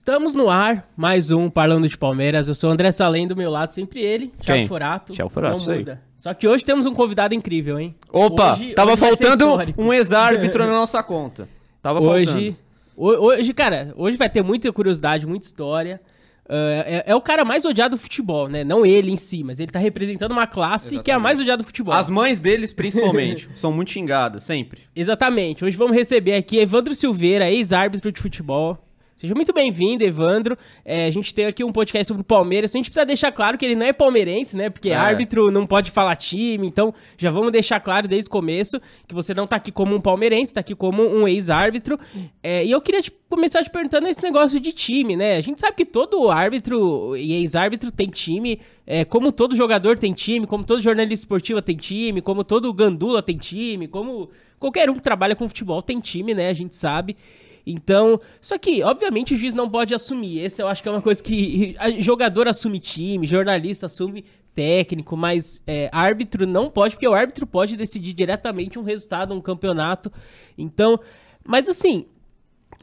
Estamos 0.00 0.34
no 0.34 0.48
ar, 0.48 0.88
mais 0.96 1.30
um 1.30 1.48
Parlando 1.50 1.86
de 1.86 1.96
Palmeiras. 1.96 2.48
Eu 2.48 2.54
sou 2.54 2.70
o 2.70 2.72
André 2.72 2.90
Salem, 2.90 3.28
do 3.28 3.36
meu 3.36 3.50
lado, 3.50 3.70
sempre 3.70 4.00
ele, 4.00 4.32
Thiago? 4.40 4.66
Forato. 4.66 5.12
Thiago 5.12 5.30
Forato, 5.30 5.64
não 5.66 5.76
muda. 5.76 6.02
Só 6.16 6.32
que 6.34 6.48
hoje 6.48 6.64
temos 6.64 6.86
um 6.86 6.94
convidado 6.94 7.34
incrível, 7.34 7.78
hein? 7.78 7.94
Opa, 8.10 8.54
Hoje- 8.54 8.72
tava 8.72 8.92
hoje 8.92 9.00
faltando 9.00 9.46
um 9.76 9.92
ex-árbitro 9.92 10.64
na 10.66 10.72
nossa 10.72 11.02
conta. 11.02 11.48
Tava 11.82 12.00
Hoje, 12.00 12.26
faltando. 12.26 12.56
ho- 12.96 13.26
hoje, 13.26 13.52
cara, 13.52 13.92
hoje 13.96 14.16
vai 14.16 14.28
ter 14.28 14.42
muita 14.42 14.72
curiosidade, 14.72 15.26
muita 15.26 15.46
história. 15.46 16.00
Ah, 16.48 16.82
é, 16.86 17.04
é 17.08 17.14
o 17.14 17.20
cara 17.20 17.44
mais 17.44 17.64
odiado 17.64 17.94
do 17.94 18.00
futebol, 18.00 18.48
né? 18.48 18.64
Não 18.64 18.84
ele 18.84 19.12
em 19.12 19.16
si, 19.16 19.44
mas 19.44 19.60
ele 19.60 19.70
tá 19.70 19.78
representando 19.78 20.32
uma 20.32 20.46
classe 20.46 20.98
que 21.00 21.10
é 21.10 21.14
a 21.14 21.18
mais 21.18 21.38
odiada 21.38 21.62
do 21.62 21.66
futebol. 21.66 21.94
As 21.94 22.10
mães 22.10 22.40
deles, 22.40 22.72
principalmente, 22.72 23.48
são 23.54 23.70
muito 23.70 23.90
xingadas, 23.92 24.42
sempre. 24.42 24.80
Exatamente. 24.96 25.64
Hoje 25.64 25.76
vamos 25.76 25.94
receber 25.94 26.34
aqui 26.34 26.58
Evandro 26.58 26.94
Silveira, 26.94 27.48
ex-árbitro 27.50 28.10
de 28.10 28.20
futebol. 28.20 28.78
Seja 29.20 29.34
muito 29.34 29.52
bem-vindo, 29.52 30.02
Evandro. 30.02 30.56
É, 30.82 31.04
a 31.04 31.10
gente 31.10 31.34
tem 31.34 31.44
aqui 31.44 31.62
um 31.62 31.70
podcast 31.70 32.08
sobre 32.08 32.22
o 32.22 32.24
Palmeiras. 32.24 32.74
A 32.74 32.78
gente 32.78 32.86
precisa 32.86 33.04
deixar 33.04 33.30
claro 33.30 33.58
que 33.58 33.66
ele 33.66 33.74
não 33.74 33.84
é 33.84 33.92
palmeirense, 33.92 34.56
né? 34.56 34.70
Porque 34.70 34.88
É. 34.88 34.94
árbitro 34.94 35.50
não 35.50 35.66
pode 35.66 35.90
falar 35.90 36.16
time. 36.16 36.66
Então, 36.66 36.94
já 37.18 37.28
vamos 37.30 37.52
deixar 37.52 37.80
claro 37.80 38.08
desde 38.08 38.28
o 38.28 38.30
começo 38.30 38.80
que 39.06 39.14
você 39.14 39.34
não 39.34 39.46
tá 39.46 39.56
aqui 39.56 39.70
como 39.70 39.94
um 39.94 40.00
palmeirense, 40.00 40.54
tá 40.54 40.60
aqui 40.60 40.74
como 40.74 41.02
um 41.02 41.28
ex-árbitro. 41.28 41.98
É, 42.42 42.64
e 42.64 42.70
eu 42.70 42.80
queria 42.80 43.02
te- 43.02 43.12
começar 43.28 43.62
te 43.62 43.68
perguntando 43.68 44.08
esse 44.08 44.22
negócio 44.22 44.58
de 44.58 44.72
time, 44.72 45.14
né? 45.14 45.36
A 45.36 45.42
gente 45.42 45.60
sabe 45.60 45.76
que 45.76 45.84
todo 45.84 46.30
árbitro 46.30 47.14
e 47.14 47.34
ex-árbitro 47.34 47.92
tem 47.92 48.08
time, 48.08 48.58
é, 48.86 49.04
como 49.04 49.30
todo 49.30 49.54
jogador 49.54 49.98
tem 49.98 50.14
time, 50.14 50.46
como 50.46 50.64
todo 50.64 50.80
jornalista 50.80 51.26
esportivo 51.26 51.60
tem 51.60 51.76
time, 51.76 52.22
como 52.22 52.42
todo 52.42 52.72
gandula 52.72 53.22
tem 53.22 53.36
time, 53.36 53.86
como 53.86 54.30
qualquer 54.58 54.88
um 54.88 54.94
que 54.94 55.02
trabalha 55.02 55.36
com 55.36 55.46
futebol 55.46 55.82
tem 55.82 56.00
time, 56.00 56.32
né? 56.32 56.48
A 56.48 56.54
gente 56.54 56.74
sabe. 56.74 57.18
Então, 57.66 58.20
só 58.40 58.58
que, 58.58 58.82
obviamente, 58.82 59.34
o 59.34 59.36
juiz 59.36 59.54
não 59.54 59.68
pode 59.68 59.94
assumir. 59.94 60.40
Esse 60.40 60.62
eu 60.62 60.68
acho 60.68 60.82
que 60.82 60.88
é 60.88 60.92
uma 60.92 61.02
coisa 61.02 61.22
que 61.22 61.76
jogador 62.00 62.48
assume 62.48 62.78
time, 62.78 63.26
jornalista 63.26 63.86
assume 63.86 64.24
técnico, 64.54 65.16
mas 65.16 65.62
é, 65.66 65.88
árbitro 65.92 66.46
não 66.46 66.70
pode, 66.70 66.94
porque 66.94 67.08
o 67.08 67.14
árbitro 67.14 67.46
pode 67.46 67.76
decidir 67.76 68.12
diretamente 68.12 68.78
um 68.78 68.82
resultado, 68.82 69.34
um 69.34 69.40
campeonato. 69.40 70.12
Então, 70.58 70.98
mas 71.46 71.68
assim, 71.68 72.06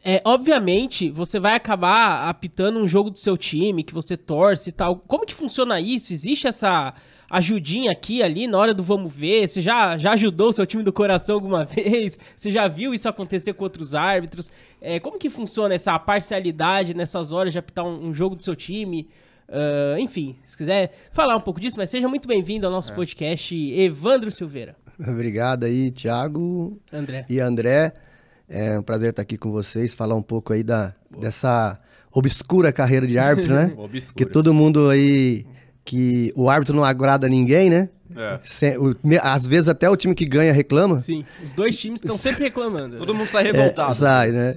é, 0.03 0.21
obviamente, 0.23 1.09
você 1.09 1.39
vai 1.39 1.53
acabar 1.53 2.29
apitando 2.29 2.79
um 2.79 2.87
jogo 2.87 3.09
do 3.09 3.17
seu 3.17 3.37
time, 3.37 3.83
que 3.83 3.93
você 3.93 4.15
torce 4.15 4.69
e 4.69 4.73
tal. 4.73 4.97
Como 4.97 5.25
que 5.25 5.33
funciona 5.33 5.81
isso? 5.81 6.13
Existe 6.13 6.47
essa 6.47 6.93
ajudinha 7.29 7.91
aqui, 7.91 8.23
ali, 8.23 8.47
na 8.47 8.57
hora 8.57 8.73
do 8.73 8.83
vamos 8.83 9.13
ver? 9.13 9.47
Você 9.47 9.61
já, 9.61 9.97
já 9.97 10.13
ajudou 10.13 10.49
o 10.49 10.53
seu 10.53 10.65
time 10.65 10.83
do 10.83 10.93
coração 10.93 11.35
alguma 11.35 11.63
vez? 11.65 12.17
Você 12.35 12.49
já 12.51 12.67
viu 12.67 12.93
isso 12.93 13.07
acontecer 13.09 13.53
com 13.53 13.63
outros 13.63 13.93
árbitros? 13.95 14.51
É, 14.81 14.99
como 14.99 15.17
que 15.19 15.29
funciona 15.29 15.73
essa 15.73 15.97
parcialidade 15.99 16.93
nessas 16.93 17.31
horas 17.31 17.53
de 17.53 17.59
apitar 17.59 17.85
um, 17.85 18.07
um 18.07 18.13
jogo 18.13 18.35
do 18.35 18.43
seu 18.43 18.55
time? 18.55 19.07
Ah, 19.49 19.99
enfim, 19.99 20.35
se 20.45 20.57
quiser 20.57 20.91
falar 21.11 21.35
um 21.35 21.41
pouco 21.41 21.59
disso, 21.59 21.77
mas 21.77 21.89
seja 21.89 22.07
muito 22.07 22.27
bem-vindo 22.27 22.65
ao 22.65 22.71
nosso 22.71 22.93
podcast, 22.93 23.55
Evandro 23.55 24.31
Silveira. 24.31 24.75
Obrigado 24.99 25.63
aí, 25.63 25.91
Thiago 25.91 26.79
André. 26.91 27.25
e 27.29 27.39
André. 27.39 27.93
É 28.49 28.79
um 28.79 28.83
prazer 28.83 29.09
estar 29.11 29.21
aqui 29.21 29.37
com 29.37 29.51
vocês, 29.51 29.93
falar 29.93 30.15
um 30.15 30.21
pouco 30.21 30.53
aí 30.53 30.63
da, 30.63 30.93
dessa 31.19 31.79
obscura 32.11 32.71
carreira 32.71 33.05
de 33.05 33.17
árbitro, 33.19 33.53
né? 33.53 33.73
Obscura. 33.77 34.13
que 34.15 34.25
todo 34.25 34.53
mundo 34.53 34.89
aí, 34.89 35.45
que 35.87 36.33
o 36.35 36.49
árbitro 36.49 36.75
não 36.75 36.83
agrada 36.83 37.29
ninguém, 37.29 37.69
né? 37.69 37.87
É. 38.13 38.39
Se- 38.43 38.77
o- 38.77 38.93
me- 39.01 39.17
às 39.21 39.45
vezes 39.45 39.69
até 39.69 39.89
o 39.89 39.95
time 39.95 40.13
que 40.13 40.25
ganha 40.25 40.51
reclama. 40.51 40.99
Sim, 41.01 41.23
os 41.41 41.53
dois 41.53 41.77
times 41.77 42.01
estão 42.01 42.17
sempre 42.17 42.43
reclamando. 42.43 42.97
Todo 42.97 43.13
mundo 43.15 43.27
sai 43.29 43.47
É, 43.47 43.51
revoltado. 43.53 43.95
sai, 43.95 44.31
né? 44.31 44.55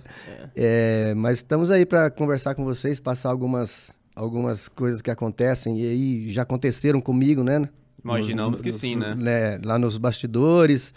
É, 0.56 1.14
mas 1.16 1.38
estamos 1.38 1.70
aí 1.70 1.86
para 1.86 2.10
conversar 2.10 2.54
com 2.56 2.64
vocês, 2.64 2.98
passar 2.98 3.30
algumas, 3.30 3.90
algumas 4.16 4.68
coisas 4.68 5.00
que 5.00 5.10
acontecem 5.10 5.80
e 5.80 5.86
aí 5.86 6.30
já 6.32 6.42
aconteceram 6.42 7.00
comigo, 7.00 7.44
né? 7.44 7.68
Imaginamos 8.04 8.60
que 8.60 8.72
sim, 8.72 8.96
né? 8.96 9.60
Lá 9.64 9.78
nos 9.78 9.96
bastidores, 9.98 10.92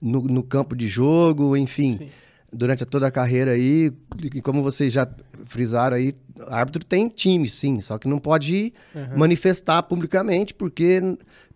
no, 0.00 0.20
no 0.22 0.42
campo 0.42 0.76
de 0.76 0.86
jogo, 0.88 1.56
enfim. 1.56 1.96
Sim. 1.98 2.08
Durante 2.52 2.84
toda 2.86 3.06
a 3.06 3.10
carreira 3.10 3.50
aí, 3.52 3.92
e 4.34 4.40
como 4.40 4.62
vocês 4.62 4.90
já 4.92 5.06
frisaram 5.44 5.96
aí, 5.96 6.14
árbitro 6.48 6.82
tem 6.84 7.06
time, 7.08 7.46
sim, 7.46 7.78
só 7.80 7.98
que 7.98 8.08
não 8.08 8.18
pode 8.18 8.72
manifestar 9.16 9.82
publicamente, 9.82 10.54
porque 10.54 11.02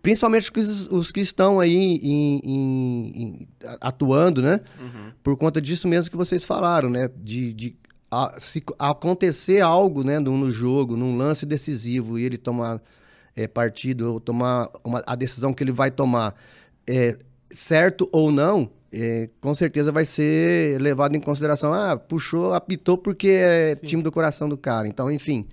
principalmente 0.02 0.50
os, 0.54 0.90
os 0.90 1.10
que 1.10 1.20
estão 1.20 1.58
aí 1.60 1.74
em- 1.74 2.40
em- 2.44 3.22
em- 3.22 3.48
atuando, 3.80 4.42
né? 4.42 4.60
Por 5.22 5.36
conta 5.38 5.60
disso 5.62 5.88
mesmo 5.88 6.10
que 6.10 6.16
vocês 6.16 6.44
falaram, 6.44 6.90
né? 6.90 7.08
De, 7.16 7.54
de 7.54 7.76
a- 8.10 8.34
se 8.38 8.62
acontecer 8.78 9.60
algo, 9.62 10.04
né, 10.04 10.18
no, 10.18 10.36
no 10.36 10.50
jogo, 10.50 10.94
num 10.96 11.16
lance 11.16 11.46
decisivo 11.46 12.18
e 12.18 12.24
ele 12.24 12.36
tomar 12.36 12.82
é, 13.34 13.48
partido 13.48 14.12
ou 14.12 14.20
tomar 14.20 14.68
uma- 14.84 15.02
a 15.06 15.14
decisão 15.14 15.54
que 15.54 15.64
ele 15.64 15.72
vai 15.72 15.90
tomar, 15.90 16.34
é, 16.86 17.16
certo 17.50 18.06
ou 18.12 18.30
não, 18.30 18.68
é, 18.92 19.28
com 19.40 19.54
certeza 19.54 19.90
vai 19.90 20.04
ser 20.04 20.80
levado 20.80 21.16
em 21.16 21.20
consideração. 21.20 21.72
Ah, 21.72 21.96
puxou, 21.96 22.52
apitou 22.54 22.98
porque 22.98 23.28
é 23.28 23.74
time 23.76 24.02
do 24.02 24.12
coração 24.12 24.48
do 24.48 24.56
cara. 24.56 24.86
Então, 24.86 25.10
enfim. 25.10 25.46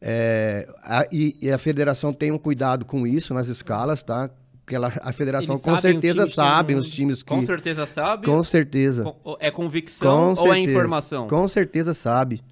é, 0.00 0.66
a, 0.82 1.06
e, 1.12 1.36
e 1.40 1.50
a 1.50 1.58
federação 1.58 2.12
tem 2.12 2.32
um 2.32 2.38
cuidado 2.38 2.84
com 2.84 3.06
isso 3.06 3.32
nas 3.34 3.48
escalas, 3.48 4.02
tá? 4.02 4.30
Porque 4.64 4.74
ela, 4.76 4.92
a 5.02 5.12
federação 5.12 5.54
Eles 5.54 5.64
com 5.64 5.74
sabem 5.76 5.92
certeza 6.00 6.26
que 6.26 6.34
sabe 6.34 6.74
os 6.74 6.88
times 6.88 7.22
que. 7.22 7.28
Com 7.28 7.42
certeza 7.42 7.84
sabe. 7.86 8.26
Com 8.26 8.42
certeza. 8.44 9.04
Com- 9.04 9.36
É 9.40 9.50
convicção 9.50 10.34
Com 10.34 10.40
ou 10.42 10.46
é 10.48 10.56
certeza. 10.56 10.70
informação? 10.70 11.26
Com 11.28 11.48
certeza 11.48 11.94
sabe. 11.94 12.42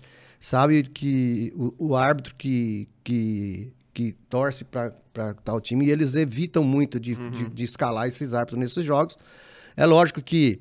Sabe 0.40 0.82
que 0.84 1.52
o, 1.54 1.90
o 1.90 1.96
árbitro 1.96 2.34
que, 2.34 2.88
que, 3.04 3.72
que 3.92 4.12
torce 4.28 4.64
para 4.64 4.92
tal 5.44 5.60
time, 5.60 5.86
e 5.86 5.90
eles 5.90 6.14
evitam 6.14 6.64
muito 6.64 6.98
de, 6.98 7.14
de, 7.30 7.48
de 7.48 7.64
escalar 7.64 8.06
esses 8.08 8.32
árbitros 8.32 8.58
nesses 8.58 8.84
jogos. 8.84 9.16
É 9.80 9.86
lógico 9.86 10.20
que 10.20 10.60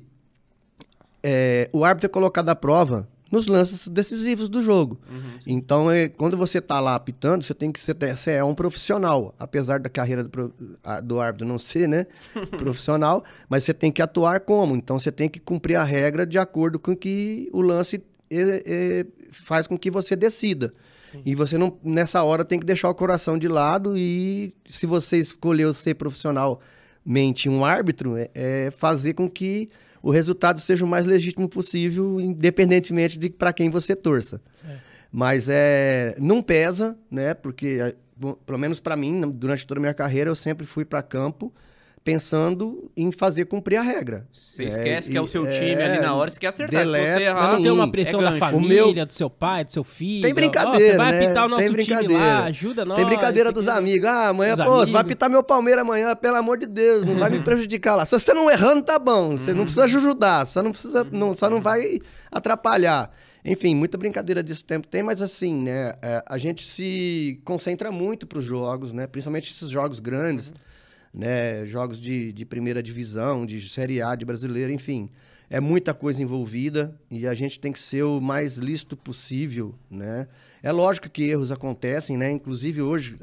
é, 1.22 1.68
o 1.74 1.84
árbitro 1.84 2.06
é 2.06 2.08
colocado 2.08 2.48
à 2.48 2.56
prova 2.56 3.06
nos 3.30 3.48
lances 3.48 3.86
decisivos 3.86 4.48
do 4.48 4.62
jogo. 4.62 4.98
Então, 5.46 5.90
é, 5.90 6.08
quando 6.08 6.38
você 6.38 6.56
está 6.56 6.80
lá 6.80 6.94
apitando, 6.94 7.42
você 7.42 7.52
tem 7.52 7.70
que 7.70 7.78
ser, 7.78 7.94
você 7.94 8.30
é 8.30 8.42
um 8.42 8.54
profissional, 8.54 9.34
apesar 9.38 9.78
da 9.78 9.90
carreira 9.90 10.24
do, 10.24 10.54
do 11.04 11.20
árbitro 11.20 11.46
não 11.46 11.58
ser, 11.58 11.86
né, 11.86 12.06
profissional, 12.56 13.22
mas 13.46 13.62
você 13.62 13.74
tem 13.74 13.92
que 13.92 14.00
atuar 14.00 14.40
como. 14.40 14.74
Então, 14.74 14.98
você 14.98 15.12
tem 15.12 15.28
que 15.28 15.38
cumprir 15.38 15.76
a 15.76 15.84
regra 15.84 16.26
de 16.26 16.38
acordo 16.38 16.78
com 16.78 16.96
que 16.96 17.46
o 17.52 17.60
lance 17.60 18.02
é, 18.30 18.62
é, 18.64 19.06
faz 19.30 19.66
com 19.66 19.76
que 19.76 19.90
você 19.90 20.16
decida. 20.16 20.72
E 21.26 21.34
você 21.34 21.58
não 21.58 21.76
nessa 21.84 22.22
hora 22.22 22.42
tem 22.42 22.58
que 22.58 22.64
deixar 22.64 22.88
o 22.88 22.94
coração 22.94 23.36
de 23.36 23.48
lado 23.48 23.98
e 23.98 24.54
se 24.66 24.86
você 24.86 25.18
escolheu 25.18 25.74
ser 25.74 25.94
profissionalmente 27.04 27.48
um 27.48 27.64
árbitro, 27.64 28.16
é, 28.16 28.30
é 28.34 28.70
fazer 28.70 29.14
com 29.14 29.28
que 29.28 29.68
o 30.02 30.10
resultado 30.10 30.60
seja 30.60 30.84
o 30.84 30.88
mais 30.88 31.06
legítimo 31.06 31.48
possível, 31.48 32.20
independentemente 32.20 33.18
de 33.18 33.28
para 33.30 33.52
quem 33.52 33.68
você 33.68 33.94
torça. 33.94 34.40
Mas 35.12 35.48
é 35.48 36.14
não 36.18 36.40
pesa, 36.40 36.96
né? 37.10 37.34
Porque 37.34 37.78
é, 37.80 37.94
bom, 38.16 38.34
pelo 38.46 38.58
menos 38.58 38.80
para 38.80 38.96
mim, 38.96 39.20
durante 39.32 39.66
toda 39.66 39.80
a 39.80 39.82
minha 39.82 39.94
carreira, 39.94 40.30
eu 40.30 40.36
sempre 40.36 40.66
fui 40.66 40.84
para 40.84 41.02
campo 41.02 41.52
pensando 42.02 42.90
em 42.96 43.12
fazer 43.12 43.44
cumprir 43.44 43.76
a 43.76 43.82
regra. 43.82 44.26
Você 44.32 44.64
esquece 44.64 45.10
que 45.10 45.16
é 45.16 45.20
o 45.20 45.26
seu 45.26 45.42
time 45.50 45.82
ali 45.82 46.00
na 46.00 46.14
hora, 46.14 46.30
você 46.30 46.38
quer 46.40 46.46
acertar. 46.48 46.80
Se 46.80 46.86
deleta, 46.86 47.18
você 47.18 47.22
errar, 47.24 47.56
sim, 47.56 47.62
tem 47.62 47.70
uma 47.70 47.84
é 47.84 47.90
pressão 47.90 48.20
da 48.22 48.28
gancho. 48.30 48.38
família, 48.40 48.94
meu- 48.94 49.06
do 49.06 49.12
seu 49.12 49.28
pai, 49.28 49.64
do 49.64 49.70
seu 49.70 49.84
filho. 49.84 50.22
Tem 50.22 50.32
brincadeira, 50.34 50.78
você 50.92 50.96
vai 50.96 51.12
né? 51.12 51.24
apitar 51.24 51.44
o 51.44 51.48
nosso 51.48 51.62
Tem 51.62 51.68
time 51.72 51.84
brincadeira. 51.84 52.22
lá, 52.22 52.44
ajuda 52.44 52.84
nós. 52.84 52.96
Tem 52.96 53.06
brincadeira 53.06 53.52
dos 53.52 53.68
amigos. 53.68 54.08
Ah, 54.08 54.28
amanhã, 54.28 54.56
pô, 54.56 54.78
você 54.78 54.92
vai 54.92 55.02
apitar 55.02 55.28
meu 55.28 55.42
Palmeiras 55.42 55.82
amanhã, 55.82 56.16
pelo 56.16 56.36
amor 56.36 56.56
de 56.58 56.66
Deus, 56.66 57.04
não 57.04 57.16
vai 57.16 57.28
me 57.30 57.40
prejudicar 57.40 57.94
lá. 57.96 58.04
Se 58.06 58.18
você 58.18 58.32
não 58.32 58.50
errando, 58.50 58.82
tá 58.82 58.98
bom. 58.98 59.32
Você 59.36 59.52
não 59.52 59.64
precisa 59.64 59.84
ajudar, 59.84 60.46
só 60.46 60.62
não 60.62 60.70
precisa, 60.70 61.06
não, 61.12 61.32
só 61.32 61.50
não 61.50 61.60
vai 61.60 61.98
atrapalhar. 62.30 63.10
Enfim, 63.44 63.74
muita 63.74 63.96
brincadeira 63.96 64.42
desse 64.42 64.64
tempo 64.64 64.86
tem, 64.86 65.02
mas 65.02 65.22
assim, 65.22 65.54
né, 65.62 65.94
é, 66.02 66.22
a 66.26 66.36
gente 66.38 66.62
se 66.62 67.40
concentra 67.44 67.90
muito 67.90 68.26
pros 68.26 68.44
jogos, 68.44 68.92
né, 68.92 69.06
principalmente 69.06 69.50
esses 69.50 69.70
jogos 69.70 69.98
grandes, 69.98 70.52
né, 71.12 71.64
jogos 71.66 71.98
de, 72.00 72.32
de 72.32 72.44
primeira 72.44 72.82
divisão, 72.82 73.44
de 73.44 73.60
Série 73.68 74.00
A, 74.00 74.14
de 74.14 74.24
brasileiro, 74.24 74.72
enfim. 74.72 75.10
É 75.48 75.58
muita 75.58 75.92
coisa 75.92 76.22
envolvida 76.22 76.94
e 77.10 77.26
a 77.26 77.34
gente 77.34 77.58
tem 77.58 77.72
que 77.72 77.80
ser 77.80 78.04
o 78.04 78.20
mais 78.20 78.56
lícito 78.56 78.96
possível, 78.96 79.74
né? 79.90 80.28
É 80.62 80.70
lógico 80.70 81.10
que 81.10 81.24
erros 81.24 81.50
acontecem, 81.50 82.16
né? 82.16 82.30
Inclusive 82.30 82.80
hoje, 82.80 83.16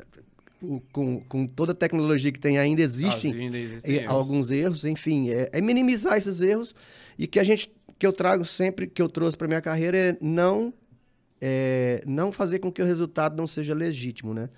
o- 0.62 0.82
com, 0.92 1.22
com 1.22 1.48
toda 1.48 1.72
a 1.72 1.76
tecnologia 1.76 2.30
que 2.32 2.40
tem, 2.40 2.58
ainda 2.58 2.82
existem 2.82 3.32
Ainda 3.34 3.58
existem 3.58 3.96
erros. 3.96 4.10
alguns 4.14 4.52
erros, 4.52 4.84
enfim, 4.84 5.30
é, 5.30 5.50
é 5.54 5.62
minimizar 5.62 6.18
esses 6.18 6.42
erros 6.42 6.76
e 7.18 7.26
que 7.28 7.40
a 7.40 7.44
gente 7.46 7.72
que 7.98 8.06
eu 8.06 8.12
trago 8.12 8.44
sempre 8.46 8.86
que 8.88 9.02
eu 9.02 9.08
trouxe 9.08 9.38
para 9.38 9.48
minha 9.48 9.62
carreira 9.62 9.98
é 9.98 10.18
não 10.20 10.74
é, 11.42 12.04
não 12.06 12.32
fazer 12.32 12.60
com 12.60 12.72
que 12.72 12.82
o 12.82 12.86
resultado 12.86 13.38
não 13.38 13.48
seja 13.48 13.74
legítimo, 13.74 14.34
né? 14.34 14.50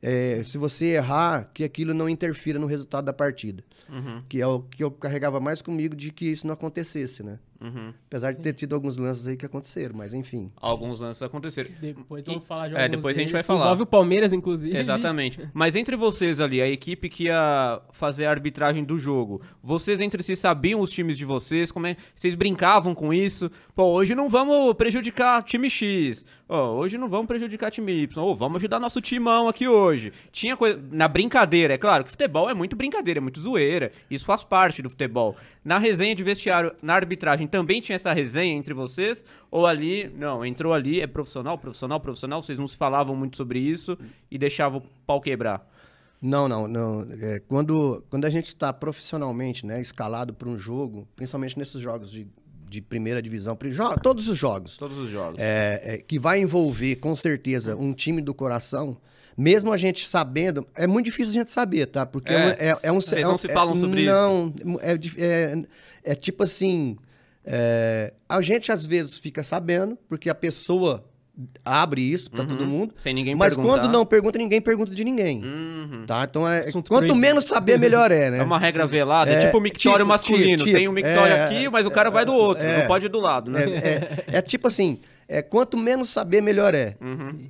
É, 0.00 0.42
se 0.44 0.56
você 0.58 0.86
errar, 0.94 1.50
que 1.52 1.64
aquilo 1.64 1.92
não 1.92 2.08
interfira 2.08 2.58
no 2.58 2.66
resultado 2.66 3.04
da 3.06 3.12
partida, 3.12 3.64
Uhum. 3.88 4.22
que 4.28 4.40
é 4.40 4.46
o 4.46 4.60
que 4.60 4.84
eu 4.84 4.90
carregava 4.90 5.40
mais 5.40 5.60
comigo 5.62 5.96
de 5.96 6.12
que 6.12 6.26
isso 6.26 6.46
não 6.46 6.54
acontecesse, 6.54 7.22
né? 7.22 7.38
Uhum. 7.60 7.92
Apesar 8.06 8.32
de 8.32 8.38
ter 8.38 8.52
tido 8.52 8.74
alguns 8.74 8.96
lances 8.96 9.26
aí 9.26 9.36
que 9.36 9.44
aconteceram, 9.44 9.96
mas 9.96 10.14
enfim. 10.14 10.52
Alguns 10.56 11.00
lances 11.00 11.22
aconteceram. 11.22 11.70
Depois 11.80 12.24
vamos 12.24 12.46
falar 12.46 12.68
de 12.68 12.76
é, 12.76 12.88
depois 12.88 13.16
a 13.16 13.20
gente 13.20 13.28
deles, 13.28 13.32
vai 13.32 13.42
que 13.42 13.46
falar. 13.46 13.64
Envolve 13.64 13.82
o 13.82 13.86
Palmeiras, 13.86 14.32
inclusive. 14.32 14.76
Exatamente. 14.76 15.40
Mas 15.52 15.74
entre 15.74 15.96
vocês 15.96 16.40
ali, 16.40 16.62
a 16.62 16.68
equipe 16.68 17.08
que 17.08 17.24
ia 17.24 17.80
fazer 17.92 18.26
a 18.26 18.30
arbitragem 18.30 18.84
do 18.84 18.96
jogo, 18.96 19.42
vocês 19.62 20.00
entre 20.00 20.22
si 20.22 20.36
sabiam 20.36 20.80
os 20.80 20.90
times 20.90 21.18
de 21.18 21.24
vocês? 21.24 21.72
Como 21.72 21.86
é? 21.86 21.96
Vocês 22.14 22.36
brincavam 22.36 22.94
com 22.94 23.12
isso? 23.12 23.50
Pô, 23.74 23.84
hoje 23.84 24.14
não 24.14 24.28
vamos 24.28 24.74
prejudicar 24.74 25.42
time 25.42 25.68
X. 25.68 26.24
Ó, 26.48 26.76
hoje 26.76 26.96
não 26.96 27.08
vamos 27.08 27.26
prejudicar 27.26 27.70
time 27.70 27.92
Y. 28.04 28.24
Ô, 28.24 28.34
vamos 28.34 28.58
ajudar 28.58 28.78
nosso 28.78 29.00
timão 29.00 29.48
aqui 29.48 29.66
hoje. 29.66 30.12
Tinha 30.30 30.56
coisa. 30.56 30.80
Na 30.92 31.08
brincadeira, 31.08 31.74
é 31.74 31.78
claro 31.78 32.04
que 32.04 32.10
futebol 32.10 32.48
é 32.48 32.54
muito 32.54 32.76
brincadeira, 32.76 33.18
é 33.18 33.20
muito 33.20 33.40
zoeira. 33.40 33.90
Isso 34.08 34.24
faz 34.24 34.44
parte 34.44 34.80
do 34.80 34.88
futebol. 34.88 35.36
Na 35.64 35.76
resenha 35.78 36.14
de 36.14 36.22
vestiário, 36.22 36.72
na 36.80 36.94
arbitragem, 36.94 37.47
também 37.48 37.80
tinha 37.80 37.96
essa 37.96 38.12
resenha 38.12 38.54
entre 38.54 38.72
vocês? 38.74 39.24
Ou 39.50 39.66
ali, 39.66 40.08
não, 40.16 40.44
entrou 40.44 40.72
ali, 40.72 41.00
é 41.00 41.06
profissional, 41.06 41.58
profissional, 41.58 41.98
profissional, 42.00 42.42
vocês 42.42 42.58
não 42.58 42.66
se 42.68 42.76
falavam 42.76 43.16
muito 43.16 43.36
sobre 43.36 43.58
isso 43.58 43.98
e 44.30 44.38
deixavam 44.38 44.78
o 44.78 44.82
pau 45.06 45.20
quebrar? 45.20 45.66
Não, 46.20 46.48
não, 46.48 46.66
não. 46.66 47.06
É, 47.20 47.38
quando, 47.46 48.04
quando 48.10 48.24
a 48.24 48.30
gente 48.30 48.46
está 48.46 48.72
profissionalmente, 48.72 49.64
né, 49.64 49.80
escalado 49.80 50.34
para 50.34 50.48
um 50.48 50.58
jogo, 50.58 51.06
principalmente 51.14 51.56
nesses 51.58 51.80
jogos 51.80 52.10
de, 52.10 52.26
de 52.68 52.80
primeira 52.82 53.22
divisão, 53.22 53.56
todos 54.02 54.28
os 54.28 54.36
jogos, 54.36 54.76
Todos 54.76 54.98
os 54.98 55.08
jogos. 55.10 55.38
é, 55.40 55.80
é, 55.84 55.98
que 55.98 56.18
vai 56.18 56.40
envolver 56.40 56.96
com 56.96 57.14
certeza 57.14 57.76
um 57.76 57.92
time 57.92 58.20
do 58.20 58.34
coração, 58.34 58.96
mesmo 59.36 59.72
a 59.72 59.76
gente 59.76 60.08
sabendo, 60.08 60.66
é 60.74 60.88
muito 60.88 61.04
difícil 61.04 61.30
a 61.30 61.34
gente 61.34 61.52
saber, 61.52 61.86
tá? 61.86 62.04
Porque 62.04 62.32
é, 62.32 62.34
É, 62.34 62.74
um- 62.74 62.78
é, 62.78 62.78
é 62.82 62.92
um. 62.92 63.00
vocês 63.00 63.20
é 63.20 63.22
não 63.22 63.34
um- 63.34 63.38
se 63.38 63.46
é- 63.46 63.52
falam 63.52 63.76
sobre 63.76 64.02
isso? 64.02 64.12
Não, 64.12 64.52
é, 64.80 64.94
é, 65.16 65.62
é 66.02 66.14
tipo 66.16 66.42
assim. 66.42 66.96
É, 67.44 68.12
a 68.28 68.40
gente 68.42 68.70
às 68.72 68.84
vezes 68.84 69.18
fica 69.18 69.42
sabendo, 69.42 69.96
porque 70.08 70.28
a 70.28 70.34
pessoa 70.34 71.04
abre 71.64 72.00
isso 72.02 72.30
para 72.32 72.44
todo 72.44 72.66
mundo. 72.66 72.92
Sem 72.98 73.14
ninguém 73.14 73.34
Mas 73.36 73.54
perguntar. 73.54 73.80
quando 73.80 73.92
não 73.92 74.04
pergunta, 74.04 74.36
ninguém 74.38 74.60
pergunta 74.60 74.92
de 74.92 75.04
ninguém. 75.04 75.40
Uhum. 75.44 76.04
Tá? 76.04 76.24
Então 76.28 76.48
é. 76.48 76.60
Assunto 76.60 76.88
Quanto 76.88 77.06
proibido. 77.06 77.14
menos 77.14 77.44
saber, 77.44 77.78
melhor 77.78 78.10
é, 78.10 78.28
né? 78.30 78.38
É 78.38 78.42
uma 78.42 78.58
regra 78.58 78.86
velada, 78.88 79.30
é, 79.30 79.34
É, 79.42 79.46
tipo 79.46 79.58
o 79.58 79.60
mictório 79.60 79.98
tipo, 79.98 80.08
masculino. 80.08 80.64
tipo, 80.64 80.76
Tem 80.76 80.88
um 80.88 80.92
mictório 80.92 81.32
é, 81.32 81.44
aqui, 81.44 81.68
mas 81.68 81.86
o 81.86 81.90
cara 81.92 82.10
vai 82.10 82.24
do 82.24 82.34
outro, 82.34 82.64
é. 82.64 82.80
não 82.80 82.86
pode 82.88 83.06
ir 83.06 83.08
do 83.08 83.20
lado, 83.20 83.50
né? 83.52 83.62
É, 83.62 84.32
é- 84.34 84.38
é 84.38 84.42
tipo 84.42 84.66
assim, 84.66 84.98
é, 85.28 85.40
quanto 85.40 85.76
menos 85.76 86.10
saber, 86.10 86.40
melhor 86.40 86.74
é. 86.74 86.96
Uhum. 87.00 87.46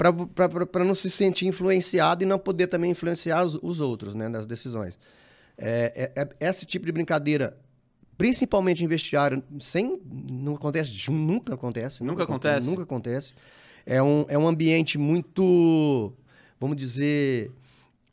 Pra 0.70 0.84
não 0.84 0.94
se 0.94 1.10
sentir 1.10 1.46
influenciado 1.46 2.22
e 2.22 2.26
não 2.26 2.38
poder 2.38 2.66
também 2.66 2.90
influenciar 2.90 3.42
os, 3.42 3.58
os 3.62 3.80
outros, 3.80 4.14
né, 4.14 4.28
nas 4.28 4.44
decisões. 4.44 4.98
É, 5.56 6.12
é- 6.14 6.22
é- 6.22 6.48
esse 6.50 6.66
tipo 6.66 6.84
de 6.84 6.92
brincadeira, 6.92 7.56
principalmente 8.18 8.84
em 8.84 8.86
vestiário, 8.88 9.42
sem, 9.60 9.98
não 10.30 10.54
acontece, 10.56 11.10
nunca 11.10 11.54
acontece. 11.54 12.02
Nunca 12.04 12.24
acontece? 12.24 12.66
Nunca 12.66 12.82
acontece. 12.82 13.32
É 13.86 14.02
um, 14.02 14.26
é 14.28 14.36
um 14.36 14.46
ambiente 14.46 14.98
muito, 14.98 16.12
vamos 16.60 16.76
dizer... 16.76 17.50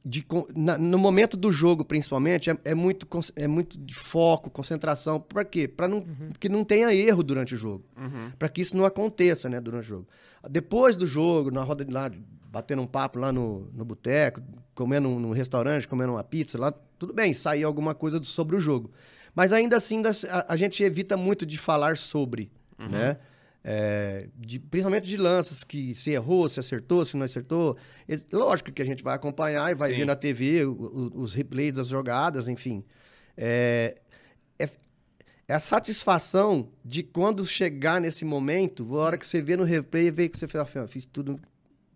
De, 0.07 0.23
na- 0.55 0.77
no 0.77 0.99
momento 0.99 1.35
do 1.35 1.51
jogo, 1.51 1.83
principalmente, 1.83 2.51
é, 2.51 2.57
é 2.63 2.75
muito, 2.75 3.07
é 3.35 3.47
muito 3.47 3.75
de 3.75 3.95
foco, 3.95 4.51
concentração. 4.51 5.19
Para 5.19 5.43
quê? 5.43 5.67
Para 5.67 5.87
não, 5.87 6.05
que 6.39 6.47
não 6.47 6.63
tenha 6.63 6.93
erro 6.93 7.23
durante 7.23 7.55
o 7.55 7.57
jogo. 7.57 7.83
Uhum. 7.97 8.29
Para 8.37 8.47
que 8.47 8.61
isso 8.61 8.77
não 8.77 8.85
aconteça 8.85 9.49
né, 9.49 9.59
durante 9.59 9.85
o 9.85 9.87
jogo. 9.87 10.07
Depois 10.47 10.95
do 10.95 11.07
jogo, 11.07 11.49
na 11.49 11.63
roda 11.63 11.83
de 11.83 11.91
lá, 11.91 12.11
batendo 12.51 12.83
um 12.83 12.85
papo 12.87 13.17
lá 13.17 13.31
no, 13.33 13.67
no 13.73 13.83
boteco, 13.83 14.41
comendo 14.75 15.09
num 15.09 15.31
restaurante, 15.31 15.87
comendo 15.87 16.11
uma 16.11 16.23
pizza 16.23 16.55
lá, 16.55 16.71
tudo 16.99 17.11
bem, 17.11 17.33
sair 17.33 17.63
alguma 17.63 17.95
coisa 17.95 18.21
sobre 18.23 18.55
o 18.55 18.59
jogo. 18.59 18.91
Mas 19.35 19.51
ainda 19.51 19.77
assim, 19.77 19.97
ainda 19.97 20.13
se- 20.13 20.27
a, 20.27 20.45
a 20.49 20.55
gente 20.55 20.81
evita 20.81 21.17
muito 21.17 21.45
de 21.45 21.57
falar 21.57 21.97
sobre, 21.97 22.49
né? 22.79 23.17
É, 23.67 24.27
de- 24.37 24.59
principalmente 24.59 25.07
de 25.07 25.17
lances 25.17 25.63
que 25.63 25.93
se 25.95 26.11
errou, 26.11 26.47
se 26.47 26.59
acertou, 26.59 27.03
se 27.03 27.17
não 27.17 27.25
acertou. 27.25 27.75
Lógico 28.31 28.71
que 28.71 28.81
a 28.81 28.85
gente 28.85 29.03
vai 29.03 29.15
acompanhar 29.15 29.71
e 29.71 29.75
vai 29.75 29.89
Sim. 29.91 29.97
ver 29.97 30.05
na 30.05 30.15
TV 30.15 30.65
o- 30.65 30.71
o- 31.15 31.21
os 31.21 31.33
replays 31.33 31.73
das 31.73 31.87
jogadas, 31.87 32.47
enfim. 32.47 32.83
É, 33.35 33.97
é, 34.59 34.69
é 35.47 35.53
a 35.55 35.59
satisfação 35.59 36.69
de 36.83 37.01
quando 37.01 37.43
chegar 37.45 37.99
nesse 37.99 38.23
momento, 38.23 38.87
a 38.95 38.99
hora 38.99 39.17
que 39.17 39.25
você 39.25 39.41
vê 39.41 39.57
no 39.57 39.63
replay, 39.63 40.11
vê 40.11 40.29
que 40.29 40.37
você 40.37 40.47
fala, 40.47 40.67
"Ah, 40.83 40.87
fiz 40.87 41.05
tudo 41.05 41.39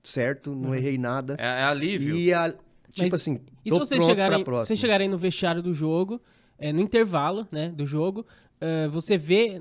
certo, 0.04 0.56
não 0.56 0.74
errei 0.74 0.98
nada. 0.98 1.36
É, 1.38 1.46
é 1.46 1.64
alívio. 1.66 2.16
E 2.18 2.34
a, 2.34 2.50
tipo 2.50 2.60
Mas 2.98 3.14
assim, 3.14 3.40
E 3.64 3.72
se 3.72 3.78
vocês 3.78 4.04
chegarem, 4.04 4.38
pra 4.40 4.46
próxima. 4.46 4.66
vocês 4.66 4.80
chegarem 4.80 5.08
no 5.08 5.20
vestiário 5.20 5.62
do 5.62 5.72
jogo, 5.72 6.20
é, 6.60 6.72
no 6.74 6.82
intervalo, 6.82 7.48
né, 7.52 7.70
do 7.70 7.86
jogo, 7.86 8.26
é, 8.60 8.88
você 8.88 9.18
vê... 9.18 9.58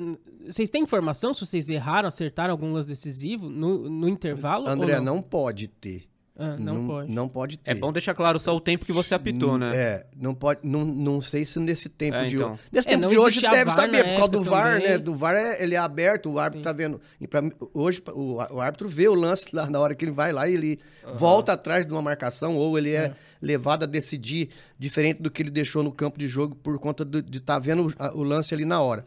Vocês 0.46 0.70
têm 0.70 0.82
informação 0.82 1.34
se 1.34 1.44
vocês 1.44 1.68
erraram, 1.68 2.08
acertaram 2.08 2.52
algum 2.52 2.72
lance 2.72 2.88
decisivo 2.88 3.48
no, 3.48 3.88
no 3.88 4.08
intervalo? 4.08 4.68
André, 4.68 4.96
não? 4.96 5.16
não 5.16 5.22
pode 5.22 5.68
ter. 5.68 6.08
Ah, 6.40 6.56
não, 6.56 6.86
pode. 6.86 7.12
Não 7.12 7.28
pode 7.28 7.56
ter. 7.58 7.70
É 7.72 7.74
bom 7.74 7.92
deixar 7.92 8.14
claro 8.14 8.38
só 8.38 8.54
o 8.54 8.60
tempo 8.60 8.84
que 8.86 8.92
você 8.92 9.12
apitou, 9.12 9.58
né? 9.58 9.76
É, 9.76 10.06
não 10.16 10.32
pode, 10.32 10.60
não, 10.62 10.84
não 10.84 11.20
sei 11.20 11.44
se 11.44 11.58
nesse 11.58 11.88
tempo 11.88 12.16
É, 12.16 12.26
de 12.26 12.36
então. 12.36 12.52
hoje. 12.52 12.60
Nesse 12.70 12.86
É, 12.88 12.90
tempo 12.92 13.02
não 13.02 13.08
de 13.08 13.18
hoje 13.18 13.40
deve 13.40 13.70
saber, 13.72 14.04
por 14.04 14.14
causa 14.16 14.28
do 14.28 14.42
VAR, 14.44 14.74
também. 14.76 14.88
né? 14.90 14.98
Do 14.98 15.14
VAR 15.16 15.34
é, 15.34 15.60
ele 15.62 15.74
é 15.74 15.78
aberto, 15.78 16.30
o 16.30 16.38
árbitro 16.38 16.62
tá 16.62 16.72
vendo. 16.72 17.00
E 17.20 17.26
pra 17.26 17.42
hoje 17.74 18.00
o, 18.14 18.34
o 18.36 18.60
árbitro 18.60 18.88
vê 18.88 19.08
o 19.08 19.14
lance 19.14 19.48
lá 19.52 19.68
na 19.68 19.80
hora 19.80 19.96
que 19.96 20.04
ele 20.04 20.12
vai 20.12 20.30
lá 20.32 20.48
e 20.48 20.54
ele 20.54 20.78
volta 21.16 21.54
atrás 21.54 21.84
de 21.84 21.92
uma 21.92 22.00
marcação, 22.02 22.54
ou 22.56 22.78
ele 22.78 22.92
é, 22.94 23.12
levado 23.42 23.82
a 23.82 23.86
decidir 23.86 24.50
diferente 24.78 25.20
do 25.20 25.32
que 25.32 25.42
ele 25.42 25.50
deixou 25.50 25.82
no 25.82 25.90
campo 25.90 26.18
de 26.20 26.28
jogo 26.28 26.54
por 26.54 26.78
conta 26.78 27.04
do- 27.04 27.20
de 27.20 27.38
estar 27.38 27.58
vendo 27.58 27.88
o, 27.88 27.92
a- 27.98 28.14
o 28.14 28.22
lance 28.22 28.54
ali 28.54 28.64
na 28.64 28.80
hora. 28.80 29.04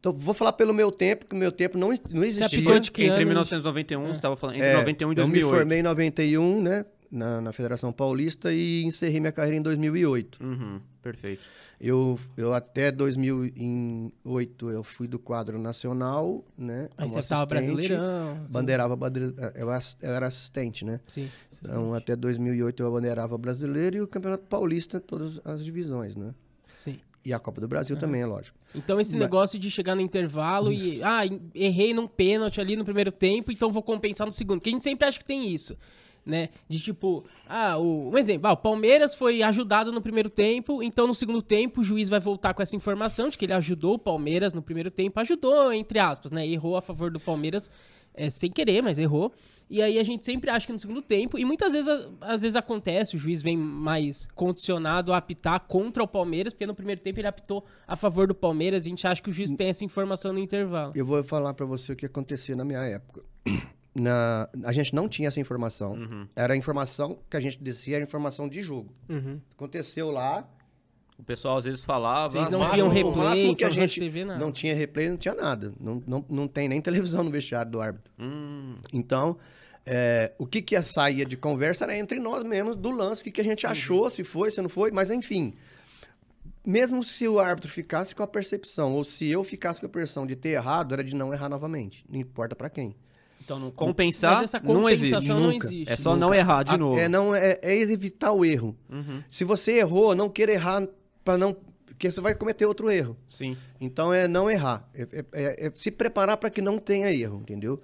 Então, 0.00 0.12
vou 0.12 0.32
falar 0.34 0.52
pelo 0.52 0.72
meu 0.72 0.92
tempo, 0.92 1.26
que 1.26 1.34
o 1.34 1.36
meu 1.38 1.50
tempo 1.50 1.76
não, 1.76 1.88
não 2.10 2.22
existia. 2.24 2.46
apitou 2.46 2.78
de 2.78 2.90
que 2.92 3.02
Entre 3.02 3.16
ano? 3.22 3.26
1991, 3.28 4.06
você 4.06 4.10
estava 4.12 4.36
falando, 4.36 4.56
entre 4.56 4.68
É, 4.68 4.76
91 4.76 5.08
e 5.12 5.16
eu 5.16 5.26
me 5.26 5.32
2008. 5.40 5.48
formei 5.58 5.78
em 5.80 5.82
91, 5.82 6.62
né? 6.62 6.84
Na, 7.10 7.40
na 7.40 7.52
Federação 7.52 7.90
Paulista 7.92 8.52
e 8.52 8.82
encerrei 8.84 9.18
minha 9.18 9.32
carreira 9.32 9.56
em 9.56 9.62
2008. 9.62 10.44
Uhum, 10.44 10.78
perfeito. 11.02 11.42
Eu, 11.80 12.18
eu 12.36 12.52
até 12.52 12.90
2008 12.92 14.70
eu 14.70 14.82
fui 14.82 15.06
do 15.08 15.18
quadro 15.18 15.58
nacional, 15.58 16.44
né? 16.56 16.88
Aí 16.96 17.08
como 17.08 17.22
você 17.22 17.28
tava 17.28 17.54
assistente, 17.56 17.88
brasileirão. 17.88 18.46
Bandeirava, 18.50 18.96
badre- 18.96 19.34
eu 19.54 19.68
eu 19.68 20.14
era 20.14 20.26
assistente, 20.26 20.84
né? 20.84 21.00
Sim. 21.06 21.30
Então 21.62 21.94
até 21.94 22.14
2008 22.16 22.82
eu 22.82 22.90
bandeirava 22.92 23.36
brasileiro 23.38 23.96
e 23.96 24.00
o 24.00 24.06
Campeonato 24.08 24.44
Paulista, 24.46 25.00
todas 25.00 25.40
as 25.44 25.64
divisões, 25.64 26.14
né? 26.16 26.34
Sim. 26.76 26.98
E 27.24 27.32
a 27.32 27.38
Copa 27.38 27.60
do 27.60 27.68
Brasil 27.68 27.96
também, 27.96 28.22
é 28.22 28.26
lógico. 28.26 28.58
Então 28.74 29.00
esse 29.00 29.12
Mas- 29.12 29.20
negócio 29.20 29.58
de 29.58 29.70
chegar 29.70 29.94
no 29.94 30.00
intervalo 30.00 30.72
e... 30.72 31.02
Ah, 31.02 31.22
errei 31.54 31.92
num 31.92 32.06
pênalti 32.06 32.60
ali 32.60 32.76
no 32.76 32.84
primeiro 32.84 33.12
tempo, 33.12 33.50
então 33.52 33.70
vou 33.70 33.82
compensar 33.82 34.26
no 34.26 34.32
segundo. 34.32 34.58
Porque 34.60 34.70
a 34.70 34.72
gente 34.72 34.84
sempre 34.84 35.06
acha 35.06 35.18
que 35.18 35.24
tem 35.24 35.48
isso, 35.52 35.76
né? 36.24 36.48
De 36.68 36.78
tipo... 36.80 37.24
Ah, 37.46 37.76
o, 37.76 38.10
um 38.10 38.16
exemplo. 38.16 38.46
Ah, 38.46 38.52
o 38.52 38.56
Palmeiras 38.56 39.14
foi 39.14 39.42
ajudado 39.42 39.92
no 39.92 40.00
primeiro 40.00 40.30
tempo, 40.30 40.82
então 40.82 41.06
no 41.06 41.14
segundo 41.14 41.42
tempo 41.42 41.80
o 41.80 41.84
juiz 41.84 42.08
vai 42.08 42.20
voltar 42.20 42.54
com 42.54 42.62
essa 42.62 42.76
informação 42.76 43.28
de 43.28 43.36
que 43.36 43.44
ele 43.44 43.52
ajudou 43.52 43.94
o 43.94 43.98
Palmeiras 43.98 44.54
no 44.54 44.62
primeiro 44.62 44.90
tempo. 44.90 45.18
Ajudou, 45.20 45.72
entre 45.72 45.98
aspas, 45.98 46.30
né? 46.30 46.46
Errou 46.46 46.76
a 46.76 46.82
favor 46.82 47.10
do 47.10 47.20
Palmeiras 47.20 47.70
é, 48.18 48.28
sem 48.30 48.50
querer, 48.50 48.82
mas 48.82 48.98
errou. 48.98 49.32
E 49.70 49.82
aí 49.82 49.98
a 49.98 50.02
gente 50.02 50.24
sempre 50.24 50.50
acha 50.50 50.66
que 50.66 50.72
no 50.72 50.78
segundo 50.78 51.02
tempo, 51.02 51.38
e 51.38 51.44
muitas 51.44 51.74
vezes, 51.74 51.88
às 52.20 52.42
vezes 52.42 52.56
acontece, 52.56 53.16
o 53.16 53.18
juiz 53.18 53.42
vem 53.42 53.56
mais 53.56 54.26
condicionado 54.34 55.12
a 55.12 55.18
apitar 55.18 55.60
contra 55.60 56.02
o 56.02 56.08
Palmeiras, 56.08 56.54
porque 56.54 56.66
no 56.66 56.74
primeiro 56.74 57.00
tempo 57.02 57.20
ele 57.20 57.28
apitou 57.28 57.64
a 57.86 57.94
favor 57.94 58.26
do 58.26 58.34
Palmeiras, 58.34 58.86
a 58.86 58.88
gente 58.88 59.06
acha 59.06 59.22
que 59.22 59.28
o 59.28 59.32
juiz 59.32 59.52
tem 59.52 59.68
essa 59.68 59.84
informação 59.84 60.32
no 60.32 60.38
intervalo. 60.38 60.92
Eu 60.94 61.04
vou 61.04 61.22
falar 61.22 61.52
pra 61.52 61.66
você 61.66 61.92
o 61.92 61.96
que 61.96 62.06
acontecia 62.06 62.56
na 62.56 62.64
minha 62.64 62.82
época. 62.82 63.22
Na, 63.94 64.48
a 64.64 64.70
gente 64.70 64.94
não 64.94 65.08
tinha 65.08 65.26
essa 65.26 65.40
informação. 65.40 65.94
Uhum. 65.94 66.28
Era 66.36 66.54
a 66.54 66.56
informação 66.56 67.18
que 67.28 67.36
a 67.36 67.40
gente 67.40 67.60
descia, 67.60 67.96
era 67.96 68.04
a 68.04 68.06
informação 68.06 68.48
de 68.48 68.60
jogo. 68.60 68.94
Uhum. 69.08 69.40
Aconteceu 69.56 70.08
lá, 70.10 70.48
O 71.18 71.22
pessoal 71.24 71.56
às 71.58 71.64
vezes 71.64 71.84
falava. 71.84 72.28
Vocês 72.32 72.46
"Ah, 72.46 72.50
não 72.50 72.70
viam 72.70 72.86
o 72.86 72.90
replay, 72.90 73.16
máximo 73.16 73.56
que 73.56 73.64
a 73.64 73.70
gente 73.70 73.98
TV, 74.00 74.24
nada. 74.24 74.38
não 74.38 74.52
tinha 74.52 74.74
replay, 74.74 75.10
não 75.10 75.16
tinha 75.16 75.34
nada. 75.34 75.72
Não, 75.80 76.02
não, 76.06 76.24
não 76.28 76.48
tem 76.48 76.68
nem 76.68 76.80
televisão 76.80 77.24
no 77.24 77.30
vestiário 77.30 77.70
do 77.72 77.80
árbitro. 77.80 78.10
Hum, 78.18 78.76
Então, 78.92 79.36
é, 79.84 80.32
o 80.38 80.46
que 80.46 80.62
que 80.62 80.74
ia 80.76 80.82
sair 80.82 81.26
de 81.26 81.36
conversa 81.36 81.84
era 81.84 81.96
entre 81.98 82.20
nós 82.20 82.42
mesmos 82.44 82.76
do 82.76 82.90
lance, 82.90 83.22
o 83.22 83.24
que, 83.24 83.32
que 83.32 83.40
a 83.40 83.44
gente 83.44 83.66
achou, 83.66 84.08
se 84.08 84.22
foi, 84.22 84.50
se 84.52 84.62
não 84.62 84.68
foi, 84.68 84.90
mas 84.92 85.10
enfim. 85.10 85.54
Mesmo 86.64 87.02
se 87.02 87.26
o 87.26 87.38
árbitro 87.40 87.70
ficasse 87.70 88.14
com 88.14 88.22
a 88.22 88.26
percepção, 88.26 88.92
ou 88.94 89.02
se 89.02 89.28
eu 89.28 89.42
ficasse 89.42 89.80
com 89.80 89.86
a 89.86 89.88
percepção 89.88 90.26
de 90.26 90.36
ter 90.36 90.50
errado, 90.50 90.92
era 90.92 91.02
de 91.02 91.16
não 91.16 91.32
errar 91.32 91.48
novamente. 91.48 92.04
Não 92.08 92.20
importa 92.20 92.54
pra 92.54 92.68
quem. 92.68 92.94
então, 93.42 93.58
não 93.58 93.70
compensar 93.70 94.34
Mas 94.34 94.54
essa 94.54 94.60
não 94.60 94.86
existe. 94.90 95.14
compensação 95.14 95.40
não 95.40 95.50
Nunca. 95.52 95.66
existe. 95.66 95.90
É 95.92 95.96
só 95.96 96.14
não 96.14 96.34
errar 96.34 96.62
de 96.64 96.72
A- 96.72 96.76
novo. 96.76 96.98
É, 96.98 97.08
não, 97.08 97.34
é, 97.34 97.58
é 97.62 97.74
evitar 97.80 98.32
o 98.32 98.44
erro. 98.44 98.76
Uhum, 98.90 99.22
Se 99.30 99.42
você 99.44 99.78
errou, 99.78 100.14
não 100.14 100.28
queira 100.28 100.52
errar 100.52 100.86
para 101.28 101.36
não. 101.38 101.52
Porque 101.84 102.10
você 102.10 102.20
vai 102.20 102.34
cometer 102.34 102.64
outro 102.64 102.90
erro. 102.90 103.16
Sim. 103.26 103.56
Então 103.80 104.12
é 104.14 104.26
não 104.28 104.50
errar. 104.50 104.88
É, 104.94 105.02
é- 105.02 105.24
é- 105.32 105.66
é 105.66 105.72
se 105.74 105.90
preparar 105.90 106.36
para 106.38 106.48
que 106.48 106.62
não 106.62 106.78
tenha 106.78 107.12
erro, 107.12 107.40
entendeu? 107.40 107.80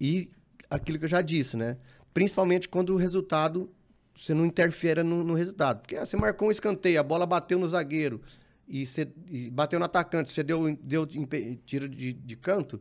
E 0.00 0.30
aquilo 0.70 0.98
que 0.98 1.04
eu 1.04 1.08
já 1.08 1.20
disse, 1.22 1.56
né? 1.56 1.76
Principalmente 2.14 2.68
quando 2.68 2.90
o 2.94 2.96
resultado, 2.96 3.70
você 4.16 4.32
não 4.34 4.44
interfere 4.46 5.02
no, 5.02 5.22
no 5.22 5.34
resultado. 5.34 5.80
Porque 5.82 5.96
ah, 5.96 6.04
você 6.06 6.16
marcou 6.16 6.48
um 6.48 6.50
escanteio, 6.50 6.98
a 6.98 7.02
bola 7.02 7.26
bateu 7.26 7.58
no 7.58 7.68
zagueiro 7.68 8.20
e, 8.66 8.86
você, 8.86 9.06
e 9.30 9.50
bateu 9.50 9.78
no 9.78 9.84
atacante, 9.84 10.30
você 10.32 10.42
deu, 10.42 10.74
deu 10.82 11.06
tiro 11.66 11.88
de, 11.88 12.12
de 12.14 12.36
canto, 12.36 12.80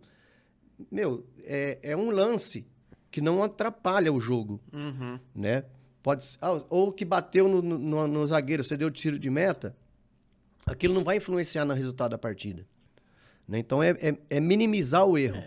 meu, 0.91 1.25
é, 1.43 1.79
é 1.83 1.97
um 1.97 2.09
lance 2.11 2.65
que 3.11 3.19
não 3.21 3.43
atrapalha 3.43 4.11
o 4.11 4.19
jogo, 4.21 4.59
Uhum. 4.71 5.19
né? 5.35 5.63
Pode, 6.01 6.37
ah, 6.41 6.63
ou 6.69 6.91
que 6.91 7.03
bateu 7.05 7.47
no, 7.47 7.61
no, 7.61 8.07
no 8.07 8.25
zagueiro, 8.25 8.63
você 8.63 8.75
deu 8.77 8.89
tiro 8.89 9.19
de 9.19 9.29
meta, 9.29 9.75
aquilo 10.65 10.93
não 10.93 11.03
vai 11.03 11.17
influenciar 11.17 11.65
no 11.65 11.73
resultado 11.73 12.11
da 12.11 12.17
partida. 12.17 12.65
né? 13.47 13.59
Então 13.59 13.81
é, 13.81 13.91
é, 14.01 14.15
é 14.29 14.39
minimizar 14.39 15.05
o 15.05 15.17
erro. 15.17 15.41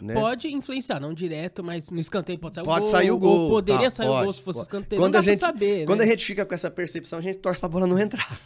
né? 0.00 0.14
Pode 0.14 0.46
influenciar, 0.48 1.00
não 1.00 1.12
direto, 1.12 1.64
mas 1.64 1.90
no 1.90 1.98
escanteio 1.98 2.38
pode 2.38 2.54
sair 2.54 2.64
Pode 2.64 2.80
o 2.80 2.82
gol. 2.84 2.90
sair 2.92 3.10
o 3.10 3.18
gol. 3.18 3.48
Poderia 3.50 3.82
tá, 3.84 3.90
sair 3.90 4.06
o 4.06 4.10
pode, 4.12 4.24
gol 4.24 4.32
se 4.32 4.42
fosse 4.42 4.58
pode. 4.58 4.66
escanteio. 4.68 5.02
Quando 5.02 5.12
não 5.14 5.20
dá 5.20 5.24
gente, 5.24 5.38
pra 5.40 5.48
saber, 5.48 5.86
Quando 5.86 5.98
né? 5.98 6.04
a 6.04 6.08
gente 6.08 6.24
fica 6.24 6.46
com 6.46 6.54
essa 6.54 6.70
percepção, 6.70 7.18
a 7.18 7.22
gente 7.22 7.38
torce 7.40 7.58
pra 7.58 7.68
bola 7.68 7.86
não 7.86 7.98
entrar. 7.98 8.28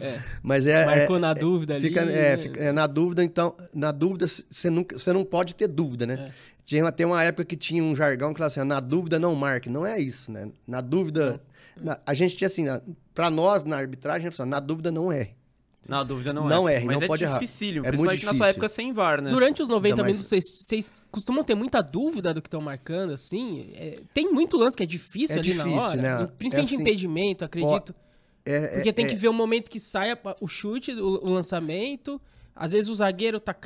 É. 0.00 0.18
Mas 0.42 0.66
é. 0.66 0.84
Marcou 0.84 1.16
é- 1.16 1.20
na 1.20 1.30
é- 1.30 1.34
dúvida 1.34 1.74
ali. 1.74 1.88
Fica, 1.88 2.00
é, 2.00 2.04
né? 2.36 2.36
fica- 2.38 2.60
é, 2.60 2.72
na 2.72 2.86
dúvida, 2.86 3.22
então, 3.22 3.54
na 3.72 3.92
dúvida, 3.92 4.26
você 4.26 4.68
nunca, 4.70 4.98
você 4.98 5.12
não 5.12 5.24
pode 5.24 5.54
ter 5.54 5.68
dúvida, 5.68 6.06
né? 6.06 6.14
É. 6.28 6.32
Tinha 6.64 6.86
até 6.86 7.04
uma 7.06 7.22
época 7.22 7.44
que 7.44 7.56
tinha 7.56 7.82
um 7.82 7.94
jargão 7.94 8.32
que 8.32 8.38
falava 8.38 8.52
assim, 8.60 8.66
na 8.68 8.80
dúvida 8.80 9.18
não 9.18 9.34
marque. 9.34 9.68
Não 9.68 9.84
é 9.86 9.98
isso, 10.00 10.30
né? 10.32 10.48
Na 10.66 10.80
dúvida, 10.80 11.40
na- 11.80 12.00
a 12.06 12.14
gente 12.14 12.36
tinha 12.36 12.46
assim, 12.46 12.64
na- 12.64 12.80
pra 13.14 13.30
nós 13.30 13.64
na 13.64 13.76
arbitragem, 13.76 14.30
na 14.46 14.60
dúvida 14.60 14.90
não 14.90 15.12
erre. 15.12 15.34
Na 15.88 16.04
dúvida 16.04 16.32
não, 16.32 16.46
Não 16.48 16.68
é. 16.68 16.76
erre, 16.76 16.86
Mas 16.86 16.96
não 16.98 17.02
é 17.02 17.06
pode 17.08 17.24
errar. 17.24 17.34
dificílimo, 17.40 17.84
É 17.84 17.90
muito 17.90 18.08
principalmente 18.08 18.24
na 18.24 18.32
sua 18.34 18.46
difícil. 18.46 18.50
época 18.50 18.68
sem 18.68 18.92
VAR, 18.92 19.20
né? 19.20 19.30
Durante 19.30 19.62
os 19.62 19.66
90 19.68 19.94
Ainda 19.94 20.02
mais- 20.04 20.14
minutos, 20.16 20.28
vocês, 20.28 20.44
vocês 20.64 20.92
costumam 21.10 21.42
ter 21.42 21.56
muita 21.56 21.82
dúvida 21.82 22.32
do 22.32 22.40
que 22.40 22.46
estão 22.46 22.60
marcando, 22.60 23.12
assim? 23.12 23.72
É, 23.74 23.98
tem 24.14 24.30
muito 24.32 24.56
lance 24.56 24.76
que 24.76 24.84
é 24.84 24.86
difícil 24.86 25.36
É 25.36 25.40
ali 25.40 25.54
na 25.54 25.64
difícil, 25.64 25.82
hora. 25.88 25.96
né? 26.02 26.26
Principalmente 26.38 26.54
É 26.56 26.60
assim, 26.76 26.80
impedimento, 26.82 27.44
acredito. 27.44 27.94
É, 28.44 28.68
Porque 28.74 28.88
é- 28.90 28.92
tem 28.92 29.06
é- 29.06 29.08
que 29.08 29.14
ver 29.16 29.26
o 29.28 29.32
momento 29.32 29.68
que 29.68 29.80
sai 29.80 30.12
a- 30.12 30.18
o 30.40 30.46
chute, 30.46 30.92
o, 30.92 31.04
o 31.24 31.28
lançamento. 31.30 32.20
Às 32.54 32.70
vezes 32.72 32.88
o 32.88 32.94
zagueiro 32.94 33.40
tá 33.40 33.56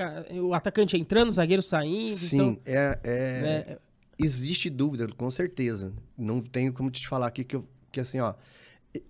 o 0.42 0.54
atacante 0.54 0.96
entrando, 0.96 1.28
o 1.28 1.32
zagueiro 1.32 1.62
saindo. 1.62 2.16
Sim, 2.16 2.36
Então, 2.36 2.58
é, 2.64 2.98
é- 3.04 3.42
né, 3.42 3.76
existe 4.18 4.70
dúvida, 4.70 5.06
com 5.16 5.30
certeza. 5.30 5.92
Não 6.16 6.40
tenho 6.40 6.72
como 6.72 6.90
te 6.90 7.06
falar 7.06 7.26
aqui 7.26 7.44
que, 7.44 7.56
eu, 7.56 7.66
que 7.96 8.00
assim, 8.00 8.20
ó. 8.20 8.34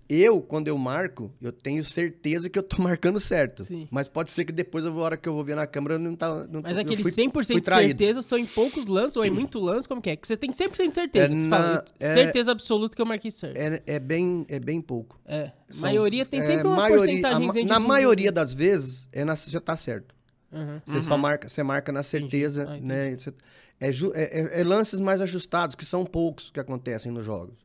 Eu, 0.09 0.41
quando 0.41 0.67
eu 0.67 0.77
marco, 0.77 1.31
eu 1.41 1.49
tenho 1.49 1.81
certeza 1.81 2.49
que 2.49 2.59
eu 2.59 2.63
tô 2.63 2.75
marcando 2.83 3.19
certo. 3.19 3.63
Sim. 3.63 3.87
Mas 3.89 4.09
pode 4.09 4.31
ser 4.31 4.43
que 4.43 4.51
depois, 4.51 4.85
a 4.85 4.91
hora 4.91 5.15
que 5.15 5.29
eu 5.29 5.33
vou 5.33 5.43
ver 5.45 5.55
na 5.55 5.65
câmera, 5.65 5.95
eu 5.95 5.99
não 5.99 6.13
tá. 6.15 6.45
Não, 6.47 6.61
mas 6.61 6.77
aquele 6.77 7.03
fui- 7.03 7.11
100% 7.11 7.31
fui 7.53 7.61
de 7.61 7.69
certeza 7.69 8.21
são 8.21 8.37
em 8.37 8.45
poucos 8.45 8.87
lances 8.89 9.15
ou 9.15 9.23
em 9.23 9.29
muito 9.29 9.59
lance, 9.59 9.87
como 9.87 10.01
que 10.01 10.09
é? 10.09 10.15
Que 10.17 10.27
você 10.27 10.35
tem 10.35 10.51
100% 10.51 10.89
de 10.89 10.95
certeza. 10.95 11.33
É 11.35 11.37
na- 11.39 11.49
fala, 11.49 11.85
é- 12.01 12.13
certeza 12.13 12.51
absoluta 12.51 12.95
que 12.95 13.01
eu 13.01 13.05
marquei 13.05 13.31
certo. 13.31 13.55
É, 13.57 13.81
é, 13.85 13.99
bem, 13.99 14.45
é 14.49 14.59
bem 14.59 14.81
pouco. 14.81 15.17
É. 15.25 15.51
São- 15.69 15.83
maioria 15.89 16.25
tem 16.25 16.41
é, 16.41 16.43
sempre 16.43 16.67
uma 16.67 16.75
maioria- 16.75 17.21
porcentagem 17.21 17.61
a 17.61 17.65
Na 17.65 17.79
maioria 17.79 18.31
das 18.31 18.53
vezes, 18.53 19.07
é 19.13 19.23
na, 19.23 19.35
você 19.37 19.59
tá 19.61 19.77
certo. 19.77 20.13
Uhum. 20.51 20.81
Você 20.85 20.99
só 21.01 21.17
marca, 21.17 21.47
você 21.47 21.63
marca 21.63 21.91
na 21.93 22.03
certeza, 22.03 22.65
Ah, 22.67 22.73
entendi. 22.77 22.87
né? 22.87 23.15
Você- 23.17 23.33
é, 23.79 23.91
ju- 23.91 24.11
é- 24.13 24.41
é- 24.57 24.61
é 24.61 24.63
lances 24.65 24.99
mais 24.99 25.21
ajustados, 25.21 25.75
que 25.75 25.85
são 25.85 26.03
poucos 26.05 26.49
que 26.49 26.59
acontecem 26.59 27.09
nos 27.11 27.23
jogos. 27.23 27.55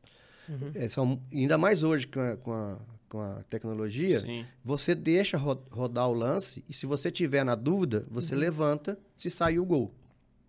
Uhum. 0.49 0.71
É, 0.75 0.87
são, 0.87 1.21
ainda 1.31 1.57
mais 1.57 1.83
hoje 1.83 2.07
com 2.07 2.19
a, 2.19 2.35
com 2.37 2.51
a, 2.53 2.77
com 3.09 3.21
a 3.21 3.43
tecnologia, 3.49 4.19
Sim. 4.21 4.45
você 4.63 4.93
deixa 4.95 5.37
ro- 5.37 5.63
rodar 5.71 6.07
o 6.09 6.13
lance 6.13 6.63
e 6.67 6.73
se 6.73 6.85
você 6.85 7.11
tiver 7.11 7.43
na 7.43 7.55
dúvida, 7.55 7.99
Uhum. 7.99 8.05
você 8.13 8.35
levanta 8.35 8.97
se 9.15 9.29
sair 9.29 9.59
o 9.59 9.65
gol. 9.65 9.93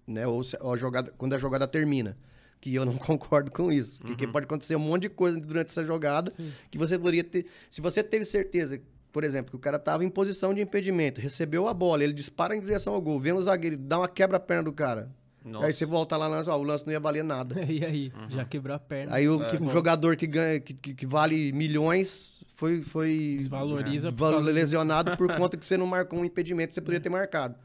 Né? 0.07 0.27
Ou, 0.27 0.43
se- 0.45 0.59
ou 0.61 0.73
a 0.73 0.77
jogada, 0.77 1.13
quando 1.17 1.35
a 1.35 1.39
jogada 1.39 1.67
termina. 1.69 2.17
Que 2.61 2.75
eu 2.75 2.85
não 2.87 2.97
concordo 2.99 3.51
com 3.51 3.71
isso. 3.71 4.01
Porque 4.03 4.27
pode 4.27 4.45
acontecer 4.47 4.75
um 4.77 4.79
monte 4.81 5.03
de 5.03 5.09
coisa 5.11 5.39
durante 5.39 5.67
essa 5.69 5.85
jogada 5.85 6.33
que 6.71 6.79
você 6.79 6.99
poderia 6.99 7.23
ter. 7.25 7.45
Se 7.71 7.81
você 7.83 8.03
teve 8.03 8.25
certeza, 8.25 8.81
por 9.13 9.23
exemplo, 9.23 9.51
que 9.51 9.57
o 9.57 9.59
cara 9.59 9.77
estava 9.77 10.03
em 10.05 10.09
posição 10.09 10.53
de 10.55 10.63
impedimento, 10.63 11.21
recebeu 11.21 11.69
a 11.69 11.75
bola, 11.75 12.03
ele 12.03 12.13
dispara 12.15 12.57
em 12.57 12.61
direção 12.61 12.95
ao 12.95 13.01
gol, 13.03 13.21
vem 13.21 13.33
o 13.35 13.43
zagueiro, 13.43 13.79
dá 13.79 13.99
uma 13.99 14.09
quebra-perna 14.09 14.63
do 14.63 14.73
cara. 14.73 15.11
Nossa. 15.45 15.67
Aí 15.67 15.73
você 15.73 15.85
volta 15.85 16.17
lá, 16.17 16.27
lance, 16.27 16.49
ó, 16.49 16.57
o 16.57 16.63
lance 16.63 16.87
não 16.87 16.93
ia 16.93 16.99
valer 17.01 17.23
nada. 17.23 17.55
E 17.71 17.85
aí? 17.85 18.13
Já 18.31 18.45
quebrou 18.45 18.75
a 18.75 18.79
perna. 18.79 19.15
Aí 19.15 19.29
o, 19.29 19.43
É. 19.43 19.57
o 19.61 19.69
jogador 19.69 20.17
que 20.17 20.27
ganha, 20.27 20.59
que, 20.59 20.73
que- 20.75 20.95
que 20.95 21.07
vale 21.07 21.53
milhões, 21.53 22.43
foi, 22.55 22.81
foi 22.81 23.35
Desvaloriza 23.39 24.11
por 24.11 24.19
val- 24.19 24.31
causa 24.33 24.47
disso. 24.47 24.55
lesionado 24.55 25.17
por 25.17 25.29
conta 25.37 25.57
que 25.57 25.67
você 25.67 25.77
não 25.77 25.87
marcou 25.87 26.19
um 26.19 26.25
impedimento 26.25 26.69
que 26.69 26.75
você 26.75 26.81
poderia 26.81 27.01
ter 27.01 27.11
marcado. 27.11 27.57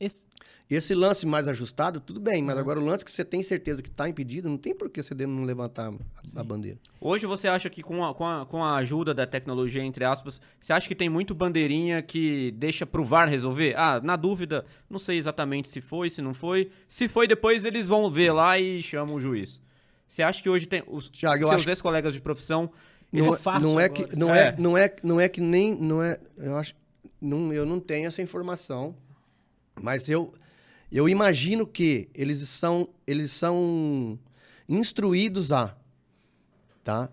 Esse- 0.00 0.26
Esse 0.70 0.92
lance 0.94 1.24
mais 1.24 1.48
ajustado, 1.48 1.98
tudo 1.98 2.20
bem, 2.20 2.40
Uhum. 2.40 2.46
mas 2.46 2.58
agora 2.58 2.78
o 2.78 2.84
lance 2.84 3.02
que 3.02 3.10
você 3.10 3.24
tem 3.24 3.42
certeza 3.42 3.82
que 3.82 3.88
está 3.88 4.06
impedido, 4.06 4.50
não 4.50 4.58
tem 4.58 4.74
por 4.74 4.90
que 4.90 5.02
você 5.02 5.14
não 5.26 5.42
levantar 5.44 5.90
a, 5.90 6.40
a 6.40 6.44
bandeira. 6.44 6.78
Hoje 7.00 7.24
você 7.26 7.48
acha 7.48 7.70
que 7.70 7.82
com 7.82 8.04
a, 8.04 8.14
com, 8.14 8.26
a, 8.26 8.44
com 8.44 8.62
a 8.62 8.76
ajuda 8.76 9.14
da 9.14 9.26
tecnologia, 9.26 9.82
entre 9.82 10.04
aspas, 10.04 10.38
você 10.60 10.72
acha 10.74 10.86
que 10.86 10.94
tem 10.94 11.08
muito 11.08 11.34
bandeirinha 11.34 12.02
que 12.02 12.50
deixa 12.52 12.84
pro 12.84 13.02
VAR 13.02 13.28
resolver? 13.30 13.74
Ah, 13.78 13.98
na 14.04 14.14
dúvida, 14.14 14.64
não 14.90 14.98
sei 14.98 15.16
exatamente 15.16 15.68
se 15.70 15.80
foi, 15.80 16.10
se 16.10 16.20
não 16.20 16.34
foi. 16.34 16.70
Se 16.86 17.08
foi, 17.08 17.26
depois 17.26 17.64
eles 17.64 17.88
vão 17.88 18.10
ver 18.10 18.30
lá 18.32 18.58
e 18.58 18.82
chamam 18.82 19.14
o 19.16 19.20
juiz. 19.20 19.62
Você 20.06 20.22
acha 20.22 20.42
que 20.42 20.50
hoje 20.50 20.66
tem 20.66 20.82
os 20.86 21.08
Thiago, 21.08 21.44
eu 21.44 21.48
seus 21.48 21.60
acho- 21.62 21.70
ex-colegas 21.70 22.12
de 22.12 22.20
profissão... 22.20 22.70
Não, 23.10 23.32
é 23.34 23.38
fácil 23.38 23.68
não 23.70 23.80
é 23.80 23.84
agora. 23.86 24.06
que 24.06 24.16
não 24.16 24.34
É. 24.34 24.48
é. 24.48 24.54
não 24.58 24.76
é 24.76 24.96
não 25.02 25.18
é 25.18 25.28
que 25.30 25.40
nem 25.40 25.74
não 25.74 26.02
é 26.02 26.20
eu 26.36 26.54
acho 26.58 26.74
não, 27.18 27.50
eu 27.54 27.64
não 27.64 27.80
tenho 27.80 28.06
essa 28.06 28.20
informação 28.20 28.94
mas 29.82 30.08
eu 30.08 30.32
eu 30.90 31.08
imagino 31.08 31.66
que 31.66 32.08
eles 32.14 32.40
são 32.48 32.88
eles 33.06 33.30
são 33.30 34.18
instruídos 34.68 35.50
a 35.52 35.76
tá 36.84 37.08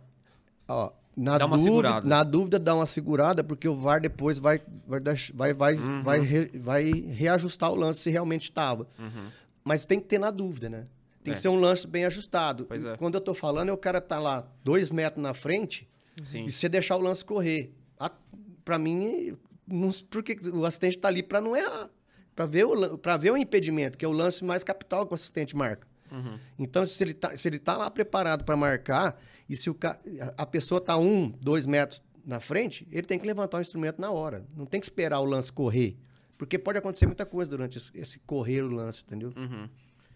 ó 0.68 0.92
na 1.18 1.38
Dá 1.38 1.48
dúvida 1.48 2.02
na 2.02 2.24
dúvida 2.24 2.60
dá 2.60 2.76
uma 2.76 2.86
segurada 2.86 3.42
porque 3.44 3.68
o 3.70 3.76
VAR 3.76 4.02
depois 4.02 4.38
vai 4.38 4.62
vai 4.86 5.02
vai 5.34 5.54
vai 5.54 5.76
Uhum. 5.76 6.04
vai, 6.04 6.20
re- 6.20 6.52
vai 6.56 6.92
reajustar 6.92 7.72
o 7.72 7.76
lance 7.76 8.02
se 8.02 8.10
realmente 8.10 8.44
estava 8.44 8.86
Uhum. 9.00 9.28
mas 9.64 9.86
tem 9.86 10.00
que 10.00 10.08
ter 10.08 10.20
na 10.20 10.30
dúvida, 10.32 10.70
né? 10.70 10.88
Tem 11.24 11.32
É. 11.32 11.36
que 11.36 11.42
ser 11.42 11.48
um 11.48 11.56
lance 11.56 11.88
bem 11.88 12.06
ajustado. 12.06 12.68
É. 12.70 12.98
Quando 12.98 13.16
eu 13.16 13.22
tô 13.22 13.34
falando, 13.34 13.70
é 13.70 13.74
o 13.74 13.78
cara 13.78 14.00
tá 14.00 14.20
lá 14.20 14.46
dois 14.64 14.92
metros 14.92 15.24
na 15.24 15.34
frente 15.34 15.88
Sim. 16.24 16.46
e 16.46 16.52
você 16.52 16.70
deixar 16.70 16.98
o 16.98 17.02
lance 17.02 17.26
correr. 17.26 17.74
A, 18.00 18.12
pra 18.64 18.78
mim, 18.78 19.36
não, 19.68 19.90
porque 20.12 20.38
o 20.54 20.66
assistente 20.66 21.00
tá 21.00 21.08
ali 21.08 21.24
pra 21.24 21.42
não 21.42 21.58
errar. 21.58 21.90
Pra 22.36 22.46
ver, 22.46 22.66
o, 22.66 23.00
ver 23.20 23.32
o 23.32 23.38
impedimento, 23.38 23.98
que 23.98 24.04
é 24.04 24.08
o 24.08 24.12
lance 24.12 24.44
mais 24.44 24.64
capital 24.64 25.06
que 25.06 25.14
o 25.14 25.16
assistente 25.16 25.56
marca. 25.56 25.88
Uhum. 26.12 26.38
Então, 26.60 26.86
se 26.86 27.02
ele 27.04 27.14
tá, 27.14 27.36
se 27.38 27.48
ele 27.48 27.60
tá 27.60 27.78
lá 27.78 27.90
preparado 27.90 28.44
pra 28.44 28.56
marcar, 28.58 29.20
e 29.48 29.56
se 29.56 29.70
o, 29.70 29.78
a 30.38 30.46
pessoa 30.46 30.82
tá 30.82 30.98
um, 30.98 31.30
dois 31.30 31.66
metros 31.66 32.02
na 32.26 32.40
frente, 32.40 32.88
ele 32.92 33.08
tem 33.08 33.18
que 33.18 33.26
levantar 33.26 33.60
o 33.60 33.62
instrumento 33.62 34.02
na 34.02 34.12
hora. 34.12 34.46
Não 34.56 34.66
tem 34.66 34.80
que 34.80 34.86
esperar 34.86 35.20
o 35.20 35.26
lance 35.26 35.52
correr. 35.52 35.98
Porque 36.38 36.60
pode 36.60 36.78
acontecer 36.78 37.06
muita 37.06 37.26
coisa 37.26 37.50
durante 37.50 37.78
esse, 37.78 37.92
esse 37.94 38.20
correr 38.20 38.64
o 38.64 38.70
lance, 38.70 39.04
entendeu? 39.04 39.32
Uhum. 39.36 39.70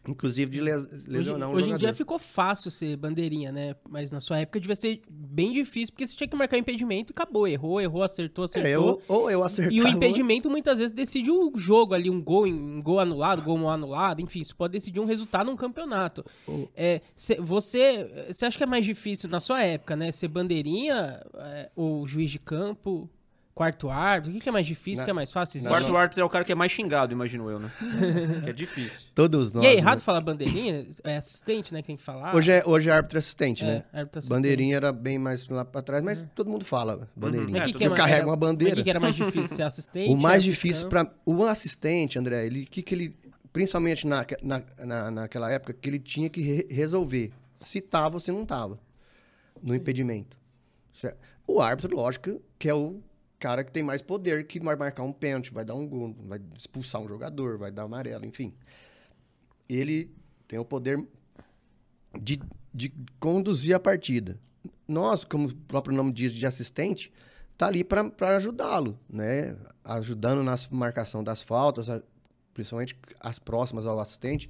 Inclusive 0.07 0.49
de 0.49 0.61
les- 0.61 0.85
Hoje, 0.85 1.03
lesionar 1.07 1.49
um 1.49 1.53
hoje 1.53 1.69
em 1.69 1.77
dia 1.77 1.93
ficou 1.93 2.17
fácil 2.17 2.71
ser 2.71 2.95
bandeirinha, 2.95 3.51
né? 3.51 3.75
Mas 3.87 4.11
na 4.11 4.19
sua 4.19 4.39
época 4.39 4.59
devia 4.59 4.75
ser 4.75 5.01
bem 5.09 5.51
difícil, 5.53 5.93
porque 5.93 6.07
você 6.07 6.15
tinha 6.15 6.27
que 6.27 6.35
marcar 6.35 6.57
impedimento 6.57 7.11
e 7.11 7.13
acabou. 7.13 7.47
Errou, 7.47 7.81
errou, 7.81 8.01
acertou, 8.01 8.43
É, 8.43 8.45
acertou. 8.45 8.71
eu, 8.71 9.01
ou 9.07 9.29
eu 9.29 9.43
acertava... 9.43 9.75
E 9.75 9.81
o 9.81 9.87
impedimento 9.87 10.49
muitas 10.49 10.79
vezes 10.79 10.95
decide 10.95 11.29
o 11.29 11.51
jogo 11.55 11.93
ali, 11.93 12.09
um 12.09 12.21
gol, 12.23 12.47
em- 12.47 12.53
um 12.53 12.81
gol 12.81 12.99
anulado, 12.99 13.41
gol 13.41 13.69
anulado, 13.69 14.21
enfim, 14.21 14.39
isso 14.39 14.55
pode 14.55 14.71
decidir 14.71 14.99
um 15.01 15.05
resultado 15.05 15.47
num 15.47 15.55
campeonato. 15.57 16.23
É, 16.75 17.01
cê- 17.15 17.35
você, 17.39 18.25
você 18.29 18.45
acha 18.45 18.57
que 18.57 18.63
é 18.63 18.67
mais 18.67 18.85
difícil 18.85 19.29
na 19.29 19.39
sua 19.41 19.61
época, 19.63 19.95
né? 19.95 20.11
Ser 20.11 20.29
bandeirinha 20.29 21.21
é, 21.35 21.69
ou 21.75 22.07
juiz 22.07 22.31
de 22.31 22.39
campo, 22.39 23.09
quarto 23.59 23.89
árbitro? 23.89 24.31
O 24.31 24.33
que, 24.35 24.39
que 24.41 24.47
é 24.47 24.51
mais 24.53 24.65
difícil, 24.65 25.01
o 25.01 25.05
que 25.05 25.11
é 25.11 25.13
mais 25.13 25.33
fácil? 25.33 25.57
O 25.57 25.59
Existe? 25.59 25.69
quarto 25.69 25.97
árbitro 25.97 26.21
é 26.21 26.25
o 26.25 26.29
cara 26.29 26.45
que 26.45 26.51
é 26.51 26.55
mais 26.55 26.71
xingado, 26.71 27.11
imagino 27.11 27.49
eu, 27.49 27.59
né? 27.59 27.69
que 28.45 28.47
é 28.49 28.53
difícil. 28.53 29.09
Todos 29.13 29.51
nós. 29.51 29.65
E 29.65 29.67
é 29.67 29.73
errado 29.75 29.97
né? 29.97 30.03
falar 30.03 30.21
bandeirinha? 30.21 30.87
É 31.03 31.17
assistente, 31.17 31.73
né, 31.73 31.81
que 31.81 31.87
tem 31.87 31.97
que 31.97 32.03
falar? 32.03 32.33
Hoje 32.33 32.51
é, 32.53 32.63
hoje 32.65 32.89
é 32.89 32.93
árbitro 32.93 33.17
assistente, 33.17 33.65
É, 33.65 33.67
né? 33.67 33.83
árbitro 33.91 34.19
assistente. 34.19 34.37
Bandeirinha 34.37 34.75
era 34.77 34.93
bem 34.93 35.19
mais 35.19 35.47
lá 35.49 35.65
pra 35.65 35.81
trás, 35.81 36.01
mas 36.01 36.25
todo 36.33 36.49
mundo 36.49 36.63
fala 36.63 37.09
bandeirinha. 37.15 37.57
É, 37.57 37.59
Mas 37.59 37.67
todo 37.73 37.77
que 37.79 37.83
eu 37.85 37.89
mais- 37.89 38.01
carrego 38.01 38.17
era- 38.21 38.27
uma 38.29 38.37
bandeira. 38.37 38.73
O 38.73 38.77
que, 38.77 38.83
que 38.83 38.89
era 38.89 38.99
mais 38.99 39.15
difícil? 39.15 39.55
Ser 39.57 39.63
assistente? 39.63 40.09
O 40.09 40.15
mais 40.15 40.35
árbitro 40.35 40.43
de 40.43 40.49
difícil 40.51 40.87
para 40.87 41.11
o 41.25 41.43
assistente, 41.43 42.17
André, 42.17 42.45
ele 42.45 42.65
que 42.65 42.81
que 42.81 42.95
ele 42.95 43.15
principalmente 43.51 44.07
na, 44.07 44.25
na, 44.41 44.63
na- 44.85 45.11
naquela 45.11 45.51
época 45.51 45.73
que 45.73 45.89
ele 45.89 45.99
tinha 45.99 46.29
que 46.29 46.39
re- 46.41 46.67
resolver 46.69 47.31
se 47.57 47.81
tava 47.81 48.15
ou 48.15 48.19
se 48.21 48.31
não 48.31 48.45
tava 48.45 48.79
no 49.61 49.75
impedimento. 49.75 50.37
Certo? 50.93 51.17
O 51.45 51.59
árbitro, 51.59 51.95
lógico, 51.95 52.41
que 52.57 52.69
é 52.69 52.73
o 52.73 53.01
cara 53.39 53.63
que 53.63 53.71
tem 53.71 53.81
mais 53.81 54.01
poder, 54.01 54.45
que 54.45 54.59
vai 54.59 54.75
marcar 54.75 55.03
um 55.03 55.13
pênalti, 55.13 55.51
vai 55.53 55.63
dar 55.63 55.75
um 55.75 55.87
gol, 55.87 56.15
vai 56.27 56.39
expulsar 56.57 57.01
um 57.01 57.07
jogador, 57.07 57.57
vai 57.57 57.71
dar 57.71 57.83
amarelo, 57.83 58.25
enfim. 58.25 58.53
Ele 59.67 60.11
tem 60.47 60.59
o 60.59 60.65
poder 60.65 61.03
de, 62.19 62.39
de 62.73 62.91
conduzir 63.19 63.75
a 63.75 63.79
partida. 63.79 64.37
Nós, 64.87 65.23
como 65.23 65.47
o 65.47 65.55
próprio 65.55 65.95
nome 65.95 66.11
diz, 66.11 66.33
de 66.33 66.45
assistente, 66.45 67.11
tá 67.57 67.67
ali 67.67 67.83
para 67.83 68.11
ajudá-lo, 68.35 68.99
né? 69.09 69.55
Ajudando 69.83 70.43
na 70.43 70.55
marcação 70.71 71.23
das 71.23 71.41
faltas, 71.41 71.87
principalmente 72.53 72.95
as 73.19 73.37
próximas 73.39 73.85
ao 73.85 73.99
assistente. 73.99 74.49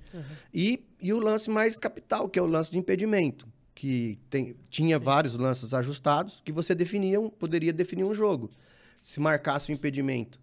E, 0.53 0.83
e 1.01 1.11
o 1.13 1.19
lance 1.19 1.49
mais 1.49 1.77
capital, 1.77 2.29
que 2.29 2.39
é 2.39 2.41
o 2.41 2.45
lance 2.47 2.71
de 2.71 2.77
impedimento, 2.77 3.45
que 3.75 4.17
tem, 4.29 4.55
tinha 4.69 4.97
vários 4.97 5.37
lances 5.37 5.73
ajustados 5.73 6.41
que 6.45 6.51
você 6.51 6.73
definia, 6.73 7.19
um- 7.19 7.29
poderia 7.29 7.73
definir 7.73 8.03
um 8.05 8.13
jogo. 8.13 8.49
Se 9.01 9.19
marcasse 9.19 9.71
o 9.71 9.73
impedimento 9.73 10.39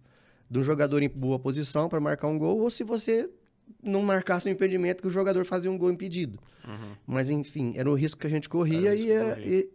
de 0.49 0.59
um 0.59 0.63
jogador 0.63 1.01
em 1.03 1.09
boa 1.09 1.37
posição 1.39 1.87
para 1.89 1.99
marcar 1.99 2.27
um 2.27 2.37
gol, 2.37 2.59
ou 2.59 2.69
se 2.69 2.83
você 2.83 3.29
não 3.83 4.01
marcasse 4.01 4.47
o 4.47 4.51
impedimento 4.51 5.01
que 5.01 5.07
o 5.07 5.11
jogador 5.11 5.45
fazia 5.45 5.69
um 5.69 5.77
gol 5.77 5.91
impedido. 5.91 6.39
Mas, 7.05 7.29
enfim, 7.29 7.73
era 7.75 7.89
o 7.89 7.93
risco 7.93 8.19
que 8.21 8.27
a 8.27 8.29
gente 8.29 8.47
corria 8.49 8.93
e, 8.95 8.97
risco 9.03 9.07
que 9.07 9.11
é- 9.11 9.47
e, 9.49 9.69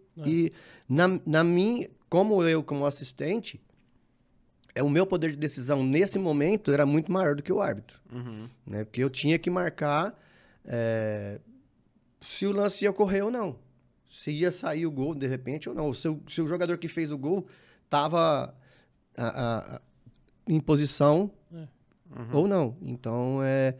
e 0.46 0.52
na, 0.88 1.20
na 1.26 1.44
minha, 1.44 1.88
como 2.08 2.42
eu, 2.42 2.62
como 2.62 2.84
assistente, 2.86 3.60
é 4.74 4.82
o 4.82 4.88
meu 4.88 5.06
poder 5.06 5.30
de 5.32 5.36
decisão 5.36 5.84
nesse 5.84 6.18
momento 6.18 6.70
era 6.72 6.86
muito 6.86 7.12
maior 7.12 7.34
do 7.36 7.42
que 7.42 7.52
o 7.52 7.60
árbitro 7.60 8.00
Uhum. 8.10 8.48
né? 8.66 8.84
Porque 8.84 9.02
eu 9.02 9.10
tinha 9.10 9.38
que 9.38 9.50
marcar 9.50 10.18
é, 10.64 11.38
se 12.20 12.46
o 12.46 12.52
lance 12.52 12.84
ia 12.84 12.90
ocorrer 12.90 13.24
ou 13.24 13.30
não. 13.30 13.56
Se 14.08 14.30
ia 14.30 14.50
sair 14.50 14.86
o 14.86 14.90
gol 14.90 15.14
de 15.14 15.26
repente 15.26 15.68
ou 15.68 15.74
não. 15.74 15.86
Ou 15.86 15.94
Se, 15.94 16.08
o- 16.08 16.22
se 16.28 16.40
o 16.40 16.46
jogador 16.46 16.78
que 16.78 16.88
fez 16.88 17.10
o 17.12 17.18
gol 17.18 17.46
estava 17.84 18.54
em 20.46 20.60
posição 20.60 21.30
É. 21.54 21.66
ou 22.32 22.46
não. 22.48 22.76
Então, 22.82 23.40
é, 23.42 23.74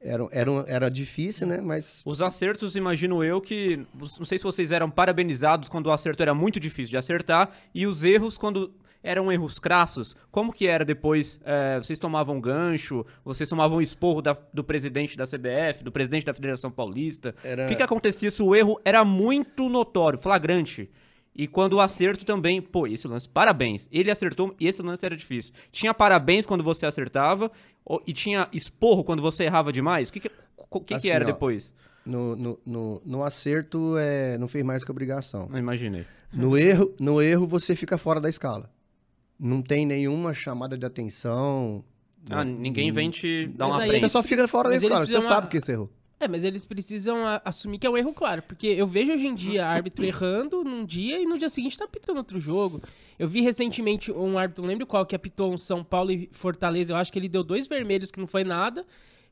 era, 0.00 0.26
era, 0.30 0.50
era 0.66 0.88
difícil, 0.90 1.46
né? 1.46 1.60
Mas 1.60 2.02
Os 2.04 2.20
acertos, 2.22 2.76
imagino 2.76 3.22
eu 3.24 3.40
que. 3.40 3.84
Não 4.18 4.24
sei 4.26 4.38
se 4.38 4.44
vocês 4.44 4.72
eram 4.72 4.90
parabenizados 4.90 5.68
quando 5.68 5.86
o 5.86 5.92
acerto 5.92 6.22
era 6.22 6.34
muito 6.34 6.58
difícil 6.60 6.90
de 6.90 6.96
acertar, 6.96 7.50
e 7.74 7.86
os 7.86 8.04
erros 8.04 8.36
quando 8.38 8.72
eram 9.02 9.30
erros 9.30 9.58
crassos. 9.60 10.16
Como 10.30 10.52
que 10.52 10.66
era 10.66 10.84
depois? 10.84 11.40
É, 11.44 11.78
vocês 11.78 11.98
tomavam 12.00 12.40
gancho, 12.40 13.06
vocês 13.24 13.48
tomavam 13.48 13.80
esporro 13.80 14.20
da- 14.20 14.36
do 14.52 14.64
presidente 14.64 15.16
da 15.16 15.24
CBF, 15.24 15.84
do 15.84 15.92
presidente 15.92 16.26
da 16.26 16.34
Federação 16.34 16.68
Paulista. 16.70 17.32
Era- 17.44 17.64
O 17.64 17.68
que, 17.68 17.76
que 17.76 17.82
acontecia 17.82 18.28
se 18.30 18.42
o 18.42 18.54
erro 18.56 18.78
era 18.84 19.04
muito 19.04 19.68
notório, 19.68 20.18
flagrante? 20.18 20.90
E 21.38 21.46
quando 21.46 21.74
o 21.74 21.80
acerto 21.80 22.24
também, 22.24 22.60
pô, 22.60 22.84
esse 22.88 23.06
lance, 23.06 23.28
parabéns. 23.28 23.88
Ele 23.92 24.10
acertou 24.10 24.54
e 24.58 24.66
esse 24.66 24.82
lance 24.82 25.06
era 25.06 25.16
difícil. 25.16 25.54
Tinha 25.70 25.94
parabéns 25.94 26.44
quando 26.44 26.64
você 26.64 26.84
acertava 26.84 27.48
ou- 27.84 28.02
e 28.04 28.12
tinha 28.12 28.48
esporro 28.52 29.04
quando 29.04 29.22
você 29.22 29.44
errava 29.44 29.72
demais? 29.72 30.08
O 30.08 30.12
que, 30.12 30.18
que, 30.20 30.30
o 30.56 30.80
que, 30.80 30.86
que 30.86 30.94
Assim, 30.94 31.08
era 31.10 31.24
ó, 31.24 31.32
depois? 31.32 31.72
no, 32.04 32.34
no, 32.34 32.58
no, 32.66 33.02
no 33.06 33.22
acerto 33.22 33.96
é, 33.98 34.36
não 34.36 34.48
fez 34.48 34.64
mais 34.64 34.82
que 34.82 34.90
obrigação. 34.90 35.46
Não 35.48 35.58
imaginei. 35.58 36.04
No 36.32 36.58
erro, 36.58 36.92
no 36.98 37.22
erro 37.22 37.46
você 37.46 37.76
fica 37.76 37.96
fora 37.96 38.20
da 38.20 38.28
escala. 38.28 38.68
Não 39.38 39.62
tem 39.62 39.86
nenhuma 39.86 40.34
chamada 40.34 40.76
de 40.76 40.84
atenção. 40.84 41.84
Ah, 42.28 42.44
ninguém 42.44 42.90
vem 42.90 43.08
te 43.10 43.46
dar 43.46 43.66
Mas 43.68 43.74
uma 43.76 43.82
aí. 43.84 44.00
Você 44.00 44.08
só 44.08 44.22
fica 44.24 44.48
fora 44.48 44.68
da 44.70 44.74
escala. 44.76 45.06
Você 45.06 45.12
precisam 45.12 45.22
sabe 45.22 45.46
que 45.48 45.60
você 45.60 45.72
errou. 45.72 45.88
É, 46.20 46.26
mas 46.26 46.42
eles 46.42 46.64
precisam 46.64 47.24
a- 47.24 47.40
assumir 47.44 47.78
que 47.78 47.86
é 47.86 47.90
um 47.90 47.96
erro 47.96 48.12
claro. 48.12 48.42
Porque 48.42 48.66
eu 48.66 48.86
vejo 48.86 49.12
hoje 49.12 49.26
em 49.26 49.34
dia 49.34 49.64
árbitro 49.66 50.04
errando 50.04 50.64
num 50.64 50.84
dia 50.84 51.20
e 51.20 51.24
no 51.26 51.38
dia 51.38 51.48
seguinte 51.48 51.78
tá 51.78 51.84
apitando 51.84 52.16
outro 52.16 52.40
jogo. 52.40 52.82
Eu 53.18 53.28
vi 53.28 53.40
recentemente 53.40 54.10
um 54.10 54.36
árbitro, 54.36 54.62
não 54.62 54.68
lembro 54.68 54.86
qual, 54.86 55.06
que 55.06 55.14
apitou 55.14 55.52
um 55.52 55.56
São 55.56 55.84
Paulo 55.84 56.10
e 56.10 56.28
Fortaleza. 56.32 56.92
Eu 56.92 56.96
acho 56.96 57.12
que 57.12 57.18
ele 57.18 57.28
deu 57.28 57.44
dois 57.44 57.68
vermelhos 57.68 58.10
que 58.10 58.18
não 58.18 58.26
foi 58.26 58.42
nada. 58.42 58.84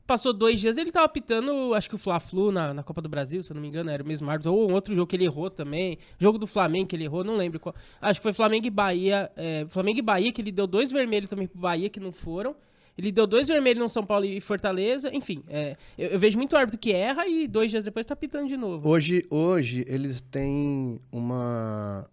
Passou 0.05 0.31
dois 0.31 0.61
dias, 0.61 0.77
ele 0.77 0.89
tava 0.89 1.05
apitando, 1.05 1.73
acho 1.73 1.89
que 1.89 1.95
o 1.95 1.97
Fla-Flu 1.97 2.49
na, 2.49 2.73
na 2.73 2.81
Copa 2.81 3.01
do 3.01 3.09
Brasil, 3.09 3.43
se 3.43 3.51
eu 3.51 3.55
não 3.55 3.61
me 3.61 3.67
engano, 3.67 3.89
era 3.89 4.01
o 4.01 4.07
mesmo 4.07 4.29
árbitro. 4.31 4.53
Ou 4.53 4.69
um 4.69 4.73
outro 4.73 4.95
jogo 4.95 5.05
que 5.07 5.17
ele 5.17 5.25
errou 5.25 5.49
também. 5.49 5.97
Jogo 6.17 6.37
do 6.37 6.47
Flamengo 6.47 6.87
que 6.87 6.95
ele 6.95 7.03
errou, 7.03 7.25
não 7.25 7.35
lembro 7.35 7.59
qual. 7.59 7.75
Acho 7.99 8.21
que 8.21 8.23
foi 8.23 8.31
Flamengo 8.31 8.65
e 8.65 8.69
Bahia. 8.69 9.29
é, 9.35 9.65
Flamengo 9.67 9.99
e 9.99 10.01
Bahia, 10.01 10.31
que 10.31 10.41
ele 10.41 10.53
deu 10.53 10.65
dois 10.65 10.89
vermelhos 10.93 11.29
também 11.29 11.47
pro 11.47 11.59
Bahia, 11.59 11.89
que 11.89 11.99
não 11.99 12.13
foram. 12.13 12.55
Ele 12.97 13.11
deu 13.11 13.27
dois 13.27 13.47
vermelhos 13.47 13.79
no 13.81 13.87
São 13.89 14.03
Paulo 14.03 14.25
e 14.25 14.41
Fortaleza. 14.41 15.09
Enfim, 15.13 15.43
é, 15.47 15.77
eu, 15.97 16.09
eu 16.09 16.19
vejo 16.19 16.37
muito 16.37 16.55
árbitro 16.57 16.79
que 16.79 16.91
erra 16.91 17.27
e 17.27 17.47
dois 17.47 17.69
dias 17.71 17.83
depois 17.83 18.05
tá 18.05 18.15
pitando 18.15 18.47
de 18.47 18.57
novo. 18.57 18.89
Hoje, 18.89 19.23
hoje 19.29 19.85
eles 19.87 20.19
têm 20.21 20.99
uma, 21.11 22.05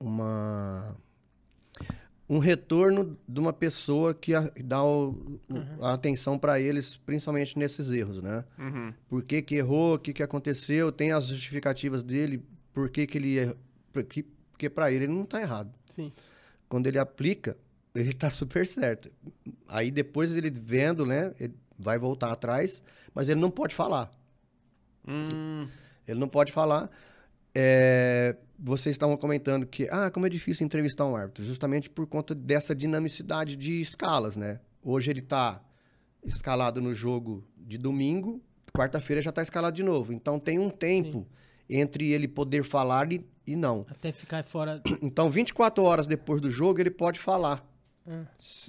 uma 0.00 0.96
um 2.28 2.38
retorno 2.38 3.18
de 3.28 3.40
uma 3.40 3.52
pessoa 3.52 4.14
que 4.14 4.34
a- 4.34 4.50
dá 4.64 4.82
o- 4.82 5.38
o- 5.50 5.84
a 5.84 5.92
atenção 5.92 6.38
para 6.38 6.58
eles, 6.58 6.96
principalmente 6.96 7.58
nesses 7.58 7.90
erros, 7.92 8.22
né? 8.22 8.44
Uhum. 8.58 8.92
Por 9.08 9.22
que, 9.22 9.42
que 9.42 9.56
errou, 9.56 9.94
o 9.94 9.98
que, 9.98 10.12
que 10.14 10.22
aconteceu, 10.22 10.90
tem 10.90 11.12
as 11.12 11.26
justificativas 11.26 12.02
dele, 12.02 12.42
por 12.72 12.88
que, 12.88 13.06
que 13.06 13.18
ele 13.18 13.36
errou. 13.38 13.56
Porque, 13.92 14.24
porque 14.50 14.70
para 14.70 14.90
ele 14.90 15.04
ele 15.04 15.12
não 15.12 15.26
tá 15.26 15.40
errado. 15.42 15.70
Sim. 15.90 16.10
Quando 16.70 16.86
ele 16.86 16.98
aplica, 16.98 17.54
ele 17.94 18.12
tá 18.12 18.30
super 18.30 18.66
certo. 18.66 19.10
Aí 19.68 19.90
depois 19.90 20.34
ele 20.34 20.50
vendo, 20.50 21.04
né, 21.04 21.34
ele 21.38 21.54
vai 21.78 21.98
voltar 21.98 22.32
atrás, 22.32 22.82
mas 23.14 23.28
ele 23.28 23.40
não 23.40 23.50
pode 23.50 23.74
falar. 23.74 24.10
Hum, 25.06 25.66
Ele 26.06 26.20
não 26.20 26.28
pode 26.28 26.52
falar. 26.52 26.90
É, 27.54 28.36
vocês 28.58 28.94
estavam 28.94 29.16
comentando 29.16 29.66
que, 29.66 29.88
ah, 29.90 30.10
como 30.10 30.26
é 30.26 30.28
difícil 30.28 30.64
entrevistar 30.64 31.04
um 31.06 31.16
árbitro, 31.16 31.44
justamente 31.44 31.90
por 31.90 32.06
conta 32.06 32.34
dessa 32.34 32.74
dinamicidade 32.74 33.56
de 33.56 33.80
escalas, 33.80 34.36
né? 34.36 34.60
Hoje 34.82 35.10
ele 35.10 35.20
está 35.20 35.62
escalado 36.24 36.80
no 36.80 36.94
jogo 36.94 37.44
de 37.56 37.76
domingo, 37.76 38.40
quarta-feira 38.72 39.20
já 39.20 39.30
está 39.30 39.42
escalado 39.42 39.76
de 39.76 39.82
novo. 39.82 40.12
Então 40.12 40.38
tem 40.38 40.58
um 40.58 40.70
tempo 40.70 41.26
entre 41.68 42.12
ele 42.12 42.28
poder 42.28 42.62
falar 42.64 43.12
e, 43.12 43.26
e 43.46 43.56
não. 43.56 43.84
Até 43.88 44.12
ficar 44.12 44.44
fora. 44.44 44.80
Então 45.02 45.28
24 45.30 45.82
horas 45.82 46.06
depois 46.06 46.40
do 46.40 46.48
jogo 46.48 46.80
ele 46.80 46.90
pode 46.90 47.18
falar. 47.18 47.66
Hum. 48.06 48.24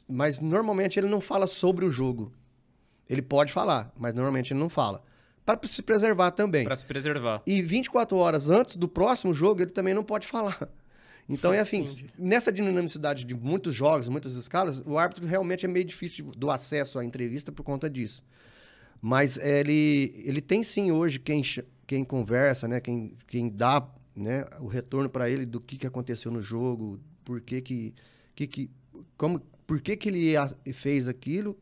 Mas 0.08 0.39
normalmente 0.39 1.00
ele 1.00 1.08
não 1.08 1.22
fala 1.22 1.48
sobre 1.48 1.86
o 1.86 1.89
jogo. 1.89 2.32
Ele 3.10 3.22
pode 3.22 3.52
falar, 3.52 3.91
mas 3.98 4.13
normalmente 4.13 4.54
ele 4.54 4.60
não 4.60 4.69
fala. 4.69 5.04
Para 5.46 5.60
se 5.67 5.82
preservar 5.82 6.32
também. 6.32 6.63
pra 6.63 6.76
se 6.76 6.86
preservar. 6.86 7.41
E 7.46 7.62
24 7.62 8.17
horas 8.17 8.50
antes 8.50 8.78
do 8.78 8.88
próximo 8.88 9.34
jogo, 9.34 9.62
ele 9.62 9.72
também 9.72 9.93
não 9.93 10.04
pode 10.04 10.26
falar. 10.26 10.58
Então 11.28 11.54
é 11.54 11.60
assim, 11.60 11.86
nessa 12.17 12.52
dinamicidade 12.52 13.24
de 13.24 13.34
muitos 13.34 13.74
jogos, 13.74 14.10
muitas 14.10 14.36
escalas, 14.36 14.82
o 14.86 14.98
árbitro 14.98 15.26
realmente 15.26 15.65
é 15.65 15.69
meio 15.69 15.86
difícil 15.86 16.32
de- 16.32 16.38
do 16.38 16.52
acesso 16.52 17.00
à 17.00 17.06
entrevista 17.06 17.52
por 17.52 17.63
conta 17.63 17.89
disso. 17.89 18.22
Mas 19.02 19.38
ele, 19.38 20.22
ele 20.26 20.41
tem 20.41 20.63
sim 20.63 20.91
hoje 20.91 21.19
quem, 21.19 21.41
quem 21.88 22.04
conversa, 22.04 22.67
né? 22.67 22.80
quem, 22.82 23.15
quem 23.28 23.50
dá 23.50 23.86
né? 24.15 24.46
o 24.60 24.67
retorno 24.67 25.10
para 25.10 25.30
ele 25.30 25.46
do 25.46 25.60
que, 25.60 25.78
que 25.78 25.88
aconteceu 25.88 26.32
no 26.32 26.41
jogo, 26.41 27.00
por 27.24 27.39
que 27.41 27.62
que, 27.62 27.93
que, 28.36 28.48
que 28.48 28.69
como, 29.18 29.39
por 29.68 29.82
que, 29.82 29.96
que 29.98 30.10
ele 30.10 30.36
a- 30.38 30.50
fez 30.74 31.08
aquilo. 31.08 31.58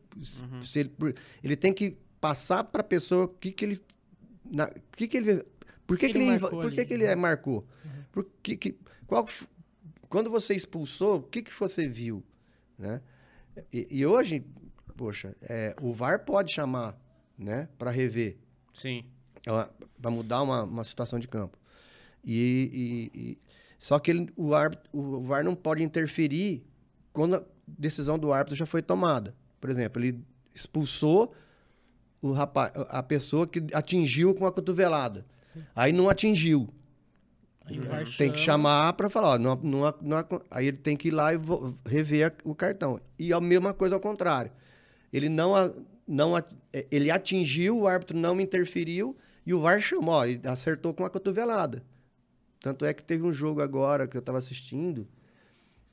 Se 0.64 0.80
ele, 0.80 0.88
por- 0.90 1.14
ele 1.42 1.56
tem 1.56 1.72
que 1.72 1.96
passar 2.20 2.64
para 2.64 2.80
a 2.80 2.84
pessoa 2.84 3.24
o 3.24 3.28
que, 3.28 3.52
que 3.52 3.64
ele. 3.64 3.80
Na, 4.44 4.68
que, 4.96 5.06
que 5.08 5.16
ele 5.16 5.44
por 5.86 5.98
que, 5.98 6.06
Que 6.06 6.12
que 6.12 6.18
ele 6.18 6.24
ele, 6.30 6.40
marcou 6.40 6.60
por 6.60 6.70
que, 6.72 6.84
que 6.84 6.94
ele 6.94 7.06
né? 7.06 7.12
é, 7.12 7.16
marcou? 7.16 7.66
Por 8.12 8.26
que, 8.42 8.56
que, 8.56 8.76
qual, 9.06 9.26
quando 10.08 10.30
você 10.30 10.54
expulsou, 10.54 11.18
o 11.18 11.22
que, 11.22 11.42
que 11.42 11.50
você 11.52 11.86
viu? 11.88 12.22
Né? 12.78 13.00
E, 13.72 13.86
e 13.90 14.06
hoje, 14.06 14.44
poxa, 14.96 15.34
é, 15.42 15.74
o 15.82 15.92
VAR 15.92 16.24
pode 16.24 16.52
chamar 16.52 16.98
né, 17.38 17.68
para 17.78 17.90
rever, 17.90 18.38
Sim. 18.74 19.04
para 19.44 20.10
mudar 20.10 20.42
uma, 20.42 20.62
uma 20.62 20.84
situação 20.84 21.18
de 21.18 21.26
campo. 21.28 21.58
E, 22.24 23.10
e- 23.14 23.20
e- 23.32 23.38
só 23.78 23.98
que 23.98 24.10
ele- 24.12 24.32
o, 24.36 24.54
árbitro, 24.54 24.88
o 24.92 25.22
VAR 25.22 25.42
não 25.44 25.54
pode 25.56 25.82
interferir 25.82 26.64
quando 27.12 27.36
a 27.36 27.42
decisão 27.66 28.18
do 28.18 28.32
árbitro 28.32 28.56
já 28.56 28.66
foi 28.66 28.82
tomada. 28.82 29.34
Por 29.60 29.70
exemplo, 29.70 30.02
ele 30.02 30.18
expulsou 30.54 31.32
o 32.20 32.32
rapaz, 32.32 32.72
a 32.88 33.02
pessoa 33.02 33.46
que 33.46 33.62
atingiu 33.72 34.34
com 34.34 34.46
a 34.46 34.52
cotovelada. 34.52 35.24
Aí 35.74 35.92
não 35.92 36.08
atingiu. 36.08 36.68
Aí 37.64 37.78
Tem 38.16 38.30
que 38.32 38.38
chama. 38.38 38.68
chamar 38.68 38.92
para 38.94 39.08
falar, 39.08 39.34
ó, 39.34 39.38
não, 39.38 39.54
não, 39.62 39.94
não- 40.00 40.42
aí 40.50 40.66
ele 40.66 40.76
tem 40.78 40.96
que 40.96 41.08
ir 41.08 41.10
lá 41.12 41.32
e 41.32 41.38
rever 41.86 42.34
o 42.44 42.54
cartão. 42.54 43.00
E 43.18 43.32
a 43.32 43.40
mesma 43.40 43.72
coisa 43.72 43.94
ao 43.94 44.00
contrário. 44.00 44.50
Ele 45.12 45.28
não, 45.28 45.52
não 46.06 46.36
é, 46.36 46.44
ele 46.90 47.10
atingiu, 47.10 47.78
o 47.80 47.86
árbitro 47.86 48.16
não 48.16 48.40
interferiu 48.40 49.16
e 49.46 49.52
o 49.54 49.60
VAR 49.60 49.80
chamou, 49.80 50.14
ó, 50.14 50.26
e 50.26 50.40
acertou 50.44 50.92
com 50.94 51.04
a 51.04 51.10
cotovelada. 51.10 51.82
Tanto 52.60 52.84
é 52.84 52.92
que 52.94 53.02
teve 53.04 53.22
um 53.24 53.32
jogo 53.32 53.60
agora 53.60 54.06
que 54.08 54.16
eu 54.16 54.20
estava 54.20 54.38
assistindo 54.38 55.06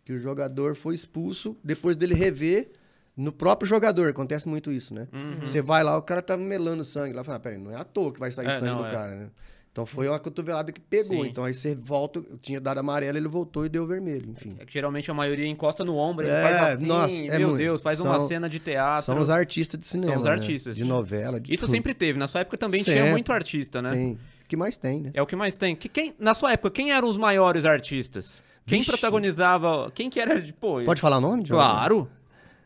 que 0.10 0.14
o 0.14 0.18
jogador 0.18 0.74
foi 0.76 0.96
expulso 0.96 1.56
depois 1.64 1.96
dele 1.96 2.16
rever 2.16 2.72
no 3.16 3.32
próprio 3.32 3.70
jogador. 3.70 4.10
Acontece 4.10 4.50
muito 4.50 4.72
isso, 4.72 4.92
né? 4.92 5.08
Você 5.42 5.62
vai 5.62 5.84
lá, 5.84 5.96
o 5.96 6.02
cara 6.02 6.20
tá 6.20 6.36
melando 6.36 6.84
sangue 6.84 7.14
lá, 7.14 7.24
fala, 7.24 7.38
ah, 7.38 7.40
peraí, 7.40 7.60
não 7.60 7.70
é 7.72 7.76
à 7.76 7.84
toa 7.84 8.12
que 8.12 8.20
vai 8.20 8.32
sair 8.32 8.48
É, 8.48 8.58
sangue 8.58 8.72
não, 8.72 8.78
do 8.80 8.88
é. 8.88 8.92
cara, 8.92 9.16
né? 9.16 9.28
Então 9.72 9.86
foi 9.86 10.08
uma 10.10 10.18
cotovelada 10.18 10.72
que 10.72 10.82
pegou. 10.82 11.24
Sim. 11.24 11.30
Então 11.30 11.44
aí 11.44 11.54
você 11.54 11.76
volta, 11.76 12.18
eu 12.28 12.40
tinha 12.40 12.60
dado 12.60 12.80
amarelo, 12.80 13.20
ele 13.20 13.28
voltou 13.28 13.68
e 13.68 13.70
deu 13.70 13.86
vermelho, 13.86 14.32
enfim. 14.32 14.56
É 14.58 14.66
que 14.66 14.74
geralmente 14.74 15.12
a 15.12 15.14
maioria 15.14 15.46
encosta 15.46 15.86
no 15.86 15.96
ombro, 15.96 16.26
ele 16.26 16.34
É, 16.34 16.42
faz 16.42 16.74
assim, 16.74 16.86
nossa, 16.88 17.14
é 17.14 17.38
meu 17.38 17.50
muito. 17.50 17.60
Deus, 17.60 17.82
faz 17.84 18.00
São- 18.00 18.08
uma 18.08 18.20
cena 18.22 18.50
de 18.50 18.60
teatro. 18.60 19.06
São 19.06 19.20
os 19.20 19.30
artistas 19.30 19.80
de 19.80 19.86
cinema. 19.86 20.14
São 20.14 20.18
os 20.22 20.26
né? 20.26 20.32
artistas. 20.32 20.76
De 20.76 20.84
novela, 20.84 21.40
de 21.40 21.54
Isso 21.54 21.66
tudo. 21.68 21.72
sempre 21.76 21.94
teve. 21.94 22.18
Na 22.18 22.28
sua 22.28 22.42
época 22.42 22.58
também 22.58 22.82
tinha 22.84 22.96
Sempre. 22.96 23.12
muito 23.12 23.32
artista, 23.32 23.80
né? 23.80 23.92
Tem. 23.92 24.14
O 24.14 24.48
que 24.50 24.58
mais 24.58 24.76
tem, 24.76 25.02
né? 25.02 25.12
É 25.14 25.22
o 25.22 25.28
que 25.28 25.36
mais 25.36 25.54
tem. 25.54 25.76
Que, 25.76 25.88
quem, 25.88 26.16
na 26.18 26.34
sua 26.34 26.52
época, 26.54 26.72
quem 26.72 26.92
eram 26.92 27.08
os 27.08 27.16
maiores 27.20 27.64
artistas? 27.64 28.42
Quem 28.66 28.80
Vixe. 28.80 28.92
protagonizava? 28.92 29.92
Quem 29.94 30.10
que 30.10 30.20
era, 30.20 30.42
pô... 30.60 30.82
Pode 30.84 31.02
falar 31.02 31.18
o 31.18 31.22
nome? 31.22 31.46
Claro. 31.48 32.10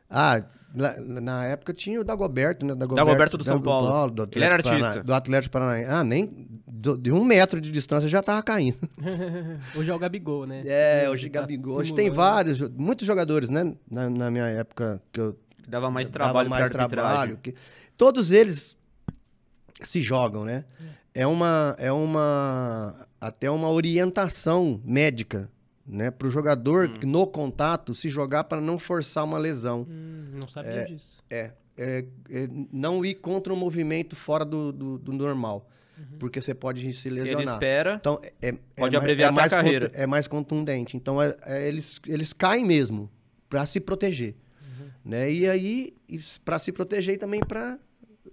Ah, 0.10 0.44
lá- 0.76 0.96
na 1.00 1.46
época 1.46 1.74
tinha 1.74 2.00
o 2.00 2.04
Dagoberto, 2.04 2.66
né? 2.66 2.76
Dagoberto 2.76 3.38
do 3.38 3.44
São 3.44 3.62
Paulo. 3.62 4.10
do 4.12 4.28
Ele 4.36 4.44
era 4.46 4.62
Parana- 4.62 4.86
artista. 4.88 5.04
do 5.04 5.14
Atlético 5.14 5.54
Paranaense. 5.54 5.90
Ah, 5.90 6.04
nem 6.04 6.48
do- 6.68 6.98
de 6.98 7.12
um 7.12 7.24
metro 7.24 7.62
de 7.62 7.72
distância 7.72 8.10
já 8.10 8.22
tava 8.22 8.44
caindo. 8.44 8.78
Hoje 9.78 9.90
é 9.90 9.96
o 9.96 10.00
Gabigol, 10.00 10.46
né? 10.46 10.62
É, 10.66 11.10
hoje 11.10 11.30
tá 11.30 11.40
Gabigol. 11.42 11.78
Hoje 11.78 11.94
tem 11.94 12.10
vários, 12.10 12.60
muitos 12.72 13.08
jogadores, 13.08 13.50
né? 13.50 13.74
Na, 13.90 14.10
na 14.10 14.30
minha 14.30 14.46
época 14.48 15.02
que 15.12 15.20
eu 15.20 15.38
Dava 15.68 15.90
mais 15.90 16.10
dava 16.10 16.26
trabalho 16.26 16.50
mais 16.50 16.70
pra 16.70 16.84
arbitragem. 16.84 17.14
trabalho. 17.14 17.38
que- 17.42 17.56
todos 17.96 18.32
eles 18.34 18.78
se 19.82 20.02
jogam, 20.02 20.44
né? 20.44 20.66
É 21.16 21.26
uma, 21.26 21.76
é 21.80 21.92
uma 21.92 22.94
até 23.22 23.50
uma 23.50 23.70
orientação 23.70 24.82
médica, 24.84 25.50
né, 25.86 26.10
para 26.12 26.28
o 26.28 26.32
jogador 26.32 26.90
Hum. 26.90 27.08
no 27.08 27.28
contato 27.28 27.94
se 27.94 28.10
jogar 28.10 28.46
para 28.46 28.62
não 28.62 28.80
forçar 28.80 29.24
uma 29.24 29.38
lesão. 29.38 29.86
Hum, 29.90 30.30
não 30.34 30.48
sabia 30.48 30.86
disso. 30.86 31.22
É, 31.30 31.52
é, 31.78 32.06
é 32.30 32.48
não 32.72 33.04
ir 33.04 33.16
contra 33.16 33.52
um 33.54 33.56
movimento 33.58 34.16
fora 34.16 34.46
do, 34.46 34.72
do, 34.72 34.98
do 34.98 35.12
normal, 35.12 35.70
porque 36.20 36.40
você 36.42 36.54
pode 36.54 36.82
se 36.94 37.02
Se 37.02 37.08
ele 37.10 37.22
lesionar. 37.22 37.54
espera, 37.56 37.96
Então, 38.00 38.20
é, 38.24 38.50
é- 38.50 38.52
Pode 38.52 38.96
é 38.96 39.00
mais- 39.00 39.04
abreviar 39.04 39.30
é 39.30 39.32
mais 39.36 39.52
carreira. 39.54 39.92
É 39.94 40.08
mais 40.08 40.28
contundente. 40.28 40.96
Então, 40.98 41.22
é- 41.22 41.36
é, 41.46 41.68
eles, 41.68 42.00
eles 42.08 42.32
caem 42.34 42.64
mesmo 42.66 43.10
para 43.50 43.66
se 43.66 43.80
proteger. 43.80 44.36
Uhum. 44.62 44.88
Né? 45.06 45.32
E 45.32 45.48
aí, 45.50 45.94
para 46.46 46.58
se 46.60 46.72
proteger 46.72 47.16
e 47.16 47.18
também 47.18 47.42
para 47.42 47.78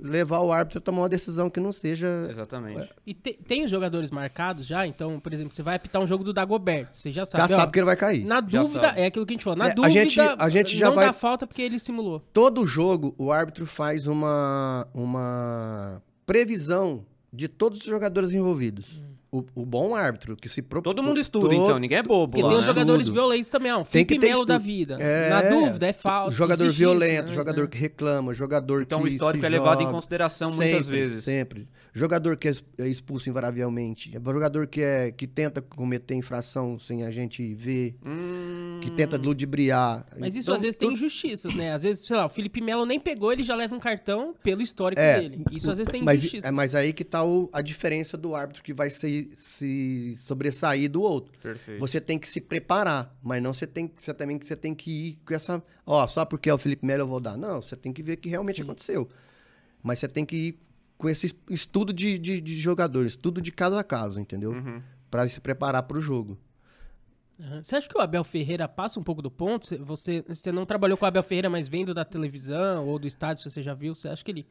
levar 0.03 0.41
o 0.41 0.53
árbitro 0.53 0.79
a 0.79 0.81
tomar 0.83 1.03
uma 1.03 1.09
decisão 1.09 1.49
que 1.51 1.61
não 1.61 1.73
seja... 1.73 2.27
exatamente. 2.29 2.89
E 3.07 3.15
te- 3.15 3.35
tem 3.47 3.65
os 3.65 3.71
jogadores 3.71 4.11
marcados 4.11 4.67
já? 4.67 4.87
Então, 4.87 5.21
por 5.21 5.33
exemplo, 5.33 5.53
você 5.53 5.63
vai 5.63 5.77
apitar 5.77 6.01
um 6.03 6.07
jogo 6.07 6.25
do 6.25 6.33
Dagoberto, 6.33 6.97
você 6.97 7.13
já 7.13 7.25
sabe. 7.25 7.49
Já 7.49 7.55
ó, 7.57 7.61
sabe 7.61 7.73
que 7.73 7.79
ele 7.79 7.87
vai 7.87 7.97
cair. 7.97 8.25
Na 8.25 8.37
Já 8.47 8.63
dúvida, 8.63 8.81
sabe. 8.89 9.01
é 9.01 9.07
aquilo 9.07 9.27
que 9.27 9.33
a 9.33 9.35
gente 9.37 9.45
falou. 9.45 9.59
Na 9.59 9.67
É, 9.69 9.71
a 9.71 9.75
dúvida, 9.75 9.93
gente- 9.93 10.21
a 10.21 10.49
gente 10.49 10.77
já 10.77 10.87
não 10.89 10.95
vai- 10.95 11.07
dá 11.07 11.13
falta 11.13 11.47
porque 11.47 11.63
ele 11.63 11.79
simulou. 11.79 12.21
Todo 12.33 12.65
jogo, 12.67 13.15
o 13.19 13.31
árbitro 13.33 13.67
faz 13.67 14.07
uma, 14.07 14.87
uma 14.95 16.03
previsão 16.27 17.05
de 17.33 17.47
todos 17.49 17.81
os 17.81 17.85
jogadores 17.87 18.33
envolvidos. 18.33 19.01
O, 19.33 19.45
o 19.55 19.65
bom 19.65 19.95
árbitro 19.95 20.35
que 20.35 20.49
se 20.49 20.61
propõe... 20.61 20.93
Todo 20.93 21.05
mundo 21.05 21.21
estuda, 21.21 21.55
então, 21.55 21.79
ninguém 21.79 21.99
é 21.99 22.03
bobo 22.03 22.33
Porque 22.33 22.43
lá, 22.43 22.49
tem 22.49 22.57
né? 22.57 22.61
os 22.61 22.67
jogadores 22.67 23.07
Tudo. 23.07 23.15
violentos 23.15 23.49
também, 23.49 23.71
ó. 23.71 23.79
Um 23.79 23.85
Tem 23.85 24.05
que 24.05 24.19
ter 24.19 24.45
da 24.45 24.59
vida. 24.59 24.97
É, 24.99 25.29
Na 25.31 25.43
dúvida, 25.43 25.87
é 25.87 25.93
falta. 25.93 26.33
Jogador 26.33 26.67
isso, 26.67 26.77
violento, 26.77 27.29
né? 27.29 27.35
jogador 27.35 27.65
É. 27.65 27.67
que 27.69 27.79
reclama, 27.79 28.35
jogador 28.35 28.83
Então 28.83 28.99
que 28.99 29.05
o 29.05 29.09
histórico 29.09 29.47
é 29.47 29.49
levado 29.49 29.79
em 29.81 29.85
joga. 29.85 29.95
consideração 29.95 30.49
sempre, 30.49 30.67
muitas 30.71 30.89
vezes. 30.89 31.25
Sempre. 31.25 31.69
Jogador 31.93 32.37
que 32.37 32.49
é 32.49 32.53
é 32.79 32.89
expulso 32.89 33.29
invariavelmente. 33.29 34.13
Jogador 34.25 34.67
que, 34.67 34.81
é, 34.83 35.13
que 35.13 35.27
tenta 35.27 35.61
cometer 35.63 36.15
infração 36.17 36.79
sem 36.79 37.05
a 37.05 37.11
gente 37.13 37.55
ver. 37.55 37.95
Hum, 38.05 38.79
Que 38.83 38.91
tenta 38.91 39.17
ludibriar. 39.17 40.07
Mas 40.19 40.35
isso 40.35 40.47
Então, 40.47 40.55
às 40.55 40.63
vezes 40.63 40.77
tem 40.77 40.89
tudo- 40.89 40.97
injustiças, 40.99 41.55
né? 41.55 41.73
Às 41.73 41.83
vezes, 41.85 42.05
sei 42.07 42.17
lá, 42.17 42.27
o 42.27 42.29
Felipe 42.29 42.61
Melo 42.61 42.85
nem 42.87 42.99
pegou, 42.99 43.33
ele 43.33 43.43
já 43.43 43.55
leva 43.55 43.75
um 43.75 43.81
cartão 43.81 44.35
pelo 44.43 44.61
histórico 44.63 45.01
É, 45.01 45.21
dele. 45.21 45.45
Isso 45.53 45.71
às 45.71 45.79
vezes 45.79 45.91
tem 45.91 46.03
mas, 46.03 46.21
injustiças. 46.21 46.49
é, 46.49 46.53
mas 46.53 46.75
aí 46.75 46.93
que 46.93 47.05
tá 47.05 47.23
o- 47.25 47.49
a 47.53 47.61
diferença 47.63 48.17
do 48.17 48.35
árbitro 48.35 48.63
que 48.63 48.73
vai 48.73 48.91
se, 49.35 50.15
se 50.15 50.15
sobressair 50.17 50.91
do 50.91 51.03
outro. 51.03 51.33
Perfeito. 51.41 51.79
Você 51.81 52.01
tem 52.01 52.19
que 52.19 52.27
se 52.29 52.41
preparar, 52.41 53.15
mas 53.23 53.43
não 53.43 53.53
você 53.53 53.67
tem 53.67 53.91
você 53.95 54.15
também 54.15 54.39
que 54.39 54.47
você 54.47 54.57
tem 54.57 54.75
que 54.75 54.91
ir 54.91 55.19
com 55.25 55.35
essa, 55.35 55.63
ó, 55.87 56.07
só 56.07 56.25
porque 56.25 56.49
é 56.51 56.55
o 56.55 56.59
Felipe 56.59 56.85
Melo 56.87 57.03
eu 57.03 57.07
vou 57.09 57.21
dar. 57.21 57.37
Não, 57.37 57.61
você 57.61 57.77
tem 57.77 57.93
que 57.93 58.03
ver 58.03 58.15
o 58.15 58.17
que 58.17 58.29
realmente 58.29 58.57
Sim. 58.57 58.63
aconteceu. 58.63 59.09
Mas 59.83 59.99
você 59.99 60.09
tem 60.09 60.25
que 60.25 60.37
ir 60.37 60.59
com 60.99 61.09
esse 61.09 61.27
es- 61.27 61.35
estudo 61.49 61.93
de, 61.93 62.19
de, 62.19 62.41
de 62.41 62.57
jogadores, 62.57 63.13
estudo 63.13 63.41
de 63.41 63.51
caso 63.51 63.77
a 63.77 63.83
caso, 63.85 64.21
entendeu? 64.21 64.53
Uhum. 64.53 64.83
Pra 65.11 65.27
se 65.29 65.41
preparar 65.41 65.83
pro 65.85 66.01
jogo. 66.01 66.39
Aham. 67.41 67.63
Você 67.63 67.77
acha 67.77 67.89
que 67.89 67.97
o 67.97 68.01
Abel 68.01 68.23
Ferreira 68.23 68.69
passa 68.69 69.01
um 69.01 69.03
pouco 69.03 69.23
do 69.23 69.31
ponto? 69.31 69.67
Você- 69.67 69.79
Você, 69.79 70.25
você 70.29 70.53
não 70.53 70.67
trabalhou 70.67 70.97
com 70.99 71.05
o 71.05 71.09
Abel 71.09 71.23
Ferreira, 71.23 71.49
mas 71.49 71.67
vendo 71.69 71.95
da 71.95 72.05
televisão 72.05 72.87
ou 72.87 72.99
do 72.99 73.07
estádio, 73.07 73.43
se 73.43 73.51
você 73.51 73.63
já 73.63 73.73
viu, 73.75 73.95
você 73.95 74.09
acha 74.09 74.23
que 74.25 74.31
ele 74.31 74.47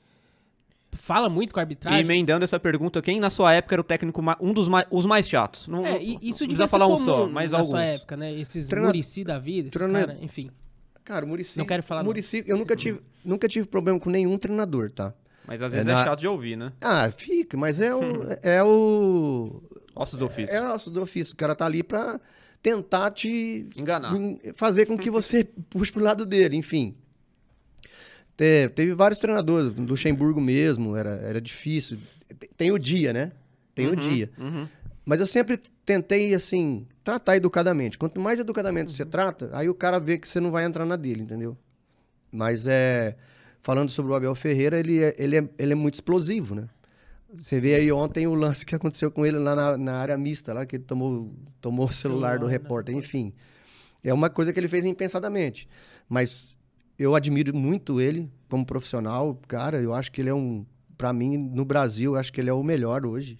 fala 0.92 1.30
muito 1.30 1.54
com 1.54 1.60
a 1.60 1.64
E 1.64 1.66
arbitragem? 1.66 2.00
emendando 2.02 2.44
essa 2.44 2.60
pergunta, 2.60 3.02
quem 3.02 3.20
na 3.20 3.30
sua 3.30 3.54
época 3.54 3.76
era 3.76 3.82
o 3.82 3.84
técnico, 3.84 4.22
um 4.42 4.54
dos 4.54 4.68
mais, 4.68 4.86
os 4.92 5.06
mais 5.06 5.28
chatos? 5.30 5.68
Não, 5.68 5.86
É, 5.86 6.02
e 6.02 6.14
não 6.14 6.14
isso 6.14 6.20
precisa 6.20 6.48
devia 6.48 6.68
ser 6.68 6.72
falar 6.72 6.88
um 6.88 6.94
comum 6.96 7.06
só, 7.06 7.28
mas 7.28 7.52
na 7.52 7.58
alguns. 7.60 7.70
sua 7.72 7.84
época, 7.84 8.18
né? 8.18 8.34
Esses 8.34 8.68
Treina- 8.68 8.88
Murici 8.88 9.24
da 9.24 9.38
vida, 9.40 9.70
esses 9.70 9.80
treina- 9.82 10.08
caras, 10.08 10.24
enfim. 10.24 10.50
Cara, 11.04 11.26
o 11.26 11.28
Murici. 11.28 11.58
Não 11.58 11.66
quero 11.66 11.82
falar, 11.82 12.02
não. 12.02 12.08
Murici, 12.08 12.44
eu 12.46 12.56
nunca 12.58 12.76
tive, 12.76 13.02
nunca 13.26 13.48
tive 13.48 13.68
problema 13.68 14.00
com 14.00 14.10
nenhum 14.10 14.38
treinador, 14.38 14.92
tá? 14.92 15.14
Mas 15.48 15.64
às 15.64 15.74
É 15.74 15.78
vezes 15.78 15.92
é, 15.92 15.96
na- 15.96 16.06
chato 16.06 16.20
de 16.20 16.28
ouvir, 16.28 16.56
né? 16.56 16.72
Ah, 16.80 17.10
fica, 17.12 17.58
mas 17.58 17.82
é 17.82 17.96
o. 17.96 18.02
é 18.44 18.64
o. 18.64 19.64
Ossos 19.96 20.20
do 20.20 20.26
ofício. 20.26 20.56
É 20.56 20.62
o 20.62 20.68
nosso 20.68 20.92
do 20.92 21.02
ofício. 21.02 21.34
O 21.34 21.38
cara 21.38 21.56
tá 21.56 21.66
ali 21.66 21.82
pra 21.82 22.20
tentar 22.62 23.10
te 23.12 23.68
Enganar. 23.76 24.14
fazer 24.54 24.86
com 24.86 24.96
que 24.98 25.10
você 25.10 25.44
puxe 25.72 25.92
pro 25.92 26.04
lado 26.04 26.26
dele, 26.26 26.56
enfim. 26.56 26.96
Te- 28.40 28.70
teve 28.74 28.94
vários 28.94 29.20
treinadores, 29.20 29.76
Luxemburgo 29.76 30.40
mesmo, 30.40 30.96
era, 30.96 31.10
era 31.10 31.42
difícil. 31.42 31.98
Te- 32.40 32.50
Tem 32.56 32.72
o 32.72 32.80
dia, 32.80 33.12
né? 33.12 33.34
Tem 33.76 33.86
o 33.88 33.98
dia. 33.98 34.30
Uhum. 34.38 34.66
Mas 35.04 35.20
eu 35.20 35.28
sempre 35.28 35.60
tentei, 35.86 36.34
assim, 36.34 36.88
tratar 37.04 37.36
educadamente. 37.36 37.98
Quanto 37.98 38.18
mais 38.18 38.40
educadamente 38.40 38.94
você 38.94 39.04
trata, 39.06 39.50
aí 39.52 39.68
o 39.68 39.74
cara 39.74 40.00
vê 40.00 40.18
que 40.18 40.28
você 40.30 40.40
não 40.40 40.52
vai 40.52 40.64
entrar 40.64 40.86
na 40.86 40.96
dele, 40.96 41.24
entendeu? 41.24 41.58
Mas 42.32 42.66
é. 42.66 43.18
Falando 43.62 43.90
sobre 43.90 44.14
o 44.14 44.16
Abel 44.16 44.34
Ferreira, 44.36 44.80
ele 44.80 45.04
é, 45.04 45.14
ele 45.18 45.36
é, 45.38 45.50
ele 45.58 45.74
é 45.74 45.76
muito 45.76 45.96
explosivo, 45.96 46.56
né? 46.56 46.70
Você 47.38 47.60
vê 47.60 47.76
aí 47.76 47.92
ontem 47.92 48.26
o 48.26 48.34
lance 48.34 48.66
que 48.66 48.74
aconteceu 48.74 49.12
com 49.12 49.26
ele 49.26 49.38
lá 49.38 49.54
na, 49.54 49.78
na 49.78 49.96
área 49.98 50.18
mista, 50.18 50.54
lá 50.54 50.66
que 50.66 50.78
ele 50.78 50.84
tomou, 50.86 51.30
tomou 51.60 51.88
o 51.88 51.92
celular, 51.92 52.36
Celular, 52.36 52.40
do 52.40 52.46
né? 52.46 52.52
repórter, 52.54 52.96
enfim. 52.96 53.34
É 54.02 54.14
uma 54.14 54.30
coisa 54.30 54.54
que 54.54 54.60
ele 54.60 54.70
fez 54.70 54.86
impensadamente. 54.86 55.68
Mas 56.08 56.56
eu 57.00 57.16
admiro 57.16 57.56
muito 57.56 58.00
ele 58.02 58.30
como 58.50 58.66
profissional. 58.66 59.40
Cara, 59.48 59.82
eu 59.82 59.94
acho 59.94 60.12
que 60.12 60.22
ele 60.22 60.30
é 60.30 60.34
um. 60.34 60.66
Pra 60.98 61.14
mim, 61.14 61.38
no 61.38 61.64
Brasil, 61.64 62.14
eu 62.14 62.20
acho 62.20 62.32
que 62.32 62.42
ele 62.42 62.50
é 62.50 62.54
o 62.54 62.62
melhor 62.62 63.06
hoje. 63.06 63.40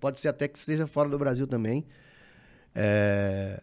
Pode 0.00 0.18
ser 0.18 0.26
até 0.28 0.48
que 0.48 0.58
seja 0.58 0.86
fora 0.88 1.08
do 1.08 1.16
Brasil 1.16 1.46
também. 1.46 1.86
É, 2.74 3.62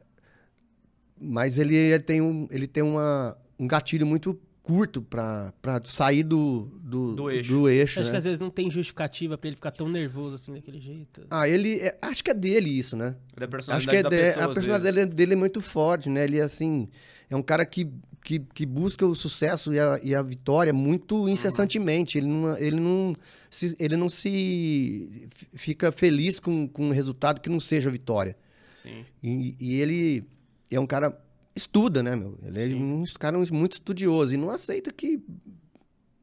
Mas 1.19 1.57
ele, 1.57 1.75
ele 1.75 2.01
tem, 2.03 2.21
um, 2.21 2.47
ele 2.49 2.65
tem 2.67 2.81
uma, 2.81 3.37
um 3.59 3.67
gatilho 3.67 4.05
muito 4.07 4.39
curto 4.63 5.01
pra, 5.01 5.53
pra 5.61 5.81
sair 5.83 6.23
do, 6.23 6.71
do, 6.81 7.15
Do 7.15 7.29
eixo. 7.31 7.49
do 7.51 7.67
eixo, 7.67 7.99
acha 7.99 8.07
né? 8.07 8.11
que 8.11 8.17
às 8.17 8.23
vezes 8.23 8.39
não 8.39 8.49
tem 8.49 8.69
justificativa 8.71 9.37
pra 9.37 9.47
ele 9.49 9.55
ficar 9.55 9.71
tão 9.71 9.89
nervoso 9.89 10.35
assim, 10.35 10.53
daquele 10.53 10.79
jeito? 10.79 11.25
Ah, 11.29 11.49
ele. 11.49 11.79
é- 11.79 11.97
acho 12.01 12.23
que 12.23 12.31
é 12.31 12.33
dele 12.33 12.69
isso, 12.69 12.95
né? 12.95 13.15
Da 13.35 13.75
Acho 13.75 13.87
que 13.87 13.95
é 13.95 14.03
da 14.03 14.09
de- 14.09 14.15
pessoa, 14.17 14.45
a 14.45 14.53
personalidade 14.53 14.95
dele, 14.95 15.13
dele 15.13 15.33
é 15.33 15.35
muito 15.35 15.59
forte, 15.59 16.09
né? 16.09 16.23
Ele 16.23 16.37
é 16.37 16.43
assim. 16.43 16.87
É 17.29 17.35
um 17.35 17.41
cara 17.41 17.65
que, 17.65 17.91
que, 18.23 18.39
que 18.39 18.65
busca 18.65 19.05
o 19.05 19.15
sucesso 19.15 19.73
e 19.73 19.79
a, 19.79 19.99
e 20.03 20.13
a 20.15 20.21
vitória 20.21 20.71
muito 20.73 21.27
incessantemente. 21.27 22.17
Ele 22.17 22.27
não, 22.27 22.57
ele 22.57 22.79
não, 22.79 23.15
se, 23.49 23.75
ele 23.79 23.97
não 23.97 24.07
se 24.09 25.27
fica 25.53 25.91
feliz 25.91 26.39
com, 26.39 26.67
com 26.67 26.87
um 26.87 26.91
resultado 26.91 27.41
que 27.41 27.49
não 27.49 27.59
seja 27.59 27.89
vitória. 27.89 28.37
Sim. 28.81 29.05
E, 29.23 29.55
e 29.59 29.81
ele 29.81 30.23
é 30.69 30.79
um 30.79 30.87
cara 30.87 31.19
estuda, 31.55 32.01
né, 32.01 32.15
meu? 32.15 32.37
Ele 32.45 32.59
é 32.61 32.67
Sim. 32.69 32.75
um 32.81 33.03
cara 33.19 33.37
muito 33.51 33.73
estudioso 33.73 34.33
e 34.33 34.37
não 34.37 34.49
aceita 34.49 34.91
que 34.91 35.19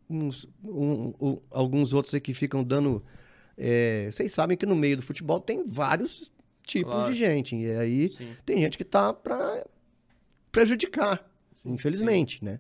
uns- 0.09 0.49
um- 0.65 1.13
um- 1.21 1.39
alguns 1.51 1.93
outros 1.93 2.15
aí 2.15 2.21
que 2.21 2.33
ficam 2.35 2.63
dando. 2.65 3.05
é, 3.61 4.09
vocês 4.11 4.33
sabem 4.33 4.57
que 4.57 4.65
no 4.65 4.77
meio 4.77 4.97
do 4.97 5.03
futebol 5.03 5.41
tem 5.41 5.65
vários 5.67 6.31
tipos 6.65 6.93
Claro. 6.93 7.13
de 7.13 7.19
gente. 7.19 7.57
E 7.57 7.71
aí 7.73 8.13
Sim. 8.13 8.29
tem 8.47 8.59
gente 8.63 8.79
que 8.79 8.85
tá 8.85 9.13
para 9.13 9.67
prejudicar, 10.53 11.25
infelizmente, 11.67 12.45
né? 12.45 12.59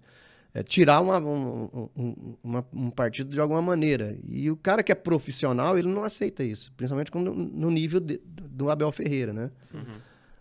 É 0.55 0.63
tirar 0.63 1.01
uma, 1.01 1.19
um, 1.19 1.89
um- 1.95 2.35
uma- 2.43 2.67
um 2.73 2.91
partido 2.91 3.31
de 3.31 3.39
alguma 3.39 3.61
maneira. 3.61 4.17
E 4.27 4.51
o 4.51 4.57
cara 4.57 4.83
que 4.83 4.91
é 4.91 4.95
profissional, 4.95 5.79
ele 5.79 5.89
não 5.89 6.03
aceita 6.03 6.43
isso. 6.43 6.73
Principalmente 6.77 7.11
quando, 7.11 7.33
no 7.35 7.71
nível 7.71 8.01
de- 8.01 8.21
do 8.25 8.71
Abel 8.71 8.91
Ferreira, 8.91 9.33
né? 9.33 9.51
Uhum. 9.75 9.83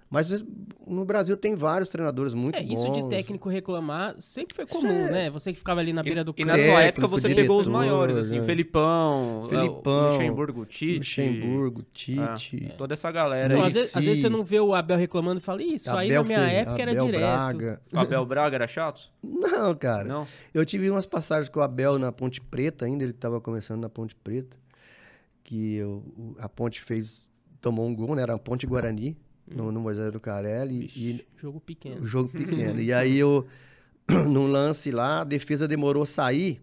Mas 0.10 0.42
no 0.88 1.04
Brasil 1.04 1.36
tem 1.36 1.54
vários 1.54 1.90
treinadores 1.90 2.34
muito 2.34 2.56
É, 2.56 2.64
bons. 2.64 2.80
isso 2.80 2.90
de 2.94 3.10
técnico 3.10 3.50
reclamar 3.50 4.16
sempre 4.20 4.56
foi 4.56 4.66
comum, 4.66 4.88
Cê- 4.88 5.12
né? 5.12 5.30
Você 5.30 5.52
que 5.52 5.58
ficava 5.60 5.82
ali 5.82 5.92
na 5.92 6.02
beira 6.02 6.24
do 6.24 6.34
E 6.38 6.46
na 6.46 6.54
campo. 6.56 6.66
sua 6.66 6.82
época 6.84 7.08
você 7.08 7.28
pegou 7.36 7.58
os 7.60 7.66
diretor, 7.66 7.70
maiores, 7.78 8.16
assim, 8.16 8.38
né? 8.40 8.44
Felipão, 8.44 9.48
Felipão, 9.50 10.14
Luxemburgo, 10.14 10.66
Tite. 10.66 10.98
Luxemburgo, 11.00 11.84
Tite. 11.92 12.70
Ah, 12.72 12.76
toda 12.78 12.94
essa 12.94 13.12
galera 13.12 13.54
Não, 13.54 13.66
às, 13.66 13.74
vezes, 13.74 13.94
às 13.98 14.06
vezes 14.06 14.22
você 14.22 14.30
não 14.30 14.44
vê 14.44 14.62
o 14.62 14.74
Abel 14.74 14.98
reclamando 14.98 15.42
e 15.42 15.44
fala, 15.44 15.62
isso 15.62 15.92
aí 15.92 16.08
na 16.08 16.20
Abel 16.20 16.24
minha 16.26 16.40
Ferreira, 16.40 16.62
época 16.62 16.82
era 16.82 16.92
Abel 16.92 17.06
direto. 17.06 17.22
Braga. 17.22 17.82
O 17.92 18.00
Abel 18.00 18.26
Braga 18.26 18.56
era 18.56 18.68
chato? 18.68 19.12
Não, 19.22 19.76
cara. 19.76 20.06
Não? 20.08 20.26
Eu 20.54 20.66
tive 20.66 20.90
umas 20.90 21.06
passagens 21.06 21.50
com 21.50 21.60
o 21.60 21.64
Abel 21.64 22.00
na 22.00 22.14
Ponte 22.14 22.40
Preta, 22.40 22.86
ainda 22.86 23.04
ele 23.04 23.12
estava 23.12 23.42
começando 23.42 23.82
na 23.82 23.90
Ponte 23.90 24.16
Preta, 24.16 24.56
que 25.44 25.76
eu- 25.76 26.02
a 26.40 26.48
Ponte 26.48 26.82
fez, 26.82 27.28
tomou 27.60 27.86
um 27.86 27.94
gol, 27.94 28.16
né? 28.16 28.22
Era 28.22 28.36
a 28.36 28.40
Ponte 28.40 28.66
Guarani, 28.66 29.18
no, 29.50 29.72
no 29.72 29.80
Moisés 29.80 30.12
do 30.12 30.20
Carelli, 30.20 30.92
e 30.96 31.26
Jogo 31.38 31.60
pequeno. 31.60 32.06
jogo 32.06 32.30
pequeno. 32.30 32.80
e 32.82 32.92
aí 32.94 33.18
eu, 33.18 33.46
num 34.30 34.48
lance 34.48 34.92
lá, 34.92 35.22
a 35.22 35.24
defesa 35.24 35.68
demorou 35.68 36.04
a 36.04 36.06
sair, 36.06 36.62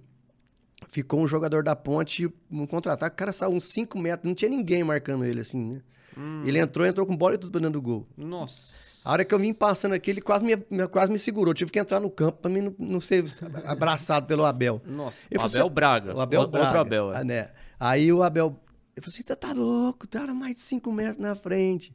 ficou 0.89 1.21
um 1.21 1.27
jogador 1.27 1.63
da 1.63 1.75
Ponte 1.75 2.29
no 2.51 2.67
contra-ataque, 2.67 3.15
o 3.15 3.17
cara 3.19 3.33
saiu 3.33 3.53
uns 3.53 3.65
5 3.65 3.99
metros, 3.99 4.27
não 4.29 4.35
tinha 4.35 4.49
ninguém 4.51 4.85
marcando 4.85 5.25
ele 5.25 5.41
assim, 5.41 5.75
né? 5.75 5.81
Hum. 6.17 6.43
Ele 6.45 6.59
entrou, 6.59 6.87
entrou 6.87 7.07
com 7.07 7.17
bola 7.17 7.35
e 7.35 7.39
tudo 7.39 7.51
pra 7.51 7.61
dentro 7.61 7.73
do 7.81 7.83
gol. 7.83 8.07
Nossa. 8.17 8.95
A 9.05 9.13
hora 9.13 9.25
que 9.25 9.35
eu 9.35 9.39
vim 9.39 9.53
passando 9.53 9.93
aqui, 9.93 10.11
ele 10.11 10.23
quase 10.23 10.45
me, 10.45 10.57
quase 10.89 11.11
me 11.13 11.19
segurou. 11.19 11.51
Eu 11.51 11.55
tive 11.55 11.71
que 11.71 11.79
entrar 11.79 12.01
no 12.01 12.09
campo 12.09 12.39
pra 12.41 12.51
mim 12.51 12.63
não, 12.63 12.75
não 12.79 13.01
ser 13.01 13.25
abraçado 13.67 14.25
pelo 14.27 14.45
Abel. 14.47 14.81
Nossa, 14.87 15.27
Eu 15.31 15.41
o 15.41 15.45
Abel 15.45 15.65
assim, 15.67 15.75
Braga. 15.75 16.15
O 16.17 16.21
Abel 16.21 16.41
O- 16.43 16.47
Braga. 16.49 16.67
Outro 16.67 16.81
Abel, 16.81 17.13
é. 17.13 17.25
Né? 17.25 17.51
Aí 17.79 18.11
o 18.13 18.23
Abel. 18.23 18.59
Eu 18.97 19.03
falei 19.03 19.15
assim: 19.15 19.23
você 19.27 19.37
tá 19.37 19.53
louco, 19.53 20.07
tá 20.07 20.25
mais 20.33 20.55
de 20.55 20.63
5 20.63 20.91
metros 20.91 21.19
na 21.19 21.35
frente. 21.35 21.95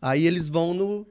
Aí 0.00 0.26
eles 0.26 0.48
vão 0.48 0.72
no, 0.74 1.06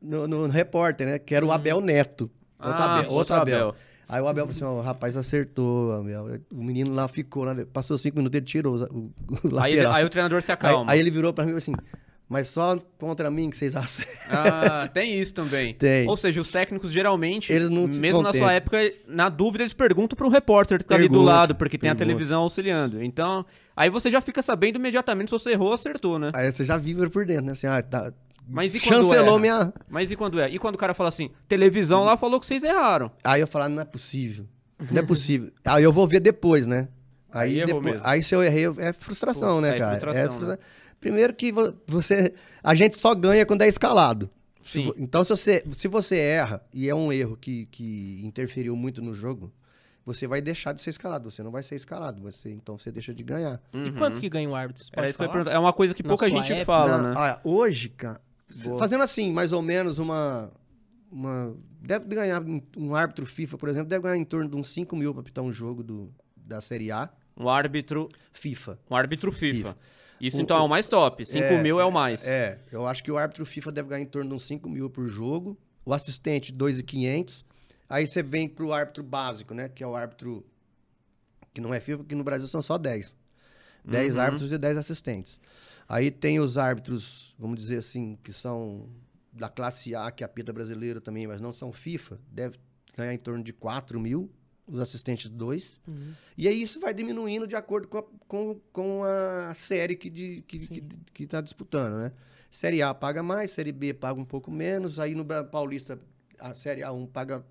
no, 0.00 0.26
no 0.26 0.46
repórter, 0.48 1.06
né? 1.06 1.18
Que 1.18 1.34
era 1.34 1.44
o 1.44 1.52
Abel 1.52 1.80
Neto. 1.80 2.30
Outro, 2.58 2.82
Ah, 2.82 2.98
Abel, 2.98 3.10
outro 3.12 3.34
Abel. 3.34 3.56
Abel. 3.68 3.74
Aí 4.08 4.20
o 4.20 4.28
Abel 4.28 4.44
falou 4.46 4.56
assim: 4.56 4.64
ó, 4.64 4.80
o 4.80 4.82
rapaz 4.82 5.16
acertou, 5.16 5.92
Abel. 5.92 6.40
O 6.52 6.62
menino 6.62 6.92
lá 6.94 7.08
ficou, 7.08 7.44
lá, 7.44 7.54
passou 7.72 7.96
cinco 7.96 8.16
minutos, 8.18 8.36
ele 8.36 8.46
tirou 8.46 8.76
o, 8.76 9.10
o, 9.48 9.58
Aí, 9.58 9.78
aí 9.84 10.04
o 10.04 10.10
treinador 10.10 10.42
se 10.42 10.50
Aí- 10.50 10.54
acalma. 10.54 10.90
aí 10.92 10.98
ele 11.00 11.10
virou 11.10 11.32
pra 11.32 11.44
mim 11.44 11.50
e 11.56 11.60
falou 11.60 11.76
assim: 11.78 11.88
mas 12.28 12.48
só 12.48 12.78
contra 12.98 13.30
mim 13.30 13.48
que 13.50 13.56
vocês 13.56 13.76
acertam. 13.76 14.14
Ah, 14.30 14.88
tem 14.92 15.18
isso 15.20 15.32
também. 15.34 15.74
Tem. 15.78 16.08
Ou 16.08 16.16
seja, 16.16 16.40
os 16.40 16.48
técnicos 16.48 16.90
geralmente, 16.90 17.52
Eles 17.52 17.68
não 17.70 17.86
mesmo 17.86 18.22
na 18.22 18.32
sua 18.32 18.52
época, 18.52 18.78
na 19.06 19.28
dúvida, 19.28 19.62
eles 19.62 19.72
perguntam 19.74 20.16
pro 20.16 20.28
repórter 20.28 20.78
que 20.78 20.84
tá 20.86 20.94
ali 20.96 21.04
do 21.04 21.10
Pergunta, 21.10 21.30
lado, 21.32 21.54
porque 21.54 21.76
tem 21.78 21.90
a 21.90 21.94
pergunta. 21.94 22.04
televisão 22.06 22.42
auxiliando. 22.42 23.02
Então, 23.02 23.44
aí 23.76 23.90
você 23.90 24.10
já 24.10 24.20
fica 24.20 24.42
sabendo 24.42 24.76
imediatamente 24.76 25.28
se 25.28 25.32
você 25.32 25.50
errou 25.52 25.68
ou 25.68 25.74
acertou, 25.74 26.18
né? 26.18 26.30
Aí 26.34 26.50
você 26.50 26.64
já 26.64 26.76
vibra 26.76 27.08
por 27.10 27.24
dentro, 27.26 27.46
né? 27.46 27.52
Assim, 27.52 27.66
ah, 27.66 27.82
tá. 27.82 28.12
Mas 28.46 28.74
e 28.74 28.80
quando 28.80 29.04
Chancelou 29.04 29.30
erra? 29.34 29.38
minha. 29.38 29.72
Mas 29.88 30.10
e 30.10 30.16
quando 30.16 30.38
é? 30.40 30.50
E 30.50 30.58
quando 30.58 30.74
o 30.74 30.78
cara 30.78 30.92
fala 30.94 31.08
assim, 31.08 31.30
televisão 31.48 32.04
lá 32.04 32.16
falou 32.16 32.38
que 32.38 32.46
vocês 32.46 32.62
erraram. 32.62 33.10
Aí 33.24 33.40
eu 33.40 33.46
falo, 33.46 33.68
não 33.68 33.82
é 33.82 33.84
possível. 33.86 34.46
Não 34.90 34.98
é 35.00 35.02
possível. 35.02 35.50
aí 35.64 35.82
eu 35.82 35.92
vou 35.92 36.06
ver 36.06 36.20
depois, 36.20 36.66
né? 36.66 36.88
Aí, 37.32 37.60
Aí 37.60 37.66
depois, 37.66 38.00
aí 38.04 38.22
se 38.22 38.34
eu 38.34 38.44
errei, 38.44 38.64
é 38.78 38.92
frustração, 38.92 39.54
Putz, 39.56 39.62
né, 39.62 39.76
é 39.76 39.78
cara? 39.78 39.98
frustração, 39.98 40.36
frustra- 40.36 40.58
Primeiro 41.00 41.34
que 41.34 41.50
vo- 41.52 41.74
você. 41.86 42.32
A 42.62 42.74
gente 42.74 42.96
só 42.96 43.14
ganha 43.14 43.44
quando 43.44 43.62
é 43.62 43.68
escalado. 43.68 44.30
Sim. 44.64 44.90
Então, 44.96 45.22
se 45.24 45.30
você, 45.30 45.64
se 45.72 45.88
você 45.88 46.16
erra, 46.16 46.62
e 46.72 46.88
é 46.88 46.94
um 46.94 47.12
erro 47.12 47.36
que, 47.36 47.66
que 47.66 48.20
interferiu 48.24 48.74
muito 48.76 49.02
no 49.02 49.12
jogo, 49.12 49.52
você 50.04 50.26
vai 50.26 50.40
deixar 50.42 50.72
de 50.72 50.80
ser 50.80 50.90
escalado. 50.90 51.30
Você 51.30 51.42
não 51.42 51.50
vai 51.50 51.62
ser 51.62 51.74
escalado. 51.76 52.20
Você, 52.22 52.50
então 52.50 52.76
você 52.78 52.90
deixa 52.92 53.14
de 53.14 53.22
ganhar. 53.22 53.60
E 53.72 53.90
quanto 53.92 54.20
que 54.20 54.28
ganha 54.28 54.48
o 54.48 54.54
árbitro? 54.54 54.84
Perguntar. 54.92 55.50
É 55.52 55.58
uma 55.58 55.72
coisa 55.72 55.94
que 55.94 56.02
Na 56.02 56.08
pouca 56.08 56.28
gente 56.28 56.52
época? 56.52 56.64
fala, 56.64 56.98
Na- 56.98 57.08
né? 57.08 57.14
ah, 57.16 57.40
hoje, 57.44 57.88
cara, 57.88 58.20
Boa. 58.64 58.78
fazendo 58.78 59.02
assim, 59.04 59.32
mais 59.32 59.52
ou 59.52 59.62
menos 59.62 59.98
uma. 59.98 60.50
uma 61.10 61.56
deve 61.80 62.06
ganhar. 62.14 62.42
um- 62.76 62.94
árbitro 62.94 63.26
FIFA, 63.26 63.58
por 63.58 63.68
exemplo, 63.68 63.88
deve 63.88 64.02
ganhar 64.02 64.16
em 64.16 64.24
torno 64.24 64.48
de 64.50 64.56
uns 64.56 64.68
5 64.68 64.94
mil 64.96 65.12
pra 65.14 65.22
pitar 65.22 65.42
um 65.44 65.52
jogo 65.52 65.82
do, 65.82 66.12
da 66.36 66.60
Série 66.60 66.90
A. 66.90 67.08
Um 67.36 67.48
árbitro, 67.48 68.08
FIFA. 68.32 68.78
um 68.90 68.94
árbitro 68.96 69.32
FIFA. 69.32 69.56
FIFA. 69.70 69.76
Isso 70.20 70.38
O- 70.38 70.40
então 70.42 70.56
é 70.56 70.60
o 70.60 70.68
mais 70.68 70.86
top. 70.86 71.24
5 71.26 71.44
É, 71.44 71.62
mil 71.62 71.80
é 71.80 71.84
o 71.84 71.90
mais. 71.90 72.26
É, 72.26 72.60
eu 72.70 72.86
acho 72.86 73.02
que 73.02 73.10
o 73.10 73.18
árbitro 73.18 73.44
FIFA 73.44 73.72
deve 73.72 73.88
ganhar 73.88 74.02
em 74.02 74.06
torno 74.06 74.28
de 74.30 74.36
uns 74.36 74.44
5 74.44 74.68
mil 74.68 74.88
por 74.88 75.08
jogo. 75.08 75.58
O 75.84 75.92
assistente, 75.92 76.52
2,500. 76.52 77.44
Aí 77.94 78.08
você 78.08 78.24
vem 78.24 78.48
pro 78.48 78.72
árbitro 78.72 79.04
básico, 79.04 79.54
né? 79.54 79.68
Que 79.68 79.84
é 79.84 79.86
o 79.86 79.94
árbitro 79.94 80.44
que 81.52 81.60
não 81.60 81.72
é 81.72 81.78
FIFA, 81.78 81.98
porque 81.98 82.16
no 82.16 82.24
Brasil 82.24 82.48
são 82.48 82.60
só 82.60 82.76
10. 82.76 83.14
10 83.84 84.14
Uhum. 84.14 84.20
árbitros 84.20 84.50
e 84.50 84.58
10 84.58 84.76
assistentes. 84.76 85.38
Aí 85.88 86.10
tem 86.10 86.40
os 86.40 86.58
árbitros, 86.58 87.36
vamos 87.38 87.56
dizer 87.56 87.76
assim, 87.78 88.18
que 88.24 88.32
são 88.32 88.88
da 89.32 89.48
classe 89.48 89.94
A, 89.94 90.10
que 90.10 90.24
é 90.24 90.26
a 90.26 90.28
apita 90.28 90.52
brasileiro 90.52 91.00
também, 91.00 91.24
mas 91.28 91.40
não 91.40 91.52
são 91.52 91.72
FIFA. 91.72 92.18
Deve 92.32 92.58
ganhar 92.96 93.14
em 93.14 93.18
torno 93.18 93.44
de 93.44 93.52
4 93.52 94.00
mil. 94.00 94.28
Os 94.66 94.80
assistentes, 94.80 95.30
2. 95.30 95.80
Uhum. 95.86 96.14
E 96.36 96.48
aí 96.48 96.60
isso 96.60 96.80
vai 96.80 96.92
diminuindo 96.92 97.46
de 97.46 97.54
acordo 97.54 97.86
com 97.86 97.98
a, 97.98 98.02
com, 98.26 98.60
com 98.72 99.04
a 99.04 99.54
série 99.54 99.94
que, 99.94 100.10
de, 100.10 100.42
que, 100.48 100.58
que, 100.58 100.82
que 101.12 101.26
tá 101.28 101.40
disputando, 101.40 101.98
né? 101.98 102.12
Série 102.50 102.82
A 102.82 102.92
paga 102.92 103.22
mais, 103.22 103.52
Série 103.52 103.70
B 103.70 103.94
paga 103.94 104.18
um 104.18 104.24
pouco 104.24 104.50
menos, 104.50 104.98
aí 104.98 105.14
no 105.14 105.24
Paulista 105.24 106.00
a 106.40 106.54
Série 106.54 106.80
A1 106.80 107.08
paga 107.08 107.44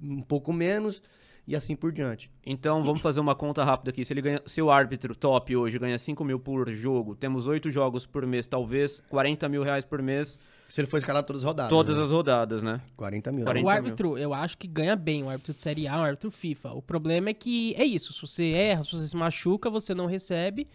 um 0.00 0.22
pouco 0.22 0.52
menos 0.52 1.02
e 1.46 1.56
assim 1.56 1.74
por 1.74 1.90
diante. 1.90 2.30
Então 2.46 2.84
vamos 2.84 3.00
fazer 3.00 3.18
uma 3.18 3.34
conta 3.34 3.64
rápida 3.64 3.90
aqui. 3.90 4.04
Se, 4.04 4.12
ele 4.12 4.22
ganha, 4.22 4.42
se 4.46 4.62
o 4.62 4.70
árbitro 4.70 5.14
top 5.16 5.56
hoje 5.56 5.78
ganha 5.78 5.98
5 5.98 6.24
mil 6.24 6.38
por 6.38 6.68
jogo, 6.72 7.16
temos 7.16 7.48
8 7.48 7.70
jogos 7.70 8.06
por 8.06 8.24
mês, 8.26 8.46
talvez 8.46 9.00
40 9.08 9.48
mil 9.48 9.62
reais 9.62 9.84
por 9.84 10.00
mês, 10.00 10.38
Se 10.68 10.80
ele 10.80 10.86
for 10.86 10.98
escalado 10.98 11.26
todas 11.26 11.42
as 11.42 11.46
rodadas. 11.46 11.70
todas 11.70 11.96
né? 11.96 12.02
as 12.02 12.10
rodadas, 12.10 12.62
né? 12.62 12.80
40 12.96 13.32
mil. 13.32 13.44
40 13.44 13.58
O 13.58 13.68
mil. 13.68 13.76
árbitro, 13.76 14.18
eu 14.18 14.32
acho 14.32 14.56
que 14.56 14.68
ganha 14.68 14.94
bem, 14.94 15.24
o 15.24 15.28
árbitro 15.28 15.52
de 15.54 15.60
Série 15.60 15.88
A, 15.88 15.98
o 15.98 16.02
árbitro 16.02 16.30
FIFA. 16.30 16.72
O 16.72 16.82
problema 16.82 17.30
é 17.30 17.34
que 17.34 17.74
é 17.74 17.84
isso, 17.84 18.12
se 18.12 18.20
você 18.20 18.50
erra, 18.50 18.82
se 18.82 18.92
você 18.92 19.08
se 19.08 19.16
machuca, 19.16 19.68
você 19.68 19.94
não 19.94 20.06
recebe. 20.06 20.68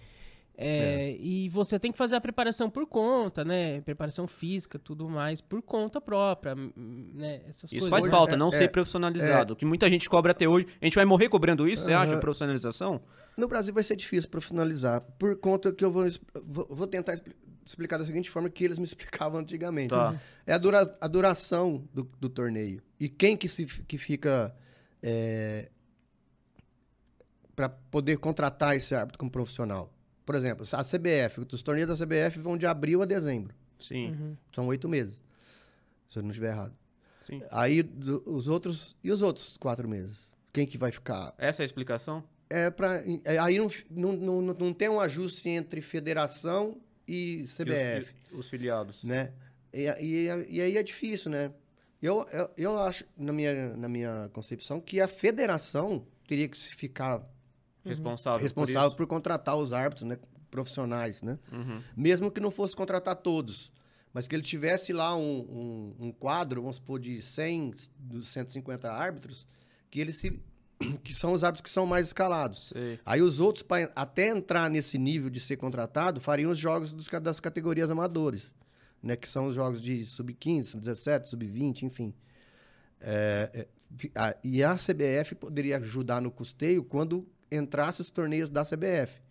É, 0.58 1.12
E 1.20 1.50
você 1.50 1.78
tem 1.80 1.92
que 1.92 1.98
fazer 1.98 2.16
a 2.16 2.22
preparação 2.22 2.70
por 2.70 2.86
conta, 2.88 3.44
né? 3.44 3.82
Preparação 3.82 4.26
física, 4.28 4.80
tudo 4.80 5.10
mais, 5.10 5.42
por 5.42 5.62
conta 5.62 6.00
própria, 6.00 6.56
né? 6.56 7.42
Essas 7.48 7.72
Isso 7.72 7.90
coisas. 7.90 7.90
faz 7.90 8.08
falta, 8.08 8.34
é- 8.34 8.38
não 8.38 8.48
é- 8.48 8.52
ser 8.52 8.72
profissionalizado. 8.72 9.54
O 9.54 9.56
que 9.56 9.66
muita 9.66 9.90
gente 9.90 10.10
cobra 10.10 10.32
até 10.32 10.48
hoje. 10.48 10.66
A 10.82 10.86
gente 10.86 10.96
vai 10.96 11.06
morrer 11.06 11.30
cobrando 11.30 11.68
isso, 11.68 11.84
você 11.84 11.94
acha, 11.94 12.18
profissionalização? 12.18 13.02
No 13.38 13.48
Brasil 13.48 13.74
vai 13.74 13.84
ser 13.84 13.96
difícil 13.98 14.30
para 14.30 14.40
finalizar, 14.40 15.02
por 15.20 15.36
conta 15.38 15.74
que 15.74 15.84
eu 15.84 15.92
vou, 15.92 16.06
vou, 16.70 16.88
tentar 16.88 17.14
expli- 17.16 17.36
explicar 17.66 17.98
da 17.98 18.06
seguinte 18.06 18.30
forma 18.30 18.50
que 18.50 18.64
eles 18.64 18.78
me 18.80 18.86
explicavam 18.88 19.40
antigamente. 19.42 19.90
Tá. 19.90 20.16
É 20.48 20.54
a, 20.54 20.58
dura- 20.58 20.98
a 21.02 21.08
duração 21.08 21.84
do, 21.94 22.10
do 22.20 22.30
torneio. 22.30 22.82
E 22.98 23.10
quem 23.10 23.36
que, 23.36 23.50
se, 23.50 23.66
que 23.66 23.98
fica 23.98 24.56
para 27.56 27.70
poder 27.70 28.18
contratar 28.18 28.76
esse 28.76 28.94
árbitro 28.96 29.20
como 29.20 29.32
profissional? 29.32 29.92
Por 30.26 30.36
exemplo, 30.36 30.66
a 30.72 30.84
CBF, 30.84 31.42
os 31.52 31.62
torneios 31.62 31.88
da 31.88 32.06
CBF 32.06 32.40
vão 32.40 32.58
de 32.58 32.66
abril 32.66 33.02
a 33.02 33.06
dezembro. 33.06 33.54
Sim, 33.80 34.10
Uhum. 34.12 34.38
São 34.54 34.68
oito 34.68 34.88
meses, 34.90 35.14
se 36.10 36.18
eu 36.18 36.24
não 36.24 36.30
estiver 36.32 36.52
errado. 36.52 36.74
sim. 37.22 37.42
Aí 37.52 37.84
do- 37.84 38.24
os 38.26 38.48
outros. 38.48 38.96
E 39.04 39.12
os 39.12 39.22
outros 39.22 39.56
quatro 39.58 39.88
meses? 39.88 40.16
Quem 40.54 40.66
que 40.66 40.78
vai 40.78 40.92
ficar? 40.92 41.34
Essa 41.38 41.62
é 41.62 41.64
a 41.64 41.66
explicação? 41.66 42.24
É 42.50 42.70
pra, 42.70 43.04
é, 43.26 43.38
aí 43.38 43.58
não, 43.58 43.68
não, 43.90 44.14
não, 44.14 44.42
não- 44.54 44.74
tem 44.74 44.88
um 44.90 45.00
ajuste 45.00 45.50
entre 45.50 45.82
federação 45.82 46.78
e 47.08 47.40
E 47.40 47.42
os- 47.44 47.52
CBF, 47.56 48.14
e 48.32 48.36
os, 48.36 48.50
filiados. 48.50 49.04
né? 49.04 49.32
E, 49.74 49.82
e, 50.00 50.28
e 50.50 50.62
aí 50.62 50.78
é 50.78 50.84
difícil, 50.84 51.30
né? 51.32 51.52
Eu, 52.02 52.26
eu, 52.32 52.50
eu 52.56 52.80
acho, 52.80 53.04
na 53.18 53.34
minha, 53.34 53.76
na 53.76 53.90
minha 53.90 54.30
concepção, 54.32 54.80
que 54.80 55.02
a 55.02 55.08
federação 55.08 56.06
teria 56.28 56.48
que 56.48 56.58
ficar 56.58 57.22
Responsável, 57.90 58.42
responsável 58.42 58.92
por 58.92 58.98
por, 58.98 59.08
contratar 59.08 59.56
os 59.56 59.74
árbitros, 59.74 60.08
né? 60.08 60.18
Profissionais, 60.50 61.22
né? 61.22 61.38
Uhum. 61.52 61.82
Mesmo 61.96 62.32
que 62.32 62.40
não 62.40 62.52
fosse 62.52 62.76
contratar 62.76 63.16
todos. 63.16 63.72
Mas 64.14 64.28
que 64.28 64.36
ele 64.36 64.44
tivesse 64.44 64.94
lá 64.94 65.16
um, 65.16 65.40
um, 66.00 66.08
um 66.08 66.12
quadro, 66.12 66.62
vamos 66.62 66.78
supor, 66.78 67.00
de 67.00 67.22
100, 67.22 67.74
dos 68.00 68.30
150 68.30 68.90
árbitros, 68.90 69.46
que 69.92 70.00
eles 70.00 70.16
se, 70.16 70.42
que 71.04 71.14
são 71.14 71.34
os 71.34 71.44
árbitros 71.44 71.62
que 71.64 71.70
são 71.70 71.86
mais 71.86 72.08
escalados. 72.08 72.70
Sei. 72.70 72.98
Aí 73.06 73.22
os 73.22 73.42
outros, 73.42 73.62
pra 73.64 73.92
até 73.94 74.30
entrar 74.30 74.70
nesse 74.70 74.98
nível 74.98 75.30
de 75.30 75.42
ser 75.42 75.58
contratado, 75.58 76.22
fariam 76.22 76.50
os 76.50 76.58
jogos 76.58 76.94
dos 76.94 77.08
das 77.22 77.42
categorias 77.42 77.92
amadores, 77.92 78.50
né? 79.04 79.18
Que 79.18 79.28
são 79.28 79.48
os 79.48 79.56
jogos 79.56 79.82
de 79.82 80.06
sub-15, 80.06 80.64
sub-17, 80.64 81.26
sub-20, 81.26 81.84
enfim. 81.84 82.14
É, 83.02 83.50
é, 83.54 83.68
a- 84.16 84.36
e 84.44 84.64
a 84.64 84.76
CBF 84.78 85.36
poderia 85.36 85.78
ajudar 85.78 86.22
no 86.22 86.32
custeio 86.32 86.84
quando 86.84 87.28
entrasse 87.56 88.02
os 88.02 88.12
torneios 88.12 88.50
da 88.50 88.64
CBF, 88.64 89.22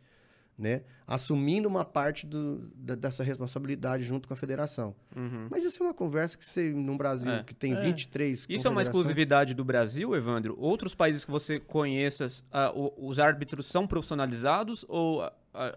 né? 0.59 0.83
Assumindo 1.07 1.69
uma 1.69 1.85
parte 1.85 2.27
do- 2.27 2.71
da- 2.75 2.95
dessa 2.95 3.23
responsabilidade 3.23 4.05
junto 4.05 4.27
com 4.29 4.35
a 4.35 4.37
federação. 4.37 4.95
Uhum. 5.15 5.49
Mas 5.51 5.65
isso 5.65 5.83
é 5.83 5.87
uma 5.87 5.93
conversa 5.95 6.39
que 6.39 6.45
você, 6.45 6.71
num 6.73 6.97
Brasil 6.97 7.31
É. 7.31 7.43
que 7.43 7.53
tem 7.55 7.75
É. 7.75 7.81
23 7.81 8.47
Isso 8.49 8.67
é 8.67 8.71
uma 8.71 8.81
exclusividade 8.83 9.53
do 9.55 9.65
Brasil, 9.65 10.15
Evandro? 10.15 10.55
Outros 10.59 10.95
países 10.95 11.25
que 11.25 11.31
você 11.31 11.59
conheça, 11.61 12.27
o- 12.75 13.09
os 13.09 13.19
árbitros 13.19 13.67
são 13.67 13.87
profissionalizados 13.87 14.85
ou 14.89 15.23
a, 15.23 15.33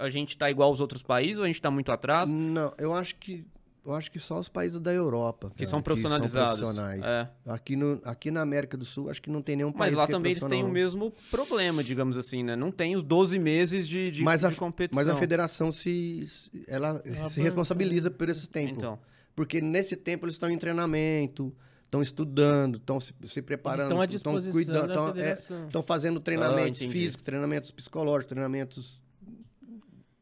a- 0.06 0.10
gente 0.10 0.38
tá 0.38 0.50
igual 0.50 0.70
aos 0.70 0.80
outros 0.80 1.04
países 1.04 1.38
ou 1.40 1.44
a 1.44 1.48
gente 1.48 1.62
tá 1.62 1.70
muito 1.72 1.92
atrás? 1.92 2.32
Não, 2.32 2.74
eu 2.78 2.94
acho 2.96 3.16
que 3.16 3.46
eu 3.88 3.94
acho 3.96 4.12
que 4.12 4.20
só 4.20 4.38
os 4.38 4.50
países 4.50 4.80
da 4.82 4.94
Europa 4.94 5.50
Que 5.52 5.60
cara, 5.60 5.70
são 5.70 5.82
profissionalizados. 5.82 6.60
profissionais. 6.60 7.02
É. 7.06 7.30
Aqui, 7.46 7.76
no, 7.76 8.02
aqui 8.04 8.30
na 8.30 8.42
América 8.42 8.76
do 8.76 8.84
Sul, 8.84 9.10
acho 9.10 9.22
que 9.22 9.30
não 9.30 9.42
tem 9.42 9.56
nenhum 9.56 9.70
Mas 9.70 9.78
país 9.78 9.96
lá 9.96 10.06
que 10.06 10.12
é 10.12 10.16
também 10.16 10.32
eles 10.34 10.44
têm 10.44 10.64
o 10.64 10.68
mesmo 10.70 11.14
problema, 11.32 11.84
digamos 11.84 12.18
assim, 12.18 12.44
né? 12.44 12.56
Não 12.56 12.70
tem 12.72 12.96
os 12.96 13.04
12 13.04 13.40
meses 13.40 13.88
de, 13.88 14.12
de, 14.12 14.24
mas, 14.24 14.44
a, 14.44 14.50
de 14.50 14.58
competição. 14.58 15.02
mas 15.04 15.08
a 15.08 15.16
federação 15.18 15.72
se, 15.72 16.28
ela 16.68 17.02
Ela 17.06 17.30
se 17.30 17.42
responsabiliza 17.42 18.12
por 18.12 18.28
esse 18.28 18.50
tempo. 18.50 18.74
Então, 18.76 19.00
Porque 19.36 19.62
nesse 19.62 19.96
tempo 19.96 20.26
eles 20.26 20.36
estão 20.36 20.50
em 20.50 20.58
treinamento, 20.58 21.56
estão 21.86 22.02
estudando, 22.02 22.78
estão 22.78 23.00
se, 23.00 23.14
se 23.24 23.42
preparando, 23.42 23.84
estão 23.84 24.02
à 24.02 24.06
estão 24.06 24.34
disposição 24.38 24.52
cuidando, 24.52 25.14
da 25.16 25.32
estão, 25.34 25.58
é, 25.58 25.64
estão 25.68 25.82
fazendo 25.84 26.20
treinamentos 26.20 26.82
Ah, 26.82 26.84
entendi. 26.84 26.92
físicos, 26.92 27.24
treinamentos 27.24 27.72
psicológicos, 27.72 28.28
treinamentos 28.30 29.02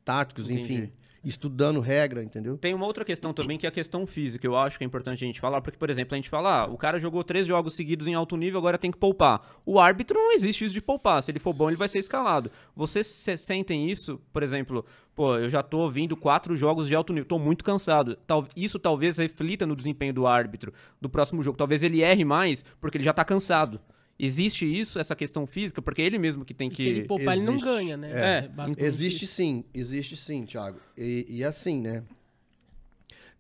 táticos, 0.04 0.50
Entendi. 0.50 0.74
enfim. 0.74 0.92
Estudando 1.26 1.80
regra, 1.80 2.24
entendeu? 2.24 2.58
Tem 2.58 2.74
uma 2.74 2.86
outra 2.86 3.04
questão 3.04 3.34
também, 3.34 3.58
que 3.58 3.66
é 3.66 3.70
a 3.70 3.72
questão 3.72 4.06
física. 4.06 4.46
Eu 4.46 4.56
acho 4.56 4.78
que 4.78 4.84
é 4.84 4.88
importante 4.88 5.24
a 5.24 5.28
gente 5.28 5.40
falar, 5.40 5.60
porque, 5.62 5.78
por 5.78 5.90
exemplo, 5.90 6.14
a 6.14 6.18
gente 6.18 6.30
fala, 6.30 6.62
ah, 6.62 6.66
o 6.68 6.78
cara 6.78 7.00
jogou 7.00 7.24
três 7.24 7.46
jogos 7.48 7.74
seguidos 7.74 8.08
em 8.08 8.14
alto 8.14 8.38
nível, 8.38 8.60
agora 8.60 8.78
tem 8.78 8.92
que 8.92 8.98
poupar. 8.98 9.42
O 9.66 9.80
árbitro 9.80 10.18
não 10.20 10.32
existe 10.34 10.64
isso 10.66 10.74
de 10.74 10.82
poupar. 10.82 11.22
Se 11.24 11.32
ele 11.32 11.40
for 11.40 11.54
bom, 11.54 11.70
ele 11.70 11.78
vai 11.78 11.88
ser 11.88 12.00
escalado. 12.00 12.52
Vocês 12.76 13.08
se- 13.08 13.38
sentem 13.38 13.90
isso, 13.90 14.22
por 14.32 14.44
exemplo, 14.44 14.86
pô, 15.16 15.36
eu 15.38 15.50
já 15.50 15.64
tô 15.64 15.90
vindo 15.90 16.16
quatro 16.16 16.56
jogos 16.56 16.88
de 16.88 16.96
alto 16.96 17.12
nível, 17.12 17.28
tô 17.28 17.40
muito 17.40 17.64
cansado. 17.64 18.16
Tal- 18.28 18.48
isso 18.56 18.78
talvez 18.78 19.18
reflita 19.18 19.66
no 19.66 19.76
desempenho 19.76 20.14
do 20.14 20.28
árbitro 20.28 20.72
do 21.02 21.10
próximo 21.10 21.42
jogo. 21.42 21.58
Talvez 21.58 21.82
ele 21.84 22.02
erre 22.02 22.24
mais, 22.24 22.64
porque 22.80 22.98
ele 22.98 23.04
já 23.04 23.14
tá 23.14 23.26
cansado. 23.26 23.82
Existe 24.18 24.66
isso, 24.66 24.98
essa 24.98 25.16
questão 25.16 25.46
física, 25.46 25.82
porque 25.82 26.02
é 26.02 26.06
ele 26.06 26.18
mesmo 26.18 26.46
que 26.46 26.54
tem 26.54 26.74
Se 26.74 26.82
ele 26.82 27.02
que. 27.02 27.08
poupar, 27.08 27.36
ele 27.36 27.46
não 27.46 27.54
Existe. 27.56 27.70
ganha, 27.70 27.98
né? 27.98 28.10
É. 28.12 28.42
basicamente 28.48 28.82
Existe 28.84 29.26
isso. 29.26 29.34
sim, 29.36 29.64
existe 29.74 30.16
sim, 30.16 30.46
Thiago. 30.46 30.80
E, 30.98 31.26
e 31.30 31.44
assim, 31.44 31.82
né? 31.82 32.04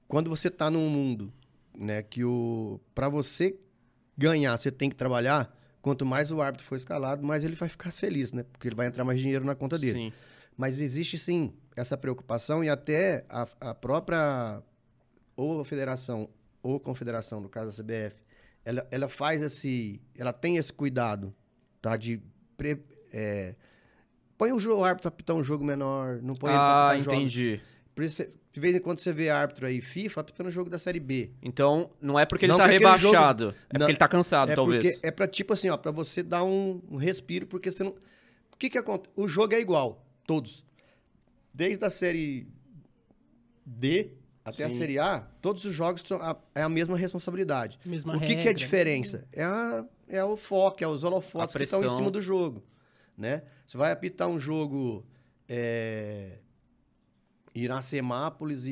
Quando 0.07 0.29
você 0.29 0.49
tá 0.49 0.69
num 0.69 0.89
mundo, 0.89 1.31
né, 1.77 2.03
que 2.03 2.23
o 2.23 2.79
para 2.93 3.09
você 3.09 3.57
ganhar, 4.17 4.55
você 4.57 4.69
tem 4.71 4.89
que 4.89 4.95
trabalhar, 4.95 5.55
quanto 5.81 6.05
mais 6.05 6.31
o 6.31 6.41
árbitro 6.41 6.65
for 6.65 6.75
escalado, 6.75 7.23
mais 7.25 7.43
ele 7.43 7.55
vai 7.55 7.69
ficar 7.69 7.91
feliz, 7.91 8.31
né? 8.31 8.43
Porque 8.51 8.67
ele 8.67 8.75
vai 8.75 8.88
entrar 8.88 9.03
mais 9.03 9.19
dinheiro 9.19 9.45
na 9.45 9.55
conta 9.55 9.77
dele. 9.79 9.93
Sim. 10.11 10.13
Mas 10.57 10.79
existe 10.79 11.17
sim 11.17 11.53
essa 11.75 11.97
preocupação 11.97 12.63
e 12.63 12.69
até 12.69 13.25
a, 13.29 13.47
a 13.61 13.73
própria 13.73 14.61
ou 15.35 15.59
a 15.61 15.65
federação 15.65 16.29
ou 16.61 16.79
confederação, 16.79 17.39
no 17.41 17.49
caso 17.49 17.67
da 17.77 17.83
CBF, 17.83 18.15
ela, 18.65 18.86
ela 18.91 19.08
faz 19.08 19.41
esse, 19.41 20.01
ela 20.17 20.34
tem 20.34 20.58
esse 20.58 20.73
cuidado, 20.73 21.34
tá? 21.82 21.95
De 21.95 22.19
pre- 22.58 22.84
é, 23.13 23.56
põe 24.38 24.51
o, 24.51 24.60
jogo, 24.60 24.82
o 24.82 24.84
árbitro 24.84 25.08
apitar 25.08 25.36
um 25.36 25.43
jogo 25.43 25.63
menor, 25.63 26.19
não 26.21 26.34
põe 26.34 26.49
ele 26.51 26.58
pra 26.58 26.88
Ah, 26.89 26.97
jogos. 26.99 27.13
entendi. 27.13 27.62
Você- 27.95 28.30
de 28.51 28.60
vez 28.60 28.75
em 28.75 28.80
quando 28.80 28.99
você 28.99 29.12
vê 29.13 29.30
árbitro 29.30 29.65
aí 29.65 29.82
FIFA 29.82 30.21
apitando 30.21 30.49
jogo 30.51 30.69
da 30.69 30.80
Série 30.80 30.99
B. 30.99 31.32
Então, 31.41 31.89
não 32.01 32.17
é 32.19 32.25
porque 32.25 32.45
ele 32.45 32.51
Não 32.54 32.58
tá 32.58 32.65
aquele 32.65 32.80
jogo- 32.97 33.13
rebaixado, 33.13 33.43
é 33.43 33.47
Não, 33.47 33.54
porque 33.80 33.91
ele 33.91 33.97
tá 33.97 34.08
cansado, 34.08 34.51
é 34.51 34.56
talvez. 34.56 34.84
Porque 34.93 35.08
é 35.08 35.12
pra, 35.12 35.28
tipo 35.28 35.54
assim, 35.54 35.69
ó, 35.69 35.78
pra 35.78 35.91
você 35.91 36.23
dar 36.23 36.43
um, 36.43 36.82
um 36.89 36.95
respiro, 36.97 37.45
porque 37.47 37.71
você 37.71 37.84
não... 37.84 37.91
O 37.91 38.58
que 38.58 38.69
que 38.69 38.78
acontece? 38.78 39.12
O 39.15 39.28
jogo 39.28 39.54
é 39.54 39.60
igual, 39.60 40.06
todos. 40.25 40.63
Desde 41.54 41.84
a 41.86 41.89
Série 41.89 42.47
D 43.65 44.12
até 44.45 44.63
a 44.63 44.69
Sim. 44.69 44.77
Série 44.77 44.99
A, 44.99 45.21
todos 45.41 45.65
os 45.65 45.73
jogos 45.73 46.03
são 46.08 46.21
a, 46.21 46.38
é 46.53 46.62
a 46.62 46.69
mesma 46.69 46.95
responsabilidade. 46.95 47.79
Mesma 47.84 48.15
o 48.15 48.19
que, 48.19 48.36
que 48.36 48.47
é 48.47 48.51
a 48.51 48.53
diferença? 48.53 49.27
É, 49.34 49.43
a- 49.43 49.84
é 50.08 50.23
o 50.23 50.38
foco, 50.38 50.84
é 50.84 50.88
os 50.88 51.03
holofotes 51.03 51.55
A 51.55 51.58
que 51.58 51.63
estão 51.65 51.84
em 51.84 51.89
cima 51.89 52.12
do 52.12 52.21
jogo, 52.21 52.63
né? 53.17 53.41
Você 53.65 53.75
vai 53.75 53.91
apitar 53.91 54.27
um 54.27 54.38
jogo 54.38 55.03
é, 55.49 56.38
Iracemápolis 57.53 58.65
e, 58.65 58.69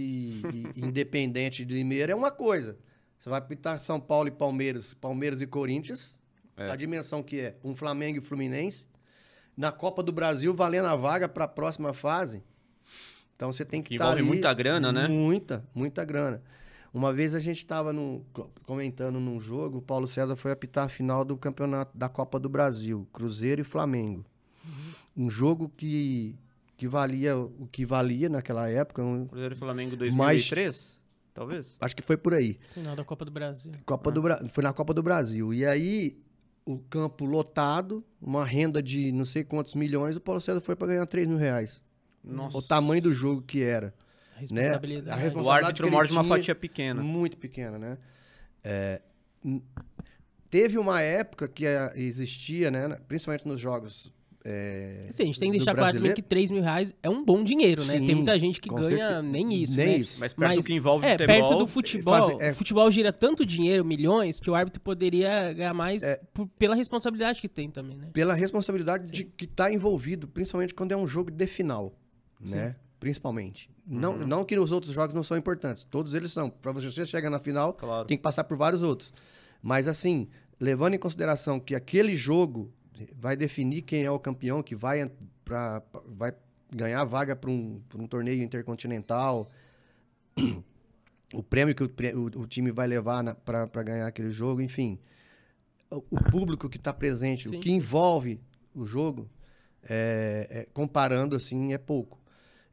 e 0.53 0.67
Independente 0.85 1.65
de 1.65 1.73
Limeira 1.73 2.11
é 2.11 2.15
uma 2.15 2.31
coisa. 2.31 2.77
Você 3.17 3.29
vai 3.29 3.39
apitar 3.39 3.79
São 3.79 3.99
Paulo 3.99 4.27
e 4.27 4.31
Palmeiras, 4.31 4.93
Palmeiras 4.93 5.41
e 5.41 5.47
Corinthians, 5.47 6.17
É. 6.57 6.69
a 6.69 6.75
dimensão 6.75 7.23
que 7.23 7.39
é 7.39 7.55
um 7.63 7.75
Flamengo 7.75 8.19
e 8.19 8.21
Fluminense, 8.21 8.85
na 9.55 9.71
Copa 9.71 10.03
do 10.03 10.11
Brasil 10.11 10.53
valendo 10.53 10.85
a 10.87 10.95
vaga 10.95 11.27
para 11.29 11.45
a 11.45 11.47
próxima 11.47 11.93
fase. 11.93 12.43
Então 13.35 13.51
você 13.51 13.65
tem 13.65 13.81
que 13.81 13.89
Que 13.89 13.95
estar 13.95 14.05
envolve 14.05 14.19
ali- 14.21 14.27
muita 14.29 14.53
grana, 14.53 14.91
né? 14.91 15.07
Muita, 15.07 15.65
muita 15.73 16.05
grana. 16.05 16.41
Uma 16.93 17.11
vez 17.11 17.33
a 17.33 17.39
gente 17.39 17.57
estava 17.57 17.91
comentando 18.65 19.19
num 19.19 19.39
jogo, 19.39 19.79
o 19.79 19.81
Paulo 19.81 20.05
César 20.07 20.35
foi 20.35 20.51
apitar 20.51 20.85
a 20.85 20.89
final 20.89 21.25
do 21.25 21.35
campeonato 21.35 21.97
da 21.97 22.07
Copa 22.07 22.39
do 22.39 22.47
Brasil, 22.47 23.07
Cruzeiro 23.11 23.61
e 23.61 23.63
Flamengo. 23.63 24.23
Um 25.17 25.29
jogo 25.29 25.69
que, 25.75 26.35
que 26.77 26.87
valia 26.87 27.37
o 27.37 27.67
que 27.71 27.83
valia 27.85 28.29
naquela 28.29 28.69
época, 28.69 29.03
um- 29.03 29.25
Cruzeiro 29.27 29.55
e 29.55 29.57
Flamengo 29.57 29.97
Mais- 30.15 30.47
2003, 30.47 31.01
talvez? 31.33 31.75
acho 31.81 31.95
que 31.95 32.01
foi 32.03 32.15
por 32.15 32.33
aí. 32.33 32.57
Final 32.73 32.95
da 32.95 33.03
Copa 33.03 33.25
do 33.25 33.31
Brasil. 33.31 33.71
Copa 33.85 34.11
do 34.11 34.21
Bra... 34.21 34.47
Foi 34.47 34.63
na 34.63 34.71
Copa 34.71 34.93
do 34.93 35.01
Brasil. 35.03 35.53
E 35.53 35.65
aí, 35.65 36.17
o 36.65 36.77
campo 36.77 37.25
lotado, 37.25 38.03
uma 38.21 38.45
renda 38.45 38.81
de 38.81 39.11
não 39.11 39.25
sei 39.25 39.43
quantos 39.43 39.73
milhões, 39.75 40.15
o 40.15 40.21
Paulo 40.21 40.39
César 40.39 40.61
foi 40.61 40.75
para 40.75 40.87
ganhar 40.87 41.05
3 41.07 41.27
mil 41.27 41.37
reais. 41.37 41.81
Nossa. 42.23 42.57
O 42.57 42.61
tamanho 42.61 43.01
do 43.01 43.13
jogo 43.13 43.41
que 43.41 43.61
era. 43.61 43.93
A 44.35 44.39
responsabilidade. 44.39 45.09
A 45.09 45.15
O 45.15 45.19
responsabilidade 45.19 45.65
árbitro 45.65 45.83
que 45.83 45.89
ele 45.89 45.95
morde 45.95 46.11
uma 46.13 46.23
fatia 46.23 46.55
pequena. 46.55 47.01
Muito 47.03 47.37
pequena, 47.37 47.77
né? 47.77 47.97
É, 48.63 49.01
teve 50.49 50.77
uma 50.77 51.01
época 51.01 51.47
que 51.47 51.65
eh, 51.65 51.91
existia, 51.95 52.69
né? 52.71 52.97
Principalmente 53.07 53.47
nos 53.47 53.59
jogos. 53.59 54.11
É, 54.45 55.05
Assim, 55.07 55.23
a 55.23 55.25
gente 55.27 55.39
tem 55.39 55.51
que 55.51 55.57
deixar 55.57 55.73
claro 55.73 55.93
também 55.93 56.01
brasileiro. 56.11 56.15
que 56.15 56.21
3 56.21 56.51
mil 56.51 56.61
reais 56.61 56.93
é 57.01 57.09
um 57.09 57.23
bom 57.23 57.45
dinheiro, 57.45 57.81
né? 57.85 57.93
Sim, 57.93 58.05
tem 58.05 58.15
muita 58.15 58.37
gente 58.37 58.59
que 58.59 58.67
ganha 58.67 58.81
certeza. 58.89 59.21
nem 59.21 59.53
isso, 59.53 59.77
Nem 59.77 59.87
né? 59.87 59.95
isso. 59.95 60.19
Mas 60.19 60.33
perto 60.33 60.55
do 60.59 60.63
que 60.65 60.73
envolve 60.73 61.05
é, 61.05 61.11
futebol, 61.17 61.27
perto 61.35 61.57
do 61.57 61.67
futebol, 61.67 62.13
fazer- 62.13 62.41
é- 62.43 62.51
o 62.51 62.55
futebol 62.55 62.91
gira 62.91 63.13
tanto 63.13 63.45
dinheiro, 63.45 63.85
milhões, 63.85 64.41
que 64.41 64.49
o 64.49 64.55
árbitro 64.55 64.81
poderia 64.81 65.53
ganhar 65.53 65.73
mais 65.73 66.03
É. 66.03 66.19
por- 66.33 66.47
pela 66.59 66.75
responsabilidade 66.75 67.39
que 67.39 67.47
tem 67.47 67.69
também, 67.69 67.95
né? 67.95 68.09
Pela 68.11 68.33
responsabilidade 68.33 69.09
de 69.13 69.23
que 69.23 69.45
está 69.45 69.71
envolvido, 69.73 70.27
principalmente 70.27 70.73
quando 70.73 70.91
é 70.91 70.97
um 70.97 71.07
jogo 71.07 71.31
de 71.31 71.47
final, 71.47 71.93
né? 72.51 72.75
Principalmente. 72.99 73.69
Não, 73.85 74.13
Uhum. 74.13 74.25
não 74.27 74.45
que 74.45 74.57
os 74.57 74.71
outros 74.71 74.93
jogos 74.93 75.13
não 75.13 75.23
são 75.23 75.35
importantes. 75.37 75.83
Todos 75.83 76.13
eles 76.13 76.31
são. 76.31 76.49
Para 76.49 76.71
você 76.71 77.05
chegar 77.05 77.29
na 77.29 77.39
final, 77.39 77.73
Claro. 77.73 78.05
tem 78.07 78.15
que 78.17 78.23
passar 78.23 78.43
por 78.45 78.57
vários 78.57 78.81
outros. 78.81 79.13
Mas 79.61 79.87
assim, 79.87 80.29
levando 80.59 80.93
em 80.93 80.99
consideração 80.99 81.59
que 81.59 81.75
aquele 81.75 82.15
jogo 82.15 82.71
vai 83.15 83.35
definir 83.35 83.81
quem 83.81 84.03
é 84.03 84.11
o 84.11 84.19
campeão, 84.19 84.63
que 84.63 84.75
vai, 84.75 85.11
pra, 85.43 85.83
vai 86.07 86.33
ganhar 86.73 87.01
a 87.01 87.05
vaga 87.05 87.35
para 87.35 87.49
um, 87.49 87.81
pra 87.89 88.01
um 88.01 88.07
torneio 88.07 88.41
intercontinental, 88.41 89.51
o 91.33 91.43
prêmio 91.43 91.73
que 91.75 91.83
o, 91.83 91.87
o- 91.87 92.41
o 92.43 92.47
time 92.47 92.71
vai 92.71 92.87
levar 92.87 93.35
para 93.35 93.83
ganhar 93.83 94.07
aquele 94.07 94.31
jogo, 94.31 94.61
enfim. 94.61 94.99
O, 95.91 95.97
o 96.11 96.23
público 96.31 96.69
que 96.69 96.77
está 96.77 96.93
presente, 96.93 97.49
Sim. 97.49 97.57
o 97.57 97.59
que 97.59 97.71
envolve 97.71 98.39
o 98.73 98.85
jogo, 98.85 99.29
é- 99.83 100.47
é, 100.49 100.67
comparando 100.73 101.35
assim, 101.35 101.73
é 101.73 101.77
pouco. 101.77 102.19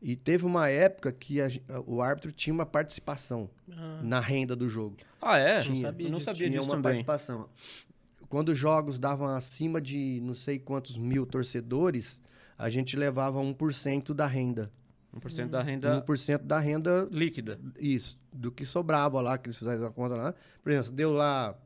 E 0.02 0.16
teve 0.16 0.46
uma 0.46 0.68
época 0.68 1.12
que 1.12 1.40
a 1.40 1.48
o 1.86 2.00
árbitro 2.00 2.32
tinha 2.32 2.54
uma 2.54 2.64
participação 2.66 3.50
Ah, 3.70 4.00
na 4.02 4.18
renda 4.20 4.56
do 4.56 4.68
jogo. 4.68 4.96
Ah, 5.20 5.36
é? 5.38 5.62
Não 5.62 5.76
sabia 5.80 6.06
Eu 6.06 6.10
não 6.10 6.18
disso. 6.18 6.30
sabia 6.30 6.48
Tinha 6.48 6.58
disso 6.58 6.64
uma 6.64 6.70
também. 6.76 6.82
participação. 7.04 7.48
Quando 8.28 8.48
os 8.50 8.58
jogos 8.58 8.98
davam 8.98 9.26
acima 9.28 9.80
de 9.80 10.20
não 10.22 10.32
sei 10.34 10.58
quantos 10.58 10.96
mil 10.96 11.26
torcedores, 11.26 12.18
a 12.56 12.70
gente 12.70 12.96
levava 12.96 13.40
1% 13.40 14.14
da 14.14 14.26
renda. 14.26 14.70
1% 15.14 15.48
da 15.48 15.60
renda 15.60 16.04
1% 16.06 16.38
da 16.44 16.60
renda, 16.60 17.08
líquida. 17.10 17.58
isso, 17.78 18.16
do 18.32 18.52
que 18.52 18.64
sobrava 18.64 19.20
lá, 19.20 19.36
que 19.36 19.48
eles 19.48 19.58
fizeram 19.58 19.84
a 19.84 19.90
conta 19.90 20.14
lá. 20.14 20.34
Por 20.62 20.70
exemplo, 20.70 20.86
se 20.86 20.94
deu 20.94 21.12
lá 21.12 21.58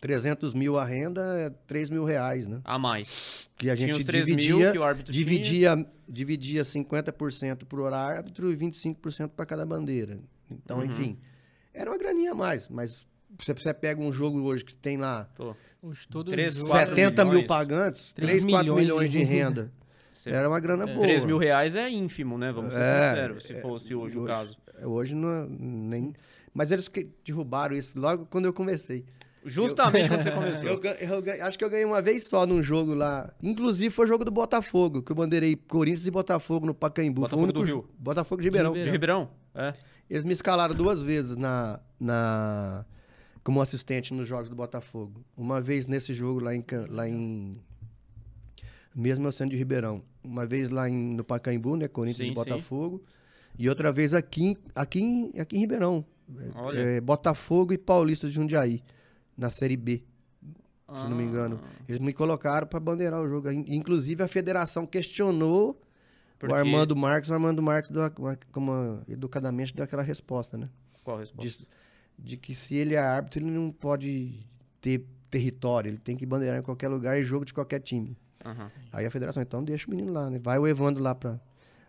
300 0.00 0.54
mil 0.54 0.78
a 0.78 0.84
renda, 0.84 1.20
é 1.38 1.50
3 1.66 1.90
mil 1.90 2.04
reais, 2.04 2.46
né? 2.46 2.60
A 2.64 2.78
mais. 2.78 3.46
Que 3.56 3.68
a 3.68 3.76
Tinha 3.76 3.88
gente 3.88 3.98
os 4.00 4.04
3 4.06 4.24
dividia, 4.26 4.56
mil 4.56 4.72
que 4.72 4.78
o 4.78 4.82
árbitro 4.84 5.12
tinha. 5.12 5.24
dividia, 5.24 5.86
dividia 6.08 6.62
50% 6.64 7.64
pro 7.66 7.86
árbitro 7.92 8.50
e 8.50 8.56
25% 8.56 9.28
para 9.36 9.44
cada 9.44 9.66
bandeira. 9.66 10.18
Então, 10.50 10.78
Uhum. 10.78 10.84
enfim, 10.86 11.18
era 11.74 11.90
uma 11.90 11.98
graninha 11.98 12.32
a 12.32 12.34
mais, 12.34 12.68
mas 12.68 13.06
você, 13.38 13.52
você 13.52 13.74
pega 13.74 14.00
um 14.00 14.12
jogo 14.12 14.40
hoje 14.42 14.64
que 14.64 14.74
tem 14.74 14.96
lá 14.96 15.28
Pô, 15.36 15.54
Hoje 15.82 16.06
todo 16.08 16.30
Três, 16.30 16.54
jogo- 16.54 16.68
quatro 16.68 16.94
70 16.96 17.24
mil 17.24 17.32
milhões. 17.34 17.48
pagantes, 17.48 18.12
Três 18.12 18.42
3, 18.42 18.44
4 18.44 18.58
milhões 18.74 18.84
milhões 18.84 19.10
de 19.10 19.18
de 19.18 19.24
renda. 19.24 19.72
Cê- 20.14 20.30
Era 20.30 20.46
uma 20.48 20.60
grana 20.60 20.86
boa. 20.86 21.00
3 21.00 21.24
mil 21.24 21.38
reais 21.38 21.74
é 21.74 21.88
ínfimo, 21.88 22.36
né? 22.36 22.52
Vamos 22.52 22.74
ser 22.74 22.80
É, 22.82 23.08
sinceros, 23.10 23.44
se 23.44 23.60
fosse 23.62 23.94
hoje, 23.94 24.18
o 24.18 24.24
caso. 24.24 24.54
Hoje 24.82 25.14
não 25.14 25.30
é 25.30 25.46
nem. 25.48 26.12
Mas 26.52 26.70
eles 26.70 26.88
que 26.88 27.08
derrubaram 27.24 27.74
isso 27.76 27.98
logo 27.98 28.26
quando 28.26 28.44
eu 28.46 28.52
comecei. 28.52 29.04
Justamente 29.44 30.08
quando 30.08 30.22
você 30.22 30.28
Eu, 30.30 30.34
começou. 30.34 30.80
ga- 30.80 30.96
eu 31.00 31.22
ga- 31.22 31.46
acho 31.46 31.58
que 31.58 31.64
eu 31.64 31.70
ganhei 31.70 31.84
uma 31.86 32.02
vez 32.02 32.24
só 32.26 32.44
num 32.46 32.62
jogo 32.62 32.92
lá. 32.94 33.32
Inclusive 33.42 33.88
foi 33.94 34.04
o 34.04 34.08
jogo 34.08 34.24
do 34.24 34.30
Botafogo, 34.30 35.02
que 35.02 35.12
eu 35.12 35.16
bandeirei 35.16 35.56
Corinthians 35.56 36.06
e 36.06 36.10
Botafogo 36.10 36.66
no 36.66 36.74
Pacaembu. 36.74 37.22
Botafogo 37.22 37.52
do 37.52 37.60
único 37.60 37.74
Rio. 37.78 37.82
jo- 37.88 37.94
Botafogo 37.98 38.42
de 38.42 38.48
Ribeirão. 38.48 38.72
De 38.74 38.90
Ribeirão? 38.90 39.30
É. 39.54 39.72
Eles 40.10 40.24
me 40.24 40.32
escalaram 40.32 40.74
duas 40.74 41.02
vezes 41.02 41.36
na, 41.36 41.80
na 41.98 42.84
como 43.42 43.60
assistente 43.62 44.12
nos 44.12 44.26
jogos 44.28 44.50
do 44.50 44.56
Botafogo. 44.56 45.24
Uma 45.36 45.60
vez 45.60 45.86
nesse 45.86 46.12
jogo 46.12 46.40
lá 46.40 46.54
em, 46.54 46.62
lá 46.88 47.08
em 47.08 47.56
mesmo 48.94 49.26
eu 49.26 49.32
sendo 49.32 49.50
de 49.50 49.56
Ribeirão. 49.56 50.02
Uma 50.22 50.44
vez 50.44 50.68
lá 50.70 50.88
em, 50.88 51.14
no 51.14 51.24
Pacaembu, 51.24 51.76
né, 51.76 51.88
Corinthians 51.88 52.26
Sim, 52.26 52.32
e 52.32 52.34
Botafogo. 52.34 53.02
E 53.58 53.68
outra 53.68 53.90
vez 53.92 54.12
aqui, 54.14 54.44
em- 54.48 54.56
aqui, 54.74 55.32
aqui 55.38 55.56
em 55.56 55.60
Ribeirão. 55.60 56.04
Olha. 56.54 56.78
é, 56.78 57.00
Botafogo 57.00 57.72
e 57.72 57.78
Paulista 57.78 58.28
de 58.28 58.34
Jundiaí, 58.34 58.82
na 59.40 59.50
Série 59.50 59.76
B, 59.76 60.02
se 60.88 61.08
não 61.08 61.16
me 61.16 61.24
engano. 61.24 61.60
Ah. 61.62 61.68
Eles 61.88 62.00
me 62.00 62.12
colocaram 62.12 62.66
para 62.66 62.78
bandeirar 62.80 63.20
o 63.20 63.28
jogo. 63.28 63.50
In- 63.50 63.64
Inclusive 63.68 64.22
a 64.22 64.28
federação 64.28 64.86
questionou 64.86 65.80
Porque- 66.38 66.52
o 66.54 66.56
Armando 66.56 66.94
Marques, 66.94 67.30
o 67.30 67.34
Armando 67.34 67.62
Marques 67.62 67.90
deu, 67.90 68.02
a- 68.04 68.10
como 68.52 69.00
educadamente 69.08 69.74
deu 69.74 69.84
aquela 69.84 70.02
resposta, 70.02 70.56
né? 70.58 70.68
Qual 71.02 71.16
resposta? 71.18 71.48
De, 71.48 71.66
de 72.18 72.36
que 72.36 72.54
se 72.54 72.74
ele 72.76 72.94
é 72.94 72.98
árbitro, 72.98 73.40
ele 73.40 73.50
não 73.50 73.70
pode 73.70 74.46
ter 74.80 75.04
território, 75.30 75.88
ele 75.90 75.98
tem 75.98 76.16
que 76.16 76.26
bandeirar 76.26 76.58
em 76.58 76.62
qualquer 76.62 76.88
lugar 76.88 77.18
e 77.18 77.24
jogo 77.24 77.44
de 77.44 77.54
qualquer 77.54 77.80
time. 77.80 78.16
Aham. 78.44 78.70
Aí 78.92 79.06
a 79.06 79.10
federação, 79.10 79.42
então 79.42 79.62
deixa 79.62 79.86
o 79.86 79.90
menino 79.90 80.12
lá, 80.12 80.28
né? 80.30 80.38
Vai 80.42 80.58
o 80.58 80.66
Evandro 80.66 81.02
lá 81.02 81.14
pra. 81.14 81.38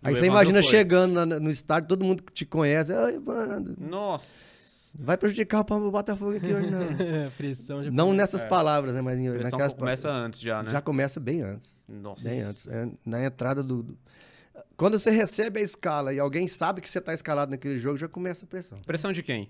Aí 0.04 0.14
você 0.14 0.20
Evandro 0.26 0.28
imagina 0.28 0.62
foi. 0.62 0.70
chegando 0.72 1.26
no 1.40 1.50
estádio, 1.50 1.88
todo 1.90 2.04
mundo 2.04 2.22
que 2.24 2.32
te 2.34 2.46
conhece. 2.46 2.92
Mano, 3.26 3.76
Nossa. 3.80 4.61
Vai 5.00 5.18
prejudicar 5.18 5.62
o 5.62 5.92
Botafogo 5.92 6.36
aqui 6.36 6.54
hoje, 6.54 6.70
não. 6.70 6.82
Pressão 7.38 7.84
já 7.84 7.92
não 7.92 8.14
nessas 8.14 8.44
É. 8.44 8.48
palavras, 8.48 8.94
né? 8.94 9.02
Mas 9.02 9.20
em- 9.20 9.30
pressão 9.32 9.52
naquelas 9.52 9.74
começa 9.74 10.10
antes 10.10 10.40
já, 10.42 10.64
né? 10.64 10.70
Já 10.72 10.82
começa 10.82 11.20
bem 11.20 11.42
antes. 11.42 11.70
Nossa. 11.88 12.28
Bem 12.28 12.42
antes. 12.42 12.68
É, 12.68 12.90
na 13.06 13.24
entrada 13.26 13.62
do, 13.64 13.84
do- 13.84 13.98
Quando 14.78 14.98
você 15.00 15.12
recebe 15.12 15.60
a 15.60 15.64
escala 15.64 16.14
e 16.14 16.20
alguém 16.20 16.48
sabe 16.48 16.82
que 16.82 16.90
você 16.90 17.00
tá 17.02 17.14
escalado 17.14 17.52
naquele 17.52 17.78
jogo, 17.80 17.98
já 17.98 18.08
começa 18.08 18.46
a 18.46 18.48
pressão. 18.48 18.80
Pressão 18.86 19.12
de 19.12 19.22
quem? 19.24 19.50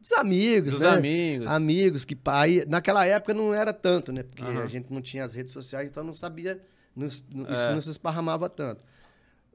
Dos 0.00 0.12
amigos, 0.12 0.72
Dos 0.72 0.80
né? 0.80 0.88
amigos. 0.88 1.46
Amigos 1.46 2.04
que 2.04 2.18
aí, 2.26 2.64
naquela 2.66 3.06
época 3.06 3.32
não 3.32 3.54
era 3.54 3.72
tanto, 3.72 4.12
né? 4.12 4.24
Porque 4.24 4.42
Aham. 4.42 4.58
a 4.62 4.66
gente 4.66 4.92
não 4.92 5.00
tinha 5.00 5.22
as 5.24 5.32
redes 5.34 5.52
sociais, 5.52 5.88
então 5.88 6.02
não 6.02 6.12
sabia, 6.12 6.60
não, 6.96 7.06
não- 7.32 7.46
É. 7.48 7.54
isso 7.54 7.72
não 7.72 7.80
se 7.80 7.90
esparramava 7.90 8.48
tanto. 8.48 8.82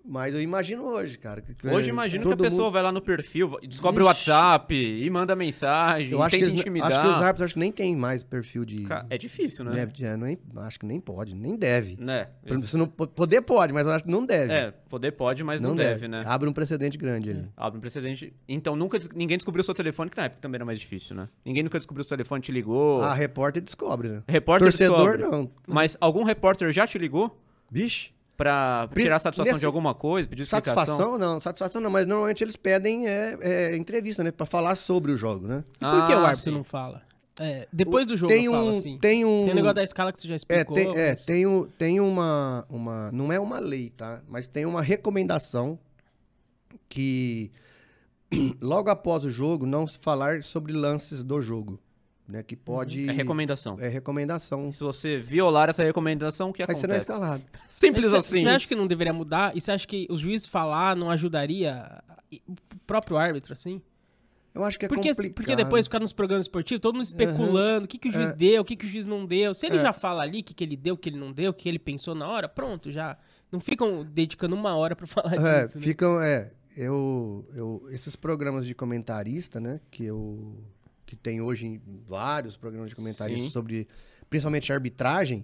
Mas 0.10 0.34
eu 0.34 0.42
imagino 0.42 0.84
hoje, 0.86 1.18
cara. 1.18 1.42
que- 1.42 1.68
Hoje 1.68 1.90
é, 1.90 1.92
imagino 1.92 2.24
que 2.26 2.34
a 2.34 2.38
pessoa 2.38 2.64
mundo- 2.64 2.72
vai 2.74 2.82
lá 2.82 2.92
no 2.94 3.02
perfil, 3.02 3.58
descobre 3.68 4.02
o 4.02 4.10
Ixi. 4.10 4.30
WhatsApp 4.30 4.74
e 4.74 5.10
manda 5.10 5.36
mensagem, 5.36 6.12
Eu 6.14 6.22
acho 6.24 6.32
que, 6.32 6.38
tenta 6.40 6.50
eles, 6.52 6.62
intimidar. 6.62 6.88
acho 6.88 7.02
que 7.02 7.08
os 7.08 7.16
árbitros 7.22 7.44
acho 7.44 7.54
que 7.56 7.60
nem 7.60 7.72
tem 7.72 7.96
mais 7.96 8.24
perfil 8.24 8.64
de. 8.64 8.86
É 9.10 9.18
difícil, 9.18 9.66
né? 9.66 9.72
né, 9.72 9.86
de- 9.86 10.18
nem- 10.18 10.38
acho 10.58 10.80
que 10.80 10.86
nem 10.86 11.00
pode, 11.02 11.36
nem 11.36 11.56
deve. 11.58 11.98
Se 12.66 12.78
não, 12.78 12.88
poder 12.88 13.42
pode, 13.42 13.74
mas 13.74 13.86
eu 13.86 13.92
acho 13.92 14.06
que 14.06 14.10
não 14.10 14.26
deve. 14.26 14.54
É, 14.54 14.72
poder 14.90 15.12
pode, 15.12 15.44
mas 15.44 15.60
não, 15.60 15.76
deve, 15.76 16.08
né? 16.08 16.24
Abre 16.26 16.48
um 16.48 16.54
precedente 16.54 16.98
grande 16.98 17.30
ali. 17.32 17.50
Abre 17.58 17.78
um 17.78 17.82
precedente. 17.82 18.34
Então 18.48 18.76
nunca 18.76 18.98
ninguém 19.14 19.38
descobriu 19.38 19.62
o 19.62 19.66
seu 19.66 19.74
telefone, 19.76 20.10
que 20.10 20.16
na 20.18 20.24
época 20.26 20.42
também 20.42 20.56
era 20.58 20.66
mais 20.66 20.80
difícil, 20.80 21.16
né? 21.18 21.28
Ninguém 21.46 21.64
nunca 21.64 21.78
descobriu 21.78 22.02
o 22.02 22.08
seu 22.08 22.16
telefone, 22.16 22.42
te 22.42 22.52
ligou. 22.52 23.02
A 23.02 23.14
repórter 23.14 23.62
descobre, 23.62 24.08
né? 24.08 24.24
repórter 24.28 24.68
Torcedor, 24.70 25.18
descobre. 25.18 25.38
não. 25.38 25.52
Mas 25.68 25.98
algum 26.00 26.24
repórter 26.24 26.72
já 26.72 26.88
te 26.88 26.98
ligou 26.98 27.38
Vixe. 27.70 28.12
Pra 28.38 28.88
Pri- 28.94 29.04
tirar 29.04 29.18
satisfação 29.20 29.52
nesse- 29.54 29.60
de 29.62 29.66
alguma 29.66 29.94
coisa, 29.96 30.30
pedir 30.30 30.44
explicação? 30.44 30.76
Satisfação 30.86 31.18
não, 31.18 31.42
satisfação 31.42 31.82
não, 31.82 31.90
mas 31.90 32.06
normalmente 32.06 32.44
eles 32.44 32.56
pedem 32.56 33.08
é, 33.08 33.36
é, 33.42 33.76
entrevista, 33.76 34.24
né? 34.24 34.32
Pra 34.32 34.46
falar 34.46 34.76
sobre 34.76 35.12
o 35.12 35.18
jogo, 35.18 35.48
né? 35.48 35.64
E 35.76 35.80
por 35.80 36.06
que 36.08 36.14
o 36.14 36.18
Ah, 36.20 36.28
árbitro 36.28 36.52
sim. 36.52 36.58
não 36.58 36.64
fala? 36.64 37.02
É, 37.40 37.68
depois 37.72 38.08
do 38.08 38.16
jogo 38.18 38.34
tem 38.34 38.50
um, 38.50 38.70
assim. 38.72 38.98
Tem 39.00 39.24
um. 39.26 39.44
Tem 39.44 39.54
o 39.54 39.56
negócio 39.56 39.76
da 39.76 39.84
escala 39.84 40.12
que 40.12 40.20
você 40.20 40.28
já 40.28 40.34
É, 40.34 40.38
explicou. 40.38 40.76
tem, 40.76 40.96
é, 40.98 41.10
mas- 41.12 41.26
tem, 41.26 41.46
o- 41.46 41.68
tem 41.78 42.00
uma, 42.00 42.66
uma. 42.70 43.12
Não 43.12 43.32
é 43.32 43.40
uma 43.40 43.60
lei, 43.60 43.92
tá? 43.92 44.22
Mas 44.28 44.48
tem 44.48 44.66
uma 44.66 44.82
recomendação 44.82 45.78
que 46.90 47.52
logo 48.62 48.90
após 48.90 49.24
o 49.24 49.30
jogo 49.30 49.66
não 49.66 49.86
se 49.86 49.98
falar 50.00 50.44
sobre 50.44 50.74
lances 50.74 51.24
do 51.24 51.42
jogo. 51.42 51.80
Né? 52.28 52.44
Que 52.44 52.56
pode. 52.56 53.08
É 53.08 53.12
recomendação. 53.14 53.78
É 53.80 53.88
recomendação. 53.88 54.72
Se 54.72 54.84
você 54.84 55.18
violar 55.18 55.70
essa 55.70 55.82
recomendação, 55.84 56.50
o 56.50 56.54
que 56.54 56.62
Aí 56.62 56.68
você 56.68 56.86
não 56.88 56.96
é 56.96 56.98
acontece? 56.98 57.12
escalado. 57.12 57.44
Simples 57.70 58.14
assim. 58.14 58.42
Você 58.44 58.50
acha 58.50 58.68
que 58.68 58.76
não 58.76 58.86
deveria 58.86 59.14
mudar? 59.14 59.56
E 59.56 59.62
você 59.62 59.72
acha 59.72 59.88
que 59.88 60.06
os 60.10 60.20
juízes 60.20 60.46
falar 60.46 60.96
não 60.96 61.10
ajudaria 61.10 62.04
o 62.48 62.54
próprio 62.86 63.16
árbitro, 63.18 63.54
assim? 63.54 63.82
Eu 64.54 64.64
acho 64.64 64.78
que 64.80 64.86
é 64.86 64.90
porque, 64.90 65.10
complicado. 65.10 65.36
porque 65.36 65.56
depois 65.56 65.86
ficar 65.86 66.00
nos 66.00 66.12
programas 66.12 66.46
esportivos, 66.46 66.82
todo 66.82 66.96
mundo 66.96 67.06
especulando 67.06 67.86
o 67.86 67.88
que, 67.88 67.98
que 68.00 68.10
o 68.10 68.12
juiz 68.12 68.32
deu, 68.32 68.62
o 68.64 68.66
que, 68.66 68.76
que 68.76 68.86
o 68.88 68.90
juiz 68.90 69.06
não 69.06 69.24
deu. 69.26 69.54
Se 69.54 69.68
ele 69.68 69.76
É. 69.76 69.80
já 69.80 69.94
fala 69.94 70.24
ali 70.24 70.40
o 70.40 70.44
que, 70.44 70.54
que 70.54 70.64
ele 70.64 70.76
deu, 70.76 70.96
o 70.96 70.98
que 70.98 71.10
ele 71.10 71.18
não 71.20 71.32
deu, 71.32 71.52
o 71.52 71.54
que 71.54 71.70
ele 71.70 71.78
pensou 71.80 72.16
na 72.16 72.28
hora, 72.28 72.50
pronto, 72.50 72.92
já. 72.92 73.18
Não 73.52 73.60
ficam 73.62 74.04
dedicando 74.04 74.56
uma 74.56 74.76
hora 74.76 74.96
pra 74.96 75.06
falar 75.08 75.36
É, 75.36 75.64
disso. 75.66 75.78
né? 75.78 75.84
ficam, 75.84 76.20
é, 76.20 76.52
eu, 76.76 77.48
eu, 77.56 77.88
esses 77.92 78.16
programas 78.16 78.66
de 78.66 78.74
comentarista, 78.76 79.60
né, 79.60 79.80
que 79.92 80.04
eu, 80.04 80.58
que 81.08 81.16
tem 81.16 81.42
hoje 81.42 81.66
em 81.66 81.82
vários 82.08 82.56
programas 82.58 82.90
de 82.90 82.96
comentarista 82.96 83.46
Sim. 83.46 83.50
sobre, 83.50 83.88
principalmente 84.30 84.72
arbitragem, 84.72 85.44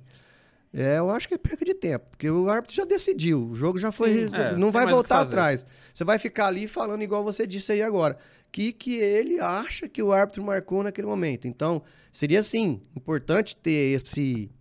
é, 0.74 0.98
eu 0.98 1.10
acho 1.10 1.28
que 1.28 1.34
é 1.34 1.38
perca 1.38 1.64
de 1.64 1.74
tempo, 1.74 2.08
porque 2.10 2.30
o 2.30 2.50
árbitro 2.50 2.76
já 2.76 2.84
decidiu, 2.84 3.48
o 3.50 3.56
jogo 3.56 3.78
já 3.78 3.92
foi, 3.92 4.28
Sim, 4.28 4.36
é, 4.36 4.56
não 4.56 4.72
vai 4.72 4.86
voltar 4.86 5.22
atrás. 5.22 5.66
Você 5.94 6.04
vai 6.04 6.20
ficar 6.20 6.48
ali 6.48 6.68
falando 6.68 7.02
igual 7.02 7.24
você 7.24 7.48
disse 7.48 7.72
aí 7.72 7.82
agora, 7.82 8.18
que 8.52 8.74
que 8.74 8.98
ele 8.98 9.40
acha 9.40 9.88
que 9.88 10.04
o 10.04 10.12
árbitro 10.12 10.44
marcou 10.44 10.84
naquele 10.84 11.08
momento. 11.08 11.48
Então, 11.48 11.82
seria 12.12 12.40
assim, 12.40 12.82
importante 12.96 13.56
ter 13.56 13.96
esse 13.96 14.52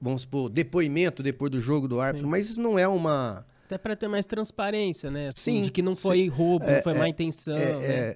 vamos 0.00 0.22
supor, 0.22 0.48
depoimento 0.48 1.22
depois 1.22 1.52
do 1.52 1.60
jogo 1.60 1.86
do 1.86 2.00
árbitro, 2.00 2.26
Sim. 2.26 2.30
mas 2.30 2.50
isso 2.50 2.60
não 2.60 2.78
é 2.78 2.88
uma 2.88 3.46
Até 3.66 3.78
pra 3.78 3.94
ter 3.94 4.08
mais 4.08 4.24
transparência, 4.24 5.10
né? 5.10 5.28
Assim, 5.28 5.56
Sim, 5.56 5.62
De 5.62 5.70
que 5.70 5.82
não 5.82 5.94
foi 5.94 6.26
roubo, 6.26 6.66
não 6.66 6.82
foi 6.82 6.94
é, 6.94 6.98
má 6.98 7.08
intenção. 7.08 7.56
É, 7.56 7.76
né? 7.76 8.14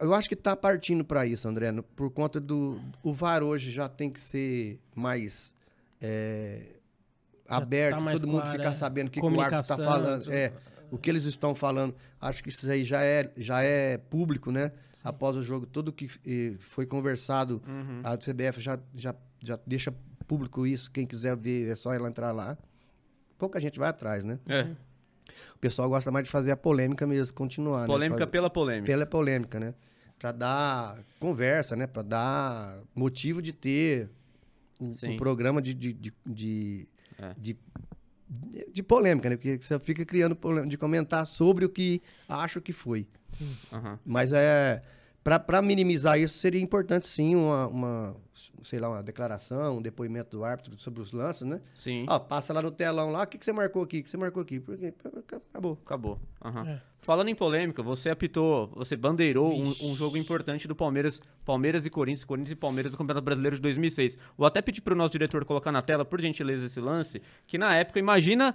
Eu 0.00 0.14
acho 0.14 0.28
que 0.28 0.36
tá 0.36 0.54
partindo 0.56 1.04
para 1.04 1.26
isso, 1.26 1.46
André, 1.48 1.70
no- 1.72 1.82
por 1.82 2.10
conta 2.10 2.40
do 2.40 2.78
o 3.02 3.12
VAR 3.12 3.42
hoje 3.42 3.70
já 3.70 3.88
tem 3.88 4.10
que 4.10 4.20
ser 4.20 4.78
mais 4.94 5.52
é, 6.00 6.62
aberto, 7.46 7.98
tá 7.98 8.04
mais 8.04 8.20
todo 8.20 8.30
mundo 8.30 8.42
claro, 8.42 8.58
ficar 8.58 8.70
é. 8.70 8.74
sabendo 8.74 9.08
o 9.08 9.10
que, 9.10 9.20
que 9.20 9.26
o 9.26 9.40
árbitro 9.40 9.60
está 9.60 9.76
falando, 9.76 10.22
tudo. 10.24 10.32
é, 10.32 10.52
o 10.90 10.98
que 10.98 11.10
eles 11.10 11.24
estão 11.24 11.54
falando. 11.54 11.94
Acho 12.20 12.42
que 12.42 12.48
isso 12.48 12.70
aí 12.70 12.84
já 12.84 13.04
é 13.04 13.30
já 13.36 13.62
é 13.62 13.98
público, 13.98 14.50
né? 14.50 14.72
Após 15.04 15.36
o 15.36 15.42
jogo, 15.42 15.64
tudo 15.64 15.92
que 15.92 16.10
eh, 16.26 16.56
foi 16.58 16.84
conversado, 16.84 17.62
Uhum. 17.66 18.00
a 18.02 18.16
CBF 18.16 18.60
já, 18.60 18.78
já, 18.94 19.14
já 19.40 19.58
deixa 19.66 19.94
público 20.26 20.66
isso. 20.66 20.90
Quem 20.90 21.06
quiser 21.06 21.36
ver, 21.36 21.68
é 21.70 21.74
só 21.76 21.94
ela 21.94 22.08
entrar 22.08 22.32
lá. 22.32 22.58
Pouca 23.38 23.60
gente 23.60 23.78
vai 23.78 23.88
atrás, 23.88 24.24
né? 24.24 24.38
É. 24.48 24.62
O 25.54 25.58
pessoal 25.60 25.88
gosta 25.88 26.10
mais 26.10 26.24
de 26.24 26.30
fazer 26.30 26.50
a 26.50 26.56
polêmica 26.56 27.06
mesmo, 27.06 27.32
continuar. 27.32 27.82
né? 27.82 27.86
Polêmica 27.86 28.18
Fazer- 28.20 28.30
pela 28.32 28.50
polêmica. 28.50 28.86
pela 28.86 29.06
polêmica, 29.06 29.60
né? 29.60 29.74
Pra 30.18 30.32
dar 30.32 30.98
conversa, 31.20 31.76
né? 31.76 31.86
Pra 31.86 32.02
dar 32.02 32.80
motivo 32.94 33.40
de 33.40 33.52
ter 33.52 34.10
um, 34.80 34.90
um 35.04 35.16
programa 35.16 35.62
de, 35.62 35.72
de, 35.74 35.92
de, 35.92 36.14
de, 36.26 36.88
É. 37.18 37.34
de, 37.36 37.56
de 38.72 38.82
polêmica, 38.82 39.30
né? 39.30 39.36
Porque 39.36 39.58
você 39.60 39.78
fica 39.78 40.04
criando 40.04 40.34
polêmica, 40.34 40.68
de 40.68 40.78
comentar 40.78 41.26
sobre 41.26 41.64
o 41.64 41.68
que 41.68 42.02
acho 42.28 42.60
que 42.60 42.72
foi. 42.72 43.06
Aham. 43.72 43.98
Mas 44.04 44.32
é... 44.32 44.82
Pra, 45.22 45.38
pra 45.38 45.60
minimizar 45.60 46.18
isso, 46.18 46.38
seria 46.38 46.60
importante, 46.60 47.06
sim, 47.06 47.34
uma, 47.34 47.66
uma, 47.66 48.16
sei 48.62 48.78
lá, 48.78 48.88
uma 48.88 49.02
declaração, 49.02 49.78
um 49.78 49.82
depoimento 49.82 50.36
do 50.36 50.44
árbitro 50.44 50.78
sobre 50.78 51.02
os 51.02 51.12
lances, 51.12 51.42
né? 51.42 51.60
Sim. 51.74 52.06
Ó, 52.08 52.18
passa 52.18 52.52
lá 52.52 52.62
no 52.62 52.70
telão 52.70 53.10
lá, 53.10 53.22
o 53.22 53.26
que, 53.26 53.36
que 53.36 53.44
você 53.44 53.52
marcou 53.52 53.82
aqui? 53.82 53.98
O 53.98 54.04
que 54.04 54.10
você 54.10 54.16
marcou 54.16 54.42
aqui? 54.42 54.60
Porque 54.60 54.94
acabou. 55.50 55.78
Acabou. 55.84 56.18
Aham. 56.42 56.68
É. 56.68 56.80
Falando 57.00 57.28
em 57.28 57.34
polêmica, 57.34 57.82
você 57.82 58.10
apitou, 58.10 58.66
você 58.74 58.96
bandeirou 58.96 59.54
um, 59.54 59.74
um 59.82 59.96
jogo 59.96 60.16
importante 60.16 60.66
do 60.66 60.74
Palmeiras, 60.74 61.22
Palmeiras 61.44 61.86
e 61.86 61.90
Corinthians, 61.90 62.24
Corinthians 62.24 62.52
e 62.52 62.56
Palmeiras 62.56 62.92
do 62.92 62.98
Campeonato 62.98 63.24
Brasileiro 63.24 63.56
de 63.56 63.62
2006. 63.62 64.18
Vou 64.36 64.46
até 64.46 64.60
pedir 64.60 64.80
pro 64.80 64.96
nosso 64.96 65.12
diretor 65.12 65.44
colocar 65.44 65.70
na 65.70 65.80
tela, 65.80 66.04
por 66.04 66.20
gentileza, 66.20 66.66
esse 66.66 66.80
lance, 66.80 67.22
que 67.46 67.56
na 67.56 67.74
época, 67.74 67.98
imagina, 67.98 68.54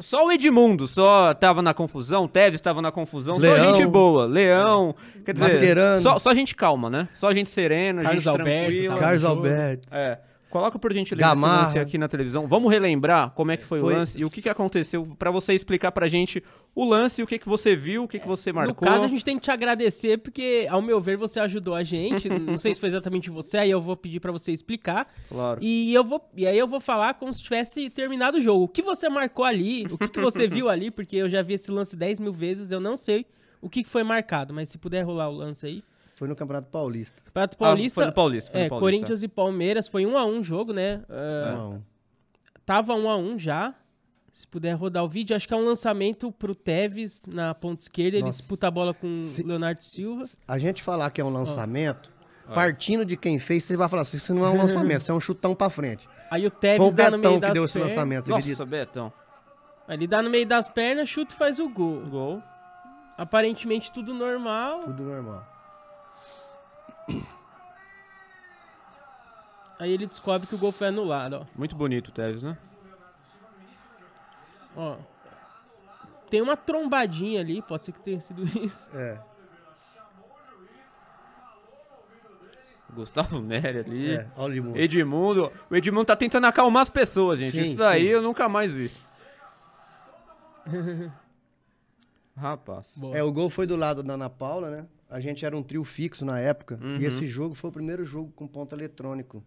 só 0.00 0.26
o 0.26 0.32
Edmundo 0.32 0.88
só 0.88 1.32
tava 1.34 1.62
na 1.62 1.72
confusão, 1.72 2.26
Tevez 2.26 2.60
tava 2.60 2.82
na 2.82 2.90
confusão, 2.90 3.38
só 3.38 3.46
Leão. 3.46 3.74
gente 3.74 3.86
boa, 3.86 4.26
Leão, 4.26 4.94
quer 5.24 5.34
dizer, 5.34 5.78
só, 6.00 6.18
só 6.18 6.34
gente 6.34 6.54
calma, 6.54 6.90
né? 6.90 7.08
Só 7.14 7.32
gente 7.32 7.48
serena, 7.48 8.02
Carlos 8.02 8.24
gente 8.24 8.28
Alberto 8.28 8.66
tranquila. 8.66 8.96
Carlos. 8.96 9.24
Alberto. 9.24 9.94
É. 9.94 10.18
Coloca 10.52 10.78
por 10.78 10.92
gentileza 10.92 11.26
Gamarra. 11.30 11.54
esse 11.54 11.64
lance 11.64 11.78
aqui 11.78 11.96
na 11.96 12.06
televisão. 12.08 12.46
Vamos 12.46 12.70
relembrar 12.70 13.30
como 13.30 13.50
é 13.52 13.56
que 13.56 13.64
foi, 13.64 13.80
Foi- 13.80 13.92
o 13.94 13.96
lance 13.96 14.18
e 14.20 14.24
o 14.24 14.30
que, 14.30 14.42
que 14.42 14.48
aconteceu 14.50 15.02
pra 15.18 15.30
você 15.30 15.54
explicar 15.54 15.90
pra 15.92 16.06
gente 16.08 16.44
o 16.74 16.84
lance, 16.84 17.22
o 17.22 17.26
que, 17.26 17.38
que 17.38 17.48
você 17.48 17.74
viu, 17.74 18.04
o 18.04 18.08
que, 18.08 18.18
que 18.18 18.28
você 18.28 18.50
No 18.52 18.56
marcou. 18.56 18.86
caso, 18.86 19.06
a 19.06 19.08
gente 19.08 19.24
tem 19.24 19.36
que 19.36 19.42
te 19.42 19.50
agradecer, 19.50 20.18
porque, 20.18 20.66
ao 20.70 20.82
meu 20.82 21.00
ver, 21.00 21.16
você 21.16 21.40
ajudou 21.40 21.74
a 21.74 21.82
gente. 21.82 22.28
Não 22.52 22.58
sei 22.58 22.74
se 22.74 22.80
foi 22.80 22.88
exatamente 22.90 23.30
você, 23.30 23.56
aí 23.56 23.70
eu 23.70 23.80
vou 23.80 23.96
pedir 23.96 24.20
pra 24.20 24.30
você 24.30 24.52
explicar. 24.52 25.06
Claro. 25.28 25.58
E, 25.62 25.92
eu 25.94 26.04
vou, 26.04 26.22
e 26.36 26.46
aí 26.46 26.58
eu 26.58 26.68
vou 26.68 26.80
falar 26.80 27.14
como 27.14 27.32
se 27.32 27.42
tivesse 27.42 27.88
terminado 27.88 28.36
o 28.36 28.40
jogo. 28.40 28.64
O 28.64 28.68
que 28.68 28.82
você 28.82 29.08
marcou 29.08 29.46
ali, 29.46 29.86
o 29.90 29.96
que, 29.96 30.08
que 30.08 30.20
você 30.20 30.46
viu 30.46 30.68
ali, 30.68 30.90
porque 30.90 31.16
eu 31.16 31.28
já 31.30 31.40
vi 31.40 31.54
esse 31.54 31.70
lance 31.70 31.96
10 31.96 32.20
mil 32.20 32.32
vezes, 32.32 32.70
eu 32.70 32.78
não 32.80 32.94
sei 32.96 33.24
o 33.60 33.70
que, 33.70 33.82
que 33.82 33.88
foi 33.88 34.02
marcado, 34.02 34.52
mas 34.52 34.68
se 34.68 34.76
puder 34.76 35.02
rolar 35.02 35.28
o 35.30 35.32
lance 35.32 35.66
aí. 35.66 35.82
Foi 36.22 36.28
no 36.28 36.36
Campeonato 36.36 36.68
Paulista. 36.70 37.20
Campeonato 37.20 37.56
Ah, 37.56 37.58
Paulista. 37.58 37.94
foi 37.96 38.06
no 38.06 38.12
Paulista, 38.12 38.50
foi 38.52 38.60
no 38.60 38.66
é, 38.66 38.68
Paulista. 38.68 38.84
Corinthians 38.96 39.22
e 39.24 39.28
Palmeiras, 39.28 39.88
foi 39.88 40.06
um 40.06 40.16
a 40.16 40.24
um 40.24 40.38
o 40.38 40.42
jogo, 40.44 40.72
né? 40.72 41.02
Ah, 41.08 41.52
Não. 41.56 41.84
Tava 42.64 42.94
um 42.94 43.10
a 43.10 43.16
um 43.16 43.36
já. 43.36 43.74
Se 44.32 44.46
puder 44.46 44.72
rodar 44.74 45.02
o 45.02 45.08
vídeo, 45.08 45.34
acho 45.34 45.48
que 45.48 45.52
é 45.52 45.56
um 45.56 45.64
lançamento 45.64 46.30
pro 46.30 46.54
Tevez 46.54 47.26
na 47.26 47.52
ponta 47.56 47.82
esquerda. 47.82 48.18
Ele 48.18 48.26
Nossa. 48.26 48.38
disputa 48.38 48.68
a 48.68 48.70
bola 48.70 48.94
com 48.94 49.18
Se- 49.18 49.42
o 49.42 49.46
Leonardo 49.48 49.82
Silva. 49.82 50.22
A 50.46 50.58
gente 50.60 50.80
falar 50.80 51.10
que 51.10 51.20
é 51.20 51.24
um 51.24 51.28
lançamento, 51.28 52.12
partindo 52.54 53.04
de 53.04 53.16
quem 53.16 53.40
fez, 53.40 53.64
você 53.64 53.76
vai 53.76 53.88
falar 53.88 54.02
assim, 54.02 54.16
isso 54.18 54.32
não 54.32 54.46
é 54.46 54.50
um 54.50 54.58
lançamento, 54.62 55.00
isso 55.02 55.10
é 55.10 55.14
um 55.16 55.18
chutão 55.20 55.56
pra 55.56 55.68
frente. 55.70 56.08
Aí 56.30 56.46
o 56.46 56.52
Tevez 56.52 56.94
dá 56.94 57.10
no 57.10 57.18
meio 57.18 57.32
Betão 57.32 57.34
que 57.34 57.40
das 57.40 57.52
deu 57.52 57.64
esse 57.64 57.72
pernas. 57.74 57.90
lançamento, 57.90 58.30
Nossa? 58.30 58.64
Betão. 58.64 59.12
Ele 59.88 60.06
dá 60.06 60.22
no 60.22 60.30
meio 60.30 60.46
das 60.46 60.68
pernas, 60.68 61.08
chuta 61.08 61.34
e 61.34 61.36
faz 61.36 61.58
o 61.58 61.68
gol. 61.68 62.00
Gol. 62.06 62.40
Aparentemente 63.18 63.90
tudo 63.92 64.14
normal. 64.14 64.84
Tudo 64.84 65.02
normal. 65.02 65.46
Aí 69.78 69.90
ele 69.90 70.06
descobre 70.06 70.46
que 70.46 70.54
o 70.54 70.58
gol 70.58 70.70
foi 70.72 70.88
anulado, 70.88 71.40
ó. 71.42 71.46
Muito 71.56 71.74
bonito 71.74 72.08
o 72.08 72.12
Tevez, 72.12 72.42
né? 72.42 72.56
ó. 74.76 74.96
Tem 76.30 76.40
uma 76.40 76.56
trombadinha 76.56 77.40
ali, 77.40 77.60
pode 77.60 77.84
ser 77.84 77.92
que 77.92 78.00
tenha 78.00 78.20
sido 78.20 78.42
isso. 78.64 78.88
É. 78.94 79.18
Gustavo 82.94 83.40
Nery 83.40 83.78
ali. 83.78 84.14
É, 84.16 84.26
olha 84.36 84.52
o 84.52 84.56
Edmundo. 84.56 84.78
Edmundo. 84.78 85.52
O 85.70 85.76
Edmundo 85.76 86.04
tá 86.04 86.16
tentando 86.16 86.46
acalmar 86.46 86.82
as 86.82 86.90
pessoas, 86.90 87.38
gente. 87.38 87.52
Sim, 87.56 87.62
Isso 87.62 87.76
daí 87.76 88.02
sim. 88.02 88.08
eu 88.08 88.22
nunca 88.22 88.48
mais 88.48 88.72
vi. 88.72 88.90
Rapaz. 92.36 92.94
Boa. 92.96 93.16
É, 93.16 93.22
o 93.22 93.32
gol 93.32 93.48
foi 93.50 93.66
do 93.66 93.76
lado 93.76 94.02
da 94.02 94.14
Ana 94.14 94.28
Paula, 94.30 94.70
né? 94.70 94.86
A 95.12 95.20
gente 95.20 95.44
era 95.44 95.54
um 95.56 95.62
trio 95.62 95.84
fixo 95.84 96.24
na 96.24 96.40
época. 96.40 96.78
Uhum. 96.82 96.96
E 96.96 97.04
esse 97.04 97.26
jogo 97.26 97.54
foi 97.54 97.68
o 97.68 97.72
primeiro 97.72 98.04
jogo 98.04 98.32
com 98.34 98.46
ponto 98.46 98.74
eletrônico. 98.74 99.42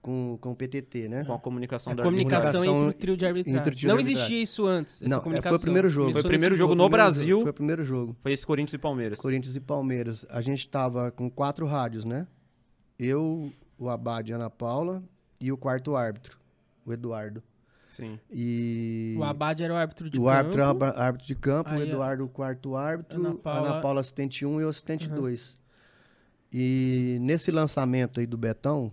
Com, 0.00 0.38
com 0.40 0.52
o 0.52 0.56
PTT, 0.56 1.08
né? 1.08 1.24
Com 1.24 1.32
a 1.34 1.38
comunicação 1.38 1.92
A 1.92 1.96
da 1.96 2.04
comunicação 2.04 2.52
comunicação 2.52 2.86
entre 2.86 2.96
o 2.96 3.00
trio 3.00 3.16
de 3.16 3.26
arbitragem. 3.26 3.60
trio 3.62 3.74
não 3.74 3.74
de 3.74 3.90
arbitragem. 3.90 4.12
existia 4.14 4.42
isso 4.42 4.64
antes, 4.64 5.02
essa 5.02 5.08
Não, 5.10 5.18
é, 5.18 5.20
comunicação. 5.20 5.50
foi 5.50 5.58
o 5.58 5.62
primeiro 5.62 5.88
jogo. 5.88 6.12
Foi 6.12 6.20
o 6.20 6.24
primeiro 6.24 6.56
jogo 6.56 6.74
no 6.76 6.84
Primeiro 6.88 7.04
Brasil. 7.12 7.28
jogo, 7.28 7.42
Foi 7.42 7.50
o 7.50 7.54
primeiro 7.54 7.84
jogo. 7.84 8.16
Foi 8.22 8.32
esse 8.32 8.46
Corinthians 8.46 8.74
e 8.74 8.78
Palmeiras. 8.78 9.18
Corinthians 9.18 9.56
e 9.56 9.60
Palmeiras. 9.60 10.24
A 10.30 10.40
gente 10.40 10.68
tava 10.68 11.10
com 11.10 11.28
quatro 11.28 11.66
rádios, 11.66 12.04
né? 12.04 12.24
Eu, 12.98 13.52
o 13.76 13.88
Abad 13.90 14.28
e 14.30 14.32
a 14.32 14.36
Ana 14.36 14.48
Paula 14.48 15.02
e 15.40 15.50
o 15.50 15.56
quarto 15.56 15.96
árbitro, 15.96 16.38
o 16.84 16.92
Eduardo. 16.92 17.42
Sim. 17.96 18.18
E 18.30 19.14
O 19.18 19.24
Abad 19.24 19.58
era 19.62 19.72
o 19.72 19.76
árbitro 19.76 20.10
de 20.10 20.18
o 20.18 20.22
campo. 20.24 20.30
árbitro 20.36 20.60
era 20.60 20.70
o 20.74 21.00
árbitro 21.00 21.26
de 21.26 21.34
campo, 21.34 21.70
Aí, 21.70 21.80
o. 21.80 21.82
Eduardo 21.86 22.24
o 22.24 22.28
quarto 22.28 22.76
árbitro, 22.76 23.18
Ana 23.18 23.30
Ana 23.30 23.38
Paula- 23.38 23.80
Paula, 23.80 24.00
assistente 24.02 24.44
1 24.44 24.60
e 24.60 24.62
eu 24.64 24.68
assistente 24.68 25.08
2. 25.08 25.56
E 26.52 27.18
nesse 27.20 27.50
lançamento 27.50 28.20
aí 28.20 28.26
do 28.26 28.36
Betão, 28.36 28.92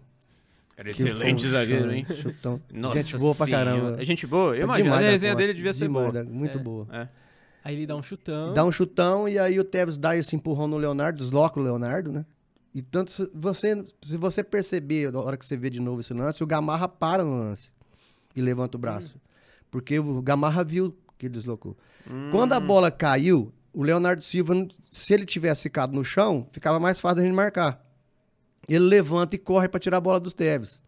Era 0.75 0.89
excelente 0.89 1.45
um 1.45 1.49
zagueiro, 1.49 1.91
hein? 1.93 2.05
Chutão. 2.15 2.61
Nossa 2.73 3.01
gente 3.01 3.17
boa 3.17 3.35
pra 3.35 3.45
senhora. 3.45 3.71
caramba. 3.71 4.01
É 4.01 4.05
gente 4.05 4.25
boa? 4.25 4.55
Eu 4.55 4.59
Tá 4.61 4.65
imagino. 4.79 4.93
A 4.93 4.99
da 5.01 5.09
resenha 5.09 5.35
dele 5.35 5.53
devia 5.53 5.73
ser 5.73 5.85
demais 5.87 6.11
boa. 6.11 6.23
da- 6.23 6.29
Muito 6.29 6.57
É. 6.57 6.61
boa. 6.61 6.87
É. 6.91 7.07
Aí 7.63 7.75
ele 7.75 7.85
dá 7.85 7.95
um 7.95 8.01
chutão. 8.03 8.53
Dá 8.53 8.63
um 8.65 8.71
chutão 8.71 9.29
e 9.29 9.37
aí 9.37 9.59
o 9.59 9.63
Tevez 9.63 9.97
dá 9.97 10.17
esse 10.17 10.35
empurrão 10.35 10.67
no 10.67 10.77
Leonardo, 10.77 11.17
desloca 11.19 11.59
o 11.59 11.63
Leonardo, 11.63 12.11
né? 12.11 12.25
E 12.75 12.81
tanto 12.81 13.11
se 13.11 13.29
você, 13.35 13.85
se 14.01 14.17
você 14.17 14.43
perceber, 14.43 15.11
na 15.11 15.19
hora 15.19 15.37
que 15.37 15.45
você 15.45 15.55
vê 15.55 15.69
de 15.69 15.79
novo 15.79 15.99
esse 15.99 16.11
lance, 16.13 16.43
o 16.43 16.47
Gamarra 16.47 16.87
para 16.89 17.23
no 17.23 17.37
lance 17.37 17.69
e 18.35 18.41
levanta 18.41 18.77
o 18.77 18.79
braço. 18.79 19.19
Porque 19.71 19.97
o 19.99 20.21
Gamarra 20.21 20.63
viu 20.63 20.95
que 21.17 21.25
ele 21.27 21.33
deslocou. 21.33 21.75
Quando 22.31 22.53
a 22.53 22.59
bola 22.59 22.91
caiu, 22.91 23.51
o 23.73 23.81
Leonardo 23.83 24.21
Silva, 24.23 24.53
se 24.91 25.13
ele 25.13 25.25
tivesse 25.25 25.63
ficado 25.63 25.93
no 25.93 26.03
chão, 26.03 26.47
ficava 26.51 26.79
mais 26.79 26.99
fácil 26.99 27.21
a 27.21 27.23
gente 27.23 27.33
marcar. 27.33 27.83
Ele 28.67 28.85
levanta 28.85 29.35
e 29.35 29.39
corre 29.39 29.67
pra 29.67 29.79
tirar 29.79 29.97
a 29.97 30.01
bola 30.01 30.19
dos 30.19 30.33
Tevez. 30.33 30.81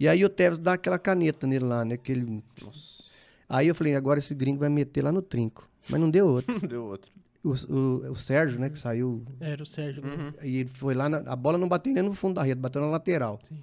E 0.00 0.06
aí 0.08 0.24
o 0.24 0.28
Tevez 0.28 0.58
dá 0.58 0.74
aquela 0.74 0.98
caneta 0.98 1.46
nele 1.46 1.64
lá, 1.64 1.84
né? 1.84 1.96
Que 1.96 2.12
ele... 2.12 2.42
Aí 3.48 3.66
eu 3.68 3.74
falei, 3.74 3.94
agora 3.94 4.18
esse 4.18 4.34
gringo 4.34 4.58
vai 4.60 4.68
meter 4.68 5.02
lá 5.02 5.10
no 5.10 5.22
trinco. 5.22 5.68
Mas 5.88 6.00
não 6.00 6.10
deu 6.10 6.26
outro. 6.28 6.58
Deu 6.68 6.84
outro. 6.84 7.10
O, 7.42 7.50
o- 7.72 8.10
o 8.12 8.16
Sérgio, 8.16 8.60
né, 8.60 8.68
que 8.68 8.78
saiu. 8.78 9.24
Era 9.40 9.62
o 9.62 9.66
Sérgio. 9.66 10.02
né? 10.04 10.32
E 10.42 10.58
ele 10.58 10.68
foi 10.68 10.92
lá. 10.94 11.08
na- 11.08 11.18
a 11.24 11.34
bola 11.36 11.56
não 11.56 11.68
bateu 11.68 11.92
nem 11.94 12.02
no 12.02 12.12
fundo 12.12 12.34
da 12.34 12.42
rede, 12.42 12.60
bateu 12.60 12.82
na 12.82 12.88
lateral. 12.88 13.38
Sim. 13.44 13.62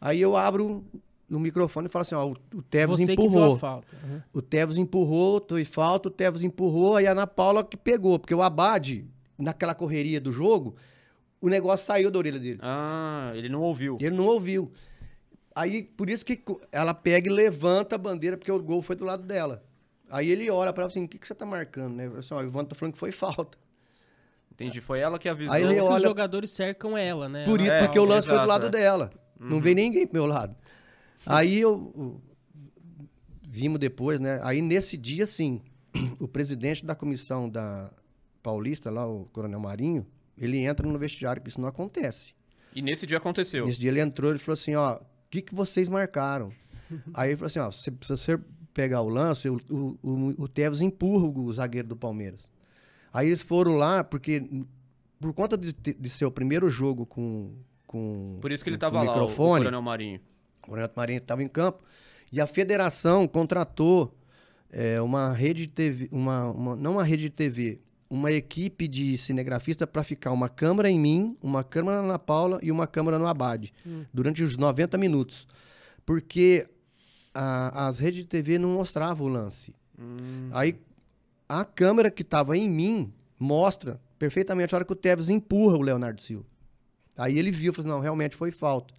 Aí 0.00 0.20
eu 0.20 0.36
abro 0.36 0.84
o 1.30 1.38
microfone 1.38 1.86
e 1.88 1.90
falo 1.90 2.02
assim: 2.02 2.14
ó, 2.14 2.26
o, 2.26 2.32
o 2.54 2.62
Tevez 2.62 3.00
Você 3.00 3.06
que 3.06 3.12
empurrou. 3.22 3.54
a 3.54 3.58
falta. 3.58 3.96
Uhum. 4.04 4.20
O 4.32 4.42
Tevez 4.42 4.78
empurrou, 4.78 5.44
foi 5.48 5.64
falta, 5.64 6.08
o 6.08 6.10
Tevez 6.10 6.42
empurrou, 6.42 6.96
aí 6.96 7.06
a 7.06 7.12
Ana 7.12 7.26
Paula 7.26 7.62
que 7.64 7.76
pegou. 7.76 8.18
Porque 8.18 8.34
o 8.34 8.42
Abad, 8.42 9.04
naquela 9.38 9.74
correria 9.74 10.20
do 10.20 10.32
jogo, 10.32 10.74
o 11.40 11.48
negócio 11.48 11.86
saiu 11.86 12.10
da 12.10 12.18
orelha 12.18 12.38
dele. 12.38 12.58
Ah, 12.62 13.32
ele 13.34 13.48
não 13.48 13.60
ouviu. 13.60 13.96
Ele 14.00 14.16
não 14.16 14.26
ouviu. 14.26 14.72
Aí, 15.54 15.82
por 15.82 16.08
isso 16.08 16.24
que 16.24 16.40
ela 16.70 16.94
pega 16.94 17.28
e 17.28 17.32
levanta 17.32 17.96
a 17.96 17.98
bandeira, 17.98 18.36
porque 18.36 18.50
o 18.52 18.62
gol 18.62 18.80
foi 18.80 18.94
do 18.94 19.04
lado 19.04 19.22
dela. 19.24 19.64
Aí 20.10 20.30
ele 20.30 20.48
olha 20.50 20.72
pra 20.72 20.84
ela 20.84 20.90
assim, 20.90 21.04
o 21.04 21.08
que, 21.08 21.18
que 21.18 21.26
você 21.26 21.34
tá 21.34 21.44
marcando, 21.44 21.94
né? 21.96 22.04
Eu 22.06 22.10
falo 22.10 22.18
assim, 22.20 22.34
ó, 22.34 22.38
o 22.38 22.42
Ivan 22.44 22.64
tá 22.64 22.74
falando 22.76 22.92
que 22.94 22.98
foi 22.98 23.10
falta. 23.12 23.58
Entendi. 24.52 24.80
Foi 24.80 24.98
ela 25.00 25.18
que 25.18 25.28
avisou. 25.28 25.52
Aí 25.54 25.62
ele 25.62 25.74
que 25.74 25.80
os 25.82 25.88
olha- 25.88 26.00
jogadores 26.00 26.50
cercam 26.50 26.96
ela, 26.96 27.28
né? 27.28 27.44
Por 27.44 27.60
isso, 27.60 27.70
É, 27.70 27.82
porque 27.82 27.98
o 27.98 28.04
lance 28.04 28.26
foi 28.26 28.36
do 28.36 28.42
exato, 28.44 28.48
lado 28.48 28.66
é. 28.66 28.70
dela. 28.70 29.10
Não 29.38 29.60
veio 29.60 29.76
ninguém 29.76 30.06
pro 30.06 30.14
meu 30.20 30.26
lado. 30.26 30.56
Aí 31.26 31.58
eu, 31.60 32.20
vimos 33.46 33.78
depois, 33.78 34.20
né? 34.20 34.40
Aí 34.42 34.60
nesse 34.62 34.96
dia, 34.96 35.26
sim, 35.26 35.60
o 36.18 36.28
presidente 36.28 36.84
da 36.84 36.94
comissão 36.94 37.48
da 37.48 37.90
Paulista, 38.42 38.90
lá, 38.90 39.06
o 39.06 39.24
Coronel 39.32 39.60
Marinho, 39.60 40.06
ele 40.36 40.58
entra 40.58 40.86
no 40.86 40.98
vestiário, 40.98 41.42
que 41.42 41.48
isso 41.48 41.60
não 41.60 41.68
acontece. 41.68 42.34
E 42.74 42.82
nesse 42.82 43.06
dia 43.06 43.18
aconteceu. 43.18 43.66
Nesse 43.66 43.80
dia 43.80 43.90
ele 43.90 44.00
entrou 44.00 44.34
e 44.34 44.38
falou 44.38 44.54
assim, 44.54 44.74
ó, 44.74 44.96
o 44.96 45.00
que, 45.30 45.42
que 45.42 45.54
vocês 45.54 45.88
marcaram? 45.88 46.52
Aí 47.12 47.30
ele 47.30 47.36
falou 47.36 47.46
assim, 47.48 47.58
ó, 47.58 47.70
se, 47.70 47.90
você 47.90 48.38
pegar 48.72 49.00
o 49.00 49.08
lance, 49.08 49.48
o, 49.48 49.58
o, 49.68 49.98
o, 50.02 50.42
o 50.44 50.48
Tevez 50.48 50.80
empurra 50.80 51.26
o 51.26 51.52
zagueiro 51.52 51.88
do 51.88 51.96
Palmeiras. 51.96 52.50
Aí 53.12 53.26
eles 53.26 53.42
foram 53.42 53.74
lá, 53.74 54.04
porque 54.04 54.48
por 55.18 55.32
conta 55.32 55.56
de, 55.56 55.72
de 55.72 56.08
ser 56.08 56.26
o 56.26 56.30
primeiro 56.30 56.68
jogo 56.68 57.04
com, 57.04 57.52
com 57.86 58.38
Por 58.40 58.52
isso 58.52 58.62
que 58.62 58.70
ele 58.70 58.76
com 58.76 58.80
tava 58.80 59.02
lá, 59.02 59.24
o- 59.24 59.34
Coronel 59.34 59.82
Marinho. 59.82 60.20
O 60.68 60.74
Renato 60.74 60.94
Marinho 60.96 61.18
estava 61.18 61.42
em 61.42 61.48
campo, 61.48 61.82
e 62.32 62.40
a 62.40 62.46
federação 62.46 63.26
contratou 63.26 64.14
é, 64.70 65.00
uma 65.00 65.32
rede 65.32 65.62
de 65.66 65.72
TV, 65.72 66.08
uma, 66.12 66.50
uma- 66.50 66.76
não 66.76 66.92
uma 66.92 67.04
rede 67.04 67.22
de 67.24 67.30
TV, 67.30 67.80
uma 68.10 68.30
equipe 68.30 68.86
de 68.86 69.16
cinegrafista 69.16 69.86
para 69.86 70.02
ficar 70.04 70.30
uma 70.32 70.48
câmera 70.48 70.90
em 70.90 71.00
mim, 71.00 71.36
uma 71.42 71.64
câmera 71.64 72.02
na 72.02 72.18
Paula 72.18 72.58
e 72.62 72.70
uma 72.70 72.86
câmera 72.86 73.18
no 73.18 73.26
Abade, 73.26 73.72
durante 74.12 74.42
os 74.42 74.56
90 74.58 74.98
minutos. 74.98 75.46
Porque 76.04 76.66
a- 77.34 77.88
as 77.88 77.98
redes 77.98 78.20
de 78.20 78.26
TV 78.26 78.58
não 78.58 78.70
mostravam 78.70 79.26
o 79.26 79.30
lance. 79.30 79.74
Aí 80.52 80.76
a 81.48 81.64
câmera 81.64 82.10
que 82.10 82.22
estava 82.22 82.56
em 82.56 82.68
mim 82.68 83.12
mostra 83.38 84.00
perfeitamente 84.18 84.74
a 84.74 84.78
hora 84.78 84.84
que 84.84 84.92
o 84.92 84.96
Tevez 84.96 85.28
empurra 85.28 85.76
o 85.76 85.82
Leonardo 85.82 86.20
Silva. 86.20 86.44
Aí 87.16 87.38
ele 87.38 87.50
viu 87.50 87.72
e 87.72 87.74
falou 87.74 87.88
assim, 87.88 87.96
não, 87.96 88.02
realmente 88.02 88.36
foi 88.36 88.50
falta. 88.50 88.94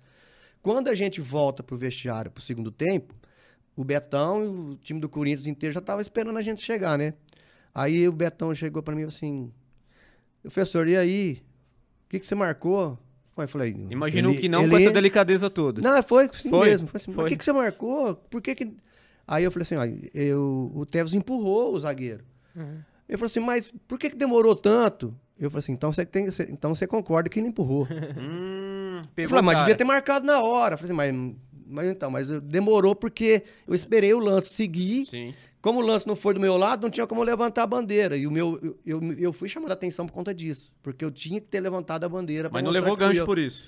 Quando 0.61 0.89
a 0.89 0.93
gente 0.93 1.21
volta 1.21 1.63
pro 1.63 1.77
vestiário 1.77 2.29
pro 2.31 2.41
segundo 2.43 2.71
tempo, 2.71 3.13
o 3.75 3.83
Betão 3.83 4.43
e 4.43 4.47
o 4.73 4.75
time 4.81 4.99
do 4.99 5.07
Corinthians 5.07 5.47
inteiro 5.47 5.73
já 5.73 5.81
tava 5.81 6.01
esperando 6.01 6.37
a 6.37 6.41
gente 6.41 6.61
chegar, 6.61 6.97
né? 6.97 7.13
Aí 7.73 8.07
o 8.07 8.11
Betão 8.11 8.53
chegou 8.53 8.83
para 8.83 8.93
mim 8.95 9.01
e 9.01 9.05
falou 9.05 9.15
assim: 9.15 9.51
Professor, 10.41 10.87
e 10.87 10.97
aí? 10.97 11.41
O 12.05 12.09
que, 12.09 12.19
que 12.19 12.25
você 12.25 12.35
marcou? 12.35 12.97
Aí 13.37 13.45
eu 13.45 13.47
falei: 13.47 13.75
Imagino 13.89 14.31
ele- 14.31 14.41
que 14.41 14.49
não 14.49 14.63
ele- 14.63 14.71
com 14.71 14.77
essa 14.77 14.91
delicadeza 14.91 15.49
toda. 15.49 15.81
Não, 15.81 16.03
foi 16.03 16.29
assim 16.31 16.49
Foi, 16.49 16.67
mesmo. 16.69 16.87
Foi 16.87 16.97
assim, 16.99 17.11
mas 17.11 17.15
foi. 17.15 17.25
o 17.25 17.27
que, 17.27 17.37
que 17.37 17.43
você 17.43 17.53
marcou? 17.53 18.15
Por 18.15 18.41
que 18.41 18.53
que. 18.55 18.73
Aí 19.25 19.43
eu 19.43 19.51
falei 19.51 19.63
assim: 19.63 19.75
ó, 19.75 19.85
eu, 20.13 20.71
o 20.75 20.85
Tevez 20.85 21.13
empurrou 21.13 21.73
o 21.73 21.79
zagueiro. 21.79 22.25
Ele 23.07 23.17
falou 23.17 23.27
assim: 23.27 23.39
mas 23.39 23.73
por 23.87 23.97
que, 23.97 24.09
que 24.09 24.15
demorou 24.17 24.55
tanto? 24.55 25.15
Eu 25.39 25.49
falei 25.49 25.59
assim: 25.59 25.71
então 25.71 25.93
você, 25.93 26.05
tem, 26.05 26.27
então 26.49 26.75
você 26.75 26.85
concorda 26.85 27.29
que 27.29 27.39
ele 27.39 27.47
empurrou. 27.47 27.87
Hum, 29.01 29.07
Eu 29.17 29.29
falei, 29.29 29.41
o 29.41 29.45
mas 29.45 29.55
cara. 29.55 29.65
devia 29.65 29.77
ter 29.77 29.83
marcado 29.83 30.25
na 30.25 30.41
hora. 30.41 30.73
Eu 30.75 30.77
falei 30.77 30.93
assim, 30.93 31.13
mas, 31.13 31.35
mas 31.67 31.87
então, 31.89 32.09
mas 32.11 32.27
demorou 32.41 32.95
porque 32.95 33.43
eu 33.67 33.73
esperei 33.73 34.13
o 34.13 34.19
lance 34.19 34.49
seguir. 34.49 35.05
Sim. 35.07 35.33
Como 35.61 35.79
o 35.79 35.85
lance 35.85 36.07
não 36.07 36.15
foi 36.15 36.33
do 36.33 36.39
meu 36.39 36.55
lado, 36.55 36.83
não 36.83 36.89
tinha 36.89 37.05
como 37.05 37.21
levantar 37.21 37.63
a 37.63 37.67
bandeira. 37.67 38.15
E 38.15 38.25
o 38.25 38.31
meu, 38.31 38.57
eu, 38.63 38.79
eu, 39.01 39.13
eu 39.13 39.33
fui 39.33 39.49
chamado 39.49 39.71
a 39.71 39.73
atenção 39.73 40.05
por 40.07 40.13
conta 40.13 40.33
disso. 40.33 40.71
Porque 40.81 41.03
eu 41.03 41.11
tinha 41.11 41.41
que 41.41 41.47
ter 41.47 41.59
levantado 41.59 42.05
a 42.05 42.09
bandeira. 42.09 42.49
Mas 42.51 42.63
não 42.63 42.71
levou 42.71 42.95
gancho 42.95 43.19
eu. 43.19 43.25
por 43.25 43.37
isso. 43.37 43.67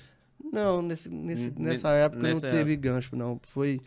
Não, 0.52 0.80
nesse, 0.80 1.10
nesse- 1.10 1.48
N- 1.48 1.54
nessa 1.58 1.90
ne- 1.90 1.98
época 2.04 2.22
nessa 2.22 2.46
não 2.48 2.54
teve 2.54 2.76
gancho, 2.76 3.14
não. 3.14 3.38
Foi 3.42 3.78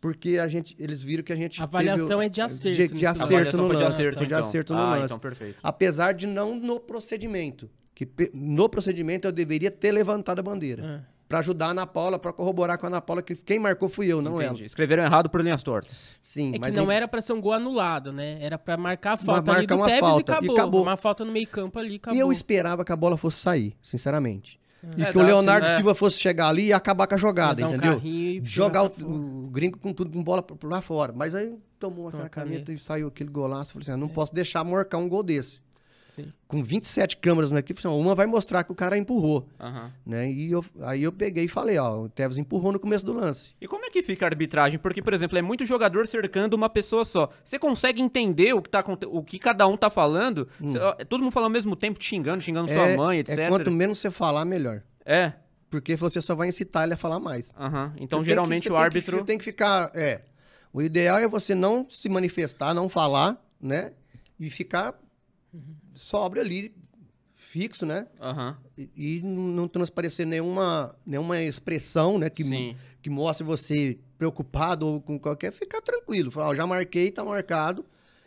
porque 0.00 0.38
a 0.38 0.48
gente, 0.48 0.74
eles 0.80 1.00
viram 1.02 1.22
que 1.22 1.32
a 1.32 1.36
gente 1.36 1.60
A 1.60 1.64
avaliação 1.64 2.18
teve 2.18 2.24
é 2.26 2.28
de 2.28 2.40
acerto 2.40 2.76
De, 2.76 2.88
de 2.88 3.04
lance. 3.04 3.22
Acerto 3.22 3.56
no 3.56 3.66
foi 3.66 3.76
de 3.76 3.82
lance. 3.82 3.94
acerto, 3.96 4.18
foi 4.18 4.26
de 4.26 4.32
então. 4.34 4.48
acerto 4.48 4.72
no 4.74 4.80
ah, 4.80 4.90
lance. 4.90 5.04
então 5.04 5.18
perfeito. 5.18 5.58
Apesar 5.62 6.12
de 6.12 6.26
não 6.26 6.56
no 6.56 6.80
procedimento. 6.80 7.70
Que 8.06 8.30
no 8.34 8.68
procedimento 8.68 9.26
eu 9.28 9.32
deveria 9.32 9.70
ter 9.70 9.92
levantado 9.92 10.38
a 10.38 10.42
bandeira. 10.42 11.04
É. 11.08 11.12
Pra 11.28 11.38
ajudar 11.38 11.68
a 11.68 11.70
Ana 11.70 11.86
Paula, 11.86 12.18
pra 12.18 12.30
corroborar 12.30 12.76
com 12.78 12.84
a 12.84 12.88
Ana 12.90 13.00
Paula 13.00 13.22
que 13.22 13.34
quem 13.34 13.58
marcou 13.58 13.88
fui 13.88 14.06
eu, 14.06 14.20
não 14.20 14.34
Entendi. 14.34 14.58
ela. 14.60 14.66
Escreveram 14.66 15.02
errado 15.02 15.30
por 15.30 15.40
linhas 15.40 15.62
tortas. 15.62 16.14
Sim, 16.20 16.50
É 16.50 16.52
que 16.52 16.58
mas 16.58 16.74
não 16.74 16.92
em- 16.92 16.94
era 16.94 17.08
pra 17.08 17.22
ser 17.22 17.32
um 17.32 17.40
gol 17.40 17.54
anulado, 17.54 18.12
né? 18.12 18.36
Era 18.38 18.58
pra 18.58 18.76
marcar 18.76 19.12
a 19.12 19.16
falta 19.16 19.50
ali 19.50 19.60
marcar 19.60 19.74
do 19.74 19.78
uma 19.80 19.86
Tevez 19.86 20.00
falta, 20.00 20.20
e, 20.20 20.20
e 20.20 20.34
acabou. 20.36 20.54
acabou. 20.56 20.82
Uma 20.82 20.96
falta 20.98 21.24
no 21.24 21.32
meio 21.32 21.46
campo 21.46 21.78
ali, 21.78 21.94
acabou. 21.96 22.16
E 22.18 22.20
eu 22.20 22.30
esperava 22.30 22.84
que 22.84 22.92
a 22.92 22.96
bola 22.96 23.16
fosse 23.16 23.38
sair, 23.38 23.74
sinceramente. 23.82 24.60
E 24.96 25.02
É, 25.04 25.10
que 25.12 25.16
o 25.16 25.20
dá, 25.22 25.26
Leonardo 25.28 25.64
assim, 25.64 25.72
né? 25.74 25.76
Silva 25.76 25.94
fosse 25.94 26.18
chegar 26.18 26.48
ali 26.48 26.66
e 26.66 26.72
acabar 26.72 27.06
com 27.06 27.14
a 27.14 27.16
jogada, 27.16 27.66
um 27.66 27.74
entendeu? 27.76 28.00
Jogar 28.44 28.82
o, 28.82 28.86
o 29.46 29.48
gringo 29.50 29.78
com 29.78 29.92
tudo 29.94 30.10
com 30.10 30.22
bola 30.22 30.44
lá 30.64 30.80
fora. 30.82 31.14
Mas 31.16 31.34
aí 31.34 31.54
tomou 31.78 32.08
aquela 32.08 32.24
Toma 32.24 32.28
caneta, 32.28 32.52
caneta. 32.56 32.72
e 32.72 32.78
saiu 32.78 33.08
aquele 33.08 33.30
golaço. 33.30 33.72
Falei 33.72 33.84
assim, 33.84 33.92
ah, 33.92 33.96
não 33.96 34.08
posso 34.08 34.34
deixar 34.34 34.62
marcar 34.64 34.98
um 34.98 35.08
gol 35.08 35.22
desse. 35.22 35.60
Sim. 36.14 36.30
Com 36.46 36.62
27 36.62 37.16
câmeras 37.16 37.50
na 37.50 37.60
equipe, 37.60 37.86
uma 37.88 38.14
vai 38.14 38.26
mostrar 38.26 38.62
que 38.64 38.70
o 38.70 38.74
cara 38.74 38.98
empurrou. 38.98 39.48
Aham. 39.58 39.90
Né? 40.04 40.30
E 40.30 40.50
eu- 40.52 40.62
aí 40.82 41.02
eu 41.02 41.10
peguei 41.10 41.44
e 41.44 41.48
falei, 41.48 41.78
ó, 41.78 42.02
o 42.02 42.08
Tevez 42.10 42.36
empurrou 42.36 42.70
no 42.70 42.78
começo 42.78 43.02
do 43.06 43.14
lance. 43.14 43.54
E 43.58 43.66
como 43.66 43.86
é 43.86 43.90
que 43.90 44.02
fica 44.02 44.26
a 44.26 44.28
arbitragem? 44.28 44.78
Porque, 44.78 45.00
por 45.00 45.14
exemplo, 45.14 45.38
é 45.38 45.42
muito 45.42 45.64
jogador 45.64 46.06
cercando 46.06 46.52
uma 46.52 46.68
pessoa 46.68 47.06
só. 47.06 47.30
Você 47.42 47.58
consegue 47.58 48.02
entender 48.02 48.52
o 48.52 48.60
que, 48.60 48.68
tá, 48.68 48.84
o 49.06 49.22
que 49.24 49.38
cada 49.38 49.66
um 49.66 49.74
tá 49.74 49.88
falando? 49.88 50.46
Cê- 50.70 50.78
ó, 50.78 50.94
é 50.98 51.04
todo 51.06 51.22
mundo 51.22 51.32
falando 51.32 51.46
ao 51.46 51.52
mesmo 51.52 51.74
tempo, 51.74 51.98
te 51.98 52.04
xingando, 52.04 52.42
xingando 52.42 52.68
sua 52.70 52.88
é, 52.88 52.96
mãe, 52.96 53.20
etc. 53.20 53.38
é 53.38 53.48
quanto 53.48 53.70
menos 53.70 53.98
você 53.98 54.10
falar, 54.10 54.44
melhor. 54.44 54.82
É. 55.06 55.32
Porque 55.70 55.96
você 55.96 56.20
só 56.20 56.34
vai 56.34 56.48
incitar 56.48 56.84
ele 56.84 56.92
a 56.92 56.96
falar 56.98 57.18
mais. 57.18 57.50
Aham. 57.58 57.94
Então, 57.96 58.18
Você 58.18 58.26
geralmente, 58.26 58.64
que- 58.64 58.68
o 58.68 58.72
tem 58.72 58.78
que- 58.78 58.84
árbitro. 58.84 59.16
você 59.18 59.24
tem 59.24 59.38
que 59.38 59.44
ficar. 59.44 59.90
É. 59.94 60.20
O 60.70 60.82
ideal 60.82 61.16
é 61.18 61.26
você 61.26 61.54
não 61.54 61.86
se 61.88 62.06
manifestar, 62.10 62.74
não 62.74 62.90
falar, 62.90 63.42
né? 63.58 63.92
E 64.38 64.50
ficar 64.50 64.94
sóbrio 65.94 66.42
ali, 66.42 66.74
fixo, 67.34 67.84
né? 67.84 68.06
Aham. 68.20 68.56
E, 68.76 68.90
e 68.96 69.20
não 69.22 69.68
transparecer 69.68 70.26
nenhuma, 70.26 70.96
nenhuma 71.04 71.40
expressão, 71.40 72.18
né? 72.18 72.30
Que, 72.30 72.44
Sim. 72.44 72.76
que 73.02 73.10
mostre 73.10 73.44
você 73.44 73.98
preocupado 74.16 74.86
ou 74.86 75.00
com 75.00 75.18
qualquer. 75.18 75.52
Ficar 75.52 75.80
tranquilo. 75.82 76.30
Falar, 76.30 76.48
ó, 76.48 76.54
já 76.54 76.66
marquei, 76.66 77.10
tá 77.10 77.24
marcado. 77.24 77.84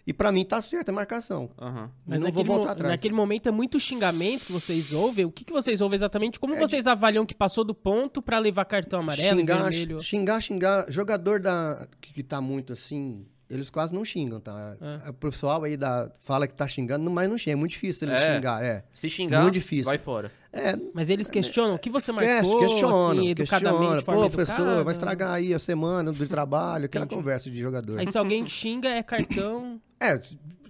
E 0.08 0.14
pra 0.14 0.32
mim 0.32 0.46
tá 0.46 0.62
certa 0.62 0.92
a 0.92 0.94
marcação. 0.94 1.50
Aham. 1.60 1.90
Mas 2.06 2.20
não 2.22 2.32
vou 2.32 2.44
naquele, 2.44 2.48
voltar 2.48 2.72
atrás. 2.74 2.92
naquele 2.92 3.16
momento 3.16 3.50
é 3.50 3.52
muito 3.52 3.80
xingamento 3.80 4.46
que 4.46 4.52
vocês 4.52 4.94
ouvem. 4.94 5.26
O 5.26 5.32
que, 5.32 5.44
que 5.44 5.52
vocês 5.52 5.82
ouvem 5.82 5.96
exatamente? 5.96 6.40
Como 6.40 6.56
vocês 6.56 6.86
avaliam 6.86 7.26
que 7.26 7.34
passou 7.34 7.64
do 7.64 7.74
ponto 7.74 8.22
pra 8.22 8.38
levar 8.38 8.66
cartão 8.66 9.00
amarelo 9.00 9.40
xingar, 9.40 9.58
e 9.58 9.62
vermelho? 9.62 10.04
xingar, 10.04 10.42
xingar. 10.42 10.92
Jogador 10.92 11.40
da, 11.40 11.88
que, 12.00 12.14
que 12.14 12.22
tá 12.22 12.40
muito 12.40 12.74
assim, 12.74 13.26
eles 13.50 13.70
quase 13.70 13.94
não 13.94 14.04
xingam, 14.04 14.40
tá? 14.40 14.76
É. 15.06 15.10
O 15.10 15.14
pessoal 15.14 15.64
aí 15.64 15.78
da, 15.78 16.10
fala 16.22 16.48
que 16.48 16.54
tá 16.54 16.68
xingando, 16.68 17.10
mas 17.12 17.30
não 17.30 17.38
xinga. 17.38 17.52
É 17.54 17.56
muito 17.56 17.72
difícil 17.72 18.08
ele 18.08 18.18
É. 18.18 18.36
xingar, 18.36 18.64
é. 18.64 18.84
Se 18.94 19.10
xingar, 19.10 19.42
Muito 19.42 19.54
difícil. 19.54 19.86
vai 19.86 19.98
fora. 19.98 20.32
É, 20.52 20.74
Mas 20.94 21.10
eles 21.10 21.30
questionam 21.30 21.76
o 21.76 21.80
que 21.80 21.90
você 21.90 22.12
marcou, 22.12 22.60
questiona, 22.60 23.12
assim, 23.12 23.28
educadamente, 23.30 23.94
questiona. 23.96 24.02
Pô, 24.22 24.30
professor, 24.30 24.54
educada? 24.62 24.84
vai 24.84 24.94
estragar 24.94 25.34
aí 25.34 25.54
a 25.54 25.60
semana 25.60 26.12
do 26.14 26.28
trabalho, 26.28 26.86
aquela 26.86 27.06
Entendi. 27.06 27.20
conversa 27.22 27.50
de 27.52 27.60
jogador. 27.60 28.00
Aí 28.00 28.08
se 28.08 28.18
alguém 28.18 28.48
xinga, 28.48 28.88
é 28.90 29.04
cartão... 29.04 29.82
É, 30.00 30.18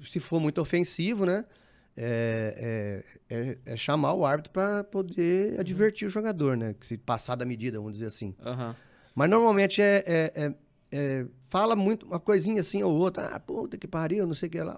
se- 0.04 0.20
for 0.20 0.40
muito 0.40 0.60
ofensivo, 0.60 1.26
né? 1.26 1.46
É, 1.98 3.04
é- 3.30 3.36
é- 3.36 3.58
é 3.74 3.78
chamar 3.78 4.14
o 4.14 4.26
árbitro 4.26 4.52
pra 4.52 4.84
poder 4.84 5.60
advertir 5.60 6.08
o 6.08 6.10
jogador, 6.12 6.58
né? 6.58 6.76
Que 6.80 6.86
Se 6.86 6.98
passar 6.98 7.36
da 7.36 7.46
medida, 7.46 7.78
vamos 7.78 7.94
dizer 7.94 8.08
assim. 8.08 8.36
Aham. 8.46 8.76
Mas 9.14 9.30
normalmente 9.30 9.82
é, 9.82 10.04
é- 10.06 10.54
é- 10.96 11.22
é- 11.22 11.26
fala 11.50 11.76
muito, 11.76 12.06
uma 12.06 12.20
coisinha 12.20 12.62
assim 12.62 12.84
ou 12.84 12.92
outra. 12.94 13.28
Ah, 13.28 13.40
puta 13.40 13.78
que 13.78 13.88
pariu, 13.88 14.26
não 14.26 14.34
sei 14.34 14.48
o 14.48 14.52
que 14.52 14.62
lá. 14.62 14.78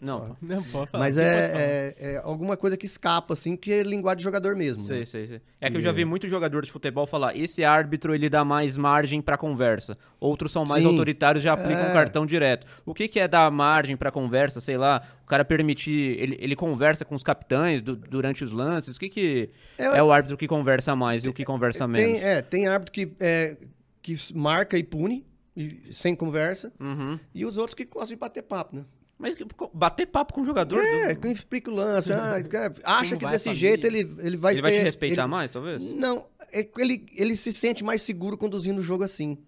Não, 0.00 0.36
Não, 0.40 0.62
pode 0.62 0.90
falar. 0.90 1.02
Mas 1.04 1.18
é, 1.18 1.94
é- 1.98 2.12
é 2.12 2.16
alguma 2.22 2.56
coisa 2.56 2.76
que 2.76 2.86
escapa, 2.86 3.32
assim, 3.34 3.56
que 3.56 3.72
é 3.72 3.82
linguagem 3.82 4.18
de 4.18 4.22
jogador 4.22 4.54
mesmo. 4.54 4.80
né? 4.82 4.86
Sei, 4.88 5.04
sei, 5.06 5.26
sei. 5.26 5.40
É 5.60 5.68
que 5.68 5.76
eu 5.76 5.80
já 5.80 5.90
vi 5.90 6.04
muito 6.04 6.28
jogador 6.28 6.62
de 6.64 6.70
futebol 6.70 7.06
falar, 7.06 7.36
esse 7.36 7.64
árbitro 7.64 8.14
ele 8.14 8.28
dá 8.28 8.44
mais 8.44 8.76
margem 8.76 9.20
pra 9.20 9.36
conversa. 9.36 9.98
Outros 10.20 10.52
são 10.52 10.62
mais 10.68 10.84
Sim. 10.84 10.90
autoritários 10.90 11.42
e 11.42 11.44
já 11.46 11.54
aplicam 11.54 11.86
É. 11.86 11.92
cartão 11.92 12.24
direto. 12.24 12.64
O 12.86 12.94
que, 12.94 13.08
que 13.08 13.18
é 13.18 13.26
dar 13.26 13.50
margem 13.50 13.96
pra 13.96 14.12
conversa, 14.12 14.60
sei 14.60 14.76
lá, 14.76 15.02
o 15.24 15.26
cara 15.26 15.44
permitir, 15.44 16.16
ele, 16.20 16.36
ele 16.40 16.54
conversa 16.54 17.04
com 17.04 17.16
os 17.16 17.24
capitães 17.24 17.82
du- 17.82 17.96
durante 17.96 18.44
os 18.44 18.52
lances, 18.52 18.96
o 18.96 19.00
que 19.00 19.08
que 19.08 19.50
é, 19.76 19.84
É- 19.98 20.02
o 20.02 20.12
árbitro 20.12 20.36
que 20.36 20.46
conversa 20.46 20.94
mais 20.94 21.24
e 21.24 21.28
o 21.28 21.32
que 21.32 21.44
conversa 21.44 21.88
menos? 21.88 22.20
Tem, 22.20 22.22
é, 22.28 22.42
tem 22.42 22.66
árbitro 22.68 22.92
que, 22.92 23.10
é, 23.18 23.56
que 24.00 24.14
marca 24.34 24.78
e 24.78 24.84
pune, 24.84 25.24
e- 25.56 25.92
sem 25.92 26.14
conversa, 26.14 26.72
Uhum. 26.80 27.18
e 27.34 27.44
os 27.46 27.56
outros 27.58 27.74
que 27.74 27.84
gostam 27.84 28.08
de 28.14 28.16
bater 28.16 28.42
papo, 28.42 28.76
né? 28.76 28.84
Mas 29.16 29.36
bater 29.72 30.06
papo 30.06 30.34
com 30.34 30.40
o 30.40 30.44
jogador, 30.44 30.82
É, 30.82 31.14
do- 31.14 31.20
que 31.20 31.28
explica 31.28 31.70
o 31.70 31.74
lance. 31.74 32.10
ah, 32.12 32.98
acha 32.98 33.16
que 33.16 33.22
vai 33.22 33.32
desse 33.32 33.54
jeito 33.54 33.86
ele, 33.86 34.00
ele 34.18 34.36
vai 34.36 34.54
ele 34.54 34.62
vai 34.62 34.72
ter- 34.72 34.78
te 34.78 34.84
respeitar 34.84 35.22
ele- 35.22 35.30
mais, 35.30 35.50
talvez? 35.50 35.82
Não, 35.82 36.26
é 36.52 36.68
ele, 36.78 37.06
ele 37.14 37.36
se 37.36 37.52
sente 37.52 37.84
mais 37.84 38.02
seguro 38.02 38.36
conduzindo 38.36 38.80
o 38.80 38.82
jogo 38.82 39.04
assim, 39.04 39.38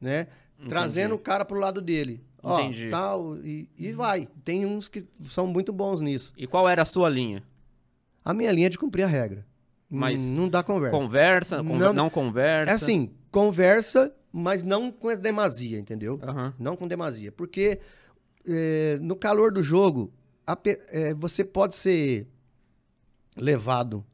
né? 0.00 0.26
Trazendo 0.68 1.14
o 1.14 1.18
cara 1.18 1.44
pro 1.44 1.58
lado 1.58 1.80
dele. 1.80 2.22
Ó, 2.42 2.58
Entendi. 2.60 2.90
tal, 2.90 3.36
e, 3.38 3.68
e 3.78 3.92
vai. 3.92 4.28
Tem 4.44 4.66
uns 4.66 4.88
que 4.88 5.06
são 5.22 5.46
muito 5.46 5.72
bons 5.72 6.00
nisso. 6.00 6.32
E 6.36 6.44
qual 6.46 6.68
era 6.68 6.82
a 6.82 6.84
sua 6.84 7.08
linha? 7.08 7.44
A 8.24 8.34
minha 8.34 8.50
linha 8.50 8.66
é 8.66 8.70
de 8.70 8.78
cumprir 8.78 9.04
a 9.04 9.06
regra. 9.06 9.46
Mas 9.88 10.20
não 10.28 10.48
dá 10.48 10.62
conversa. 10.62 10.96
Conversa, 10.96 11.56
conver- 11.58 11.78
Não- 11.86 11.92
não, 11.92 12.10
conversa? 12.10 12.72
É 12.72 12.74
assim, 12.74 13.10
conversa, 13.32 14.14
mas 14.32 14.62
não 14.62 14.92
com 14.92 15.14
demasia, 15.16 15.78
entendeu? 15.78 16.20
Aham. 16.22 16.54
Não 16.58 16.76
com 16.76 16.86
demasia. 16.86 17.32
Porque 17.32 17.80
é, 18.46 18.98
no 19.00 19.16
calor 19.16 19.50
do 19.52 19.62
jogo, 19.62 20.12
a 20.46 20.56
é, 20.88 21.12
você 21.14 21.42
pode 21.42 21.74
ser 21.74 22.28
levado 23.36 24.04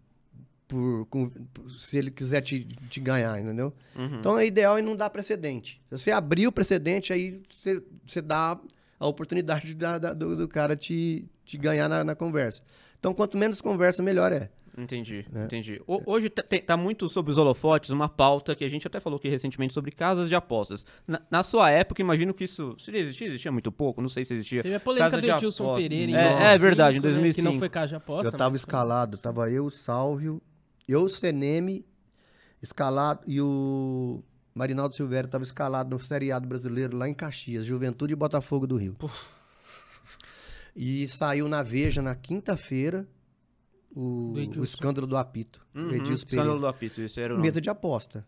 por, 0.66 1.06
com- 1.06 1.28
por- 1.28 1.70
se 1.70 1.96
ele 1.98 2.10
quiser 2.10 2.40
te, 2.42 2.64
te 2.64 3.00
ganhar, 3.00 3.40
entendeu? 3.40 3.72
Uhum. 3.96 4.18
Então 4.18 4.38
é 4.38 4.46
ideal 4.46 4.78
e 4.78 4.82
não 4.82 4.94
dar 4.94 5.10
precedente. 5.10 5.80
Se 5.90 5.98
você 5.98 6.10
abrir 6.10 6.46
o 6.46 6.52
precedente, 6.52 7.12
aí 7.12 7.40
você, 7.50 7.82
você 8.06 8.20
dá 8.20 8.58
a 9.00 9.06
oportunidade 9.06 9.74
da- 9.74 9.98
da- 9.98 10.12
do, 10.12 10.36
do 10.36 10.48
cara 10.48 10.76
te, 10.76 11.26
te 11.44 11.56
ganhar 11.56 11.88
na, 11.88 12.04
na 12.04 12.14
conversa. 12.14 12.62
Então, 12.98 13.14
quanto 13.14 13.38
menos 13.38 13.60
conversa, 13.60 14.02
melhor 14.02 14.32
é. 14.32 14.50
Entendi, 14.79 15.26
né? 15.33 15.45
entendi. 15.47 15.83
O- 15.87 16.01
hoje 16.07 16.31
tá, 16.31 16.43
tem- 16.43 16.62
tá 16.62 16.76
muito 16.76 17.09
sobre 17.09 17.33
os 17.33 17.37
holofotes, 17.39 17.91
uma 17.91 18.09
pauta 18.09 18.55
que 18.55 18.64
a 18.64 18.68
gente 18.68 18.87
até 18.87 19.01
falou 19.01 19.16
aqui 19.18 19.29
recentemente 19.29 19.74
sobre 19.74 19.91
casas 19.91 20.29
de 20.29 20.35
apostas. 20.37 20.87
Na, 21.07 21.20
na 21.31 21.43
sua 21.43 21.70
época, 21.70 22.01
imagino 22.01 22.33
que 22.33 22.45
isso. 22.45 22.76
Se 22.79 22.91
existia, 22.97 23.26
existia 23.26 23.51
muito 23.51 23.72
pouco, 23.72 24.01
não 24.01 24.09
sei 24.09 24.24
se 24.24 24.35
existia. 24.35 24.62
Teve 24.62 24.74
a 24.76 24.81
polêmica 24.81 25.11
Casa 25.11 25.20
do 25.20 25.26
de 25.26 25.31
Edilson 25.33 25.64
apostas. 25.64 25.85
Pereira 25.89 26.12
em 26.12 26.14
É, 26.14 26.22
2005, 26.22 26.45
é 26.49 26.59
verdade, 26.59 26.97
em 26.97 27.01
né, 27.01 27.03
Que 27.09 27.12
2005. 27.12 27.49
não 27.51 27.59
foi 27.59 27.68
casa 27.68 27.89
de 27.89 27.95
aposta. 27.97 28.29
eu 28.29 28.33
tava 28.39 28.51
mas- 28.51 28.61
escalado, 28.61 29.18
tava 29.18 29.51
eu, 29.51 29.64
o 29.66 29.70
Sálvio, 29.70 30.41
eu, 30.87 31.03
o 31.03 31.09
Seneme, 31.09 31.85
escalado, 32.62 33.20
e 33.26 33.41
o 33.41 34.22
Marinaldo 34.55 34.95
Silvério 34.95 35.29
tava 35.29 35.45
escalado 35.45 35.91
no 35.95 36.01
seriado 36.01 36.47
brasileiro 36.47 36.97
lá 36.97 37.09
em 37.09 37.14
Caxias, 37.14 37.64
Juventude 37.64 38.12
e 38.12 38.16
Botafogo 38.16 38.66
do 38.66 38.76
Rio. 38.76 38.97
E 40.76 41.07
saiu 41.09 41.49
na 41.49 41.62
Veja 41.62 42.01
na 42.01 42.14
quinta-feira 42.14 43.07
o, 43.95 44.32
o 44.59 44.62
escândalo 44.64 45.07
do 45.07 45.16
apito. 45.16 45.64
Uhum, 45.74 45.91
escândalo 46.12 46.61
do 46.61 46.66
apito, 46.66 47.01
isso 47.01 47.18
era 47.20 47.32
o 47.32 47.36
nome. 47.36 47.49
Mesa 47.49 47.61
de 47.61 47.70
aposta, 47.70 48.24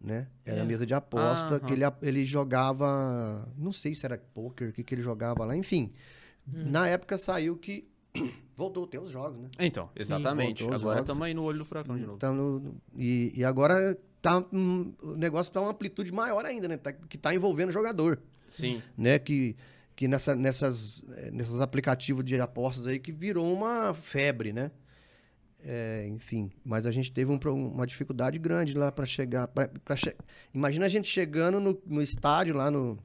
né? 0.00 0.26
Era 0.44 0.60
É. 0.60 0.64
mesa 0.64 0.84
de 0.86 0.94
aposta, 0.94 1.56
Aham. 1.56 1.60
que 1.60 1.72
ele, 1.72 1.82
ele 2.02 2.24
jogava, 2.24 3.48
não 3.56 3.72
sei 3.72 3.94
se 3.94 4.04
era 4.06 4.18
poker, 4.34 4.70
o 4.70 4.72
que, 4.72 4.82
que 4.82 4.94
ele 4.94 5.02
jogava 5.02 5.44
lá, 5.44 5.56
enfim. 5.56 5.92
Hum. 6.48 6.64
Na 6.70 6.88
época 6.88 7.16
saiu 7.18 7.56
que 7.56 7.86
voltou 8.56 8.84
a 8.84 8.86
ter 8.88 8.98
os 8.98 9.10
jogos, 9.10 9.38
né? 9.40 9.48
Então, 9.58 9.88
exatamente. 9.94 10.64
Agora 10.64 11.00
estamos 11.00 11.22
aí 11.22 11.34
no 11.34 11.42
olho 11.44 11.58
do 11.58 11.64
furacão 11.64 11.96
de 11.96 12.04
novo. 12.04 12.18
Tá 12.18 12.32
no- 12.32 12.74
e, 12.96 13.32
e 13.34 13.44
agora 13.44 13.96
tá, 14.20 14.44
hum, 14.52 14.92
o 15.02 15.16
negócio 15.16 15.52
tá 15.52 15.60
uma 15.60 15.70
amplitude 15.70 16.12
maior 16.12 16.44
ainda, 16.44 16.68
né? 16.68 16.76
Tá- 16.76 16.92
que 16.92 17.16
tá 17.16 17.34
envolvendo 17.34 17.68
o 17.68 17.72
jogador, 17.72 18.18
Sim. 18.46 18.82
né? 18.96 19.18
Que, 19.18 19.56
que 19.96 20.08
nessa, 20.08 20.34
nessas, 20.34 21.04
eh, 21.16 21.30
nesses 21.30 21.60
aplicativos 21.60 22.24
de 22.24 22.40
apostas 22.40 22.86
aí 22.86 22.98
que 22.98 23.12
virou 23.12 23.52
uma 23.52 23.94
febre, 23.94 24.52
né? 24.52 24.70
É, 25.64 26.06
enfim, 26.08 26.50
mas 26.64 26.86
a 26.86 26.90
gente 26.90 27.12
teve 27.12 27.30
um 27.30 27.38
uma 27.54 27.86
dificuldade 27.86 28.38
grande 28.38 28.76
lá 28.76 28.90
para 28.90 29.06
chegar. 29.06 29.46
Pra, 29.48 29.68
pra 29.84 29.96
che- 29.96 30.16
Imagina 30.52 30.86
a 30.86 30.88
gente 30.88 31.06
chegando 31.06 31.60
no, 31.60 31.80
no 31.86 32.02
estádio 32.02 32.54
lá 32.56 32.70
no. 32.70 32.98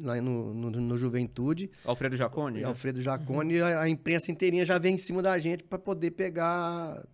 Lá 0.00 0.20
no, 0.20 0.54
no, 0.54 0.70
no 0.70 0.96
Juventude, 0.96 1.70
Alfredo 1.84 2.16
Jacone? 2.16 2.60
e 2.60 2.64
Alfredo 2.64 3.02
Jacone, 3.02 3.60
a, 3.60 3.80
a 3.82 3.88
imprensa 3.88 4.30
inteirinha 4.30 4.64
já 4.64 4.78
vem 4.78 4.94
em 4.94 4.98
cima 4.98 5.20
da 5.22 5.36
gente 5.38 5.64
para 5.64 5.78
poder 5.78 6.12
pegar 6.12 7.04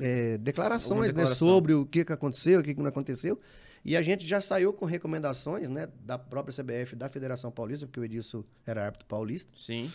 é, 0.00 0.36
declarações 0.38 1.12
né, 1.14 1.26
sobre 1.26 1.74
o 1.74 1.86
que, 1.86 2.04
que 2.04 2.12
aconteceu, 2.12 2.58
o 2.60 2.62
que, 2.62 2.74
que 2.74 2.80
não 2.80 2.88
aconteceu. 2.88 3.38
E 3.84 3.96
a 3.96 4.02
gente 4.02 4.26
já 4.26 4.40
saiu 4.40 4.72
com 4.72 4.84
recomendações 4.84 5.68
né, 5.68 5.88
da 6.04 6.18
própria 6.18 6.52
CBF, 6.54 6.96
da 6.96 7.08
Federação 7.08 7.50
Paulista, 7.52 7.86
porque 7.86 8.00
o 8.00 8.04
Edilson 8.04 8.42
era 8.66 8.84
árbitro 8.86 9.06
paulista, 9.06 9.52
Sim. 9.56 9.90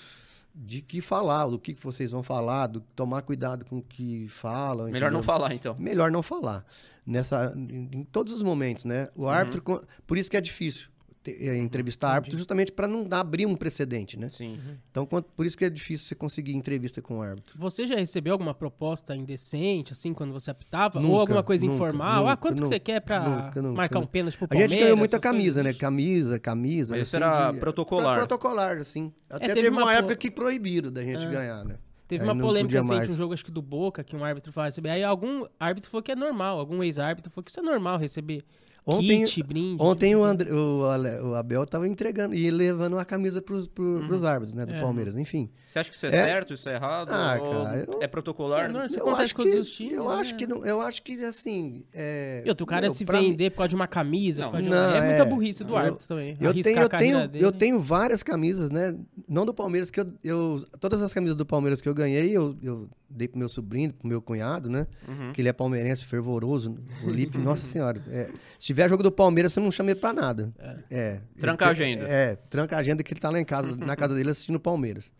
De 0.59 0.81
que 0.81 1.01
falar, 1.01 1.45
do 1.47 1.59
que, 1.59 1.73
vocês 1.79 2.11
vão 2.11 2.23
falar, 2.23 2.67
do, 2.67 2.81
tomar 2.95 3.21
cuidado 3.21 3.63
com 3.65 3.77
o 3.77 3.81
que 3.81 4.27
falam. 4.27 4.85
Melhor 4.87 5.11
não 5.11 5.19
entendeu? 5.19 5.23
falar, 5.23 5.53
então. 5.53 5.75
Melhor 5.77 6.09
não 6.11 6.23
falar. 6.23 6.65
Nessa, 7.05 7.53
em, 7.55 7.89
em 7.99 8.03
todos 8.03 8.33
os 8.33 8.41
momentos, 8.41 8.83
né? 8.83 9.07
O 9.15 9.27
árbitro, 9.29 9.61
co- 9.61 9.83
por 10.05 10.17
isso 10.17 10.29
que 10.31 10.35
é 10.37 10.41
difícil 10.41 10.89
é, 11.29 11.57
entrevistar 11.57 12.09
árbitro, 12.13 12.37
justamente 12.37 12.71
para 12.71 12.87
não 12.87 13.03
dar, 13.03 13.19
abrir 13.21 13.45
um 13.45 13.55
precedente, 13.55 14.17
né? 14.17 14.29
Sim. 14.29 14.59
Então, 14.91 15.05
quanto- 15.05 15.29
por 15.35 15.45
isso 15.45 15.57
que 15.57 15.65
é 15.65 15.69
difícil 15.69 16.07
você 16.07 16.15
conseguir 16.15 16.53
entrevista 16.53 17.01
com 17.01 17.19
o 17.19 17.21
árbitro. 17.21 17.57
Você 17.59 17.85
já 17.87 17.95
recebeu 17.95 18.33
alguma 18.33 18.53
proposta 18.53 19.15
indecente, 19.15 19.91
assim, 19.93 20.13
quando 20.13 20.31
você 20.33 20.49
apitava? 20.51 20.99
Ou 20.99 21.03
Nunca, 21.05 21.19
alguma 21.19 21.43
coisa 21.43 21.65
nunca, 21.65 21.75
informal? 21.75 22.25
ah, 22.25 22.29
nunca, 22.31 22.37
quanto 22.37 22.61
que 22.61 22.67
você 22.67 22.79
quer 22.79 23.01
nunca, 23.01 23.61
marcar 23.73 23.99
um 23.99 24.05
pênalti 24.07 24.35
pro 24.37 24.45
A 24.45 24.47
Palmeiras? 24.47 24.71
gente 24.71 24.81
ganhou 24.81 24.97
muita 24.97 25.19
camisa, 25.19 25.61
coisas? 25.61 25.63
né? 25.63 25.73
Camisa, 25.73 26.39
camisa. 26.39 26.95
Mas 26.95 27.07
isso 27.07 27.17
assim, 27.17 27.25
era 27.25 27.51
de- 27.51 27.59
protocolar. 27.59 28.17
Pro- 28.17 28.27
protocolar, 28.27 28.77
assim. 28.77 29.11
Até 29.29 29.47
teve 29.47 29.61
teve, 29.61 29.69
uma 29.69 29.81
uma, 29.81 29.85
po- 29.91 29.97
época 29.97 30.15
que 30.15 30.31
proibiram 30.31 30.91
da 30.91 31.03
gente 31.03 31.25
Ah. 31.25 31.29
ganhar, 31.29 31.65
né? 31.65 31.75
Teve 32.07 32.23
Aí 32.23 32.29
uma 32.29 32.39
polêmica 32.41 32.77
recente, 32.77 32.95
mais. 32.99 33.09
um 33.09 33.15
jogo 33.17 33.33
acho 33.33 33.43
que 33.43 33.51
do 33.51 33.61
Boca, 33.61 34.01
que 34.01 34.15
um 34.15 34.23
árbitro 34.23 34.49
vai 34.53 34.67
receber. 34.67 34.91
Aí 34.91 35.03
algum 35.03 35.45
árbitro 35.59 35.91
falou 35.91 36.01
que 36.01 36.11
é 36.11 36.15
normal, 36.15 36.57
algum 36.57 36.81
ex-árbitro 36.81 37.29
falou 37.29 37.43
que 37.43 37.51
isso 37.51 37.59
é 37.59 37.63
normal 37.63 37.97
receber 37.97 38.43
Ontem- 38.87 39.23
kit, 39.25 39.43
brinde. 39.43 39.77
Ontem 39.83 40.09
tipo 40.11 40.21
o, 40.21 40.23
André, 40.23 40.51
o, 40.51 41.29
o 41.29 41.35
Abel 41.35 41.65
tava 41.65 41.87
entregando 41.87 42.33
e 42.33 42.49
levando 42.49 42.97
a 42.97 43.03
camisa 43.03 43.41
pros, 43.41 43.67
pro, 43.67 44.03
pros 44.07 44.23
árbitros, 44.23 44.53
né? 44.53 44.65
Do 44.65 44.73
É. 44.73 44.79
Palmeiras, 44.79 45.15
enfim. 45.17 45.49
Você 45.67 45.79
acha 45.79 45.89
que 45.89 45.95
isso 45.95 46.05
é, 46.05 46.09
É. 46.09 46.11
certo, 46.11 46.53
isso 46.53 46.69
é 46.69 46.75
errado? 46.75 47.09
Ah, 47.11 47.37
ou 47.41 47.51
cara, 47.63 47.77
eu- 47.87 47.99
É 48.01 48.07
protocolar? 48.07 48.65
É, 48.65 48.67
não, 48.69 48.79
eu 48.79 48.85
acontece 48.85 49.21
acho 49.21 49.35
com 49.35 49.43
que, 49.43 49.49
os 49.49 49.69
times, 49.71 49.93
eu 49.93 50.07
né? 50.07 50.15
acho 50.15 50.35
que 50.37 50.47
não, 50.47 50.65
eu 50.65 50.79
acho 50.81 51.01
que 51.03 51.13
assim, 51.25 51.83
é, 51.93 52.43
E 52.45 52.49
outro 52.49 52.65
cara 52.65 52.81
meu, 52.83 52.91
se 52.91 53.03
pra 53.03 53.19
mim- 53.21 53.31
vender 53.31 53.49
por 53.51 53.57
causa 53.57 53.69
de 53.69 53.75
uma 53.75 53.87
camisa, 53.87 54.41
Não, 54.43 54.49
por 54.49 54.53
causa 54.53 54.63
de 54.63 54.69
não, 54.75 54.87
uma... 54.89 54.95
É 54.97 55.07
muita 55.07 55.23
é. 55.23 55.25
burrice 55.25 55.63
do 55.63 55.73
Eu- 55.73 55.77
árbitro 55.77 56.07
também. 56.07 56.37
Eu 56.39 56.49
arriscar 56.49 56.73
tenho, 56.73 56.83
eu, 56.83 56.89
tenho, 57.19 57.27
dele. 57.27 57.45
eu 57.45 57.51
tenho 57.51 57.79
várias 57.79 58.23
camisas, 58.23 58.69
né? 58.69 58.95
Não 59.27 59.45
do 59.45 59.53
Palmeiras, 59.53 59.91
que 59.91 59.99
eu, 59.99 60.07
eu- 60.23 60.61
Todas 60.79 61.01
as 61.01 61.11
camisas 61.13 61.35
do 61.35 61.45
Palmeiras 61.45 61.81
que 61.81 61.89
eu 61.89 61.93
ganhei, 61.93 62.29
eu, 62.35 62.55
eu 62.63 62.87
dei 63.09 63.27
pro 63.27 63.39
meu 63.39 63.47
sobrinho, 63.49 63.93
pro 63.93 64.07
meu 64.07 64.21
cunhado, 64.21 64.69
né? 64.69 64.85
Uhum. 65.07 65.31
Que 65.33 65.41
ele 65.41 65.49
é 65.49 65.53
palmeirense, 65.53 66.03
fervoroso. 66.05 66.77
O 67.05 67.09
Lipe, 67.09 67.37
nossa 67.37 67.63
senhora. 67.65 68.01
é, 68.09 68.29
se 68.59 68.67
tiver 68.67 68.89
jogo 68.89 69.01
do 69.03 69.11
Palmeiras, 69.11 69.53
você 69.53 69.59
não 69.59 69.71
chama 69.71 69.91
ele 69.91 69.99
pra 69.99 70.11
nada. 70.13 70.53
É. 70.89 71.19
Tranca 71.39 71.65
a 71.67 71.71
Ele- 71.71 71.83
agenda. 71.83 72.05
É, 72.09 72.35
tranca 72.35 72.75
a 72.75 72.79
agenda 72.79 73.01
que 73.03 73.13
ele 73.13 73.19
tá 73.19 73.29
lá 73.29 73.39
em 73.39 73.45
casa, 73.45 73.75
na 73.75 73.95
casa 73.95 74.13
dele 74.15 74.29
assistindo 74.31 74.55
o 74.57 74.59
Palmeiras. 74.59 75.11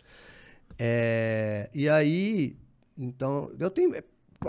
É, 0.79 1.69
e 1.73 1.87
aí, 1.89 2.55
então, 2.97 3.51
eu 3.59 3.69
tenho. 3.69 3.95
É, 3.95 4.03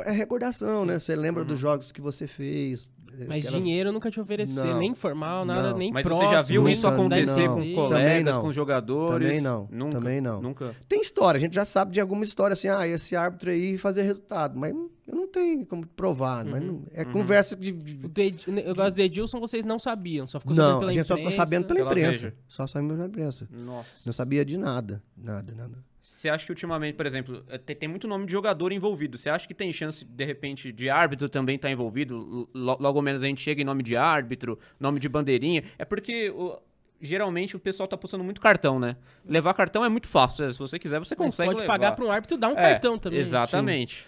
é 0.04 0.10
recordação, 0.10 0.84
né? 0.84 0.98
Você 0.98 1.14
lembra 1.16 1.42
Uhum. 1.42 1.48
dos 1.48 1.58
jogos 1.58 1.90
que 1.92 2.00
você 2.00 2.26
fez. 2.26 2.90
Mas 3.26 3.44
aquelas- 3.44 3.62
dinheiro 3.64 3.90
nunca 3.92 4.10
te 4.10 4.20
oferecer, 4.20 4.66
Não. 4.66 4.78
nem 4.78 4.94
formal, 4.94 5.44
nada, 5.44 5.70
Não. 5.70 5.78
nem 5.78 5.92
Mas 5.92 6.04
próximo. 6.04 6.28
você 6.28 6.34
já 6.36 6.42
viu 6.42 6.68
isso 6.68 6.86
acontecer 6.86 7.46
não. 7.48 7.54
com 7.56 7.74
colegas, 7.74 8.34
não. 8.34 8.42
com 8.42 8.52
jogadores? 8.52 9.26
Também 9.28 9.40
não, 9.40 9.68
Nunca, 9.70 9.92
também 9.98 10.20
não. 10.20 10.40
Nunca. 10.42 10.74
Tem 10.88 11.00
história, 11.00 11.38
a 11.38 11.40
gente 11.40 11.54
já 11.54 11.64
sabe 11.64 11.92
de 11.92 12.00
alguma 12.00 12.24
história 12.24 12.54
assim, 12.54 12.68
ah, 12.68 12.86
esse 12.86 13.16
árbitro 13.16 13.50
aí 13.50 13.78
fazer 13.78 14.02
resultado, 14.02 14.58
mas 14.58 14.74
eu 15.06 15.14
não 15.16 15.26
tenho 15.26 15.64
como 15.66 15.86
provar, 15.86 16.44
mas 16.44 16.62
não- 16.62 16.82
é 16.92 17.04
conversa 17.04 17.56
de... 17.56 17.72
de- 17.72 18.20
Ed- 18.22 18.44
Eu 18.64 18.74
gosto 18.74 18.96
do 18.96 19.02
Edilson, 19.02 19.40
vocês 19.40 19.64
não 19.64 19.78
sabiam, 19.78 20.26
só 20.26 20.38
ficou 20.38 20.54
sabendo 20.54 20.72
Não, 20.72 20.78
pela 20.80 20.90
a 20.90 20.94
gente 20.94 21.06
só 21.06 21.14
ficou 21.16 21.30
imprensa. 21.30 21.46
sabendo 21.46 21.66
pela 21.66 21.80
imprensa, 21.80 22.34
só 22.46 22.66
sabendo 22.66 22.94
pela 22.94 23.06
imprensa. 23.06 23.48
Nossa. 23.50 23.90
Não 24.04 24.12
sabia 24.12 24.44
de 24.44 24.56
nada, 24.58 25.02
nada, 25.16 25.54
nada. 25.54 25.78
Você 26.08 26.28
acha 26.28 26.44
que 26.46 26.50
ultimamente, 26.50 26.94
por 26.96 27.04
exemplo, 27.06 27.44
eh, 27.48 27.58
tem, 27.58 27.76
tem 27.76 27.88
muito 27.88 28.08
nome 28.08 28.24
de 28.26 28.32
jogador 28.32 28.72
envolvido. 28.72 29.16
Você 29.18 29.28
acha 29.28 29.46
que 29.46 29.54
tem 29.54 29.72
chance, 29.72 30.04
de 30.04 30.24
repente, 30.24 30.72
de 30.72 30.88
árbitro 30.90 31.28
também 31.28 31.56
estar 31.56 31.70
envolvido? 31.70 32.48
Lo- 32.54 32.76
logo 32.80 33.00
menos 33.02 33.22
a 33.22 33.26
gente 33.26 33.40
chega 33.42 33.60
em 33.60 33.64
nome 33.64 33.82
de 33.82 33.94
árbitro, 33.96 34.58
nome 34.80 34.98
de 34.98 35.08
bandeirinha. 35.08 35.62
É 35.78 35.84
porque 35.84 36.30
o- 36.30 36.58
geralmente 37.00 37.54
o 37.54 37.58
pessoal 37.60 37.86
tá 37.86 37.96
postando 37.96 38.24
muito 38.24 38.40
cartão, 38.40 38.80
né? 38.80 38.96
Levar 39.24 39.52
cartão 39.54 39.84
é 39.84 39.88
muito 39.88 40.08
fácil. 40.08 40.46
né? 40.46 40.52
Se 40.52 40.58
você 40.58 40.78
quiser, 40.78 40.98
você 40.98 41.14
Mas 41.16 41.26
consegue 41.26 41.50
pode 41.50 41.60
levar. 41.60 41.72
pagar 41.74 41.92
pra 41.94 42.04
um 42.04 42.10
árbitro 42.10 42.36
dar 42.38 42.48
um 42.48 42.52
É, 42.52 42.62
cartão 42.62 42.98
também. 42.98 43.20
Exatamente. 43.20 44.04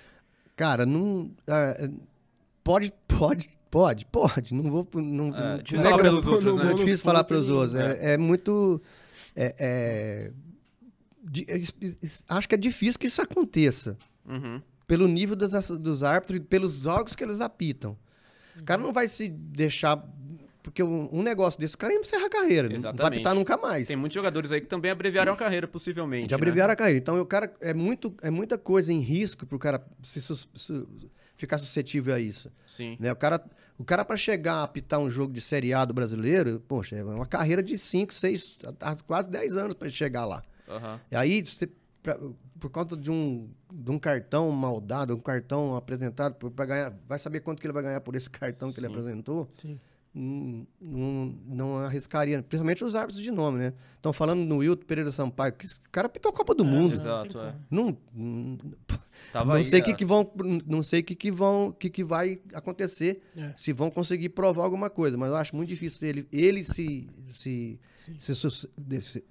Cara, 0.57 0.85
não... 0.87 1.31
é, 1.47 1.91
pode, 2.65 2.93
pode, 3.07 3.49
pode, 3.71 4.07
pode, 4.07 4.55
não 4.55 4.71
vou... 4.71 4.89
Não, 4.95 5.29
É, 5.37 5.41
não- 5.57 5.59
difícil 5.63 5.87
é 5.87 6.11
outros, 6.11 6.45
não- 6.45 6.57
né? 6.57 6.71
É 6.73 6.75
difícil 6.75 7.05
falar 7.05 7.25
pelos 7.25 7.49
outros, 7.51 7.75
É. 7.77 8.11
é, 8.11 8.13
é 8.15 8.19
muito... 8.19 8.83
é- 9.37 9.45
é- 9.45 9.55
é- 9.59 10.33
acho 12.29 12.49
que 12.49 12.55
é 12.55 12.59
difícil 12.59 12.99
que 12.99 13.07
isso 13.07 13.21
aconteça. 13.23 13.97
Uhum. 14.27 14.61
pelo 14.87 15.09
nível 15.09 15.35
dos, 15.35 15.51
dos 15.79 16.03
árbitros 16.05 16.37
e 16.37 16.41
pelos 16.41 16.83
jogos 16.83 17.15
que 17.17 17.25
eles 17.25 17.41
apitam. 17.41 17.97
O 18.59 18.63
cara 18.65 18.81
não 18.83 18.93
vai 18.93 19.09
se 19.09 19.29
deixar. 19.29 20.05
Porque 20.63 20.83
um, 20.83 21.09
um 21.11 21.23
negócio 21.23 21.59
desse, 21.59 21.75
o 21.75 21.79
cara 21.79 21.93
ia 21.95 21.99
encerrar 22.01 22.27
a 22.27 22.31
carreira. 22.31 22.65
Não 22.65 22.71
vai 22.71 22.77
Exatamente. 22.79 23.15
apitar 23.15 23.35
nunca 23.35 23.57
mais. 23.57 23.89
Tem 23.89 23.97
muitos 23.97 24.15
jogadores 24.15 24.53
aí 24.53 24.61
que 24.61 24.67
também 24.67 24.91
abreviaram 24.91 25.33
a 25.33 25.37
carreira, 25.37 25.67
possivelmente. 25.67 26.27
De 26.29 26.35
né? 26.35 26.37
abreviar 26.37 26.69
a 26.71 26.77
carreira. 26.77 26.99
Então, 26.99 27.19
o 27.21 27.25
cara 27.27 27.53
é, 27.61 27.73
muito, 27.73 28.15
é 28.21 28.31
muita 28.31 28.59
coisa 28.59 28.93
em 28.93 29.01
risco 29.01 29.47
pro 29.47 29.59
cara 29.59 29.83
se, 30.03 30.21
su- 30.21 30.49
ficar 31.37 31.59
suscetível 31.59 32.15
a 32.15 32.21
isso. 32.21 32.53
Sim. 32.67 32.97
Né? 33.01 33.11
O 33.11 33.17
cara, 33.17 33.43
o 33.79 33.85
cara 33.85 34.05
para 34.05 34.17
chegar 34.19 34.57
a 34.57 34.63
apitar 34.65 35.01
um 35.01 35.09
jogo 35.09 35.33
de 35.33 35.41
Série 35.41 35.73
A 35.73 35.85
do 35.85 35.95
brasileiro, 35.95 36.63
poxa, 36.69 36.95
é 36.97 37.03
uma 37.03 37.27
carreira 37.27 37.63
de 37.63 37.79
5, 37.79 38.13
6, 38.13 38.59
quase 39.07 39.31
10 39.31 39.57
anos 39.57 39.75
para 39.75 39.89
chegar 39.89 40.27
lá. 40.27 40.43
Aham. 40.71 41.01
E 41.11 41.17
aí, 41.17 41.45
você, 41.45 41.69
pra- 42.03 42.19
por 42.59 42.71
conta 42.71 42.97
de 42.97 43.11
um, 43.11 43.49
de 43.73 43.91
um 43.91 43.99
cartão 43.99 44.51
mal 44.51 44.81
dado, 44.81 45.15
um 45.15 45.21
cartão 45.21 45.75
apresentado 45.77 46.35
para 46.51 46.67
ganhar, 46.67 46.95
vai 47.09 47.19
saber 47.19 47.41
quanto 47.41 47.61
que 47.61 47.67
ele 47.67 47.73
vai 47.75 47.83
ganhar 47.83 48.01
por 48.01 48.15
esse 48.15 48.29
cartão 48.31 48.73
que 48.73 48.79
ele 48.79 48.87
Sim. 48.87 48.93
apresentou? 48.93 49.49
Sim. 49.61 49.79
Não, 50.13 50.67
não, 50.81 51.35
não 51.47 51.79
arriscaria, 51.79 52.43
principalmente 52.43 52.83
os 52.83 52.97
árbitros 52.97 53.23
de 53.23 53.31
nome, 53.31 53.59
né? 53.61 53.73
Estão 53.95 54.13
falando 54.13 54.41
no 54.41 54.57
Wilton 54.57 54.85
Pereira 54.85 55.09
Sampaio, 55.13 55.53
que 55.53 55.65
esse 55.67 55.77
cara 55.93 56.09
pitou 56.09 56.31
a 56.31 56.35
Copa 56.35 56.53
do 56.53 56.65
Mundo. 56.65 56.95
Exato, 56.95 57.39
é. 57.39 57.55
Não, 57.71 57.97
não, 58.13 58.59
Tava 59.33 59.51
não 59.51 59.55
aí, 59.55 59.63
sei 59.65 59.81
o 59.81 59.85
que, 59.85 59.93
é. 59.93 59.95
que 59.95 60.05
vão, 60.05 60.29
não 60.67 60.83
sei 60.83 60.99
o 61.01 61.05
que, 61.05 61.15
que 61.15 61.31
vão, 61.31 61.71
que, 61.71 61.89
que 61.89 62.03
vai 62.03 62.41
acontecer, 62.55 63.23
É. 63.37 63.53
se 63.57 63.73
vão 63.73 63.89
conseguir 63.89 64.31
provar 64.31 64.65
alguma 64.65 64.91
coisa, 64.91 65.17
mas 65.17 65.29
eu 65.31 65.37
acho 65.37 65.55
muito 65.55 65.69
difícil 65.69 66.09
ele, 66.09 66.27
ele 66.33 66.65
se, 66.65 67.09
se, 67.33 67.79
se 68.19 68.69
de- 68.77 69.01
se- 69.01 69.25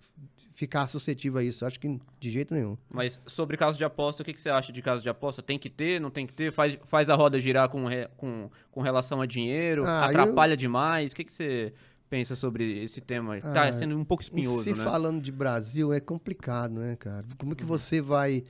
ficar 0.60 0.88
suscetível 0.90 1.40
a 1.40 1.44
isso. 1.44 1.64
Eu 1.64 1.68
acho 1.68 1.80
que 1.80 2.00
de 2.20 2.30
jeito 2.30 2.54
nenhum. 2.54 2.78
Mas 2.90 3.20
sobre 3.26 3.56
caso 3.56 3.78
de 3.78 3.84
aposta, 3.86 4.22
o 4.22 4.26
que, 4.26 4.34
que 4.34 4.42
você 4.42 4.50
acha 4.50 4.74
de 4.74 4.82
caso 4.82 5.02
de 5.02 5.08
aposta? 5.10 5.42
Tem 5.42 5.58
que 5.58 5.70
ter, 5.70 6.02
não 6.02 6.12
tem 6.12 6.28
que 6.28 6.34
ter? 6.34 6.52
Faz, 6.52 6.78
faz 6.84 7.10
a 7.10 7.16
roda 7.16 7.40
girar 7.40 7.70
com, 7.70 7.86
re- 7.86 8.10
com, 8.18 8.50
com 8.70 8.82
relação 8.82 9.22
a 9.22 9.26
dinheiro? 9.26 9.86
Ah, 9.86 10.06
atrapalha 10.08 10.58
demais? 10.58 11.14
O 11.14 11.16
que, 11.16 11.24
que 11.24 11.32
você 11.32 11.74
pensa 12.10 12.36
sobre 12.36 12.84
esse 12.84 13.00
tema? 13.00 13.40
tá 13.40 13.70
Ah, 13.70 13.72
sendo 13.72 13.98
um 13.98 14.04
pouco 14.04 14.22
espinhoso, 14.22 14.64
se 14.64 14.72
né? 14.74 14.84
falando 14.84 15.22
de 15.22 15.32
Brasil 15.32 15.94
é 15.94 16.00
complicado, 16.02 16.74
né, 16.80 16.98
cara? 16.98 17.26
Como 17.38 17.52
Uhum. 17.52 17.56
que 17.56 17.64
você 17.64 18.02
vai. 18.02 18.44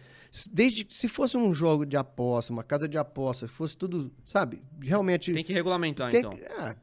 Desde 0.52 0.88
se 0.90 1.08
fosse 1.08 1.38
um 1.38 1.54
jogo 1.54 1.86
de 1.86 1.96
aposta, 1.96 2.52
uma 2.52 2.64
casa 2.64 2.88
de 2.88 2.98
aposta, 2.98 3.48
fosse 3.48 3.78
tudo, 3.78 4.12
sabe? 4.26 4.62
Realmente. 4.82 5.32
Tem 5.32 5.44
que 5.44 5.54
regulamentar, 5.54 6.10
tem 6.10 6.22
então. 6.22 6.32
que- 6.32 6.44
ah, 6.46 6.76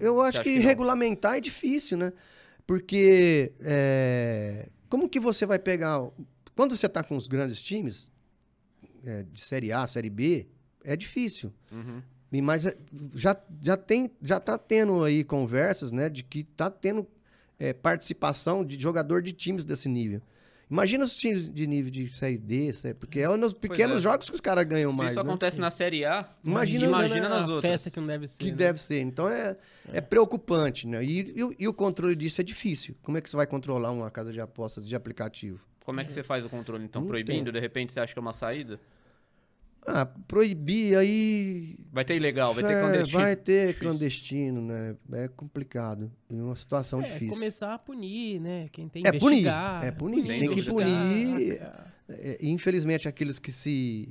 eu 0.00 0.20
acho 0.20 0.40
que, 0.42 0.56
não? 0.56 0.62
regulamentar 0.62 1.36
é 1.36 1.40
difícil, 1.40 1.96
né? 1.98 2.12
Porque 2.66 3.52
é, 3.60 4.68
como 4.88 5.08
que 5.08 5.20
você 5.20 5.44
vai 5.44 5.58
pegar. 5.58 6.00
Quando 6.54 6.76
você 6.76 6.88
tá 6.88 7.02
com 7.02 7.16
os 7.16 7.26
grandes 7.26 7.62
times, 7.62 8.10
é, 9.04 9.24
de 9.24 9.40
Série 9.40 9.72
A, 9.72 9.86
Série 9.86 10.10
B, 10.10 10.46
é 10.82 10.96
difícil. 10.96 11.52
Uhum. 11.70 12.02
E, 12.32 12.42
Mas 12.42 12.66
é, 12.66 12.76
já, 13.14 13.36
já, 13.60 13.76
tem, 13.76 14.10
já 14.22 14.40
tá 14.40 14.58
tendo 14.58 15.02
aí 15.04 15.24
conversas, 15.24 15.92
né, 15.92 16.08
de 16.08 16.22
que 16.22 16.44
tá 16.44 16.70
tendo 16.70 17.06
é, 17.58 17.72
participação 17.72 18.64
de 18.64 18.80
jogador 18.80 19.22
de 19.22 19.32
times 19.32 19.64
desse 19.64 19.88
nível. 19.88 20.20
Imagina 20.70 21.04
os 21.04 21.14
times 21.14 21.52
de 21.52 21.66
nível 21.66 21.90
de 21.90 22.08
Série 22.08 22.38
D, 22.38 22.72
série- 22.72 22.94
porque 22.94 23.20
é 23.20 23.36
nos 23.36 23.52
pequenos 23.52 23.98
é. 23.98 24.02
jogos 24.02 24.28
que 24.28 24.34
os 24.34 24.40
caras 24.40 24.64
ganham 24.64 24.90
Se 24.92 24.96
mais, 24.98 25.12
isso 25.12 25.22
né? 25.22 25.28
acontece 25.28 25.60
na 25.60 25.70
Série 25.70 26.04
A, 26.04 26.28
Imagina- 26.42 26.86
imagina 26.86 27.28
nas 27.28 27.48
a 27.48 27.52
outras. 27.54 27.70
festa 27.70 27.90
que 27.90 28.00
não 28.00 28.06
deve 28.06 28.26
ser. 28.28 28.38
Que 28.38 28.50
né? 28.50 28.56
deve 28.56 28.80
ser. 28.80 29.00
Então 29.00 29.28
é, 29.28 29.56
é. 29.92 30.00
preocupante, 30.00 30.86
né? 30.86 31.04
E, 31.04 31.32
e 31.36 31.44
o- 31.44 31.54
e 31.58 31.68
o 31.68 31.74
controle 31.74 32.16
disso 32.16 32.40
é 32.40 32.44
difícil. 32.44 32.94
Como 33.02 33.18
é 33.18 33.20
que 33.20 33.28
você 33.28 33.36
vai 33.36 33.46
controlar 33.46 33.90
uma 33.90 34.10
casa 34.10 34.32
de 34.32 34.40
apostas 34.40 34.86
de 34.86 34.96
aplicativo? 34.96 35.60
Como 35.84 36.00
é 36.00 36.04
que 36.04 36.12
você 36.12 36.22
faz 36.22 36.46
o 36.46 36.48
controle, 36.48 36.82
então? 36.84 37.02
Não 37.02 37.08
Proibindo? 37.08 37.44
tem. 37.44 37.52
De 37.52 37.60
repente 37.60 37.92
você 37.92 38.00
acha 38.00 38.12
que 38.14 38.18
é 38.18 38.22
uma 38.22 38.32
saída? 38.32 38.80
Ah, 39.86 40.06
proibir 40.06 40.96
aí. 40.96 41.76
Vai 41.92 42.04
ter 42.04 42.16
ilegal, 42.16 42.54
vai 42.54 42.64
ter 42.64 42.72
É, 42.72 42.80
clandestino. 42.80 43.18
Vai 43.20 43.36
ter 43.36 43.66
Difícil. 43.66 43.80
clandestino, 43.88 44.62
né? 44.62 44.96
É 45.12 45.28
complicado. 45.28 46.10
É 46.30 46.34
uma 46.34 46.56
situação 46.56 47.00
É, 47.00 47.04
difícil. 47.04 47.28
começar 47.34 47.74
a 47.74 47.78
punir, 47.78 48.40
né? 48.40 48.68
Quem 48.72 48.88
tem 48.88 49.02
É 49.06 49.12
punir, 49.12 49.46
é 49.82 49.90
punir, 49.90 50.24
tem 50.26 50.50
que 50.50 50.62
punir. 50.62 51.60
É, 52.08 52.38
e, 52.40 52.48
infelizmente, 52.50 53.06
aqueles 53.06 53.38
que 53.38 53.52
se 53.52 54.08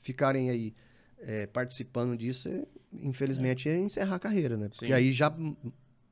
ficarem 0.00 0.48
aí 0.48 0.72
é, 1.20 1.46
participando 1.46 2.16
disso, 2.16 2.48
é, 2.48 2.62
infelizmente, 2.92 3.68
é 3.68 3.76
encerrar 3.78 4.16
a 4.16 4.20
carreira, 4.20 4.56
né? 4.56 4.68
Porque 4.68 4.86
Sim. 4.86 4.92
aí 4.92 5.12
já 5.12 5.32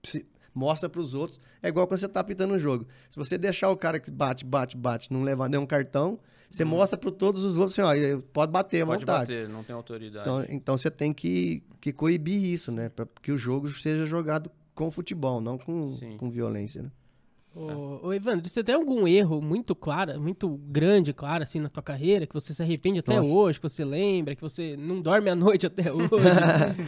se 0.02 0.26
mostra 0.54 0.88
pros 0.88 1.14
outros. 1.14 1.40
É 1.62 1.68
igual 1.68 1.86
quando 1.86 2.00
você 2.00 2.08
tá 2.08 2.20
apitando 2.20 2.54
o 2.54 2.58
jogo. 2.58 2.86
Se 3.08 3.16
você 3.16 3.36
deixar 3.38 3.70
o 3.70 3.76
cara 3.76 3.98
que 4.00 4.10
bate, 4.10 4.44
bate, 4.44 4.76
bate, 4.76 5.12
não 5.12 5.22
levar 5.22 5.48
nenhum 5.48 5.66
cartão, 5.66 6.18
você 6.48 6.64
mostra 6.64 6.96
para 6.96 7.10
todos 7.10 7.44
os 7.44 7.56
outros 7.56 7.78
assim, 7.78 7.82
ó, 8.16 8.20
pode 8.32 8.50
bater 8.50 8.82
à 8.82 8.86
Pode 8.86 9.00
vontade. 9.00 9.20
bater, 9.32 9.48
não 9.48 9.62
tem 9.62 9.74
autoridade. 9.76 10.28
Então, 10.28 10.44
então 10.48 10.78
você 10.78 10.90
tem 10.90 11.12
que, 11.12 11.62
que 11.80 11.92
coibir 11.92 12.42
isso, 12.42 12.72
né? 12.72 12.88
Para 12.88 13.06
que 13.20 13.30
o 13.30 13.36
jogo 13.36 13.68
seja 13.68 14.06
jogado 14.06 14.50
com 14.74 14.90
futebol, 14.90 15.40
não 15.40 15.58
com, 15.58 15.90
Sim. 15.90 16.16
com 16.16 16.30
violência, 16.30 16.82
né? 16.82 16.90
Ô, 17.58 18.06
ô, 18.08 18.12
Evandro, 18.12 18.48
você 18.48 18.62
tem 18.62 18.72
algum 18.74 19.06
erro 19.08 19.40
muito 19.42 19.74
claro, 19.74 20.20
muito 20.20 20.48
grande, 20.68 21.12
claro, 21.12 21.42
assim, 21.42 21.58
na 21.60 21.68
tua 21.68 21.82
carreira, 21.82 22.24
que 22.26 22.32
você 22.34 22.54
se 22.54 22.62
arrepende 22.62 23.00
até 23.00 23.16
Nossa. 23.16 23.28
hoje, 23.30 23.58
que 23.58 23.68
você 23.68 23.84
lembra, 23.84 24.36
que 24.36 24.42
você 24.42 24.76
não 24.76 25.00
dorme 25.00 25.28
à 25.28 25.34
noite 25.34 25.66
até 25.66 25.90
hoje? 25.92 26.08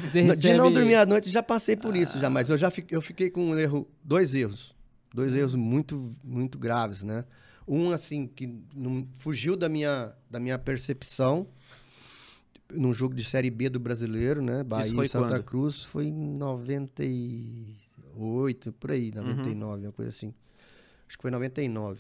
você 0.02 0.22
De 0.22 0.28
recebe... 0.28 0.56
não 0.56 0.70
dormir 0.72 0.94
à 0.94 1.04
noite, 1.04 1.28
já 1.30 1.42
passei 1.42 1.74
por 1.76 1.96
isso 1.96 2.18
já, 2.18 2.30
mas 2.30 2.48
eu 2.48 2.56
já 2.56 2.70
fiquei, 2.70 2.96
eu 2.96 3.02
fiquei 3.02 3.28
com 3.30 3.50
um 3.50 3.58
erro, 3.58 3.86
dois 4.02 4.34
erros. 4.34 4.74
Dois 5.12 5.34
erros 5.34 5.56
muito, 5.56 6.08
muito 6.22 6.56
graves, 6.56 7.02
né? 7.02 7.24
Um, 7.66 7.90
assim, 7.90 8.28
que 8.28 8.48
não, 8.74 9.04
fugiu 9.18 9.56
da 9.56 9.68
minha, 9.68 10.12
da 10.30 10.38
minha 10.38 10.56
percepção 10.56 11.48
num 12.72 12.92
jogo 12.92 13.12
de 13.14 13.24
Série 13.24 13.50
B 13.50 13.68
do 13.68 13.80
brasileiro, 13.80 14.40
né? 14.40 14.62
Bahia 14.62 15.04
e 15.04 15.08
Santa 15.08 15.28
quando? 15.30 15.42
Cruz, 15.42 15.82
foi 15.82 16.06
em 16.06 16.12
98, 16.14 18.70
por 18.72 18.92
aí, 18.92 19.10
Uhum. 19.16 19.24
99, 19.24 19.86
uma 19.86 19.92
coisa 19.92 20.10
assim. 20.10 20.32
Acho 21.10 21.18
que 21.18 21.22
foi 21.22 21.30
99. 21.32 21.98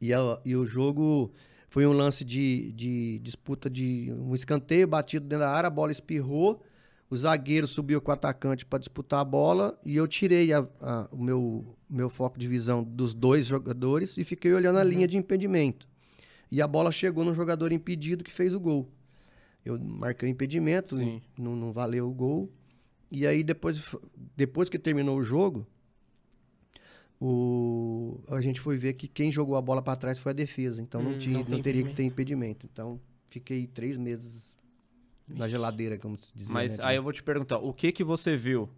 E, 0.00 0.14
a- 0.14 0.40
e 0.44 0.54
o 0.54 0.64
jogo 0.64 1.32
foi 1.68 1.84
um 1.84 1.92
lance 1.92 2.24
de, 2.24 2.70
de 2.70 3.18
disputa 3.18 3.68
de 3.68 4.12
um 4.16 4.32
escanteio 4.32 4.86
batido 4.86 5.26
dentro 5.26 5.40
da 5.44 5.50
área, 5.50 5.66
a 5.66 5.70
bola 5.70 5.90
espirrou, 5.90 6.62
o 7.10 7.16
zagueiro 7.16 7.66
subiu 7.66 8.00
com 8.00 8.12
o 8.12 8.14
atacante 8.14 8.64
para 8.64 8.78
disputar 8.78 9.18
a 9.18 9.24
bola 9.24 9.76
e 9.84 9.96
eu 9.96 10.06
tirei 10.06 10.52
a- 10.52 10.64
a- 10.80 11.08
o 11.10 11.20
meu, 11.20 11.76
meu 11.90 12.08
foco 12.08 12.38
de 12.38 12.46
visão 12.46 12.84
dos 12.84 13.12
dois 13.12 13.44
jogadores 13.46 14.16
e 14.16 14.22
fiquei 14.22 14.52
olhando 14.52 14.78
a 14.78 14.84
linha 14.84 15.08
de 15.08 15.16
impedimento. 15.16 15.88
E 16.48 16.62
a 16.62 16.68
bola 16.68 16.92
chegou 16.92 17.24
no 17.24 17.34
jogador 17.34 17.72
impedido 17.72 18.22
que 18.22 18.30
fez 18.30 18.54
o 18.54 18.60
gol. 18.60 18.88
Eu 19.64 19.76
marquei 19.80 20.28
o 20.28 20.30
impedimento, 20.30 20.94
não, 21.36 21.56
não 21.56 21.72
valeu 21.72 22.08
o 22.08 22.14
gol. 22.14 22.48
E 23.10 23.26
aí 23.26 23.42
depois, 23.42 23.96
depois 24.36 24.68
que 24.68 24.78
terminou 24.78 25.18
o 25.18 25.24
jogo, 25.24 25.66
o, 27.20 28.20
a 28.28 28.40
gente 28.40 28.60
foi 28.60 28.76
ver 28.76 28.92
que 28.94 29.08
quem 29.08 29.30
jogou 29.32 29.56
a 29.56 29.62
bola 29.62 29.82
para 29.82 29.96
trás 29.96 30.18
foi 30.18 30.30
a 30.32 30.34
defesa. 30.34 30.82
Então 30.82 31.02
não, 31.02 31.12
Hum, 31.12 31.18
tinha, 31.18 31.38
não 31.38 31.44
não, 31.48 31.62
teria 31.62 31.82
que 31.84 31.94
ter 31.94 32.02
impedimento. 32.04 32.66
Então 32.70 33.00
fiquei 33.28 33.66
três 33.66 33.96
meses 33.96 34.54
na 35.28 35.48
geladeira, 35.48 35.98
como 35.98 36.16
se 36.18 36.28
diz. 36.34 36.48
Mas 36.48 36.78
aí 36.80 36.96
eu 36.96 37.02
vou 37.02 37.12
te 37.12 37.22
perguntar, 37.22 37.58
o 37.58 37.72
que 37.72 37.90
que 37.92 38.04
você 38.04 38.36
viu? 38.36 38.68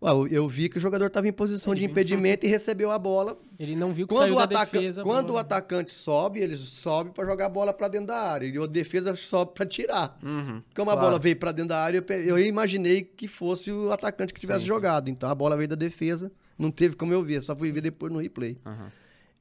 Ué, 0.00 0.10
eu, 0.30 0.46
vi 0.46 0.68
que 0.68 0.76
o 0.76 0.80
jogador 0.80 1.06
estava 1.06 1.26
em 1.26 1.32
posição 1.32 1.72
Ele 1.72 1.80
de 1.80 1.86
impedimento 1.86 2.44
e 2.44 2.48
recebeu 2.50 2.90
a 2.90 2.98
bola. 2.98 3.38
Ele 3.58 3.74
não 3.74 3.94
viu 3.94 4.06
que 4.06 4.12
Quando, 4.12 4.24
saiu 4.24 4.34
o, 4.34 4.38
da 4.38 4.44
ataca- 4.44 4.78
defesa. 4.78 5.00
a 5.00 5.04
quando 5.04 5.24
o 5.24 5.28
bola- 5.28 5.40
atacante 5.40 5.90
sobe, 5.90 6.38
ele 6.40 6.54
sobe 6.54 7.12
para 7.12 7.24
jogar 7.24 7.46
a 7.46 7.48
bola 7.48 7.72
para 7.72 7.88
dentro 7.88 8.08
da 8.08 8.18
área. 8.20 8.46
E 8.46 8.58
a 8.58 8.66
defesa 8.66 9.16
sobe 9.16 9.52
para 9.54 9.64
tirar. 9.64 10.18
Uhum, 10.22 10.62
Como 10.74 10.90
a 10.90 10.94
claro. 10.94 11.00
bola 11.08 11.18
veio 11.18 11.36
para 11.36 11.50
dentro 11.50 11.70
da 11.70 11.82
área, 11.82 12.04
eu 12.26 12.38
imaginei 12.38 13.02
que 13.02 13.26
fosse 13.26 13.72
o 13.72 13.90
atacante 13.90 14.34
que 14.34 14.40
tivesse 14.40 14.60
Sim, 14.60 14.64
sim. 14.64 14.68
jogado. 14.68 15.08
Então 15.08 15.30
a 15.30 15.34
bola 15.34 15.56
veio 15.56 15.68
da 15.70 15.76
defesa, 15.76 16.30
não 16.58 16.70
teve 16.70 16.96
como 16.96 17.12
eu 17.12 17.22
ver, 17.22 17.42
só 17.42 17.54
fui 17.54 17.70
ver 17.72 17.80
depois 17.80 18.12
no 18.12 18.18
replay. 18.18 18.58
Aham. 18.64 18.90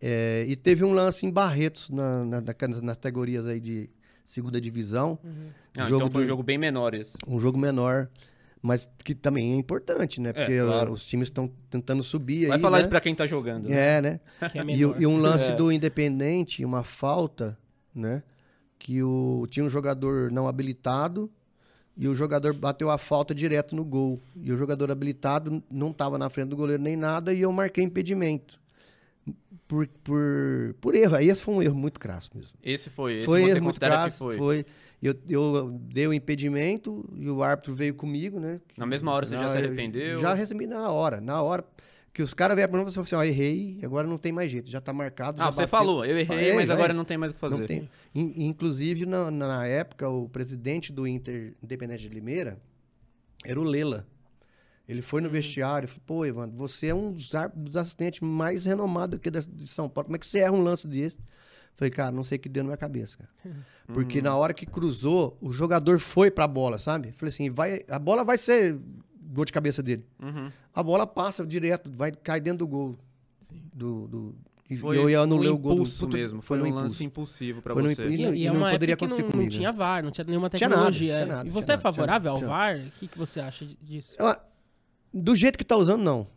É, 0.02 0.46
e 0.48 0.56
teve 0.56 0.84
um 0.84 0.94
lance 0.94 1.26
em 1.26 1.32
Barretos, 1.32 1.90
na, 1.90 2.24
na- 2.26 2.42
na- 2.42 2.82
nas 2.84 2.98
categorias 2.98 3.48
aí 3.48 3.60
de 3.60 3.90
segunda 4.26 4.60
divisão. 4.60 5.18
Ah, 5.78 5.84
Jogo 5.84 6.02
então 6.04 6.12
foi 6.12 6.24
um 6.24 6.28
jogo 6.28 6.44
bem 6.44 6.58
menor 6.58 6.94
esse. 6.94 7.14
Um 7.28 7.40
jogo 7.40 7.58
menor, 7.58 8.10
mas 8.62 8.90
que 9.04 9.16
também 9.16 9.54
é 9.54 9.56
importante, 9.56 10.20
né? 10.20 10.34
Porque 10.34 10.60
claro. 10.60 10.92
uh, 10.92 10.94
os 10.94 11.06
times 11.06 11.28
estão 11.28 11.50
tentando 11.70 12.04
subir 12.04 12.48
Vai 12.48 12.58
aí, 12.58 12.62
falar 12.62 12.78
né? 12.78 12.82
isso 12.82 12.90
pra 12.90 13.00
quem 13.00 13.16
tá 13.16 13.26
jogando. 13.26 13.70
né? 13.70 13.98
É, 13.98 14.02
né? 14.02 14.20
É 14.54 14.64
E, 14.74 14.80
e 14.82 15.08
um 15.08 15.18
lance 15.18 15.52
É. 15.52 15.56
do 15.56 15.72
Independente, 15.72 16.64
uma 16.66 16.84
falta, 16.84 17.58
né? 17.94 18.22
Que 18.78 19.02
o, 19.02 19.48
tinha 19.50 19.66
um 19.66 19.70
jogador 19.70 20.30
não 20.32 20.48
habilitado 20.48 21.32
e 21.98 22.08
o 22.08 22.16
jogador 22.16 22.54
bateu 22.54 22.90
a 22.90 22.98
falta 22.98 23.34
direto 23.34 23.76
no 23.76 23.84
gol. 23.86 24.22
E 24.36 24.52
o 24.52 24.58
jogador 24.58 24.92
habilitado 24.92 25.64
não 25.72 25.92
estava 25.92 26.18
na 26.18 26.30
frente 26.30 26.50
do 26.50 26.56
goleiro 26.56 26.82
nem 26.84 26.96
nada 26.96 27.34
e 27.34 27.42
eu 27.42 27.52
marquei 27.52 27.84
impedimento. 27.84 28.60
Por, 29.68 29.88
por, 30.04 30.76
por 30.80 30.94
erro. 30.94 31.16
Aí 31.16 31.28
esse 31.28 31.42
foi 31.42 31.56
um 31.56 31.62
erro 31.62 31.76
muito 31.76 32.00
crasso 32.00 32.30
mesmo. 32.36 32.52
Esse 32.62 32.90
foi, 32.90 33.18
esse 33.18 33.26
foi 33.26 33.42
você 33.42 33.52
erro 33.52 33.64
muito 33.64 33.74
considera 33.74 33.94
crasso, 33.96 34.12
que 34.12 34.18
foi. 34.20 34.38
foi. 34.38 34.66
Eu, 35.02 35.16
eu 35.28 35.72
dei 35.92 36.08
o 36.08 36.14
impedimento 36.14 37.04
e 37.16 37.28
o 37.30 37.42
árbitro 37.42 37.74
veio 37.74 37.96
comigo, 37.96 38.40
né? 38.40 38.62
Na 38.78 38.86
mesma 38.86 39.12
hora 39.12 39.26
você 39.26 39.36
já 39.36 39.42
Na- 39.44 39.50
se 39.50 39.58
arrependeu? 39.58 40.20
Já 40.20 40.34
recebi 40.34 40.68
na 40.68 40.92
hora. 40.92 41.20
Na 41.20 41.42
hora 41.42 41.64
que 42.16 42.24
os 42.24 42.34
caras 42.34 42.56
vieram 42.56 42.72
pra 42.72 42.80
mim 42.80 42.88
e 42.88 42.92
falaram 42.94 43.04
assim, 43.04 43.16
ó, 43.16 43.24
errei, 43.26 43.78
agora 43.84 44.08
não 44.08 44.18
tem 44.18 44.32
mais 44.32 44.50
jeito, 44.50 44.70
já 44.70 44.80
tá 44.80 44.94
marcado. 44.94 45.42
Ah, 45.42 45.52
você 45.52 45.64
bateu. 45.64 45.68
falou, 45.68 46.06
eu 46.06 46.14
errei, 46.18 46.26
Falei, 46.26 46.56
mas 46.56 46.70
é, 46.70 46.74
agora 46.74 46.94
é. 46.94 46.96
não 46.96 47.04
tem 47.04 47.18
mais 47.18 47.34
o 47.34 47.36
que 47.36 47.42
fazer. 47.42 47.90
Inclusive, 48.16 49.06
na, 49.06 49.30
na 49.30 49.68
época, 49.68 50.08
o 50.08 50.30
presidente 50.30 50.94
do 50.94 51.06
Inter 51.06 51.54
Independente 51.62 52.04
de 52.04 52.16
Limeira 52.16 52.58
era 53.44 53.60
o 53.60 53.66
Lela. 53.66 54.08
Ele 54.88 55.02
foi 55.02 55.20
no 55.20 55.30
vestiário 55.30 55.88
e 55.88 55.90
falou, 55.90 56.04
pô, 56.06 56.26
Evandro, 56.26 56.56
você 56.56 56.88
é 56.88 56.96
um 56.96 57.12
dos, 57.12 57.32
dos 57.54 57.76
assistentes 57.76 58.22
mais 58.22 58.64
renomados 58.64 59.20
aqui 59.20 59.30
de 59.30 59.68
São 59.68 59.90
Paulo. 59.90 60.06
Como 60.06 60.16
é 60.16 60.20
que 60.20 60.26
você 60.26 60.40
erra 60.40 60.54
um 60.54 60.62
lance 60.62 60.88
desse? 60.88 61.18
Falei, 61.76 61.92
cara, 61.92 62.14
não 62.14 62.24
sei 62.24 62.38
o 62.38 62.40
que 62.40 62.48
deu 62.48 62.64
na 62.64 62.70
minha 62.70 62.78
cabeça, 62.78 63.18
cara. 63.18 63.30
Porque 63.94 64.22
na 64.22 64.38
hora 64.38 64.54
que 64.54 64.66
cruzou, 64.66 65.38
o 65.42 65.52
jogador 65.52 66.00
foi 66.00 66.32
pra 66.32 66.48
bola, 66.48 66.78
sabe? 66.78 67.12
Falei 67.12 67.34
assim, 67.34 67.50
vai, 67.50 67.84
a 67.90 68.00
bola 68.00 68.24
vai 68.24 68.38
ser 68.38 68.80
gol 69.34 69.46
de 69.46 69.52
cabeça 69.52 69.82
dele. 69.84 70.06
Uhum. 70.22 70.50
A 70.74 70.84
bola 70.84 71.06
passa 71.08 71.46
direto, 71.46 71.90
vai 71.92 72.12
cair 72.12 72.42
dentro 72.42 72.60
do 72.60 72.68
gol. 72.68 72.96
Do, 73.74 74.08
do, 74.08 74.36
e 74.70 74.76
Foi 74.78 74.98
eu 74.98 75.10
ia 75.10 75.20
anular 75.20 75.52
o 75.54 75.58
gol 75.58 75.76
do 75.84 76.08
mesmo, 76.10 76.42
foi, 76.42 76.58
no 76.58 76.64
um 76.64 76.68
impulso. 76.68 76.84
lance 76.84 77.04
impulsivo 77.06 77.62
pra 77.62 77.74
Foi 77.74 77.84
no 77.84 77.90
você. 77.90 78.04
impu- 78.04 78.12
E, 78.14 78.18
não- 78.26 78.34
e 78.34 78.38
e 78.44 78.48
é 78.48 78.52
não 78.52 78.60
uma 78.62 78.72
poderia 78.72 78.96
acontecer 78.96 79.22
não, 79.22 79.30
comigo, 79.32 79.52
não 79.52 79.58
tinha 79.58 79.72
né? 79.72 79.78
VAR, 79.78 80.04
não 80.04 80.12
tinha 80.12 80.26
nenhuma 80.28 80.50
Tinha 80.50 80.68
nada, 80.70 80.82
tecnologia. 80.82 81.16
tinha 81.16 81.26
nada, 81.28 81.48
e 81.48 81.52
você 81.52 81.72
é 81.72 81.76
nada, 81.76 81.82
favorável 81.84 82.32
ao. 82.32 82.40
VAR? 82.40 82.78
O 82.80 82.92
que, 83.00 83.08
que 83.08 83.18
você 83.18 83.40
acha 83.40 83.66
disso? 83.82 84.16
Ela- 84.20 84.44
do 85.14 85.36
jeito 85.36 85.58
que 85.58 85.64
tá 85.64 85.78
usando, 85.78 86.02
não. 86.02 86.28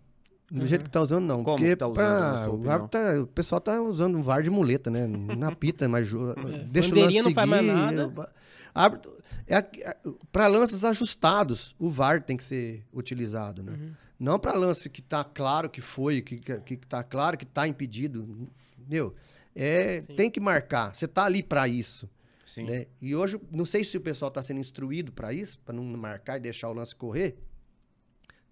Do 0.50 0.66
jeito 0.66 0.84
que 0.84 0.90
tá 0.90 1.00
usando, 1.00 1.24
não. 1.26 1.42
Como 1.44 1.56
Porque 1.56 1.70
que 1.70 1.76
tá 1.76 1.86
usando, 1.86 1.96
pra- 1.96 2.50
o, 2.50 2.70
árbitro 2.70 2.88
tá- 2.88 3.20
o 3.22 3.26
pessoal 3.26 3.60
tá 3.60 3.80
usando 3.82 4.16
um 4.16 4.22
VAR 4.22 4.42
de 4.42 4.50
muleta, 4.50 4.90
né? 4.90 5.06
Na 5.06 5.50
pita, 5.54 5.88
mas 5.88 6.08
jo- 6.10 6.34
deixa 6.70 6.88
o 6.88 6.90
Bandeirinha 6.90 7.04
lance 7.04 7.22
não 7.22 7.32
faz 7.34 7.48
mais 7.48 7.62
seguir, 7.66 7.72
nada. 7.74 8.08
o- 8.08 8.26
árbitro- 8.74 9.12
é, 9.48 9.58
é, 9.58 9.96
para 10.30 10.46
lances 10.46 10.84
ajustados, 10.84 11.74
o 11.78 11.88
VAR 11.88 12.22
tem 12.22 12.36
que 12.36 12.44
ser 12.44 12.84
utilizado, 12.92 13.62
né? 13.62 13.72
Uhum. 13.72 13.92
Não 14.18 14.38
para 14.38 14.52
lance 14.52 14.90
que 14.90 15.00
tá 15.00 15.24
claro 15.24 15.70
que 15.70 15.80
foi, 15.80 16.20
que, 16.20 16.38
que, 16.38 16.58
que 16.60 16.76
tá 16.76 17.02
claro 17.02 17.38
que 17.38 17.46
tá 17.46 17.66
impedido. 17.66 18.48
Entendeu? 18.78 19.14
É, 19.54 20.00
tem 20.16 20.30
que 20.30 20.40
marcar. 20.40 20.94
Você 20.94 21.06
tá 21.06 21.24
ali 21.24 21.42
para 21.42 21.68
isso. 21.68 22.08
Sim. 22.44 22.64
né? 22.64 22.86
E 23.00 23.14
hoje, 23.14 23.38
não 23.50 23.64
sei 23.64 23.84
se 23.84 23.96
o 23.96 24.00
pessoal 24.00 24.28
está 24.28 24.42
sendo 24.42 24.58
instruído 24.58 25.12
para 25.12 25.32
isso, 25.32 25.58
para 25.60 25.74
não 25.74 25.84
marcar 25.84 26.38
e 26.38 26.40
deixar 26.40 26.68
o 26.68 26.72
lance 26.72 26.94
correr. 26.94 27.36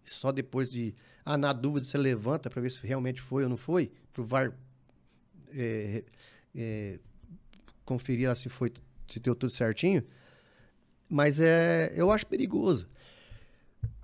Só 0.04 0.30
depois 0.30 0.70
de. 0.70 0.94
Ah, 1.24 1.36
na 1.36 1.52
dúvida 1.52 1.84
você 1.84 1.98
levanta 1.98 2.48
para 2.48 2.62
ver 2.62 2.70
se 2.70 2.86
realmente 2.86 3.20
foi 3.20 3.42
ou 3.42 3.48
não 3.48 3.56
foi, 3.56 3.90
para 4.12 4.22
o 4.22 4.24
VAR 4.24 4.52
é, 5.52 6.04
é, 6.54 6.98
conferir 7.84 8.34
se 8.36 8.48
foi, 8.48 8.72
se 9.08 9.18
deu 9.18 9.34
tudo 9.34 9.50
certinho. 9.50 10.04
Mas 11.08 11.38
é, 11.40 11.92
eu 11.96 12.10
acho 12.10 12.26
perigoso. 12.26 12.86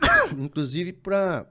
Inclusive, 0.38 0.92
para 0.92 1.46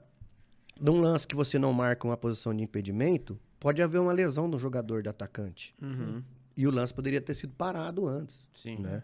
num 0.80 1.00
lance 1.00 1.26
que 1.26 1.34
você 1.36 1.58
não 1.58 1.72
marca 1.72 2.06
uma 2.06 2.16
posição 2.16 2.54
de 2.54 2.62
impedimento, 2.62 3.38
pode 3.60 3.80
haver 3.82 4.00
uma 4.00 4.12
lesão 4.12 4.48
no 4.48 4.58
jogador 4.58 5.02
do 5.02 5.10
atacante. 5.10 5.74
Uhum. 5.80 6.22
E 6.56 6.66
o 6.66 6.70
lance 6.70 6.92
poderia 6.92 7.20
ter 7.20 7.34
sido 7.34 7.52
parado 7.54 8.06
antes. 8.08 8.48
Sim. 8.54 8.78
Né? 8.78 9.02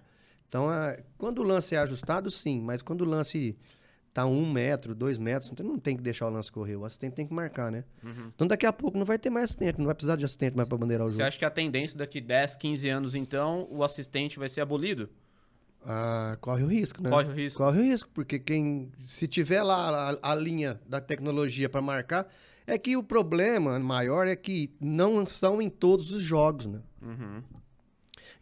Então, 0.48 0.68
a- 0.68 0.96
quando 1.16 1.38
o 1.38 1.42
lance 1.42 1.74
é 1.74 1.78
ajustado, 1.78 2.30
sim, 2.30 2.60
mas 2.60 2.82
quando 2.82 3.02
o 3.02 3.04
lance 3.04 3.56
tá 4.12 4.26
um 4.26 4.50
metro, 4.50 4.94
dois 4.94 5.16
metros, 5.18 5.52
não 5.60 5.78
tem 5.78 5.96
que 5.96 6.02
deixar 6.02 6.26
o 6.26 6.30
lance 6.30 6.50
correr. 6.50 6.74
O 6.74 6.84
assistente 6.84 7.12
tem 7.14 7.26
que 7.26 7.32
marcar, 7.32 7.70
né? 7.70 7.84
Então, 8.34 8.46
daqui 8.46 8.66
a 8.66 8.72
pouco 8.72 8.98
não 8.98 9.04
vai 9.04 9.18
ter 9.18 9.30
mais 9.30 9.44
assistente, 9.44 9.78
não 9.78 9.84
vai 9.86 9.94
precisar 9.94 10.16
de 10.16 10.24
assistente 10.24 10.56
mais 10.56 10.68
para 10.68 10.76
bandeirar 10.76 11.06
o 11.06 11.10
Você 11.10 11.18
jogo. 11.18 11.28
acha 11.28 11.38
que 11.38 11.44
a 11.44 11.50
tendência 11.50 11.96
daqui 11.96 12.20
10, 12.20 12.56
15 12.56 12.88
anos, 12.88 13.14
então, 13.14 13.68
o 13.70 13.84
assistente 13.84 14.38
vai 14.38 14.48
ser 14.48 14.62
abolido? 14.62 15.08
Ah, 15.84 16.36
corre 16.40 16.64
o 16.64 16.66
risco, 16.66 17.02
né? 17.02 17.08
Corre 17.08 17.28
o 17.28 17.32
risco. 17.32 17.58
Corre 17.58 17.80
o 17.80 17.82
risco, 17.82 18.10
porque 18.12 18.38
quem 18.38 18.90
se 19.06 19.26
tiver 19.26 19.62
lá 19.62 20.10
a, 20.22 20.32
a 20.32 20.34
linha 20.34 20.80
da 20.86 21.00
tecnologia 21.00 21.68
para 21.68 21.80
marcar, 21.80 22.28
é 22.66 22.76
que 22.76 22.96
o 22.96 23.02
problema 23.02 23.78
maior 23.78 24.26
é 24.26 24.36
que 24.36 24.70
não 24.80 25.24
são 25.24 25.62
em 25.62 25.70
todos 25.70 26.12
os 26.12 26.20
jogos, 26.20 26.66
né? 26.66 26.80
Uhum. 27.00 27.42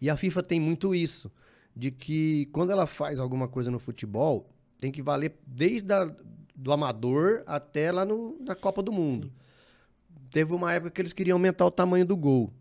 E 0.01 0.11
a 0.11 0.17
FIFA 0.17 0.43
tem 0.43 0.61
muito 0.61 0.95
isso, 0.95 1.31
de 1.75 1.91
que 1.91 2.47
quando 2.47 2.73
ela 2.73 2.87
faz 2.87 3.19
alguma 3.19 3.47
coisa 3.47 3.71
no 3.71 3.79
futebol, 3.79 4.51
tem 4.79 4.91
que 4.91 5.01
valer 5.03 5.37
desde 5.47 5.93
a, 5.93 6.13
do 6.55 6.73
amador 6.73 7.43
até 7.47 7.93
lá 7.93 8.05
no, 8.05 8.37
na 8.41 8.55
Copa 8.55 8.83
do 8.83 8.93
Mundo. 8.93 9.33
Teve 10.31 10.53
uma 10.53 10.73
época 10.73 10.91
que 10.91 11.01
eles 11.01 11.13
queriam 11.13 11.37
aumentar 11.37 11.65
o 11.65 11.71
tamanho 11.71 12.05
do 12.05 12.17
gol 12.17 12.53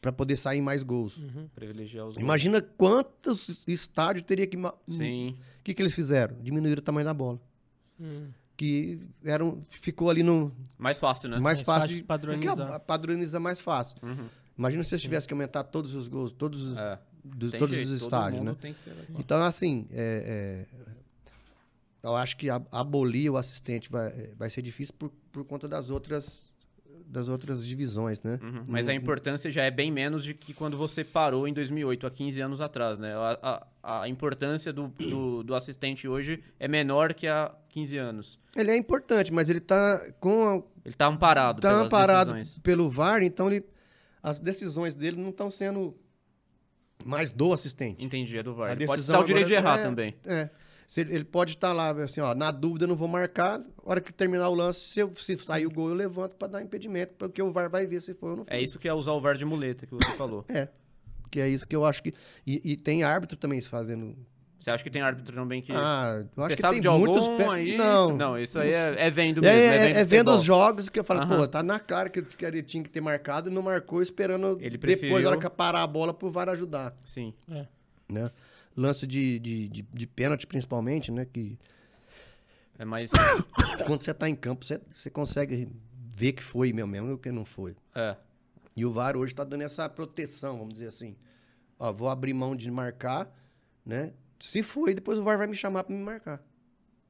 para 0.00 0.10
poder 0.12 0.36
sair 0.36 0.60
mais 0.62 0.82
gols. 0.82 1.20
Privilegiar 1.54 2.06
os 2.06 2.14
gols. 2.14 2.22
Imagina 2.24 2.60
quantos 2.60 3.64
estádios 3.68 4.24
teria 4.24 4.46
que 4.46 4.56
Sim. 4.88 5.36
o 5.58 5.62
que, 5.62 5.74
que 5.74 5.82
eles 5.82 5.94
fizeram? 5.94 6.36
Diminuíram 6.40 6.80
o 6.80 6.82
tamanho 6.82 7.04
da 7.04 7.12
bola. 7.14 7.38
Hum. 8.00 8.28
Que 8.56 9.00
era 9.24 9.44
um- 9.44 9.62
ficou 9.68 10.10
ali 10.10 10.22
no 10.22 10.52
Mais 10.78 10.98
fácil, 10.98 11.28
né? 11.30 11.38
mais, 11.38 11.58
Mais 11.58 11.66
fácil 11.66 11.82
fácil 11.82 11.96
de 11.96 12.02
padronizar. 12.02 12.80
padroniza 12.80 13.38
mais 13.40 13.60
fácil. 13.60 13.96
Uhum. 14.02 14.26
Imagina 14.58 14.82
se 14.82 14.92
eles 14.94 15.02
tivessem 15.02 15.26
que 15.28 15.34
aumentar 15.34 15.64
todos 15.64 15.94
os 15.94 16.08
gols, 16.08 16.32
todos, 16.32 16.68
os- 16.68 16.76
É. 16.76 16.98
dos, 17.24 17.52
todos 17.52 17.74
jeito, 17.74 17.88
os 17.90 18.02
estádios, 18.02 18.42
né? 18.42 18.54
tem 18.60 18.74
que 18.74 18.80
ser 18.80 18.90
assim. 18.90 19.14
Então, 19.18 19.42
assim, 19.42 19.86
é, 19.90 20.66
é, 20.76 20.90
eu 22.02 22.16
acho 22.16 22.36
que 22.36 22.48
abolir 22.50 23.30
o 23.30 23.36
assistente 23.36 23.90
vai, 23.90 24.08
é, 24.08 24.30
vai 24.36 24.50
ser 24.50 24.60
difícil 24.62 24.94
por, 24.98 25.10
por 25.32 25.44
conta 25.44 25.66
das 25.68 25.88
outras, 25.90 26.49
das 27.10 27.28
outras 27.28 27.66
divisões, 27.66 28.22
né? 28.22 28.38
Uhum. 28.40 28.64
Mas 28.68 28.88
a 28.88 28.94
importância 28.94 29.50
já 29.50 29.64
é 29.64 29.70
bem 29.70 29.90
menos 29.90 30.22
de 30.22 30.32
que 30.32 30.54
quando 30.54 30.76
você 30.76 31.02
parou 31.02 31.48
em 31.48 31.52
2008, 31.52 32.06
há 32.06 32.10
15 32.10 32.40
anos 32.40 32.60
atrás, 32.60 32.98
né? 32.98 33.12
A, 33.14 33.66
a, 33.82 34.02
a 34.02 34.08
importância 34.08 34.72
do, 34.72 34.88
do, 34.88 35.42
do 35.42 35.54
assistente 35.54 36.06
hoje 36.06 36.42
é 36.58 36.68
menor 36.68 37.12
que 37.12 37.26
há 37.26 37.52
15 37.70 37.98
anos. 37.98 38.38
Ele 38.56 38.70
é 38.70 38.76
importante, 38.76 39.32
mas 39.32 39.50
ele 39.50 39.60
tá 39.60 40.00
com 40.20 40.48
a, 40.48 40.62
Ele 40.84 40.94
tá 40.94 41.06
amparado 41.08 41.60
tá 41.60 41.70
pelas 41.70 41.86
amparado 41.86 42.32
decisões. 42.32 42.58
pelo 42.62 42.88
VAR, 42.88 43.22
então 43.22 43.48
ele, 43.48 43.64
as 44.22 44.38
decisões 44.38 44.94
dele 44.94 45.20
não 45.20 45.30
estão 45.30 45.50
sendo 45.50 45.96
mais 47.04 47.30
do 47.32 47.52
assistente. 47.52 48.04
Entendi, 48.04 48.38
é 48.38 48.42
do 48.42 48.54
VAR. 48.54 48.70
A 48.70 48.72
Ele 48.72 48.86
pode 48.86 49.02
dar 49.02 49.18
o 49.18 49.24
direito 49.24 49.48
de 49.48 49.54
errar 49.54 49.80
é- 49.80 49.82
também. 49.82 50.14
É. 50.24 50.48
Se 50.90 51.00
ele, 51.02 51.14
ele 51.14 51.24
pode 51.24 51.52
estar 51.52 51.72
lá, 51.72 51.90
assim, 51.92 52.20
ó, 52.20 52.34
na 52.34 52.50
dúvida 52.50 52.84
eu 52.84 52.88
não 52.88 52.96
vou 52.96 53.06
marcar, 53.06 53.60
a 53.60 53.62
hora 53.90 54.00
que 54.00 54.12
terminar 54.12 54.48
o 54.48 54.54
lance, 54.56 54.80
se, 54.80 54.98
eu- 55.00 55.14
se 55.14 55.38
sair 55.38 55.64
o 55.64 55.70
gol, 55.70 55.88
eu 55.88 55.94
levanto 55.94 56.34
para 56.34 56.48
dar 56.48 56.62
impedimento, 56.62 57.14
porque 57.16 57.40
o 57.40 57.52
VAR 57.52 57.70
vai 57.70 57.86
ver 57.86 58.00
se 58.00 58.12
foi 58.12 58.30
ou 58.32 58.36
não 58.38 58.44
foi. 58.44 58.56
É 58.56 58.60
isso 58.60 58.76
que 58.76 58.88
é 58.88 58.92
usar 58.92 59.12
o 59.12 59.20
VAR 59.20 59.36
de 59.36 59.44
muleta 59.44 59.86
que 59.86 59.94
você 59.94 60.10
falou. 60.16 60.44
É. 60.48 60.66
Que 61.30 61.40
é 61.40 61.48
isso 61.48 61.64
que 61.66 61.76
eu 61.76 61.84
acho 61.84 62.02
que. 62.02 62.12
E, 62.44 62.72
e 62.72 62.76
tem 62.76 63.04
árbitro 63.04 63.36
também 63.38 63.62
fazendo. 63.62 64.16
Você 64.58 64.68
acha 64.72 64.82
que 64.82 64.90
tem 64.90 65.00
árbitro 65.00 65.32
também 65.34 65.62
que. 65.62 65.70
Ah, 65.72 66.24
eu 66.36 66.42
acho 66.42 66.48
você 66.50 66.56
que 66.56 66.60
sabe 66.60 66.72
tem 66.74 66.80
de 66.82 66.88
algum 66.88 67.06
muitos. 67.06 67.28
pe- 67.28 67.50
aí? 67.52 67.76
Não. 67.78 68.16
Não, 68.16 68.36
isso 68.36 68.58
aí 68.58 68.72
é, 68.72 69.06
é 69.06 69.08
vendo 69.10 69.38
É, 69.38 69.42
mesmo. 69.42 69.62
é, 69.62 69.76
É, 69.76 69.90
é 69.90 69.92
vendo 69.94 70.08
vendo 70.08 70.18
futebol. 70.32 70.34
os 70.34 70.42
jogos 70.42 70.88
que 70.88 70.98
eu 70.98 71.04
falo, 71.04 71.20
Aham. 71.20 71.36
pô, 71.38 71.46
tá 71.48 71.62
na 71.62 71.78
cara 71.78 72.10
que, 72.10 72.20
que 72.20 72.44
ele 72.44 72.62
tinha 72.64 72.82
que 72.82 72.90
ter 72.90 73.00
marcado 73.00 73.48
e 73.48 73.52
não 73.54 73.62
marcou, 73.62 74.02
esperando 74.02 74.58
Ele 74.60 74.70
depois, 74.76 74.98
preferiu- 74.98 75.26
a 75.28 75.30
hora 75.30 75.40
que 75.40 75.48
parar 75.48 75.84
a 75.84 75.86
bola, 75.86 76.12
pro 76.12 76.32
VAR 76.32 76.48
ajudar. 76.48 76.94
Sim. 77.04 77.32
É. 77.48 77.64
Né? 78.08 78.28
Lance 78.76 79.06
de, 79.06 79.38
de, 79.38 79.68
de, 79.68 79.82
de 79.82 80.06
pênalti, 80.06 80.46
principalmente, 80.46 81.10
né? 81.10 81.24
Que 81.24 81.58
É 82.78 82.84
mais. 82.84 83.10
quando 83.86 84.02
você 84.02 84.14
tá 84.14 84.28
em 84.28 84.34
campo, 84.34 84.64
você, 84.64 84.80
você 84.90 85.10
consegue 85.10 85.68
ver 86.14 86.32
que 86.32 86.42
foi 86.42 86.72
mesmo, 86.72 86.90
mesmo 86.90 87.18
que 87.18 87.30
não 87.30 87.44
foi. 87.44 87.76
é. 87.94 88.16
E 88.76 88.86
o 88.86 88.92
VAR 88.92 89.16
hoje 89.16 89.34
tá 89.34 89.42
dando 89.44 89.62
essa 89.62 89.86
proteção, 89.88 90.56
vamos 90.56 90.74
dizer 90.74 90.86
assim. 90.86 91.16
Ó, 91.78 91.92
vou 91.92 92.08
abrir 92.08 92.32
mão 92.32 92.54
de 92.54 92.70
marcar, 92.70 93.28
né? 93.84 94.14
Se 94.38 94.62
foi, 94.62 94.94
depois 94.94 95.18
o 95.18 95.24
VAR 95.24 95.36
vai 95.36 95.46
me 95.48 95.56
chamar 95.56 95.84
para 95.84 95.94
me 95.94 96.00
marcar. 96.02 96.42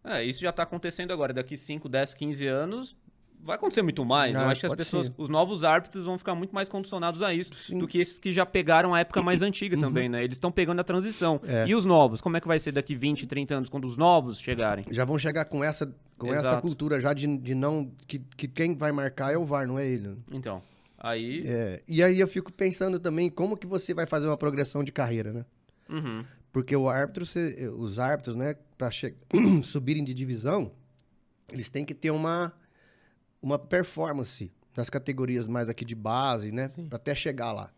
É, 0.03 0.25
isso 0.25 0.41
já 0.41 0.51
tá 0.51 0.63
acontecendo 0.63 1.13
agora. 1.13 1.33
Daqui 1.35 1.57
5, 1.57 1.89
10, 1.89 2.15
15 2.15 2.47
anos, 2.47 2.97
vai 3.43 3.57
acontecer 3.57 3.83
muito 3.83 4.05
mais. 4.05 4.35
Ah, 4.37 4.43
Eu 4.43 4.49
acho 4.49 4.61
que 4.61 4.67
as 4.67 4.75
pessoas, 4.75 5.07
ser. 5.07 5.15
os 5.17 5.29
novos 5.29 5.65
árbitros 5.65 6.07
vão 6.07 6.19
ficar 6.19 6.35
muito 6.35 6.55
mais 6.55 6.69
condicionados 6.69 7.23
a 7.23 7.33
isso 7.33 7.55
Sim. 7.55 7.79
do 7.79 7.89
que 7.89 7.99
esses 7.99 8.19
que 8.19 8.33
já 8.33 8.45
pegaram 8.45 8.95
a 8.95 9.01
época 9.01 9.23
mais 9.23 9.43
antiga 9.43 9.79
também, 9.79 10.09
né? 10.09 10.23
Eles 10.23 10.37
estão 10.37 10.53
pegando 10.53 10.81
a 10.81 10.85
transição. 10.85 11.41
É. 11.45 11.67
E 11.67 11.75
os 11.75 11.85
novos? 11.85 12.21
Como 12.21 12.37
é 12.37 12.41
que 12.41 12.47
vai 12.49 12.59
ser 12.59 12.73
daqui 12.73 12.95
20, 12.95 13.27
30 13.27 13.55
anos, 13.55 13.69
quando 13.69 13.87
os 13.87 13.97
novos 13.97 14.41
chegarem? 14.41 14.85
Já 14.91 15.05
vão 15.05 15.19
chegar 15.19 15.45
com 15.45 15.65
essa, 15.65 15.93
com 16.19 16.29
essa 16.29 16.41
Exato. 16.41 16.63
cultura 16.63 17.01
já 17.01 17.13
de, 17.13 17.27
de 17.39 17.55
não. 17.55 17.91
Que, 18.07 18.19
que 18.19 18.49
quem 18.49 18.75
vai 18.75 18.93
marcar 18.93 19.33
é 19.33 19.39
o 19.39 19.45
VAR, 19.45 19.67
não 19.67 19.79
é 19.79 19.87
ele. 19.87 20.17
Então, 20.31 20.63
aí... 20.99 21.45
É, 21.47 21.83
e 21.89 22.03
aí 22.03 22.21
eu 22.21 22.29
fico 22.29 22.53
pensando 22.53 22.99
também 22.99 23.31
como 23.31 23.57
que 23.57 23.67
você 23.67 23.95
vai 23.95 24.07
fazer 24.07 24.27
uma 24.27 24.37
progressão 24.37 24.85
de 24.85 24.93
carreira, 24.93 25.33
né? 25.33 25.45
Uhum. 25.89 26.25
Porque 26.53 26.75
o 26.75 26.89
árbitro, 26.89 27.25
os 27.79 27.99
árbitros, 27.99 28.35
né, 28.35 28.57
para 28.77 28.91
subirem 29.63 30.03
de 30.03 30.13
divisão, 30.13 30.73
eles 31.53 31.69
têm 31.69 31.85
que 31.85 31.95
ter 31.95 32.11
uma, 32.11 32.53
uma 33.43 33.59
performance 33.59 34.53
nas 34.77 34.89
categorias 34.91 35.47
mais 35.49 35.69
aqui 35.69 35.85
de 35.85 35.95
base, 35.95 36.53
né, 36.53 36.69
Sim. 36.69 36.87
Pra 36.89 36.97
até 36.97 37.15
chegar 37.15 37.53
lá. 37.53 37.71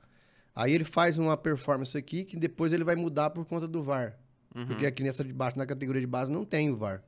Aí 0.54 0.72
ele 0.72 0.84
faz 0.84 1.18
uma 1.18 1.36
performance 1.36 1.96
aqui 1.96 2.24
que 2.24 2.36
depois 2.36 2.72
ele 2.72 2.84
vai 2.84 2.94
mudar 2.96 3.30
por 3.30 3.44
conta 3.46 3.66
do 3.66 3.82
VAR. 3.82 4.18
Uhum. 4.54 4.66
Porque 4.66 4.84
aqui 4.84 5.02
nessa 5.02 5.24
de 5.24 5.32
baixo, 5.32 5.56
na 5.58 5.64
categoria 5.64 6.00
de 6.00 6.06
base, 6.06 6.30
não 6.30 6.44
tem 6.44 6.70
o 6.70 6.76
VAR. 6.76 7.02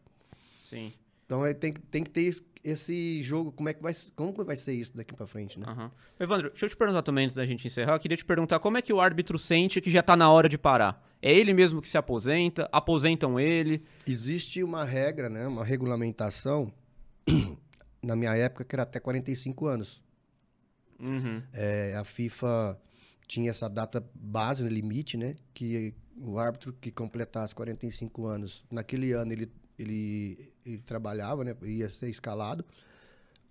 Sim. 0.65 0.93
Então 1.27 1.45
ele 1.45 1.55
tem, 1.55 1.73
que- 1.73 1.81
tem 1.83 2.03
que 2.03 2.09
ter 2.11 2.35
esse- 2.65 3.23
jogo, 3.23 3.53
como 3.53 3.69
é 3.69 3.75
que 3.75 3.83
vai, 3.83 3.93
como 4.17 4.33
vai 4.45 4.57
ser 4.57 4.73
isso 4.73 4.97
daqui 4.97 5.13
pra 5.15 5.27
frente, 5.27 5.61
né? 5.61 5.67
Aham. 5.69 5.91
Evandro, 6.19 6.49
deixa 6.51 6.65
eu 6.65 6.71
te 6.71 6.77
perguntar 6.77 7.03
também 7.03 7.25
antes 7.25 7.37
da 7.37 7.45
gente 7.45 7.67
encerrar. 7.67 7.95
Eu 7.95 8.01
queria 8.01 8.17
te 8.17 8.25
perguntar 8.25 8.59
como 8.61 8.79
é 8.79 8.83
que 8.83 8.93
o 8.93 9.01
árbitro 9.01 9.39
sente 9.39 9.81
que 9.81 9.91
já 9.91 10.03
tá 10.03 10.17
na 10.17 10.31
hora 10.31 10.49
de 10.49 10.57
parar? 10.57 11.07
É 11.21 11.31
ele 11.33 11.53
mesmo 11.53 11.83
que 11.83 11.89
se 11.89 11.99
aposenta? 11.99 12.67
Aposentam 12.73 13.39
ele? 13.39 13.83
Existe 14.07 14.63
uma 14.63 14.85
regra, 14.85 15.29
né, 15.29 15.47
uma 15.47 15.65
regulamentação, 15.65 16.73
na 18.05 18.15
minha 18.15 18.37
época, 18.37 18.65
que 18.65 18.75
era 18.75 18.83
até 18.83 19.01
45 19.01 19.67
anos. 19.67 20.03
Uhum. 20.99 21.43
É, 21.53 21.95
a 21.97 22.05
FIFA 22.05 22.79
tinha 23.27 23.51
essa 23.51 23.69
data 23.69 24.05
base, 24.15 24.63
né, 24.63 24.69
limite, 24.69 25.17
né? 25.17 25.37
Que 25.53 25.95
o 26.17 26.39
árbitro 26.39 26.73
que 26.73 26.91
completasse 26.91 27.55
45 27.55 28.27
anos, 28.27 28.65
naquele 28.71 29.13
ano 29.13 29.33
ele, 29.33 29.51
ele, 29.79 30.53
ele 30.65 30.79
trabalhava, 30.79 31.45
né? 31.45 31.57
Ia 31.63 31.89
ser 31.91 32.09
escalado. 32.09 32.65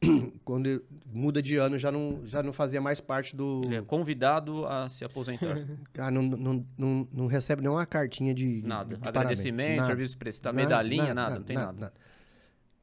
Quando 0.43 0.67
ele 0.67 0.81
muda 1.05 1.41
de 1.41 1.57
ano, 1.57 1.77
já 1.77 1.91
não, 1.91 2.25
já 2.25 2.43
não 2.43 2.51
fazia 2.51 2.81
mais 2.81 2.99
parte 2.99 3.35
do... 3.35 3.61
Ele 3.63 3.75
é 3.77 3.81
convidado 3.81 4.65
a 4.65 4.89
se 4.89 5.03
aposentar. 5.03 5.57
Ah, 5.97 6.11
não, 6.11 6.23
não, 6.23 6.65
não, 6.77 7.07
não 7.11 7.27
recebe 7.27 7.61
nenhuma 7.61 7.85
cartinha 7.85 8.33
de... 8.33 8.61
Nada. 8.63 8.97
de. 8.97 9.07
Agradecimento, 9.07 9.77
Nada. 9.77 9.87
serviço 9.87 10.17
prestado, 10.17 10.55
Nada, 10.55 10.65
medalhinha, 10.65 11.13
nada, 11.13 11.35
não 11.35 11.43
tem 11.43 11.55
nada. 11.55 11.93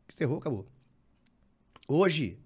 Encerrou, 0.09 0.39
acabou. 0.39 0.67
Hoje, 1.93 2.39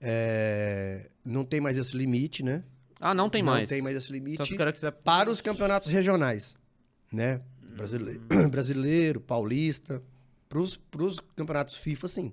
é, 0.00 1.08
não 1.24 1.44
tem 1.44 1.60
mais 1.60 1.78
esse 1.78 1.96
limite, 1.96 2.42
né? 2.42 2.64
Ah, 2.98 3.14
não 3.14 3.30
tem 3.30 3.40
não 3.42 3.52
mais. 3.52 3.68
tem 3.68 3.80
mais 3.80 3.96
esse 3.96 4.10
limite 4.10 4.54
o 4.54 4.56
cara 4.56 4.72
quiser... 4.72 4.90
para 4.90 5.30
os 5.30 5.40
campeonatos 5.40 5.86
regionais, 5.88 6.56
né? 7.12 7.40
Hum. 7.62 7.76
Brasileiro, 7.76 8.20
brasileiro 8.50 9.20
paulista, 9.20 10.02
para 10.48 10.58
os 10.60 10.76
campeonatos 11.36 11.76
FIFA, 11.76 12.08
sim. 12.08 12.32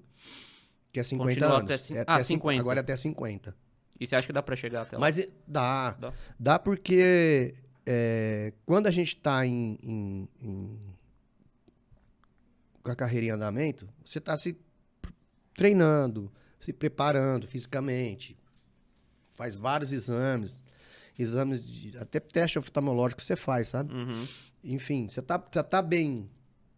Que 0.91 0.99
é 0.99 1.03
50 1.03 1.27
Continua 1.29 1.57
anos. 1.59 1.71
até 1.71 1.77
cin- 1.77 1.93
É 1.95 1.99
ah, 2.07 2.15
até 2.15 2.23
cin- 2.23 2.33
50. 2.35 2.59
Agora 2.61 2.79
é 2.79 2.81
até 2.81 2.95
50. 2.95 3.55
E 3.99 4.07
você 4.07 4.15
acha 4.15 4.25
que 4.25 4.33
dá 4.33 4.41
pra 4.41 4.55
chegar 4.55 4.81
até 4.81 4.95
lá? 4.95 5.01
Mas 5.01 5.19
e- 5.19 5.29
dá. 5.47 5.91
Dá? 5.91 6.13
Dá 6.39 6.57
porque 6.59 7.53
é, 7.85 8.53
quando 8.65 8.87
a 8.87 8.91
gente 8.91 9.09
está 9.15 9.45
em, 9.45 9.77
em- 9.83 10.27
em- 10.41 10.79
com 12.81 12.89
a 12.91 12.95
carreira 12.95 13.27
em 13.27 13.29
andamento, 13.29 13.87
você 14.03 14.17
está 14.17 14.35
se 14.35 14.57
treinando, 15.59 16.31
se 16.57 16.71
preparando 16.71 17.45
fisicamente, 17.45 18.37
faz 19.33 19.57
vários 19.57 19.91
exames, 19.91 20.63
exames 21.17 21.67
de, 21.67 21.97
até 21.97 22.17
teste 22.17 22.57
oftalmológico 22.57 23.21
você 23.21 23.35
faz, 23.35 23.67
sabe? 23.67 23.93
Uhum. 23.93 24.25
Enfim, 24.63 25.09
você 25.09 25.21
tá, 25.21 25.37
você 25.37 25.61
tá 25.61 25.81
bem. 25.81 26.29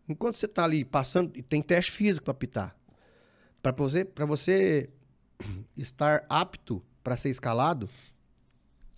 Enquanto 0.10 0.34
você 0.36 0.48
tá 0.48 0.64
ali 0.64 0.84
passando, 0.84 1.32
tem 1.44 1.62
teste 1.62 1.92
físico 1.92 2.26
para 2.26 2.32
apitar. 2.32 2.76
Para 3.62 3.72
você, 3.72 4.04
para 4.04 4.26
você 4.26 4.90
estar 5.78 6.26
apto 6.28 6.84
para 7.04 7.16
ser 7.16 7.30
escalado, 7.30 7.88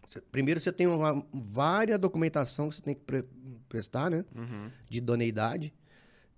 você- 0.06 0.22
primeiro 0.22 0.62
você 0.62 0.72
tem 0.72 0.88
uma 0.88 1.26
várias 1.34 2.00
documentação 2.00 2.70
que 2.70 2.76
você 2.76 2.82
tem 2.82 2.96
que 2.96 3.02
pre- 3.02 3.26
prestar, 3.68 4.10
né? 4.10 4.24
Uhum. 4.34 4.70
De 4.90 5.00
idoneidade. 5.00 5.74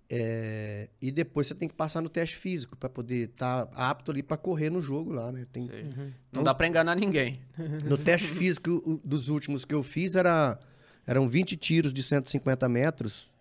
É, 0.10 0.88
e 1.02 1.12
depois 1.12 1.48
você 1.48 1.56
tem 1.56 1.68
que 1.68 1.74
passar 1.74 2.00
no 2.02 2.10
teste 2.10 2.36
físico 2.36 2.78
para 2.78 2.88
poder 2.88 3.30
estar 3.30 3.68
apto 3.74 4.12
ali 4.12 4.22
para 4.22 4.38
correr 4.38 4.70
no 4.70 4.80
jogo 4.80 5.12
lá, 5.12 5.32
né? 5.32 5.48
Tem. 5.52 5.64
Uhum. 5.64 6.12
Não 6.32 6.44
dá 6.44 6.54
pra 6.54 6.68
enganar 6.68 6.96
ninguém. 6.96 7.40
no 7.86 7.98
teste 7.98 8.28
físico 8.28 8.70
o- 8.86 9.02
dos 9.04 9.30
últimos 9.30 9.66
que 9.66 9.74
eu 9.74 9.82
fiz 9.82 10.16
era, 10.16 10.60
eram 11.08 11.28
20 11.28 11.58
tiros 11.58 11.92
de 11.92 12.04
150 12.04 12.70
metros 12.70 13.32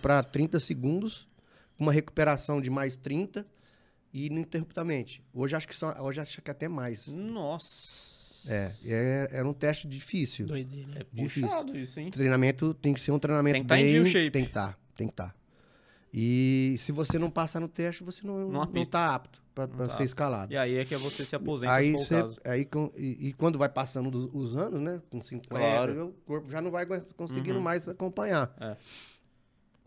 para 0.00 0.22
30 0.22 0.60
segundos, 0.60 1.28
com 1.76 1.84
uma 1.84 1.92
recuperação 1.92 2.60
de 2.60 2.70
mais 2.70 2.94
30 2.96 3.44
e 4.12 4.26
ininterruptamente. 4.26 5.22
Hoje 5.34 5.56
acho 5.56 5.66
que 5.66 5.74
são, 5.74 5.92
hoje 6.04 6.20
acho 6.20 6.40
que 6.40 6.50
até 6.50 6.68
mais. 6.68 7.08
Nossa. 7.08 8.48
É, 8.48 8.72
é- 8.84 9.28
era 9.32 9.48
um 9.48 9.52
teste 9.52 9.88
difícil. 9.88 10.46
Doideira. 10.46 11.00
É 11.00 11.06
Difícil. 11.12 11.48
puxado 11.48 11.76
isso, 11.76 11.98
hein? 11.98 12.12
Treinamento 12.12 12.72
tem 12.74 12.94
que 12.94 13.00
ser 13.00 13.10
um 13.10 13.18
treinamento 13.18 13.54
Tem 13.54 13.62
que 13.62 13.68
tá 13.68 13.76
em 13.80 13.82
bem, 13.84 13.92
dia 13.92 14.02
o 14.02 14.06
shape. 14.06 14.30
tem 14.30 14.42
que 14.44 14.50
estar, 14.50 14.78
tem 14.96 15.08
que 15.08 15.12
estar. 15.12 15.35
E 16.18 16.76
se 16.78 16.92
você 16.92 17.18
não 17.18 17.30
passar 17.30 17.60
no 17.60 17.68
teste, 17.68 18.02
você 18.02 18.26
não, 18.26 18.48
Não 18.50 18.64
não, 18.64 18.84
tá 18.86 19.14
apto 19.14 19.42
para 19.54 19.66
tá 19.68 19.90
ser 19.90 20.04
escalado. 20.04 20.50
E 20.50 20.56
aí 20.56 20.76
é 20.78 20.84
que 20.86 20.96
você 20.96 21.26
se 21.26 21.36
aposenta 21.36 21.72
Aí, 21.72 21.88
se 21.88 21.92
for 21.92 22.00
o 22.00 22.04
cê- 22.06 22.22
caso. 22.22 22.40
aí 22.42 22.64
com- 22.64 22.90
e, 22.96 23.28
e 23.28 23.32
quando 23.34 23.58
vai 23.58 23.68
passando 23.68 24.10
dos- 24.10 24.30
os 24.32 24.56
anos, 24.56 24.80
né? 24.80 25.02
Com 25.10 25.20
50, 25.20 25.48
Claro. 25.58 26.06
o 26.06 26.12
corpo 26.26 26.50
já 26.50 26.62
não 26.62 26.70
vai 26.70 26.86
cons- 26.86 27.12
conseguindo 27.12 27.58
Uhum. 27.58 27.62
mais 27.64 27.86
acompanhar. 27.86 28.50
É. 28.58 28.76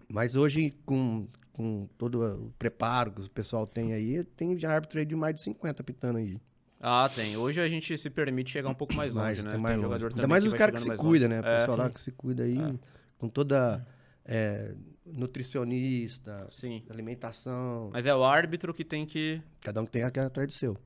Mas 0.07 0.35
hoje, 0.35 0.71
com, 0.85 1.27
com 1.51 1.87
todo 1.97 2.21
o 2.23 2.53
preparo 2.59 3.11
que 3.11 3.21
o 3.21 3.29
pessoal 3.31 3.65
tem 3.65 3.93
aí, 3.93 4.23
tem 4.23 4.57
já 4.57 4.71
árbitro 4.73 4.99
aí 4.99 5.05
de 5.05 5.15
mais 5.15 5.33
de 5.35 5.41
50 5.41 5.83
pitando 5.83 6.17
aí. 6.17 6.39
Ah, 6.79 7.09
tem. 7.13 7.35
Hoje 7.37 7.59
a 7.59 7.67
gente 7.67 7.97
se 7.97 8.09
permite 8.09 8.51
chegar 8.51 8.69
um 8.69 8.73
pouco 8.75 8.93
mais 8.93 9.13
longe, 9.13 9.25
mais, 9.25 9.43
né? 9.43 9.53
é 9.55 9.57
mais 9.57 9.75
tem 9.75 9.85
longe. 9.85 10.05
Ainda 10.05 10.27
mais 10.27 10.45
os 10.45 10.53
caras 10.53 10.81
que 10.83 10.89
se 10.89 10.95
cuidam, 10.95 11.27
né? 11.27 11.41
O 11.41 11.45
É, 11.45 11.57
pessoal 11.57 11.77
lá 11.77 11.87
sim. 11.87 11.93
que 11.93 12.01
se 12.01 12.11
cuida 12.11 12.43
aí, 12.43 12.57
É. 12.59 12.73
com 13.17 13.27
toda 13.27 13.85
é, 14.31 14.73
nutricionista, 15.13 16.47
Sim. 16.49 16.83
alimentação. 16.89 17.89
Mas 17.91 18.05
é 18.05 18.13
o 18.13 18.23
árbitro 18.23 18.73
que 18.73 18.83
tem 18.83 19.05
que. 19.05 19.41
Cada 19.61 19.81
um 19.81 19.85
tem 19.85 20.03
atrás 20.03 20.47
do 20.47 20.53
seu. 20.53 20.77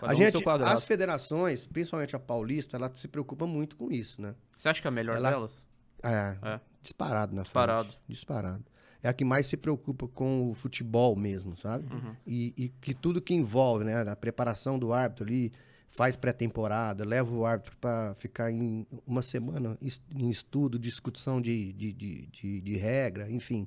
Cada 0.00 0.12
a 0.12 0.14
um 0.14 0.18
gente, 0.18 0.32
seu 0.32 0.42
quadrado. 0.42 0.76
as 0.76 0.84
federações, 0.84 1.66
principalmente 1.66 2.14
a 2.14 2.18
paulista, 2.18 2.76
ela 2.76 2.90
se 2.94 3.08
preocupa 3.08 3.46
muito 3.46 3.76
com 3.76 3.90
isso, 3.90 4.20
né? 4.20 4.34
Você 4.56 4.68
acha 4.68 4.80
que 4.80 4.86
é 4.86 4.90
a 4.90 4.92
melhor 4.92 5.16
Ela- 5.16 5.30
delas? 5.30 5.64
É, 6.02 6.36
É. 6.42 6.60
disparado 6.82 7.34
na 7.34 7.42
Disparado. 7.42 7.84
frente. 7.88 8.00
Disparado. 8.08 8.64
É 9.02 9.08
a 9.08 9.12
que 9.12 9.24
mais 9.24 9.46
se 9.46 9.56
preocupa 9.56 10.08
com 10.08 10.50
o 10.50 10.54
futebol 10.54 11.14
mesmo, 11.14 11.56
sabe? 11.56 11.92
Uhum. 11.92 12.14
E, 12.26 12.54
e 12.56 12.68
que 12.80 12.94
tudo 12.94 13.20
que 13.20 13.34
envolve, 13.34 13.84
né? 13.84 14.00
A 14.08 14.16
preparação 14.16 14.78
do 14.78 14.92
árbitro 14.92 15.26
ali, 15.26 15.52
faz 15.94 16.16
pré-temporada, 16.16 17.04
leva 17.04 17.32
o 17.32 17.46
árbitro 17.46 17.76
para 17.80 18.14
ficar 18.16 18.50
em 18.50 18.84
uma 19.06 19.22
semana 19.22 19.78
em 20.14 20.28
estudo, 20.28 20.76
discussão 20.78 21.40
de, 21.40 21.72
de, 21.72 21.92
de, 21.92 22.26
de, 22.26 22.60
de 22.60 22.76
regra, 22.76 23.30
enfim. 23.30 23.66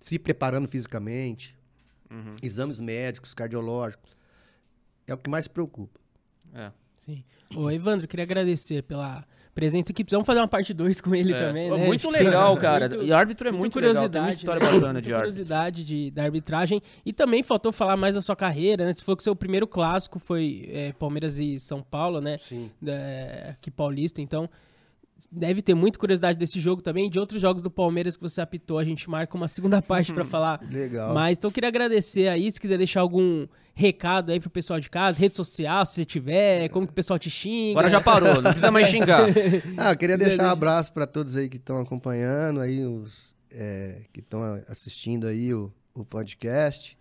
Se 0.00 0.18
preparando 0.18 0.68
fisicamente, 0.68 1.56
Uhum. 2.12 2.34
exames 2.42 2.80
médicos, 2.80 3.32
cardiológicos. 3.32 4.16
É 5.06 5.14
o 5.14 5.16
que 5.16 5.30
mais 5.30 5.46
preocupa. 5.46 6.00
É. 6.52 6.72
Sim. 7.06 7.22
Ô, 7.54 7.70
Evandro, 7.70 8.08
queria 8.08 8.24
agradecer 8.24 8.82
pela 8.82 9.24
presença 9.54 9.92
aqui. 9.92 10.04
Precisamos 10.04 10.26
fazer 10.26 10.40
uma 10.40 10.48
parte 10.48 10.72
2 10.72 11.00
com 11.00 11.14
ele 11.14 11.32
É. 11.32 11.46
também, 11.46 11.70
né? 11.70 11.86
Muito 11.86 12.06
que 12.08 12.12
legal, 12.12 12.52
tem 12.54 12.62
cara. 12.62 12.88
muito- 12.88 13.04
e 13.04 13.12
árbitro 13.12 13.48
é 13.48 13.52
muito 13.52 13.76
legal. 13.78 13.92
Tem 13.92 14.00
curiosidade, 14.10 14.24
muita 14.26 14.38
história 14.40 14.60
né? 14.66 14.72
bacana 14.72 15.02
de 15.02 15.12
árbitro. 15.12 15.16
curiosidade 15.18 15.84
de, 15.84 16.10
da 16.10 16.22
arbitragem. 16.24 16.80
E 17.04 17.12
também 17.12 17.42
faltou 17.42 17.72
falar 17.72 17.96
mais 17.96 18.14
da 18.14 18.20
sua 18.20 18.36
carreira, 18.36 18.84
né? 18.84 18.92
Você 18.92 19.02
falou 19.02 19.16
que 19.16 19.22
seu 19.22 19.34
primeiro 19.36 19.66
clássico 19.66 20.18
foi 20.18 20.68
é, 20.72 20.92
Palmeiras 20.92 21.38
e 21.38 21.58
São 21.58 21.82
Paulo, 21.82 22.20
né? 22.20 22.38
Sim. 22.38 22.70
Da- 22.80 23.50
aqui 23.50 23.70
paulista, 23.70 24.20
então 24.22 24.48
deve 25.30 25.62
ter 25.62 25.74
muita 25.74 25.98
curiosidade 25.98 26.38
desse 26.38 26.60
jogo 26.60 26.82
também. 26.82 27.10
De 27.10 27.18
outros 27.18 27.40
jogos 27.42 27.62
do 27.62 27.70
Palmeiras 27.70 28.16
que 28.16 28.22
você 28.22 28.40
apitou, 28.40 28.78
a 28.78 28.84
gente 28.84 29.08
marca 29.08 29.36
uma 29.36 29.48
segunda 29.48 29.80
parte 29.82 30.12
pra 30.12 30.24
falar 30.24 30.60
Legal. 30.70 31.14
mas 31.14 31.38
então 31.38 31.48
eu 31.48 31.52
queria 31.52 31.68
agradecer 31.68 32.28
aí, 32.28 32.50
se 32.50 32.60
quiser 32.60 32.78
deixar 32.78 33.00
algum 33.00 33.46
recado 33.74 34.30
aí 34.30 34.38
pro 34.38 34.50
pessoal 34.50 34.78
de 34.78 34.90
casa, 34.90 35.20
rede 35.20 35.36
social, 35.36 35.86
se 35.86 35.94
você 35.94 36.04
tiver, 36.04 36.68
como 36.68 36.86
que 36.86 36.92
o 36.92 36.94
pessoal 36.94 37.18
te 37.18 37.30
xinga. 37.30 37.72
Agora 37.78 37.88
já 37.88 38.00
parou, 38.00 38.34
não 38.34 38.42
precisa 38.42 38.70
mais 38.70 38.88
xingar. 38.88 39.26
Ah, 39.76 39.92
eu 39.92 39.96
queria 39.96 40.18
deixar 40.18 40.44
um 40.46 40.50
abraço 40.50 40.92
para 40.92 41.06
todos 41.06 41.36
aí 41.36 41.48
que 41.48 41.56
estão 41.56 41.80
acompanhando, 41.80 42.60
aí 42.60 42.84
os 42.84 43.32
é, 43.50 44.02
que 44.12 44.20
estão 44.20 44.42
assistindo 44.68 45.26
aí 45.26 45.52
o, 45.54 45.72
o 45.94 46.04
podcast, 46.04 46.96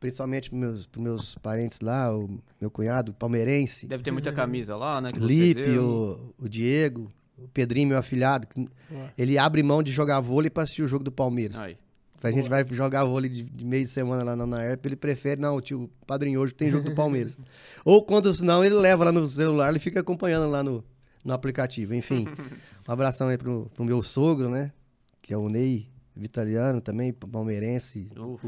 principalmente 0.00 0.50
para 0.50 0.58
meus, 0.58 0.86
pros 0.86 1.02
meus 1.02 1.34
parentes 1.36 1.80
lá, 1.80 2.14
o 2.14 2.38
meu 2.60 2.70
cunhado 2.70 3.12
palmeirense, 3.12 3.86
Deve 3.86 4.02
ter 4.02 4.10
muita 4.10 4.32
camisa 4.32 4.76
lá, 4.76 5.00
né? 5.00 5.10
que 5.10 5.18
você 5.18 5.26
Lipe, 5.26 5.78
o, 5.78 6.32
o 6.38 6.48
Diego, 6.48 7.10
o 7.38 7.48
Pedrinho, 7.48 7.88
meu 7.88 7.98
afilhado, 7.98 8.46
que 8.46 8.60
Boa. 8.60 9.12
ele 9.16 9.38
abre 9.38 9.62
mão 9.62 9.82
de 9.82 9.90
jogar 9.90 10.20
vôlei 10.20 10.50
para 10.50 10.62
assistir 10.62 10.82
o 10.82 10.88
jogo 10.88 11.04
do 11.04 11.12
Palmeiras. 11.12 11.56
Aí. 11.56 11.76
A 12.22 12.30
gente 12.30 12.48
vai 12.48 12.66
jogar 12.70 13.04
vôlei 13.04 13.28
de, 13.28 13.42
de 13.42 13.64
meio 13.66 13.84
de 13.84 13.90
semana 13.90 14.22
lá 14.24 14.34
na, 14.34 14.46
na 14.46 14.64
ERP, 14.64 14.86
ele 14.86 14.96
prefere, 14.96 15.38
não, 15.38 15.60
tio, 15.60 15.90
padrinho 16.06 16.40
hoje 16.40 16.54
tem 16.54 16.70
jogo 16.70 16.88
do 16.88 16.94
Palmeiras. 16.94 17.36
Ou 17.84 18.02
quando 18.02 18.32
senão 18.32 18.64
ele 18.64 18.74
leva 18.74 19.04
lá 19.04 19.12
no 19.12 19.26
celular, 19.26 19.68
ele 19.68 19.78
fica 19.78 20.00
acompanhando 20.00 20.50
lá 20.50 20.62
no, 20.62 20.82
no 21.22 21.34
aplicativo. 21.34 21.94
Enfim, 21.94 22.26
um 22.88 22.92
abração 22.92 23.28
aí 23.28 23.36
pro, 23.36 23.70
pro 23.74 23.84
meu 23.84 24.02
sogro, 24.02 24.48
né? 24.48 24.72
Que 25.20 25.34
é 25.34 25.36
o 25.36 25.50
Ney 25.50 25.86
Vitaliano 26.16 26.80
também, 26.80 27.12
palmeirense, 27.12 28.08
o, 28.16 28.38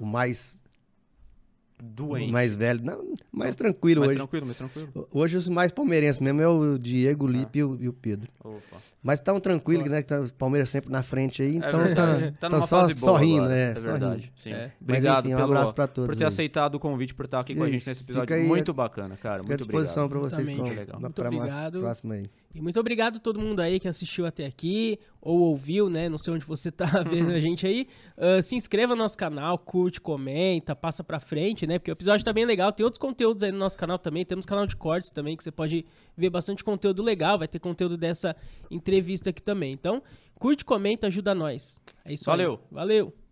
o 0.00 0.06
mais 0.06 0.58
Doente. 1.82 2.32
mais 2.32 2.56
velho, 2.56 2.82
não, 2.82 3.14
mais 3.30 3.54
tranquilo 3.54 4.00
mais 4.00 4.10
hoje. 4.10 4.18
tranquilo, 4.18 4.46
mais 4.46 4.56
tranquilo. 4.58 5.08
Hoje 5.12 5.36
os 5.36 5.48
mais 5.48 5.70
palmeirenses 5.70 6.20
mesmo 6.20 6.40
é 6.40 6.48
o 6.48 6.78
Diego, 6.78 7.26
o 7.26 7.28
Lipe 7.28 7.58
e, 7.58 7.64
o, 7.64 7.76
e 7.82 7.88
o 7.88 7.92
Pedro. 7.92 8.30
Opa. 8.42 8.78
Mas 9.02 9.20
tão 9.20 9.38
tranquilo, 9.38 9.84
né? 9.86 10.02
Que 10.02 10.08
tá 10.08 10.20
o 10.20 10.32
Palmeiras 10.34 10.68
sempre 10.70 10.90
na 10.90 11.02
frente 11.02 11.42
aí, 11.42 11.56
então 11.56 11.78
verdade. 11.78 12.32
tá, 12.40 12.48
tá 12.48 12.56
numa 12.56 12.66
só, 12.66 12.88
boa 13.06 13.18
rindo, 13.20 13.42
agora, 13.44 13.54
é, 13.54 13.70
é 13.70 13.74
verdade. 13.74 14.32
Sim. 14.36 14.52
É. 14.52 14.72
Mas, 14.80 14.98
Obrigado 14.98 15.24
enfim, 15.26 15.34
um 15.34 15.36
pelo- 15.38 15.52
abraço 15.52 15.74
pra 15.74 15.86
todos 15.86 16.08
por 16.10 16.16
ter 16.16 16.24
aí. 16.24 16.28
aceitado 16.28 16.74
o 16.76 16.80
convite, 16.80 17.14
por 17.14 17.26
estar 17.26 17.40
aqui 17.40 17.54
com 17.54 17.62
a 17.62 17.70
gente 17.70 17.86
nesse 17.86 18.02
episódio. 18.02 18.34
aí, 18.34 18.46
muito 18.46 18.72
bacana, 18.72 19.16
cara. 19.16 19.42
Fica 19.42 19.46
à 19.46 19.48
Muito 19.48 19.58
disposição 19.58 20.06
obrigado. 20.06 20.30
pra 20.30 20.42
vocês 20.44 20.58
com, 20.58 20.64
legal. 20.64 21.00
Muito 21.00 21.12
pra 21.14 21.30
mais 21.30 21.42
obrigado. 21.42 21.80
próxima 21.80 22.14
aí. 22.14 22.30
E 22.54 22.60
muito 22.60 22.80
obrigado 22.80 23.16
a 23.16 23.20
todo 23.20 23.38
mundo 23.38 23.60
aí 23.60 23.78
que 23.78 23.86
assistiu 23.86 24.24
até 24.24 24.46
aqui, 24.46 24.98
ou 25.20 25.38
ouviu, 25.40 25.90
né? 25.90 26.08
Não 26.08 26.16
sei 26.16 26.32
onde 26.32 26.44
você 26.44 26.72
tá 26.72 26.86
vendo 27.02 27.30
a 27.30 27.38
gente 27.38 27.66
aí. 27.66 27.86
Ah, 28.16 28.40
se 28.40 28.56
inscreva 28.56 28.94
no 28.94 29.02
nosso 29.02 29.18
canal, 29.18 29.58
curte, 29.58 30.00
comenta, 30.00 30.74
passa 30.74 31.04
pra 31.04 31.20
frente, 31.20 31.66
né? 31.66 31.78
Porque 31.78 31.90
o 31.90 31.92
episódio 31.92 32.24
tá 32.24 32.32
bem 32.32 32.46
legal. 32.46 32.72
Tem 32.72 32.84
outros 32.84 32.98
conteúdos 32.98 33.42
aí 33.42 33.52
no 33.52 33.58
nosso 33.58 33.76
canal 33.76 33.98
também. 33.98 34.24
Temos 34.24 34.46
canal 34.46 34.66
de 34.66 34.74
cortes 34.74 35.10
também, 35.10 35.36
que 35.36 35.42
você 35.42 35.52
pode 35.52 35.84
ver 36.16 36.30
bastante 36.30 36.64
conteúdo 36.64 37.02
legal. 37.02 37.38
Vai 37.38 37.48
ter 37.48 37.58
conteúdo 37.58 37.96
dessa 37.96 38.34
entrevista 38.70 39.30
aqui 39.30 39.42
também. 39.42 39.72
Então, 39.72 40.02
curte, 40.38 40.64
comenta, 40.64 41.08
ajuda 41.08 41.34
nós. 41.34 41.80
É 42.04 42.14
isso 42.14 42.24
Valeu. 42.24 42.52
aí. 42.52 42.58
Valeu. 42.70 43.25